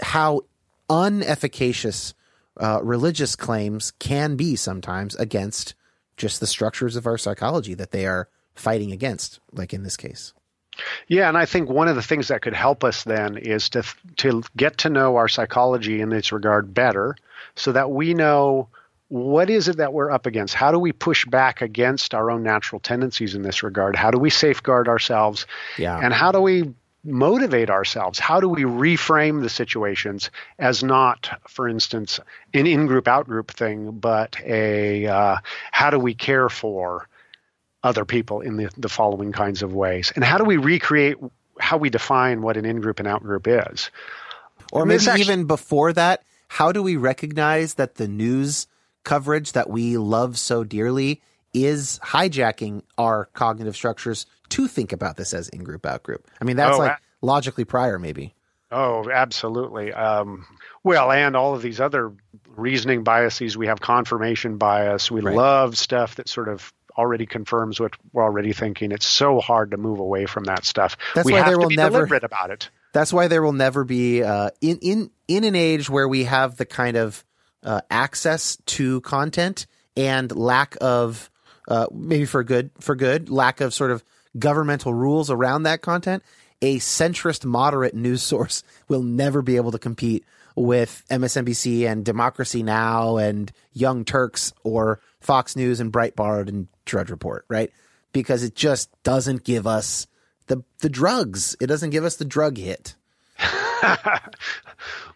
how 0.00 0.42
unefficacious 0.90 2.14
uh, 2.58 2.80
religious 2.82 3.36
claims 3.36 3.92
can 3.98 4.36
be 4.36 4.56
sometimes 4.56 5.14
against 5.16 5.74
just 6.16 6.40
the 6.40 6.46
structures 6.46 6.96
of 6.96 7.06
our 7.06 7.16
psychology 7.16 7.74
that 7.74 7.90
they 7.90 8.06
are 8.06 8.28
fighting 8.54 8.92
against, 8.92 9.40
like 9.52 9.72
in 9.72 9.82
this 9.82 9.96
case. 9.96 10.34
Yeah, 11.08 11.28
and 11.28 11.36
I 11.36 11.44
think 11.44 11.68
one 11.68 11.88
of 11.88 11.96
the 11.96 12.02
things 12.02 12.28
that 12.28 12.42
could 12.42 12.54
help 12.54 12.84
us 12.84 13.04
then 13.04 13.36
is 13.36 13.68
to 13.70 13.82
to 14.16 14.42
get 14.56 14.78
to 14.78 14.88
know 14.88 15.16
our 15.16 15.28
psychology 15.28 16.00
in 16.00 16.08
this 16.08 16.32
regard 16.32 16.72
better, 16.72 17.16
so 17.54 17.72
that 17.72 17.90
we 17.90 18.14
know 18.14 18.68
what 19.08 19.50
is 19.50 19.68
it 19.68 19.76
that 19.76 19.92
we're 19.92 20.10
up 20.10 20.24
against. 20.24 20.54
How 20.54 20.72
do 20.72 20.78
we 20.78 20.92
push 20.92 21.26
back 21.26 21.60
against 21.60 22.14
our 22.14 22.30
own 22.30 22.42
natural 22.42 22.80
tendencies 22.80 23.34
in 23.34 23.42
this 23.42 23.62
regard? 23.62 23.96
How 23.96 24.10
do 24.10 24.18
we 24.18 24.30
safeguard 24.30 24.88
ourselves? 24.88 25.46
Yeah, 25.76 25.98
and 25.98 26.14
how 26.14 26.32
do 26.32 26.40
we 26.40 26.72
motivate 27.04 27.68
ourselves? 27.68 28.18
How 28.18 28.40
do 28.40 28.48
we 28.48 28.62
reframe 28.62 29.42
the 29.42 29.50
situations 29.50 30.30
as 30.58 30.82
not, 30.82 31.40
for 31.48 31.68
instance, 31.68 32.20
an 32.54 32.66
in-group 32.66 33.08
out-group 33.08 33.50
thing, 33.50 33.90
but 33.90 34.36
a 34.44 35.06
uh, 35.06 35.36
how 35.72 35.90
do 35.90 35.98
we 35.98 36.14
care 36.14 36.48
for 36.48 37.08
other 37.82 38.04
people 38.04 38.40
in 38.40 38.56
the, 38.56 38.70
the 38.76 38.88
following 38.88 39.32
kinds 39.32 39.62
of 39.62 39.74
ways? 39.74 40.12
And 40.14 40.24
how 40.24 40.38
do 40.38 40.44
we 40.44 40.56
recreate 40.56 41.16
how 41.58 41.76
we 41.76 41.90
define 41.90 42.42
what 42.42 42.56
an 42.56 42.64
in 42.64 42.80
group 42.80 42.98
and 42.98 43.08
out 43.08 43.22
group 43.22 43.46
is? 43.46 43.90
Or 44.72 44.86
maybe 44.86 45.06
actually, 45.06 45.20
even 45.20 45.44
before 45.44 45.92
that, 45.92 46.22
how 46.48 46.72
do 46.72 46.82
we 46.82 46.96
recognize 46.96 47.74
that 47.74 47.96
the 47.96 48.08
news 48.08 48.66
coverage 49.04 49.52
that 49.52 49.68
we 49.68 49.96
love 49.96 50.38
so 50.38 50.64
dearly 50.64 51.20
is 51.52 52.00
hijacking 52.02 52.82
our 52.96 53.26
cognitive 53.34 53.76
structures 53.76 54.26
to 54.48 54.66
think 54.68 54.92
about 54.92 55.16
this 55.16 55.34
as 55.34 55.48
in 55.50 55.62
group, 55.62 55.84
out 55.84 56.02
group? 56.02 56.26
I 56.40 56.44
mean, 56.44 56.56
that's 56.56 56.76
oh, 56.76 56.80
like 56.80 56.98
logically 57.20 57.64
prior, 57.64 57.98
maybe. 57.98 58.34
Oh, 58.70 59.10
absolutely. 59.10 59.92
Um, 59.92 60.46
well, 60.82 61.12
and 61.12 61.36
all 61.36 61.54
of 61.54 61.60
these 61.60 61.78
other 61.78 62.12
reasoning 62.56 63.04
biases. 63.04 63.56
We 63.56 63.66
have 63.66 63.80
confirmation 63.80 64.56
bias. 64.56 65.10
We 65.10 65.20
right. 65.20 65.36
love 65.36 65.76
stuff 65.76 66.16
that 66.16 66.28
sort 66.28 66.48
of 66.48 66.72
already 66.96 67.26
confirms 67.26 67.80
what 67.80 67.92
we're 68.12 68.22
already 68.22 68.52
thinking. 68.52 68.92
It's 68.92 69.06
so 69.06 69.40
hard 69.40 69.70
to 69.72 69.76
move 69.76 69.98
away 69.98 70.26
from 70.26 70.44
that 70.44 70.64
stuff. 70.64 70.96
That's 71.14 71.26
we 71.26 71.32
why 71.32 71.38
have 71.38 71.48
there 71.48 71.58
will 71.58 71.68
be 71.68 71.76
never 71.76 71.98
deliberate 71.98 72.24
about 72.24 72.50
it. 72.50 72.70
That's 72.92 73.12
why 73.12 73.28
there 73.28 73.42
will 73.42 73.52
never 73.52 73.84
be 73.84 74.22
uh, 74.22 74.50
in 74.60 74.78
in 74.82 75.10
in 75.28 75.44
an 75.44 75.54
age 75.54 75.88
where 75.88 76.06
we 76.06 76.24
have 76.24 76.56
the 76.56 76.66
kind 76.66 76.96
of 76.96 77.24
uh, 77.62 77.80
access 77.90 78.56
to 78.66 79.00
content 79.02 79.66
and 79.96 80.34
lack 80.34 80.76
of 80.80 81.30
uh, 81.68 81.86
maybe 81.92 82.24
for 82.24 82.44
good 82.44 82.70
for 82.80 82.94
good 82.94 83.30
lack 83.30 83.60
of 83.60 83.72
sort 83.72 83.90
of 83.90 84.04
governmental 84.38 84.92
rules 84.92 85.30
around 85.30 85.64
that 85.64 85.82
content. 85.82 86.22
A 86.60 86.78
centrist 86.78 87.44
moderate 87.44 87.94
news 87.94 88.22
source 88.22 88.62
will 88.88 89.02
never 89.02 89.42
be 89.42 89.56
able 89.56 89.72
to 89.72 89.78
compete 89.78 90.24
with 90.54 91.02
MSNBC 91.10 91.90
and 91.90 92.04
Democracy 92.04 92.62
Now 92.62 93.16
and 93.16 93.52
Young 93.72 94.04
Turks 94.04 94.52
or 94.62 95.00
Fox 95.20 95.56
News 95.56 95.80
and 95.80 95.92
Breitbart 95.92 96.48
and 96.48 96.68
Drudge 96.84 97.10
Report, 97.10 97.44
right? 97.48 97.70
Because 98.12 98.42
it 98.42 98.54
just 98.54 98.90
doesn't 99.02 99.44
give 99.44 99.66
us 99.66 100.06
the 100.46 100.62
the 100.80 100.90
drugs. 100.90 101.56
It 101.60 101.66
doesn't 101.66 101.90
give 101.90 102.04
us 102.04 102.16
the 102.16 102.24
drug 102.24 102.56
hit. 102.56 102.94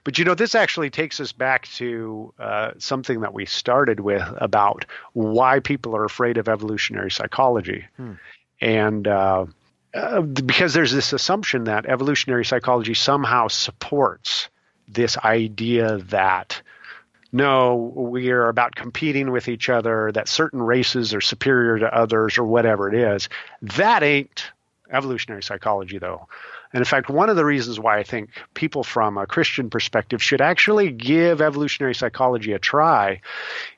but 0.05 0.19
you 0.19 0.25
know, 0.25 0.35
this 0.35 0.55
actually 0.55 0.91
takes 0.91 1.21
us 1.21 1.33
back 1.33 1.67
to 1.69 2.33
uh, 2.39 2.73
something 2.79 3.21
that 3.21 3.35
we 3.35 3.47
started 3.47 4.01
with 4.01 4.23
about 4.39 4.87
why 5.13 5.61
people 5.61 5.95
are 5.97 6.05
afraid 6.05 6.39
of 6.39 6.49
evolutionary 6.49 7.11
psychology, 7.11 7.85
hmm. 7.97 8.13
and 8.61 9.07
uh, 9.07 9.47
uh, 9.95 10.21
because 10.21 10.75
there's 10.75 10.93
this 10.93 11.13
assumption 11.13 11.65
that 11.65 11.87
evolutionary 11.87 12.45
psychology 12.45 12.95
somehow 12.95 13.49
supports 13.49 14.49
this 14.89 15.17
idea 15.19 15.99
that 15.99 16.63
no, 17.33 17.93
we 17.95 18.31
are 18.31 18.49
about 18.49 18.75
competing 18.75 19.31
with 19.31 19.49
each 19.49 19.69
other, 19.69 20.11
that 20.13 20.29
certain 20.29 20.63
races 20.63 21.13
are 21.13 21.21
superior 21.21 21.79
to 21.81 21.95
others, 21.95 22.39
or 22.39 22.45
whatever 22.45 22.89
it 22.89 22.95
is. 22.95 23.29
That 23.61 24.03
ain't 24.03 24.51
evolutionary 24.91 25.43
psychology, 25.43 25.99
though. 25.99 26.29
And 26.73 26.81
in 26.81 26.85
fact, 26.85 27.11
one 27.11 27.29
of 27.29 27.37
the 27.37 27.45
reasons 27.45 27.79
why 27.79 27.99
I 27.99 28.05
think 28.05 28.31
people 28.55 28.85
from 28.85 29.19
a 29.19 29.27
Christian 29.27 29.71
perspective 29.71 30.23
should 30.23 30.41
actually 30.41 30.91
give 30.91 31.41
evolutionary 31.41 31.95
psychology 31.95 32.53
a 32.53 32.59
try 32.59 33.21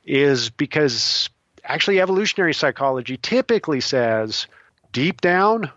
is 0.05 0.51
because 0.51 1.28
actually, 1.64 2.01
evolutionary 2.01 2.55
psychology 2.55 3.16
typically 3.16 3.80
says 3.80 4.47
deep 4.93 5.20
down, 5.20 5.70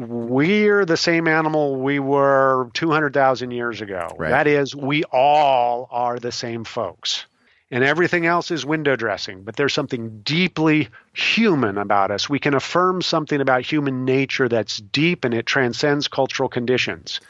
we're 0.00 0.86
the 0.86 0.96
same 0.96 1.28
animal 1.28 1.76
we 1.76 1.98
were 1.98 2.70
200,000 2.72 3.50
years 3.50 3.82
ago. 3.82 4.08
Right. 4.16 4.30
That 4.30 4.46
is, 4.46 4.74
we 4.74 5.04
all 5.04 5.88
are 5.90 6.18
the 6.18 6.32
same 6.32 6.64
folks. 6.64 7.26
And 7.70 7.84
everything 7.84 8.26
else 8.26 8.50
is 8.50 8.64
window 8.66 8.96
dressing, 8.96 9.42
but 9.42 9.54
there's 9.54 9.74
something 9.74 10.22
deeply 10.22 10.88
human 11.12 11.78
about 11.78 12.10
us. 12.10 12.28
We 12.28 12.40
can 12.40 12.54
affirm 12.54 13.02
something 13.02 13.40
about 13.40 13.64
human 13.64 14.04
nature 14.04 14.48
that's 14.48 14.78
deep 14.78 15.24
and 15.24 15.34
it 15.34 15.46
transcends 15.46 16.08
cultural 16.08 16.48
conditions. 16.48 17.20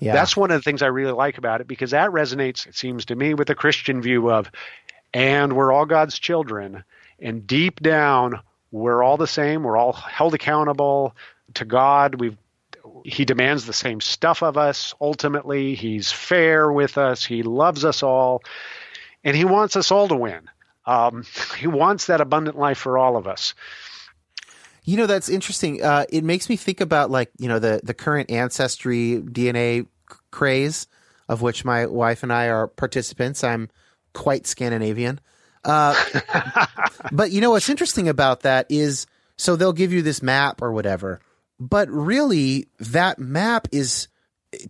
Yeah. 0.00 0.14
That's 0.14 0.36
one 0.36 0.50
of 0.50 0.58
the 0.58 0.62
things 0.62 0.80
I 0.80 0.86
really 0.86 1.12
like 1.12 1.38
about 1.38 1.60
it 1.60 1.68
because 1.68 1.90
that 1.90 2.10
resonates, 2.10 2.66
it 2.66 2.76
seems 2.76 3.04
to 3.06 3.16
me, 3.16 3.34
with 3.34 3.48
the 3.48 3.54
Christian 3.54 4.00
view 4.00 4.30
of, 4.30 4.50
and 5.12 5.54
we're 5.54 5.72
all 5.72 5.84
God's 5.84 6.18
children. 6.18 6.84
And 7.18 7.46
deep 7.46 7.80
down, 7.80 8.40
we're 8.70 9.02
all 9.02 9.18
the 9.18 9.26
same. 9.26 9.62
We're 9.62 9.76
all 9.76 9.92
held 9.92 10.34
accountable 10.34 11.14
to 11.54 11.64
God. 11.64 12.20
We 12.20 12.36
he 13.04 13.24
demands 13.24 13.66
the 13.66 13.72
same 13.72 14.00
stuff 14.00 14.42
of 14.42 14.56
us. 14.56 14.94
Ultimately, 15.00 15.74
he's 15.74 16.10
fair 16.12 16.70
with 16.70 16.98
us. 16.98 17.24
He 17.24 17.42
loves 17.42 17.84
us 17.84 18.02
all, 18.02 18.42
and 19.24 19.36
he 19.36 19.44
wants 19.44 19.76
us 19.76 19.90
all 19.90 20.08
to 20.08 20.16
win. 20.16 20.48
Um, 20.86 21.24
he 21.58 21.66
wants 21.66 22.06
that 22.06 22.20
abundant 22.20 22.58
life 22.58 22.78
for 22.78 22.98
all 22.98 23.16
of 23.16 23.26
us. 23.26 23.54
You 24.84 24.96
know, 24.96 25.06
that's 25.06 25.28
interesting. 25.28 25.82
Uh, 25.82 26.06
it 26.08 26.24
makes 26.24 26.48
me 26.48 26.56
think 26.56 26.80
about 26.80 27.10
like 27.10 27.30
you 27.38 27.48
know 27.48 27.58
the 27.58 27.80
the 27.82 27.94
current 27.94 28.30
ancestry 28.30 29.22
DNA 29.22 29.86
craze, 30.30 30.88
of 31.28 31.40
which 31.40 31.64
my 31.64 31.86
wife 31.86 32.22
and 32.22 32.32
I 32.32 32.48
are 32.48 32.66
participants. 32.66 33.44
I'm 33.44 33.70
quite 34.12 34.46
Scandinavian. 34.46 35.20
Uh, 35.64 35.94
but 37.12 37.30
you 37.30 37.40
know 37.40 37.50
what's 37.50 37.68
interesting 37.68 38.08
about 38.08 38.40
that 38.40 38.66
is 38.68 39.06
so 39.36 39.54
they'll 39.54 39.72
give 39.72 39.92
you 39.92 40.02
this 40.02 40.20
map 40.20 40.60
or 40.60 40.72
whatever 40.72 41.20
but 41.68 41.88
really, 41.90 42.66
that 42.80 43.20
map 43.20 43.68
is 43.70 44.08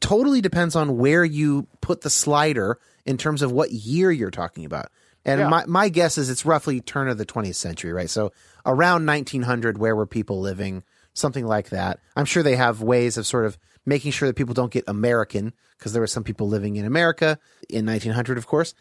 totally 0.01 0.43
depends 0.43 0.77
on 0.77 0.99
where 0.99 1.25
you 1.25 1.67
put 1.81 2.03
the 2.03 2.11
slider 2.11 2.79
in 3.07 3.17
terms 3.17 3.41
of 3.41 3.51
what 3.51 3.73
year 3.73 4.11
you're 4.11 4.31
talking 4.31 4.67
about. 4.67 4.91
And 5.25 5.41
yeah. 5.41 5.49
my, 5.49 5.65
my 5.67 5.89
guess 5.89 6.19
is 6.19 6.29
it's 6.29 6.45
roughly 6.45 6.83
turn 6.83 7.09
of 7.09 7.17
the 7.17 7.25
20th 7.25 7.55
century, 7.55 7.95
right? 7.95 8.11
So 8.11 8.33
around 8.67 9.07
1900, 9.07 9.79
where 9.79 9.97
were 9.97 10.07
people 10.07 10.41
living? 10.41 10.83
Something 11.15 11.47
like 11.47 11.71
that. 11.71 11.99
I'm 12.15 12.27
sure 12.27 12.43
they 12.43 12.57
have 12.57 12.83
ways 12.83 13.17
of 13.17 13.27
sort 13.27 13.47
of 13.47 13.57
making 13.87 14.13
sure 14.13 14.29
that 14.29 14.37
people 14.37 14.55
don't 14.55 14.73
get 14.73 14.85
American 14.87 15.55
because 15.79 15.95
there 15.95 16.03
were 16.03 16.07
some 16.07 16.25
people 16.25 16.47
living 16.47 16.77
in 16.77 16.85
America 16.85 17.39
in 17.71 17.87
1900, 17.87 18.37
of 18.37 18.47
course. 18.47 18.75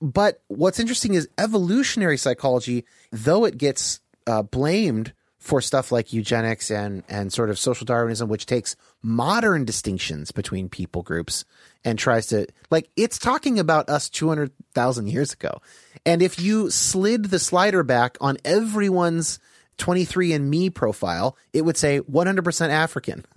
But 0.00 0.42
what's 0.46 0.78
interesting 0.78 1.14
is 1.14 1.28
evolutionary 1.38 2.18
psychology, 2.18 2.84
though 3.10 3.44
it 3.44 3.58
gets 3.58 3.98
uh, 4.28 4.42
blamed 4.42 5.12
for 5.48 5.62
stuff 5.62 5.90
like 5.90 6.12
eugenics 6.12 6.70
and 6.70 7.02
and 7.08 7.32
sort 7.32 7.48
of 7.48 7.58
social 7.58 7.86
Darwinism, 7.86 8.28
which 8.28 8.44
takes 8.44 8.76
modern 9.02 9.64
distinctions 9.64 10.30
between 10.30 10.68
people 10.68 11.02
groups 11.02 11.46
and 11.84 11.98
tries 11.98 12.26
to 12.26 12.46
like 12.70 12.90
it's 12.96 13.18
talking 13.18 13.58
about 13.58 13.88
us 13.88 14.10
two 14.10 14.28
hundred 14.28 14.52
thousand 14.74 15.08
years 15.08 15.32
ago. 15.32 15.62
And 16.04 16.20
if 16.20 16.38
you 16.38 16.70
slid 16.70 17.24
the 17.24 17.38
slider 17.38 17.82
back 17.82 18.18
on 18.20 18.36
everyone's 18.44 19.38
23andMe 19.78 20.74
profile, 20.74 21.36
it 21.52 21.62
would 21.62 21.76
say 21.76 22.00
100% 22.00 22.68
African 22.68 23.24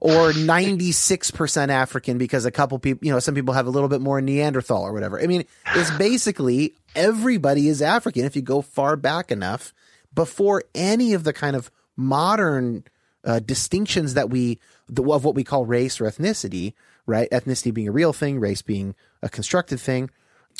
or 0.00 0.32
96% 0.32 1.68
African 1.68 2.18
because 2.18 2.44
a 2.44 2.50
couple 2.50 2.76
people, 2.80 3.06
you 3.06 3.12
know, 3.12 3.20
some 3.20 3.36
people 3.36 3.54
have 3.54 3.68
a 3.68 3.70
little 3.70 3.88
bit 3.88 4.00
more 4.00 4.20
Neanderthal 4.20 4.82
or 4.82 4.92
whatever. 4.92 5.20
I 5.20 5.28
mean, 5.28 5.44
it's 5.76 5.92
basically 5.92 6.74
everybody 6.96 7.68
is 7.68 7.82
African 7.82 8.24
if 8.24 8.34
you 8.34 8.42
go 8.42 8.62
far 8.62 8.96
back 8.96 9.30
enough 9.30 9.72
before 10.14 10.64
any 10.74 11.14
of 11.14 11.24
the 11.24 11.32
kind 11.32 11.56
of 11.56 11.70
modern 11.96 12.84
uh, 13.24 13.38
distinctions 13.40 14.14
that 14.14 14.30
we, 14.30 14.58
the, 14.88 15.02
of 15.02 15.24
what 15.24 15.34
we 15.34 15.44
call 15.44 15.66
race 15.66 16.00
or 16.00 16.04
ethnicity, 16.04 16.74
right? 17.06 17.30
Ethnicity 17.30 17.72
being 17.72 17.88
a 17.88 17.92
real 17.92 18.12
thing, 18.12 18.40
race 18.40 18.62
being 18.62 18.94
a 19.22 19.28
constructed 19.28 19.78
thing. 19.78 20.10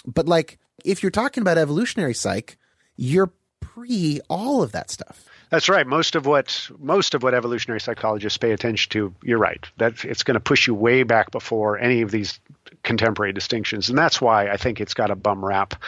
But 0.07 0.29
like, 0.29 0.59
if 0.85 1.03
you're 1.03 1.11
talking 1.11 1.43
about 1.43 1.59
evolutionary 1.59 2.15
psych, 2.15 2.57
you're 2.97 3.33
pre 3.61 4.21
all 4.29 4.63
of 4.63 4.73
that 4.73 4.91
stuff. 4.91 5.27
That's 5.51 5.69
right. 5.69 5.87
Most 5.87 6.15
of 6.15 6.27
what 6.27 6.71
most 6.79 7.15
of 7.15 7.25
what 7.25 7.35
evolutionary 7.35 7.81
psychologists 7.81 8.39
pay 8.39 8.53
attention 8.53 8.91
to, 8.91 9.15
you're 9.23 9.39
right. 9.39 9.65
That 9.79 10.05
it's 10.05 10.23
going 10.23 10.35
to 10.35 10.41
push 10.41 10.67
you 10.67 10.75
way 10.75 11.03
back 11.03 11.33
before 11.33 11.79
any 11.79 12.03
of 12.03 12.11
these 12.13 12.39
contemporary 12.82 13.32
distinctions, 13.32 13.89
and 13.89 13.98
that's 13.98 14.20
why 14.20 14.48
I 14.48 14.57
think 14.57 14.81
it's 14.81 14.94
got 14.94 15.11
a 15.11 15.16
bum 15.16 15.44
rap 15.44 15.82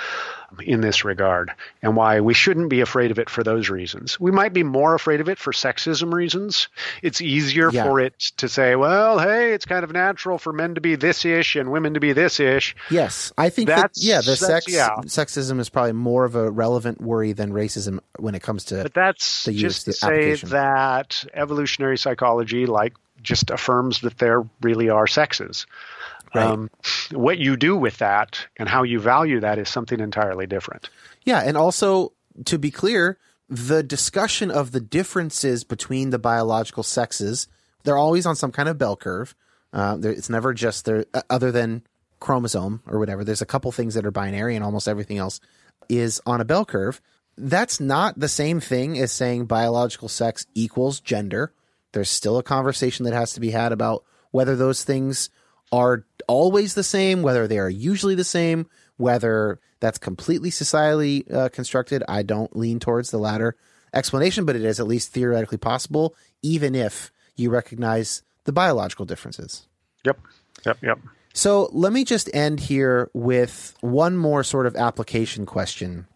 in 0.63 0.83
this 0.83 1.03
regard, 1.03 1.51
and 1.81 1.97
why 1.97 2.21
we 2.21 2.35
shouldn't 2.35 2.69
be 2.69 2.83
afraid 2.83 3.11
of 3.11 3.19
it 3.19 3.31
for 3.31 3.43
those 3.43 3.71
reasons. 3.71 4.21
We 4.21 4.31
might 4.31 4.53
be 4.53 4.63
more 4.63 4.95
afraid 4.95 5.23
of 5.23 5.31
it 5.31 5.39
for 5.39 5.53
sexism 5.53 6.13
reasons. 6.13 6.69
It's 7.01 7.23
easier 7.23 7.71
yeah. 7.71 7.85
for 7.85 8.01
it 8.01 8.19
to 8.37 8.51
say, 8.51 8.77
well, 8.77 9.19
hey, 9.19 9.55
it's 9.55 9.65
kind 9.65 9.83
of 9.83 9.93
natural 9.93 10.37
for 10.37 10.53
men 10.53 10.75
to 10.75 10.83
be 10.83 10.95
this 10.97 11.25
ish 11.25 11.57
and 11.57 11.73
women 11.73 11.95
to 11.95 12.01
be 12.01 12.13
this 12.13 12.39
ish. 12.39 12.77
Yes, 12.91 13.33
I 13.39 13.49
think 13.49 13.69
that's 13.69 13.99
that, 13.99 14.07
yeah, 14.07 14.21
the 14.21 14.37
sex 14.37 14.67
yeah. 14.69 14.91
sexism 15.07 15.59
is 15.59 15.71
probably 15.71 15.93
more 15.93 16.27
of 16.27 16.35
a 16.35 16.51
relevant 16.51 17.01
worry 17.01 17.33
than 17.33 17.53
racism 17.53 18.01
when 18.19 18.35
it 18.35 18.43
comes 18.43 18.67
to. 18.67 18.83
But 18.83 18.93
that's 18.93 19.45
the 19.45 19.53
just 19.53 19.87
use, 19.87 19.99
to 19.99 20.07
say 20.07 20.35
that 20.51 21.25
evolutionary 21.33 21.97
psychology, 21.97 22.67
like, 22.67 22.93
just 23.23 23.51
affirms 23.51 24.03
that 24.03 24.19
there 24.19 24.45
really 24.61 24.91
are 24.91 25.07
sexes. 25.07 25.67
Right. 26.35 26.47
Um, 26.47 26.71
what 27.13 27.39
you 27.39 27.57
do 27.57 27.77
with 27.77 27.99
that 27.99 28.47
and 28.57 28.69
how 28.69 28.85
you 28.85 29.01
value 29.01 29.41
that 29.41 29.59
is 29.59 29.69
something 29.69 30.01
entirely 30.01 30.47
different. 30.47 30.89
Yeah, 31.25 31.41
and 31.41 31.57
also 31.57 32.13
to 32.47 32.59
be 32.59 32.71
clear, 32.71 33.19
the 33.49 33.83
discussion 33.83 34.51
of 34.51 34.73
the 34.73 34.81
differences 34.81 35.63
between 35.63 36.11
the 36.11 36.19
biological 36.19 36.83
sexes, 36.83 37.49
they're 37.85 37.99
always 37.99 38.25
on 38.25 38.35
some 38.35 38.51
kind 38.51 38.69
of 38.69 38.79
bell 38.79 38.97
curve. 38.97 39.35
Uh, 39.73 39.99
it's 40.03 40.31
never 40.31 40.55
just 40.55 40.87
there, 40.87 41.05
uh, 41.13 41.23
other 41.29 41.53
than 41.53 41.83
chromosome 42.19 42.83
or 42.87 42.99
whatever. 42.99 43.25
There's 43.25 43.43
a 43.43 43.47
couple 43.47 43.71
things 43.73 43.95
that 43.95 44.07
are 44.07 44.11
binary, 44.11 44.57
and 44.57 44.65
almost 44.65 44.89
everything 44.89 45.19
else 45.19 45.41
is 45.89 46.21
on 46.25 46.41
a 46.41 46.45
bell 46.47 46.65
curve. 46.65 47.01
That's 47.37 47.81
not 47.81 48.19
the 48.19 48.29
same 48.29 48.61
thing 48.61 48.99
as 48.99 49.13
saying 49.13 49.47
biological 49.47 50.09
sex 50.09 50.47
equals 50.55 51.01
gender. 51.01 51.53
There's 51.93 52.11
still 52.11 52.39
a 52.39 52.43
conversation 52.43 53.05
that 53.05 53.15
has 53.15 53.35
to 53.35 53.41
be 53.41 53.51
had 53.51 53.73
about 53.73 54.05
whether 54.31 54.57
those 54.57 54.85
things 54.85 55.29
are 55.73 56.05
always 56.29 56.75
the 56.75 56.85
same, 56.85 57.23
whether 57.23 57.49
they 57.49 57.59
are 57.59 57.71
usually 57.71 58.15
the 58.15 58.25
same, 58.25 58.67
whether 58.99 59.59
that's 59.81 59.99
completely 59.99 60.51
societally 60.51 61.33
uh, 61.33 61.49
constructed. 61.49 62.05
I 62.09 62.23
don't 62.23 62.55
lean 62.55 62.79
towards 62.79 63.11
the 63.11 63.19
latter 63.19 63.57
explanation, 63.93 64.45
but 64.45 64.55
it 64.55 64.65
is 64.65 64.79
at 64.79 64.87
least 64.87 65.13
theoretically 65.13 65.59
possible, 65.59 66.15
even 66.43 66.75
if 66.75 67.11
you 67.35 67.51
recognize 67.51 68.23
the 68.45 68.53
biological 68.53 69.07
differences. 69.07 69.67
Yep. 70.05 70.21
Yep. 70.67 70.79
Yep. 70.83 70.99
So 71.35 71.71
let 71.73 71.93
me 71.93 72.05
just 72.05 72.29
end 72.35 72.61
here 72.61 73.11
with 73.15 73.75
one 73.81 74.17
more 74.17 74.45
sort 74.45 74.67
of 74.67 74.77
application 74.77 75.47
question. 75.47 76.07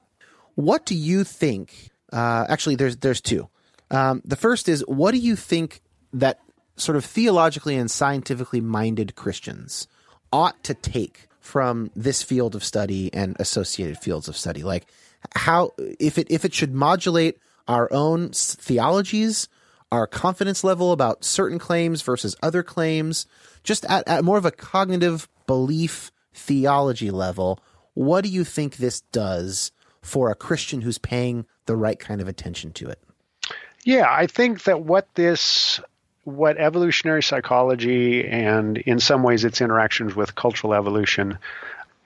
What 0.54 0.84
do 0.84 0.94
you 0.94 1.24
think? 1.24 1.90
Uh, 2.12 2.44
actually, 2.48 2.76
there's 2.76 2.98
there's 2.98 3.20
two. 3.20 3.48
Um, 3.90 4.20
the 4.24 4.36
first 4.36 4.68
is, 4.68 4.84
what 4.86 5.12
do 5.12 5.18
you 5.18 5.36
think 5.36 5.80
that 6.12 6.40
sort 6.76 6.96
of 6.96 7.04
theologically 7.04 7.76
and 7.76 7.90
scientifically 7.90 8.60
minded 8.60 9.14
Christians 9.14 9.88
ought 10.32 10.62
to 10.64 10.74
take 10.74 11.28
from 11.40 11.90
this 11.94 12.22
field 12.22 12.54
of 12.54 12.64
study 12.64 13.12
and 13.14 13.36
associated 13.38 13.98
fields 13.98 14.28
of 14.28 14.36
study? 14.36 14.62
Like 14.62 14.86
how 15.34 15.72
if 15.78 16.18
it 16.18 16.30
if 16.30 16.44
it 16.44 16.54
should 16.54 16.74
modulate 16.74 17.38
our 17.68 17.92
own 17.92 18.30
theologies, 18.30 19.48
our 19.90 20.06
confidence 20.06 20.62
level 20.62 20.92
about 20.92 21.24
certain 21.24 21.58
claims 21.58 22.02
versus 22.02 22.36
other 22.42 22.62
claims, 22.62 23.26
just 23.62 23.84
at, 23.86 24.06
at 24.08 24.24
more 24.24 24.38
of 24.38 24.44
a 24.44 24.50
cognitive 24.50 25.28
belief 25.46 26.12
theology 26.34 27.10
level, 27.10 27.60
what 27.94 28.22
do 28.22 28.30
you 28.30 28.44
think 28.44 28.76
this 28.76 29.00
does 29.00 29.72
for 30.02 30.30
a 30.30 30.34
Christian 30.34 30.82
who's 30.82 30.98
paying 30.98 31.46
the 31.66 31.76
right 31.76 31.98
kind 31.98 32.20
of 32.20 32.28
attention 32.28 32.72
to 32.74 32.88
it? 32.88 33.02
Yeah, 33.84 34.06
I 34.08 34.26
think 34.26 34.64
that 34.64 34.82
what 34.82 35.12
this 35.14 35.80
what 36.26 36.58
evolutionary 36.58 37.22
psychology 37.22 38.26
and 38.26 38.78
in 38.78 38.98
some 38.98 39.22
ways 39.22 39.44
its 39.44 39.60
interactions 39.60 40.16
with 40.16 40.34
cultural 40.34 40.74
evolution 40.74 41.38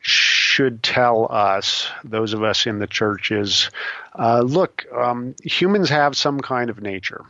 should 0.03 0.83
tell 0.83 1.27
us, 1.33 1.89
those 2.05 2.35
of 2.35 2.43
us 2.43 2.67
in 2.67 2.79
the 2.79 2.87
church, 2.87 3.33
is 3.33 3.71
uh, 4.19 4.41
look, 4.41 4.85
um, 4.95 5.35
humans 5.43 5.89
have 5.89 6.19
some 6.19 6.39
kind 6.39 6.69
of 6.69 6.83
nature. 6.83 7.25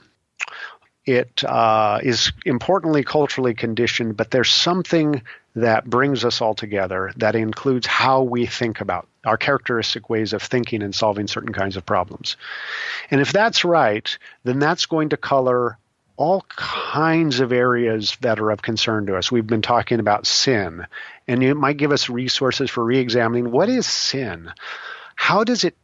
It 1.04 1.44
uh, 1.44 2.00
is 2.02 2.32
importantly 2.44 3.04
culturally 3.04 3.54
conditioned, 3.54 4.16
but 4.16 4.32
there's 4.32 4.50
something 4.50 5.22
that 5.54 5.84
brings 5.84 6.24
us 6.24 6.40
all 6.40 6.54
together 6.54 7.12
that 7.18 7.36
includes 7.36 7.86
how 7.86 8.22
we 8.22 8.46
think 8.46 8.80
about 8.80 9.06
our 9.24 9.36
characteristic 9.36 10.10
ways 10.10 10.32
of 10.32 10.42
thinking 10.42 10.82
and 10.82 10.94
solving 10.94 11.28
certain 11.28 11.52
kinds 11.52 11.76
of 11.76 11.86
problems. 11.86 12.36
And 13.12 13.20
if 13.20 13.32
that's 13.32 13.64
right, 13.64 14.18
then 14.42 14.58
that's 14.58 14.86
going 14.86 15.10
to 15.10 15.16
color 15.16 15.78
all 16.20 16.44
kinds 16.54 17.40
of 17.40 17.50
areas 17.50 18.14
that 18.20 18.40
are 18.40 18.50
of 18.50 18.60
concern 18.60 19.06
to 19.06 19.16
us. 19.16 19.32
We've 19.32 19.46
been 19.46 19.62
talking 19.62 20.00
about 20.00 20.26
sin, 20.26 20.86
and 21.26 21.42
it 21.42 21.54
might 21.54 21.78
give 21.78 21.92
us 21.92 22.10
resources 22.10 22.68
for 22.68 22.84
re 22.84 22.98
examining 22.98 23.50
what 23.50 23.70
is 23.70 23.86
sin? 23.86 24.52
How 25.16 25.44
does 25.44 25.64
it 25.64 25.78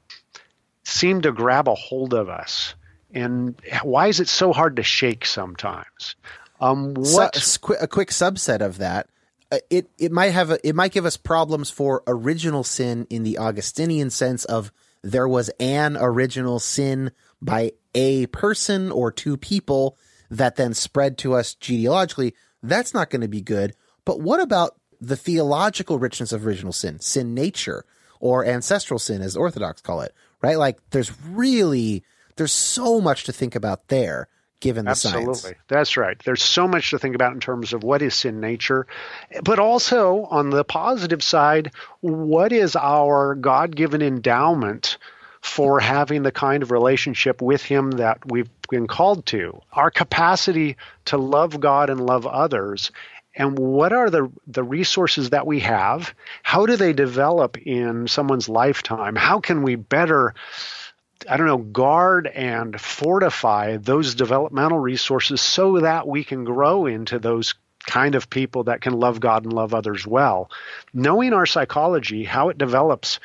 seem 0.84 1.22
to 1.22 1.32
grab 1.32 1.68
a 1.68 1.74
hold 1.74 2.12
of 2.12 2.28
us? 2.28 2.74
And 3.14 3.58
why 3.82 4.08
is 4.08 4.20
it 4.20 4.28
so 4.28 4.52
hard 4.52 4.76
to 4.76 4.82
shake 4.82 5.24
sometimes? 5.24 6.16
Um, 6.60 6.92
what 6.92 7.34
so, 7.36 7.74
a 7.80 7.88
quick 7.88 8.10
subset 8.10 8.60
of 8.60 8.76
that? 8.76 9.08
Uh, 9.50 9.58
it 9.70 9.88
it 9.96 10.12
might 10.12 10.32
have 10.32 10.50
a, 10.50 10.68
it 10.68 10.74
might 10.74 10.92
give 10.92 11.06
us 11.06 11.16
problems 11.16 11.70
for 11.70 12.02
original 12.06 12.62
sin 12.62 13.06
in 13.08 13.22
the 13.22 13.38
Augustinian 13.38 14.10
sense 14.10 14.44
of 14.44 14.70
there 15.02 15.28
was 15.28 15.48
an 15.60 15.96
original 15.96 16.58
sin 16.58 17.10
by 17.40 17.72
a 17.94 18.26
person 18.26 18.92
or 18.92 19.10
two 19.10 19.38
people 19.38 19.96
that 20.31 20.57
then 20.57 20.74
spread 20.74 21.19
to 21.19 21.35
us 21.35 21.55
genealogically, 21.55 22.35
that's 22.62 22.94
not 22.94 23.11
going 23.11 23.20
to 23.20 23.28
be 23.28 23.40
good. 23.40 23.74
But 24.05 24.20
what 24.20 24.40
about 24.40 24.78
the 25.01 25.16
theological 25.16 25.98
richness 25.98 26.32
of 26.32 26.47
original 26.47 26.73
sin, 26.73 27.01
sin 27.01 27.35
nature, 27.35 27.85
or 28.20 28.44
ancestral 28.44 28.98
sin, 28.98 29.23
as 29.23 29.36
Orthodox 29.36 29.81
call 29.81 30.01
it, 30.01 30.15
right? 30.43 30.59
Like 30.59 30.78
there's 30.90 31.12
really, 31.23 32.03
there's 32.36 32.53
so 32.53 33.01
much 33.01 33.24
to 33.24 33.32
think 33.32 33.55
about 33.55 33.89
there 33.89 34.28
given 34.61 34.86
the 34.86 34.93
Absolutely. 34.93 35.35
science. 35.35 35.59
That's 35.69 35.97
right. 35.97 36.20
There's 36.24 36.43
so 36.43 36.66
much 36.66 36.90
to 36.90 36.98
think 36.98 37.15
about 37.15 37.35
in 37.35 37.40
terms 37.40 37.73
of 37.73 37.82
what 37.82 38.01
is 38.01 38.15
sin 38.15 38.40
nature, 38.40 38.86
but 39.43 39.59
also 39.59 40.24
on 40.31 40.51
the 40.51 40.65
positive 40.65 41.23
side, 41.23 41.73
what 42.01 42.53
is 42.53 42.74
our 42.74 43.35
God 43.35 43.77
given 43.77 44.01
endowment 44.01 44.97
for 45.47 45.78
having 45.78 46.23
the 46.23 46.32
kind 46.32 46.62
of 46.62 46.70
relationship 46.73 47.40
with 47.40 47.62
Him 47.62 47.93
that 47.93 48.18
we've 48.27 48.51
been 48.68 48.86
called 48.86 49.24
to. 49.27 49.60
Our 49.73 49.90
capacity 49.90 50.77
to 51.06 51.16
love 51.16 51.60
God 51.60 51.89
and 51.89 52.05
love 52.05 52.27
others. 52.27 52.90
And 53.35 53.59
what 53.59 53.93
are 53.93 54.10
the, 54.10 54.31
the 54.48 54.64
resources 54.64 55.31
that 55.31 55.47
we 55.47 55.60
have? 55.60 56.12
How 56.43 56.66
do 56.66 56.77
they 56.77 56.93
develop 56.93 57.59
in 57.59 58.09
someone's 58.09 58.48
lifetime? 58.48 59.14
How 59.14 59.40
can 59.40 59.62
we 59.62 59.77
better, 59.77 60.35
I 61.31 61.36
don't 61.36 61.47
know, 61.47 61.59
guard 61.59 62.27
and 62.27 62.78
fortify 62.81 63.77
those 63.77 64.14
developmental 64.14 64.78
resources 64.78 65.40
so 65.40 65.81
that 65.81 66.09
we 66.09 66.24
can 66.24 66.44
grow 66.44 66.86
into 66.86 67.18
those 67.18 67.55
kind 67.86 68.16
of 68.16 68.28
people 68.28 68.64
that 68.64 68.81
can 68.81 68.94
love 68.94 69.20
God 69.20 69.44
and 69.44 69.52
love 69.52 69.73
others 69.73 70.05
well. 70.05 70.51
Knowing 70.93 71.32
our 71.32 71.47
psychology, 71.47 72.24
how 72.24 72.48
it 72.48 72.59
develops 72.59 73.20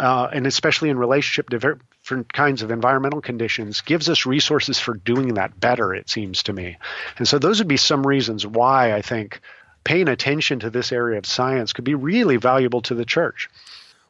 uh, 0.00 0.28
and 0.32 0.46
especially 0.46 0.90
in 0.90 0.98
relationship 0.98 1.50
to 1.50 1.58
different 1.58 2.32
kinds 2.32 2.62
of 2.62 2.70
environmental 2.70 3.20
conditions, 3.20 3.80
gives 3.80 4.08
us 4.08 4.26
resources 4.26 4.78
for 4.78 4.94
doing 4.94 5.34
that 5.34 5.58
better, 5.58 5.94
it 5.94 6.10
seems 6.10 6.42
to 6.44 6.52
me. 6.52 6.76
And 7.18 7.28
so 7.28 7.38
those 7.38 7.58
would 7.58 7.68
be 7.68 7.76
some 7.76 8.06
reasons 8.06 8.46
why 8.46 8.92
I 8.92 9.02
think 9.02 9.40
paying 9.84 10.08
attention 10.08 10.60
to 10.60 10.70
this 10.70 10.92
area 10.92 11.18
of 11.18 11.26
science 11.26 11.72
could 11.72 11.84
be 11.84 11.94
really 11.94 12.36
valuable 12.36 12.82
to 12.82 12.94
the 12.94 13.04
church. 13.04 13.48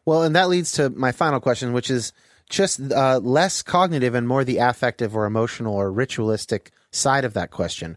Well, 0.05 0.23
and 0.23 0.37
that 0.37 0.49
leads 0.49 0.73
to 0.73 0.91
my 0.91 1.13
final 1.13 1.41
question, 1.41 1.73
which 1.73 1.91
is 1.91 2.13
just 2.49 2.81
uh, 2.93 3.21
less 3.23 3.63
cognitive 3.63 4.15
and 4.15 4.29
more 4.29 4.45
the 4.45 4.59
affective 4.59 5.17
or 5.17 5.25
emotional 5.25 5.75
or 5.75 5.91
ritualistic 5.91 6.71
side 6.91 7.25
of 7.25 7.35
that 7.35 7.51
question. 7.51 7.97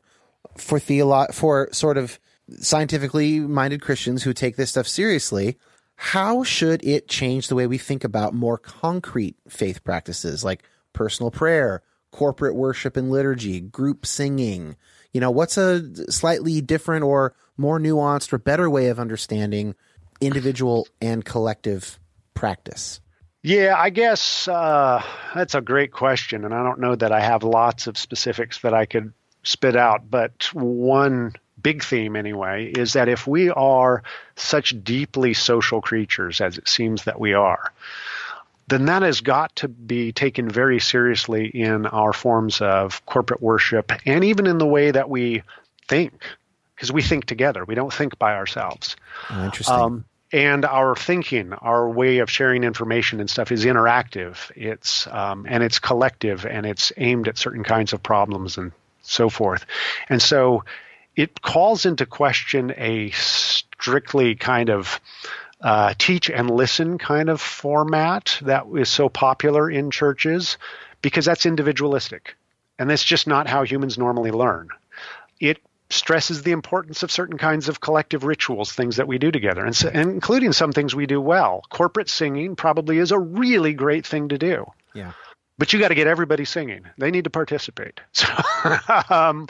For 0.58 0.80
theolo- 0.80 1.34
for 1.34 1.70
sort 1.72 1.98
of 1.98 2.20
scientifically 2.60 3.40
minded 3.40 3.82
Christians 3.82 4.24
who 4.24 4.34
take 4.34 4.56
this 4.56 4.72
stuff 4.72 4.88
seriously, 4.88 5.58
how 5.98 6.44
should 6.44 6.84
it 6.86 7.08
change 7.08 7.48
the 7.48 7.56
way 7.56 7.68
we 7.68 7.78
think 7.78 8.04
about 8.04 8.34
more 8.34 8.58
concrete 8.58 9.36
faith 9.50 9.84
practices 9.84 10.44
like 10.44 10.64
personal 10.94 11.32
prayer, 11.32 11.82
corporate 12.12 12.56
worship 12.56 12.98
and 12.98 13.12
liturgy, 13.12 13.60
group 13.60 14.06
singing. 14.06 14.76
You 15.14 15.22
know, 15.22 15.32
what's 15.32 15.58
a 15.58 16.12
slightly 16.12 16.62
different 16.62 17.04
or 17.04 17.36
more 17.58 17.80
nuanced 17.80 18.34
or 18.34 18.38
better 18.38 18.70
way 18.70 18.88
of 18.88 19.00
understanding 19.00 19.76
individual 20.22 20.88
and 21.02 21.26
collective 21.26 22.00
practice? 22.34 23.00
Yeah, 23.44 23.76
I 23.78 23.92
guess 23.92 24.48
uh, 24.48 25.04
that's 25.34 25.56
a 25.56 25.62
great 25.62 25.92
question, 25.92 26.44
and 26.44 26.54
I 26.54 26.64
don't 26.64 26.80
know 26.80 26.96
that 26.96 27.12
I 27.12 27.22
have 27.22 27.44
lots 27.44 27.88
of 27.88 27.98
specifics 27.98 28.62
that 28.62 28.74
I 28.74 28.86
could 28.86 29.14
spit 29.44 29.76
out. 29.76 30.10
But 30.10 30.50
one 30.54 31.34
big 31.62 31.84
theme, 31.84 32.16
anyway, 32.16 32.66
is 32.66 32.94
that 32.94 33.10
if 33.10 33.28
we 33.28 33.50
are 33.50 34.04
such 34.36 34.84
deeply 34.84 35.34
social 35.34 35.82
creatures 35.82 36.42
as 36.42 36.58
it 36.58 36.68
seems 36.68 37.04
that 37.06 37.20
we 37.20 37.34
are, 37.34 37.72
then 38.68 38.86
that 38.86 39.02
has 39.02 39.22
got 39.22 39.56
to 39.58 39.68
be 39.68 40.12
taken 40.12 40.50
very 40.50 40.80
seriously 40.80 41.48
in 41.48 41.86
our 41.86 42.14
forms 42.14 42.62
of 42.62 43.06
corporate 43.06 43.42
worship 43.42 43.92
and 44.06 44.24
even 44.26 44.46
in 44.46 44.58
the 44.58 44.66
way 44.66 44.92
that 44.92 45.10
we 45.10 45.44
think, 45.88 46.26
because 46.76 46.92
we 46.92 47.02
think 47.02 47.26
together. 47.26 47.64
We 47.64 47.76
don't 47.76 47.94
think 47.94 48.20
by 48.20 48.36
ourselves. 48.36 48.96
Oh, 49.30 49.46
interesting. 49.46 49.76
Um, 49.76 50.06
and 50.34 50.66
our 50.66 50.96
thinking, 50.96 51.54
our 51.54 51.90
way 51.90 52.18
of 52.18 52.30
sharing 52.30 52.66
information 52.66 53.22
and 53.22 53.30
stuff 53.30 53.52
is 53.52 53.64
interactive. 53.64 54.52
It's 54.56 55.08
um, 55.08 55.46
and 55.48 55.64
it's 55.64 55.80
collective, 55.80 56.46
and 56.46 56.66
it's 56.66 56.92
aimed 56.98 57.30
at 57.30 57.38
certain 57.38 57.64
kinds 57.64 57.94
of 57.94 58.04
problems 58.04 58.58
and 58.58 58.74
so 59.04 59.30
forth. 59.30 59.66
And 60.10 60.22
so, 60.22 60.66
it 61.18 61.42
calls 61.42 61.86
into 61.86 62.06
question 62.06 62.72
a 62.78 63.10
strictly 63.10 64.36
kind 64.36 64.70
of 64.70 65.02
uh, 65.60 65.94
teach 65.98 66.30
and 66.30 66.50
listen 66.50 67.00
kind 67.00 67.28
of 67.28 67.42
format 67.42 68.38
that 68.44 68.66
is 68.78 68.88
so 68.88 69.10
popular 69.10 69.70
in 69.70 69.90
churches 69.90 70.60
because 71.02 71.26
that's 71.26 71.48
individualistic, 71.48 72.36
and 72.78 72.90
that's 72.90 73.04
just 73.04 73.26
not 73.26 73.48
how 73.48 73.64
humans 73.64 73.98
normally 73.98 74.30
learn. 74.30 74.70
It 75.40 75.58
stresses 75.90 76.44
the 76.44 76.52
importance 76.52 77.02
of 77.02 77.12
certain 77.12 77.38
kinds 77.40 77.68
of 77.68 77.82
collective 77.82 78.24
rituals, 78.24 78.72
things 78.72 78.98
that 78.98 79.08
we 79.08 79.18
do 79.18 79.32
together, 79.32 79.66
and, 79.66 79.76
so, 79.76 79.90
and 79.92 80.12
including 80.12 80.54
some 80.54 80.72
things 80.72 80.94
we 80.94 81.08
do 81.08 81.20
well. 81.20 81.64
Corporate 81.70 82.10
singing 82.10 82.56
probably 82.56 83.00
is 83.00 83.12
a 83.12 83.20
really 83.20 83.74
great 83.74 84.06
thing 84.06 84.30
to 84.30 84.38
do. 84.38 84.66
Yeah. 84.94 85.14
But 85.58 85.74
you 85.74 85.80
got 85.80 85.88
to 85.88 85.96
get 85.96 86.06
everybody 86.06 86.46
singing. 86.46 86.86
They 87.00 87.10
need 87.10 87.24
to 87.24 87.32
participate. 87.32 88.00
So, 88.14 88.28
um, 89.10 89.48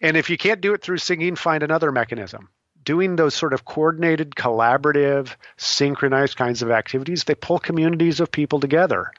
and 0.00 0.16
if 0.16 0.30
you 0.30 0.36
can't 0.36 0.60
do 0.60 0.74
it 0.74 0.82
through 0.82 0.98
singing, 0.98 1.36
find 1.36 1.62
another 1.62 1.92
mechanism. 1.92 2.48
Doing 2.84 3.16
those 3.16 3.34
sort 3.34 3.52
of 3.52 3.64
coordinated, 3.64 4.36
collaborative, 4.36 5.34
synchronized 5.56 6.36
kinds 6.36 6.62
of 6.62 6.70
activities, 6.70 7.24
they 7.24 7.34
pull 7.34 7.58
communities 7.58 8.20
of 8.20 8.30
people 8.30 8.60
together. 8.60 9.10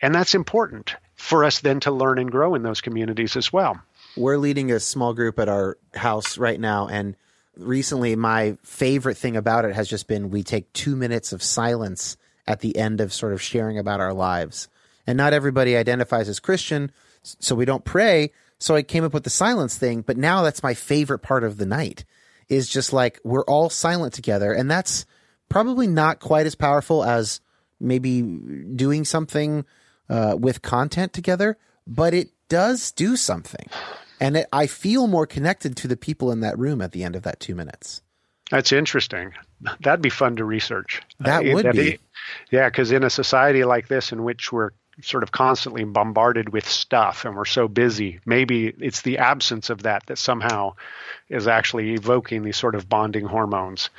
And 0.00 0.14
that's 0.14 0.34
important 0.34 0.96
for 1.14 1.44
us 1.44 1.60
then 1.60 1.80
to 1.80 1.90
learn 1.90 2.18
and 2.18 2.30
grow 2.30 2.54
in 2.54 2.62
those 2.62 2.80
communities 2.80 3.36
as 3.36 3.52
well 3.52 3.80
we're 4.16 4.38
leading 4.38 4.70
a 4.70 4.80
small 4.80 5.12
group 5.14 5.38
at 5.38 5.48
our 5.48 5.78
house 5.94 6.38
right 6.38 6.60
now 6.60 6.88
and 6.88 7.16
recently 7.56 8.16
my 8.16 8.56
favorite 8.62 9.16
thing 9.16 9.36
about 9.36 9.64
it 9.64 9.74
has 9.74 9.88
just 9.88 10.06
been 10.06 10.30
we 10.30 10.42
take 10.42 10.72
two 10.72 10.96
minutes 10.96 11.32
of 11.32 11.42
silence 11.42 12.16
at 12.46 12.60
the 12.60 12.76
end 12.76 13.00
of 13.00 13.12
sort 13.12 13.32
of 13.32 13.40
sharing 13.40 13.78
about 13.78 14.00
our 14.00 14.12
lives 14.12 14.68
and 15.06 15.16
not 15.16 15.32
everybody 15.32 15.76
identifies 15.76 16.28
as 16.28 16.40
christian 16.40 16.90
so 17.22 17.54
we 17.54 17.64
don't 17.64 17.84
pray 17.84 18.30
so 18.64 18.74
i 18.74 18.82
came 18.82 19.04
up 19.04 19.12
with 19.12 19.24
the 19.24 19.30
silence 19.30 19.76
thing 19.76 20.00
but 20.02 20.16
now 20.16 20.42
that's 20.42 20.62
my 20.62 20.74
favorite 20.74 21.20
part 21.20 21.44
of 21.44 21.56
the 21.56 21.66
night 21.66 22.04
is 22.48 22.68
just 22.68 22.92
like 22.92 23.20
we're 23.24 23.44
all 23.44 23.70
silent 23.70 24.12
together 24.12 24.52
and 24.52 24.70
that's 24.70 25.06
probably 25.48 25.86
not 25.86 26.20
quite 26.20 26.46
as 26.46 26.54
powerful 26.54 27.04
as 27.04 27.40
maybe 27.80 28.22
doing 28.22 29.04
something 29.04 29.64
uh, 30.08 30.36
with 30.38 30.62
content 30.62 31.12
together 31.12 31.56
but 31.86 32.14
it 32.14 32.30
does 32.48 32.92
do 32.92 33.16
something 33.16 33.66
and 34.20 34.38
it, 34.38 34.46
I 34.52 34.66
feel 34.66 35.06
more 35.06 35.26
connected 35.26 35.76
to 35.78 35.88
the 35.88 35.96
people 35.96 36.30
in 36.30 36.40
that 36.40 36.58
room 36.58 36.80
at 36.80 36.92
the 36.92 37.04
end 37.04 37.16
of 37.16 37.22
that 37.22 37.40
two 37.40 37.54
minutes. 37.54 38.02
That's 38.50 38.72
interesting. 38.72 39.32
That'd 39.80 40.02
be 40.02 40.10
fun 40.10 40.36
to 40.36 40.44
research. 40.44 41.02
That 41.20 41.46
uh, 41.46 41.52
would 41.54 41.72
be. 41.72 41.98
Yeah, 42.50 42.68
because 42.68 42.92
in 42.92 43.02
a 43.02 43.10
society 43.10 43.64
like 43.64 43.88
this, 43.88 44.12
in 44.12 44.22
which 44.22 44.52
we're 44.52 44.70
sort 45.02 45.22
of 45.22 45.32
constantly 45.32 45.84
bombarded 45.84 46.50
with 46.50 46.68
stuff 46.68 47.24
and 47.24 47.36
we're 47.36 47.44
so 47.44 47.68
busy, 47.68 48.20
maybe 48.24 48.68
it's 48.78 49.02
the 49.02 49.18
absence 49.18 49.70
of 49.70 49.82
that 49.82 50.06
that 50.06 50.18
somehow 50.18 50.74
is 51.28 51.48
actually 51.48 51.94
evoking 51.94 52.42
these 52.42 52.56
sort 52.56 52.74
of 52.74 52.88
bonding 52.88 53.24
hormones. 53.24 53.90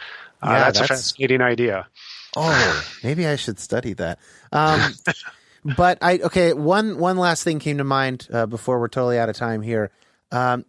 Uh, 0.41 0.49
yeah, 0.49 0.59
that's, 0.59 0.79
that's, 0.79 0.91
a 0.91 0.93
fascinating 0.93 1.41
idea. 1.41 1.87
Oh, 2.35 2.85
maybe 3.03 3.25
I 3.25 3.35
should 3.35 3.59
study 3.59 3.93
that. 3.93 4.19
Um, 4.51 4.93
but 5.77 5.97
I 6.01 6.19
okay. 6.19 6.53
One 6.53 6.97
one 6.97 7.17
last 7.17 7.43
thing 7.43 7.59
came 7.59 7.77
to 7.77 7.83
mind 7.83 8.27
uh, 8.31 8.45
before 8.45 8.79
we're 8.79 8.89
totally 8.89 9.17
out 9.17 9.29
of 9.29 9.35
time 9.35 9.61
here. 9.61 9.91
Um, 10.31 10.65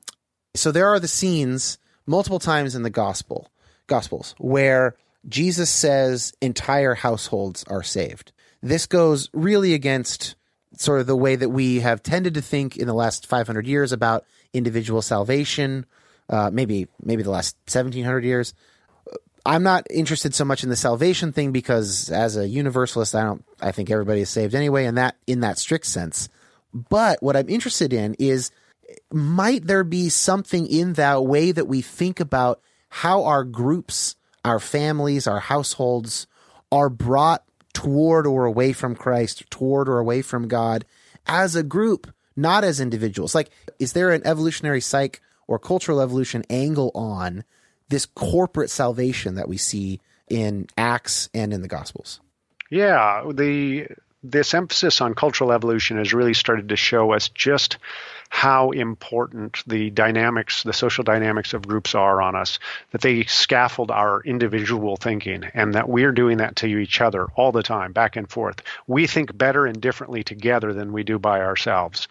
so 0.54 0.70
there 0.70 0.88
are 0.88 1.00
the 1.00 1.08
scenes 1.08 1.78
multiple 2.06 2.38
times 2.38 2.74
in 2.74 2.82
the 2.82 2.90
gospel 2.90 3.50
gospels 3.88 4.34
where 4.38 4.96
Jesus 5.28 5.70
says 5.70 6.32
entire 6.40 6.94
households 6.94 7.64
are 7.64 7.82
saved. 7.82 8.32
This 8.62 8.86
goes 8.86 9.28
really 9.32 9.74
against 9.74 10.36
sort 10.76 11.00
of 11.00 11.06
the 11.06 11.16
way 11.16 11.36
that 11.36 11.48
we 11.48 11.80
have 11.80 12.02
tended 12.02 12.34
to 12.34 12.42
think 12.42 12.76
in 12.76 12.86
the 12.86 12.94
last 12.94 13.26
500 13.26 13.66
years 13.66 13.92
about 13.92 14.24
individual 14.52 15.02
salvation, 15.02 15.86
uh, 16.28 16.50
maybe 16.52 16.88
maybe 17.02 17.22
the 17.22 17.30
last 17.30 17.56
1700 17.66 18.24
years. 18.24 18.54
I'm 19.44 19.62
not 19.62 19.86
interested 19.90 20.34
so 20.34 20.44
much 20.44 20.64
in 20.64 20.70
the 20.70 20.76
salvation 20.76 21.32
thing 21.32 21.52
because 21.52 22.10
as 22.10 22.36
a 22.36 22.48
universalist, 22.48 23.14
I 23.14 23.22
don't 23.22 23.44
I 23.60 23.72
think 23.72 23.90
everybody 23.90 24.20
is 24.20 24.30
saved 24.30 24.54
anyway, 24.54 24.86
in 24.86 24.96
that 24.96 25.16
in 25.26 25.40
that 25.40 25.58
strict 25.58 25.86
sense. 25.86 26.28
But 26.74 27.22
what 27.22 27.36
I'm 27.36 27.48
interested 27.48 27.92
in 27.92 28.14
is 28.18 28.50
might 29.12 29.66
there 29.66 29.84
be 29.84 30.08
something 30.08 30.66
in 30.66 30.94
that 30.94 31.24
way 31.24 31.52
that 31.52 31.68
we 31.68 31.80
think 31.80 32.20
about 32.20 32.60
how 32.88 33.24
our 33.24 33.44
groups, 33.44 34.16
our 34.44 34.58
families, 34.58 35.26
our 35.26 35.40
households 35.40 36.26
are 36.72 36.88
brought 36.88 37.44
toward 37.76 38.26
or 38.26 38.46
away 38.46 38.72
from 38.72 38.96
Christ, 38.96 39.44
toward 39.50 39.86
or 39.86 39.98
away 39.98 40.22
from 40.22 40.48
God 40.48 40.86
as 41.26 41.54
a 41.54 41.62
group, 41.62 42.10
not 42.34 42.64
as 42.64 42.80
individuals? 42.80 43.34
Like, 43.34 43.50
is 43.78 43.92
there 43.92 44.12
an 44.12 44.26
evolutionary 44.26 44.80
psych 44.80 45.20
or 45.46 45.58
cultural 45.58 46.00
evolution 46.00 46.42
angle 46.48 46.90
on 46.94 47.44
this 47.90 48.06
corporate 48.06 48.70
salvation 48.70 49.34
that 49.34 49.46
we 49.46 49.58
see 49.58 50.00
in 50.30 50.68
Acts 50.78 51.28
and 51.34 51.52
in 51.52 51.60
the 51.60 51.68
Gospels? 51.68 52.20
Yeah, 52.70 53.30
the 53.30 53.88
this 54.22 54.54
emphasis 54.54 55.00
on 55.00 55.14
cultural 55.14 55.52
evolution 55.52 55.98
has 55.98 56.12
really 56.12 56.34
started 56.34 56.68
to 56.70 56.76
show 56.76 57.12
us 57.12 57.28
just 57.28 57.78
how 58.28 58.70
important 58.72 59.62
the 59.66 59.90
dynamics, 59.90 60.62
the 60.62 60.72
social 60.72 61.04
dynamics 61.04 61.54
of 61.54 61.66
groups 61.66 61.94
are 61.94 62.20
on 62.20 62.34
us, 62.34 62.58
that 62.90 63.00
they 63.00 63.24
scaffold 63.24 63.90
our 63.90 64.20
individual 64.22 64.96
thinking, 64.96 65.44
and 65.54 65.74
that 65.74 65.88
we're 65.88 66.12
doing 66.12 66.38
that 66.38 66.56
to 66.56 66.66
each 66.66 67.00
other 67.00 67.26
all 67.36 67.52
the 67.52 67.62
time, 67.62 67.92
back 67.92 68.16
and 68.16 68.28
forth. 68.28 68.62
We 68.86 69.06
think 69.06 69.36
better 69.36 69.64
and 69.66 69.80
differently 69.80 70.24
together 70.24 70.72
than 70.72 70.92
we 70.92 71.04
do 71.04 71.18
by 71.18 71.40
ourselves. 71.40 72.08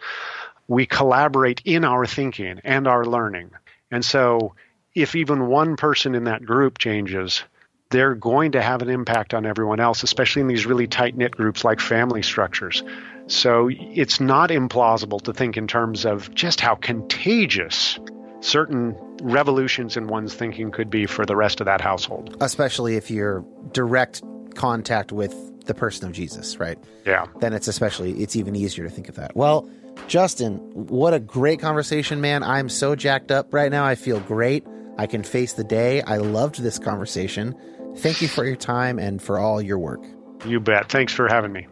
We 0.68 0.86
collaborate 0.86 1.62
in 1.64 1.84
our 1.84 2.06
thinking 2.06 2.60
and 2.64 2.88
our 2.88 3.04
learning. 3.04 3.50
And 3.90 4.04
so, 4.04 4.54
if 4.94 5.14
even 5.14 5.46
one 5.46 5.76
person 5.76 6.14
in 6.14 6.24
that 6.24 6.44
group 6.44 6.78
changes, 6.78 7.44
they're 7.90 8.14
going 8.14 8.52
to 8.52 8.62
have 8.62 8.82
an 8.82 8.88
impact 8.88 9.34
on 9.34 9.46
everyone 9.46 9.80
else, 9.80 10.02
especially 10.02 10.42
in 10.42 10.48
these 10.48 10.66
really 10.66 10.86
tight 10.86 11.16
knit 11.16 11.32
groups 11.32 11.64
like 11.64 11.80
family 11.80 12.22
structures. 12.22 12.82
So 13.28 13.68
it's 13.70 14.20
not 14.20 14.50
implausible 14.50 15.22
to 15.22 15.32
think 15.32 15.56
in 15.56 15.66
terms 15.66 16.04
of 16.04 16.32
just 16.34 16.60
how 16.60 16.74
contagious 16.74 17.98
certain 18.40 18.96
revolutions 19.22 19.96
in 19.96 20.08
one's 20.08 20.34
thinking 20.34 20.70
could 20.70 20.90
be 20.90 21.06
for 21.06 21.24
the 21.26 21.36
rest 21.36 21.60
of 21.60 21.66
that 21.66 21.80
household. 21.80 22.36
Especially 22.40 22.96
if 22.96 23.10
you're 23.10 23.44
direct 23.72 24.22
contact 24.54 25.12
with 25.12 25.34
the 25.66 25.74
person 25.74 26.06
of 26.06 26.12
Jesus, 26.12 26.58
right? 26.58 26.78
Yeah. 27.04 27.26
Then 27.40 27.52
it's 27.52 27.68
especially 27.68 28.12
it's 28.22 28.36
even 28.36 28.54
easier 28.54 28.84
to 28.84 28.90
think 28.90 29.08
of 29.08 29.16
that. 29.16 29.36
Well, 29.36 29.68
Justin, 30.08 30.58
what 30.74 31.14
a 31.14 31.20
great 31.20 31.60
conversation, 31.60 32.20
man. 32.20 32.42
I'm 32.42 32.68
so 32.68 32.94
jacked 32.94 33.30
up 33.30 33.52
right 33.52 33.70
now. 33.70 33.84
I 33.84 33.94
feel 33.94 34.20
great. 34.20 34.64
I 34.98 35.06
can 35.06 35.22
face 35.22 35.54
the 35.54 35.64
day. 35.64 36.02
I 36.02 36.18
loved 36.18 36.62
this 36.62 36.78
conversation. 36.78 37.54
Thank 37.98 38.22
you 38.22 38.28
for 38.28 38.44
your 38.44 38.56
time 38.56 38.98
and 38.98 39.20
for 39.22 39.38
all 39.38 39.60
your 39.60 39.78
work. 39.78 40.02
You 40.44 40.60
bet. 40.60 40.90
Thanks 40.90 41.12
for 41.12 41.28
having 41.28 41.52
me. 41.52 41.66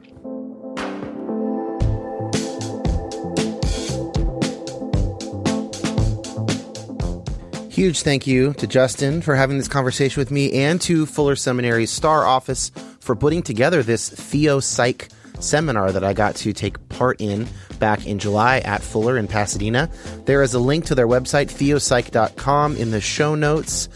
Huge 7.74 8.02
thank 8.02 8.24
you 8.24 8.52
to 8.55 8.68
Justin 8.68 9.20
for 9.20 9.34
having 9.34 9.59
this 9.59 9.66
conversation 9.66 10.20
with 10.20 10.30
me 10.30 10.52
and 10.52 10.80
to 10.82 11.06
Fuller 11.06 11.34
Seminary's 11.34 11.90
STAR 11.90 12.24
office 12.24 12.70
for 13.01 13.16
putting 13.16 13.42
together 13.42 13.82
this 13.82 14.09
Theo 14.09 14.60
Psych 14.60 15.09
seminar 15.40 15.90
that 15.90 16.05
I 16.05 16.12
got 16.12 16.36
to 16.36 16.52
take 16.52 16.88
part 16.88 17.20
in 17.20 17.48
back 17.80 18.06
in 18.06 18.20
July 18.20 18.59
at 18.60 18.80
Fuller 18.80 19.18
in 19.18 19.26
Pasadena. 19.26 19.90
There 20.24 20.42
is 20.42 20.55
a 20.55 20.60
link 20.60 20.84
to 20.86 20.94
their 20.94 21.09
website, 21.09 21.46
theopsych.com, 21.46 22.76
in 22.76 22.92
the 22.92 23.01
show 23.01 23.34
notes. 23.34 23.88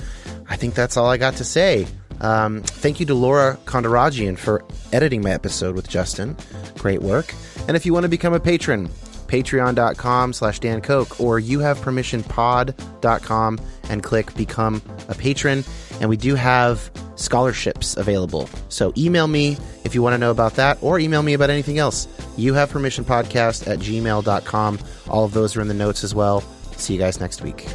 I 0.48 0.56
think 0.56 0.74
that's 0.74 0.96
all 0.96 1.06
I 1.06 1.16
got 1.16 1.36
to 1.36 1.44
say. 1.44 1.86
Um, 2.20 2.62
thank 2.62 3.00
you 3.00 3.06
to 3.06 3.14
Laura 3.14 3.58
Kondarajian 3.64 4.38
for 4.38 4.64
editing 4.92 5.22
my 5.22 5.30
episode 5.30 5.74
with 5.74 5.88
Justin. 5.88 6.36
Great 6.78 7.02
work. 7.02 7.34
And 7.66 7.76
if 7.76 7.84
you 7.86 7.92
want 7.92 8.04
to 8.04 8.08
become 8.08 8.34
a 8.34 8.40
patron, 8.40 8.88
patreon.com 9.28 10.32
slash 10.32 10.58
Dan 10.58 10.80
Koch 10.80 11.20
or 11.20 11.40
youhavepermissionpod.com 11.40 13.60
and 13.90 14.02
click 14.02 14.34
become 14.34 14.82
a 15.08 15.14
patron. 15.14 15.64
And 16.00 16.10
we 16.10 16.16
do 16.16 16.34
have 16.34 16.90
scholarships 17.16 17.96
available. 17.96 18.48
So 18.68 18.92
email 18.96 19.26
me 19.26 19.56
if 19.84 19.94
you 19.94 20.02
want 20.02 20.14
to 20.14 20.18
know 20.18 20.30
about 20.30 20.54
that 20.54 20.78
or 20.80 20.98
email 20.98 21.22
me 21.22 21.34
about 21.34 21.50
anything 21.50 21.78
else. 21.78 22.08
You 22.36 22.54
have 22.54 22.70
permission 22.70 23.04
podcast 23.04 23.70
at 23.70 23.80
gmail.com. 23.80 24.78
All 25.08 25.24
of 25.24 25.32
those 25.32 25.56
are 25.56 25.60
in 25.60 25.68
the 25.68 25.74
notes 25.74 26.04
as 26.04 26.14
well. 26.14 26.40
See 26.76 26.94
you 26.94 26.98
guys 26.98 27.20
next 27.20 27.42
week. 27.42 27.66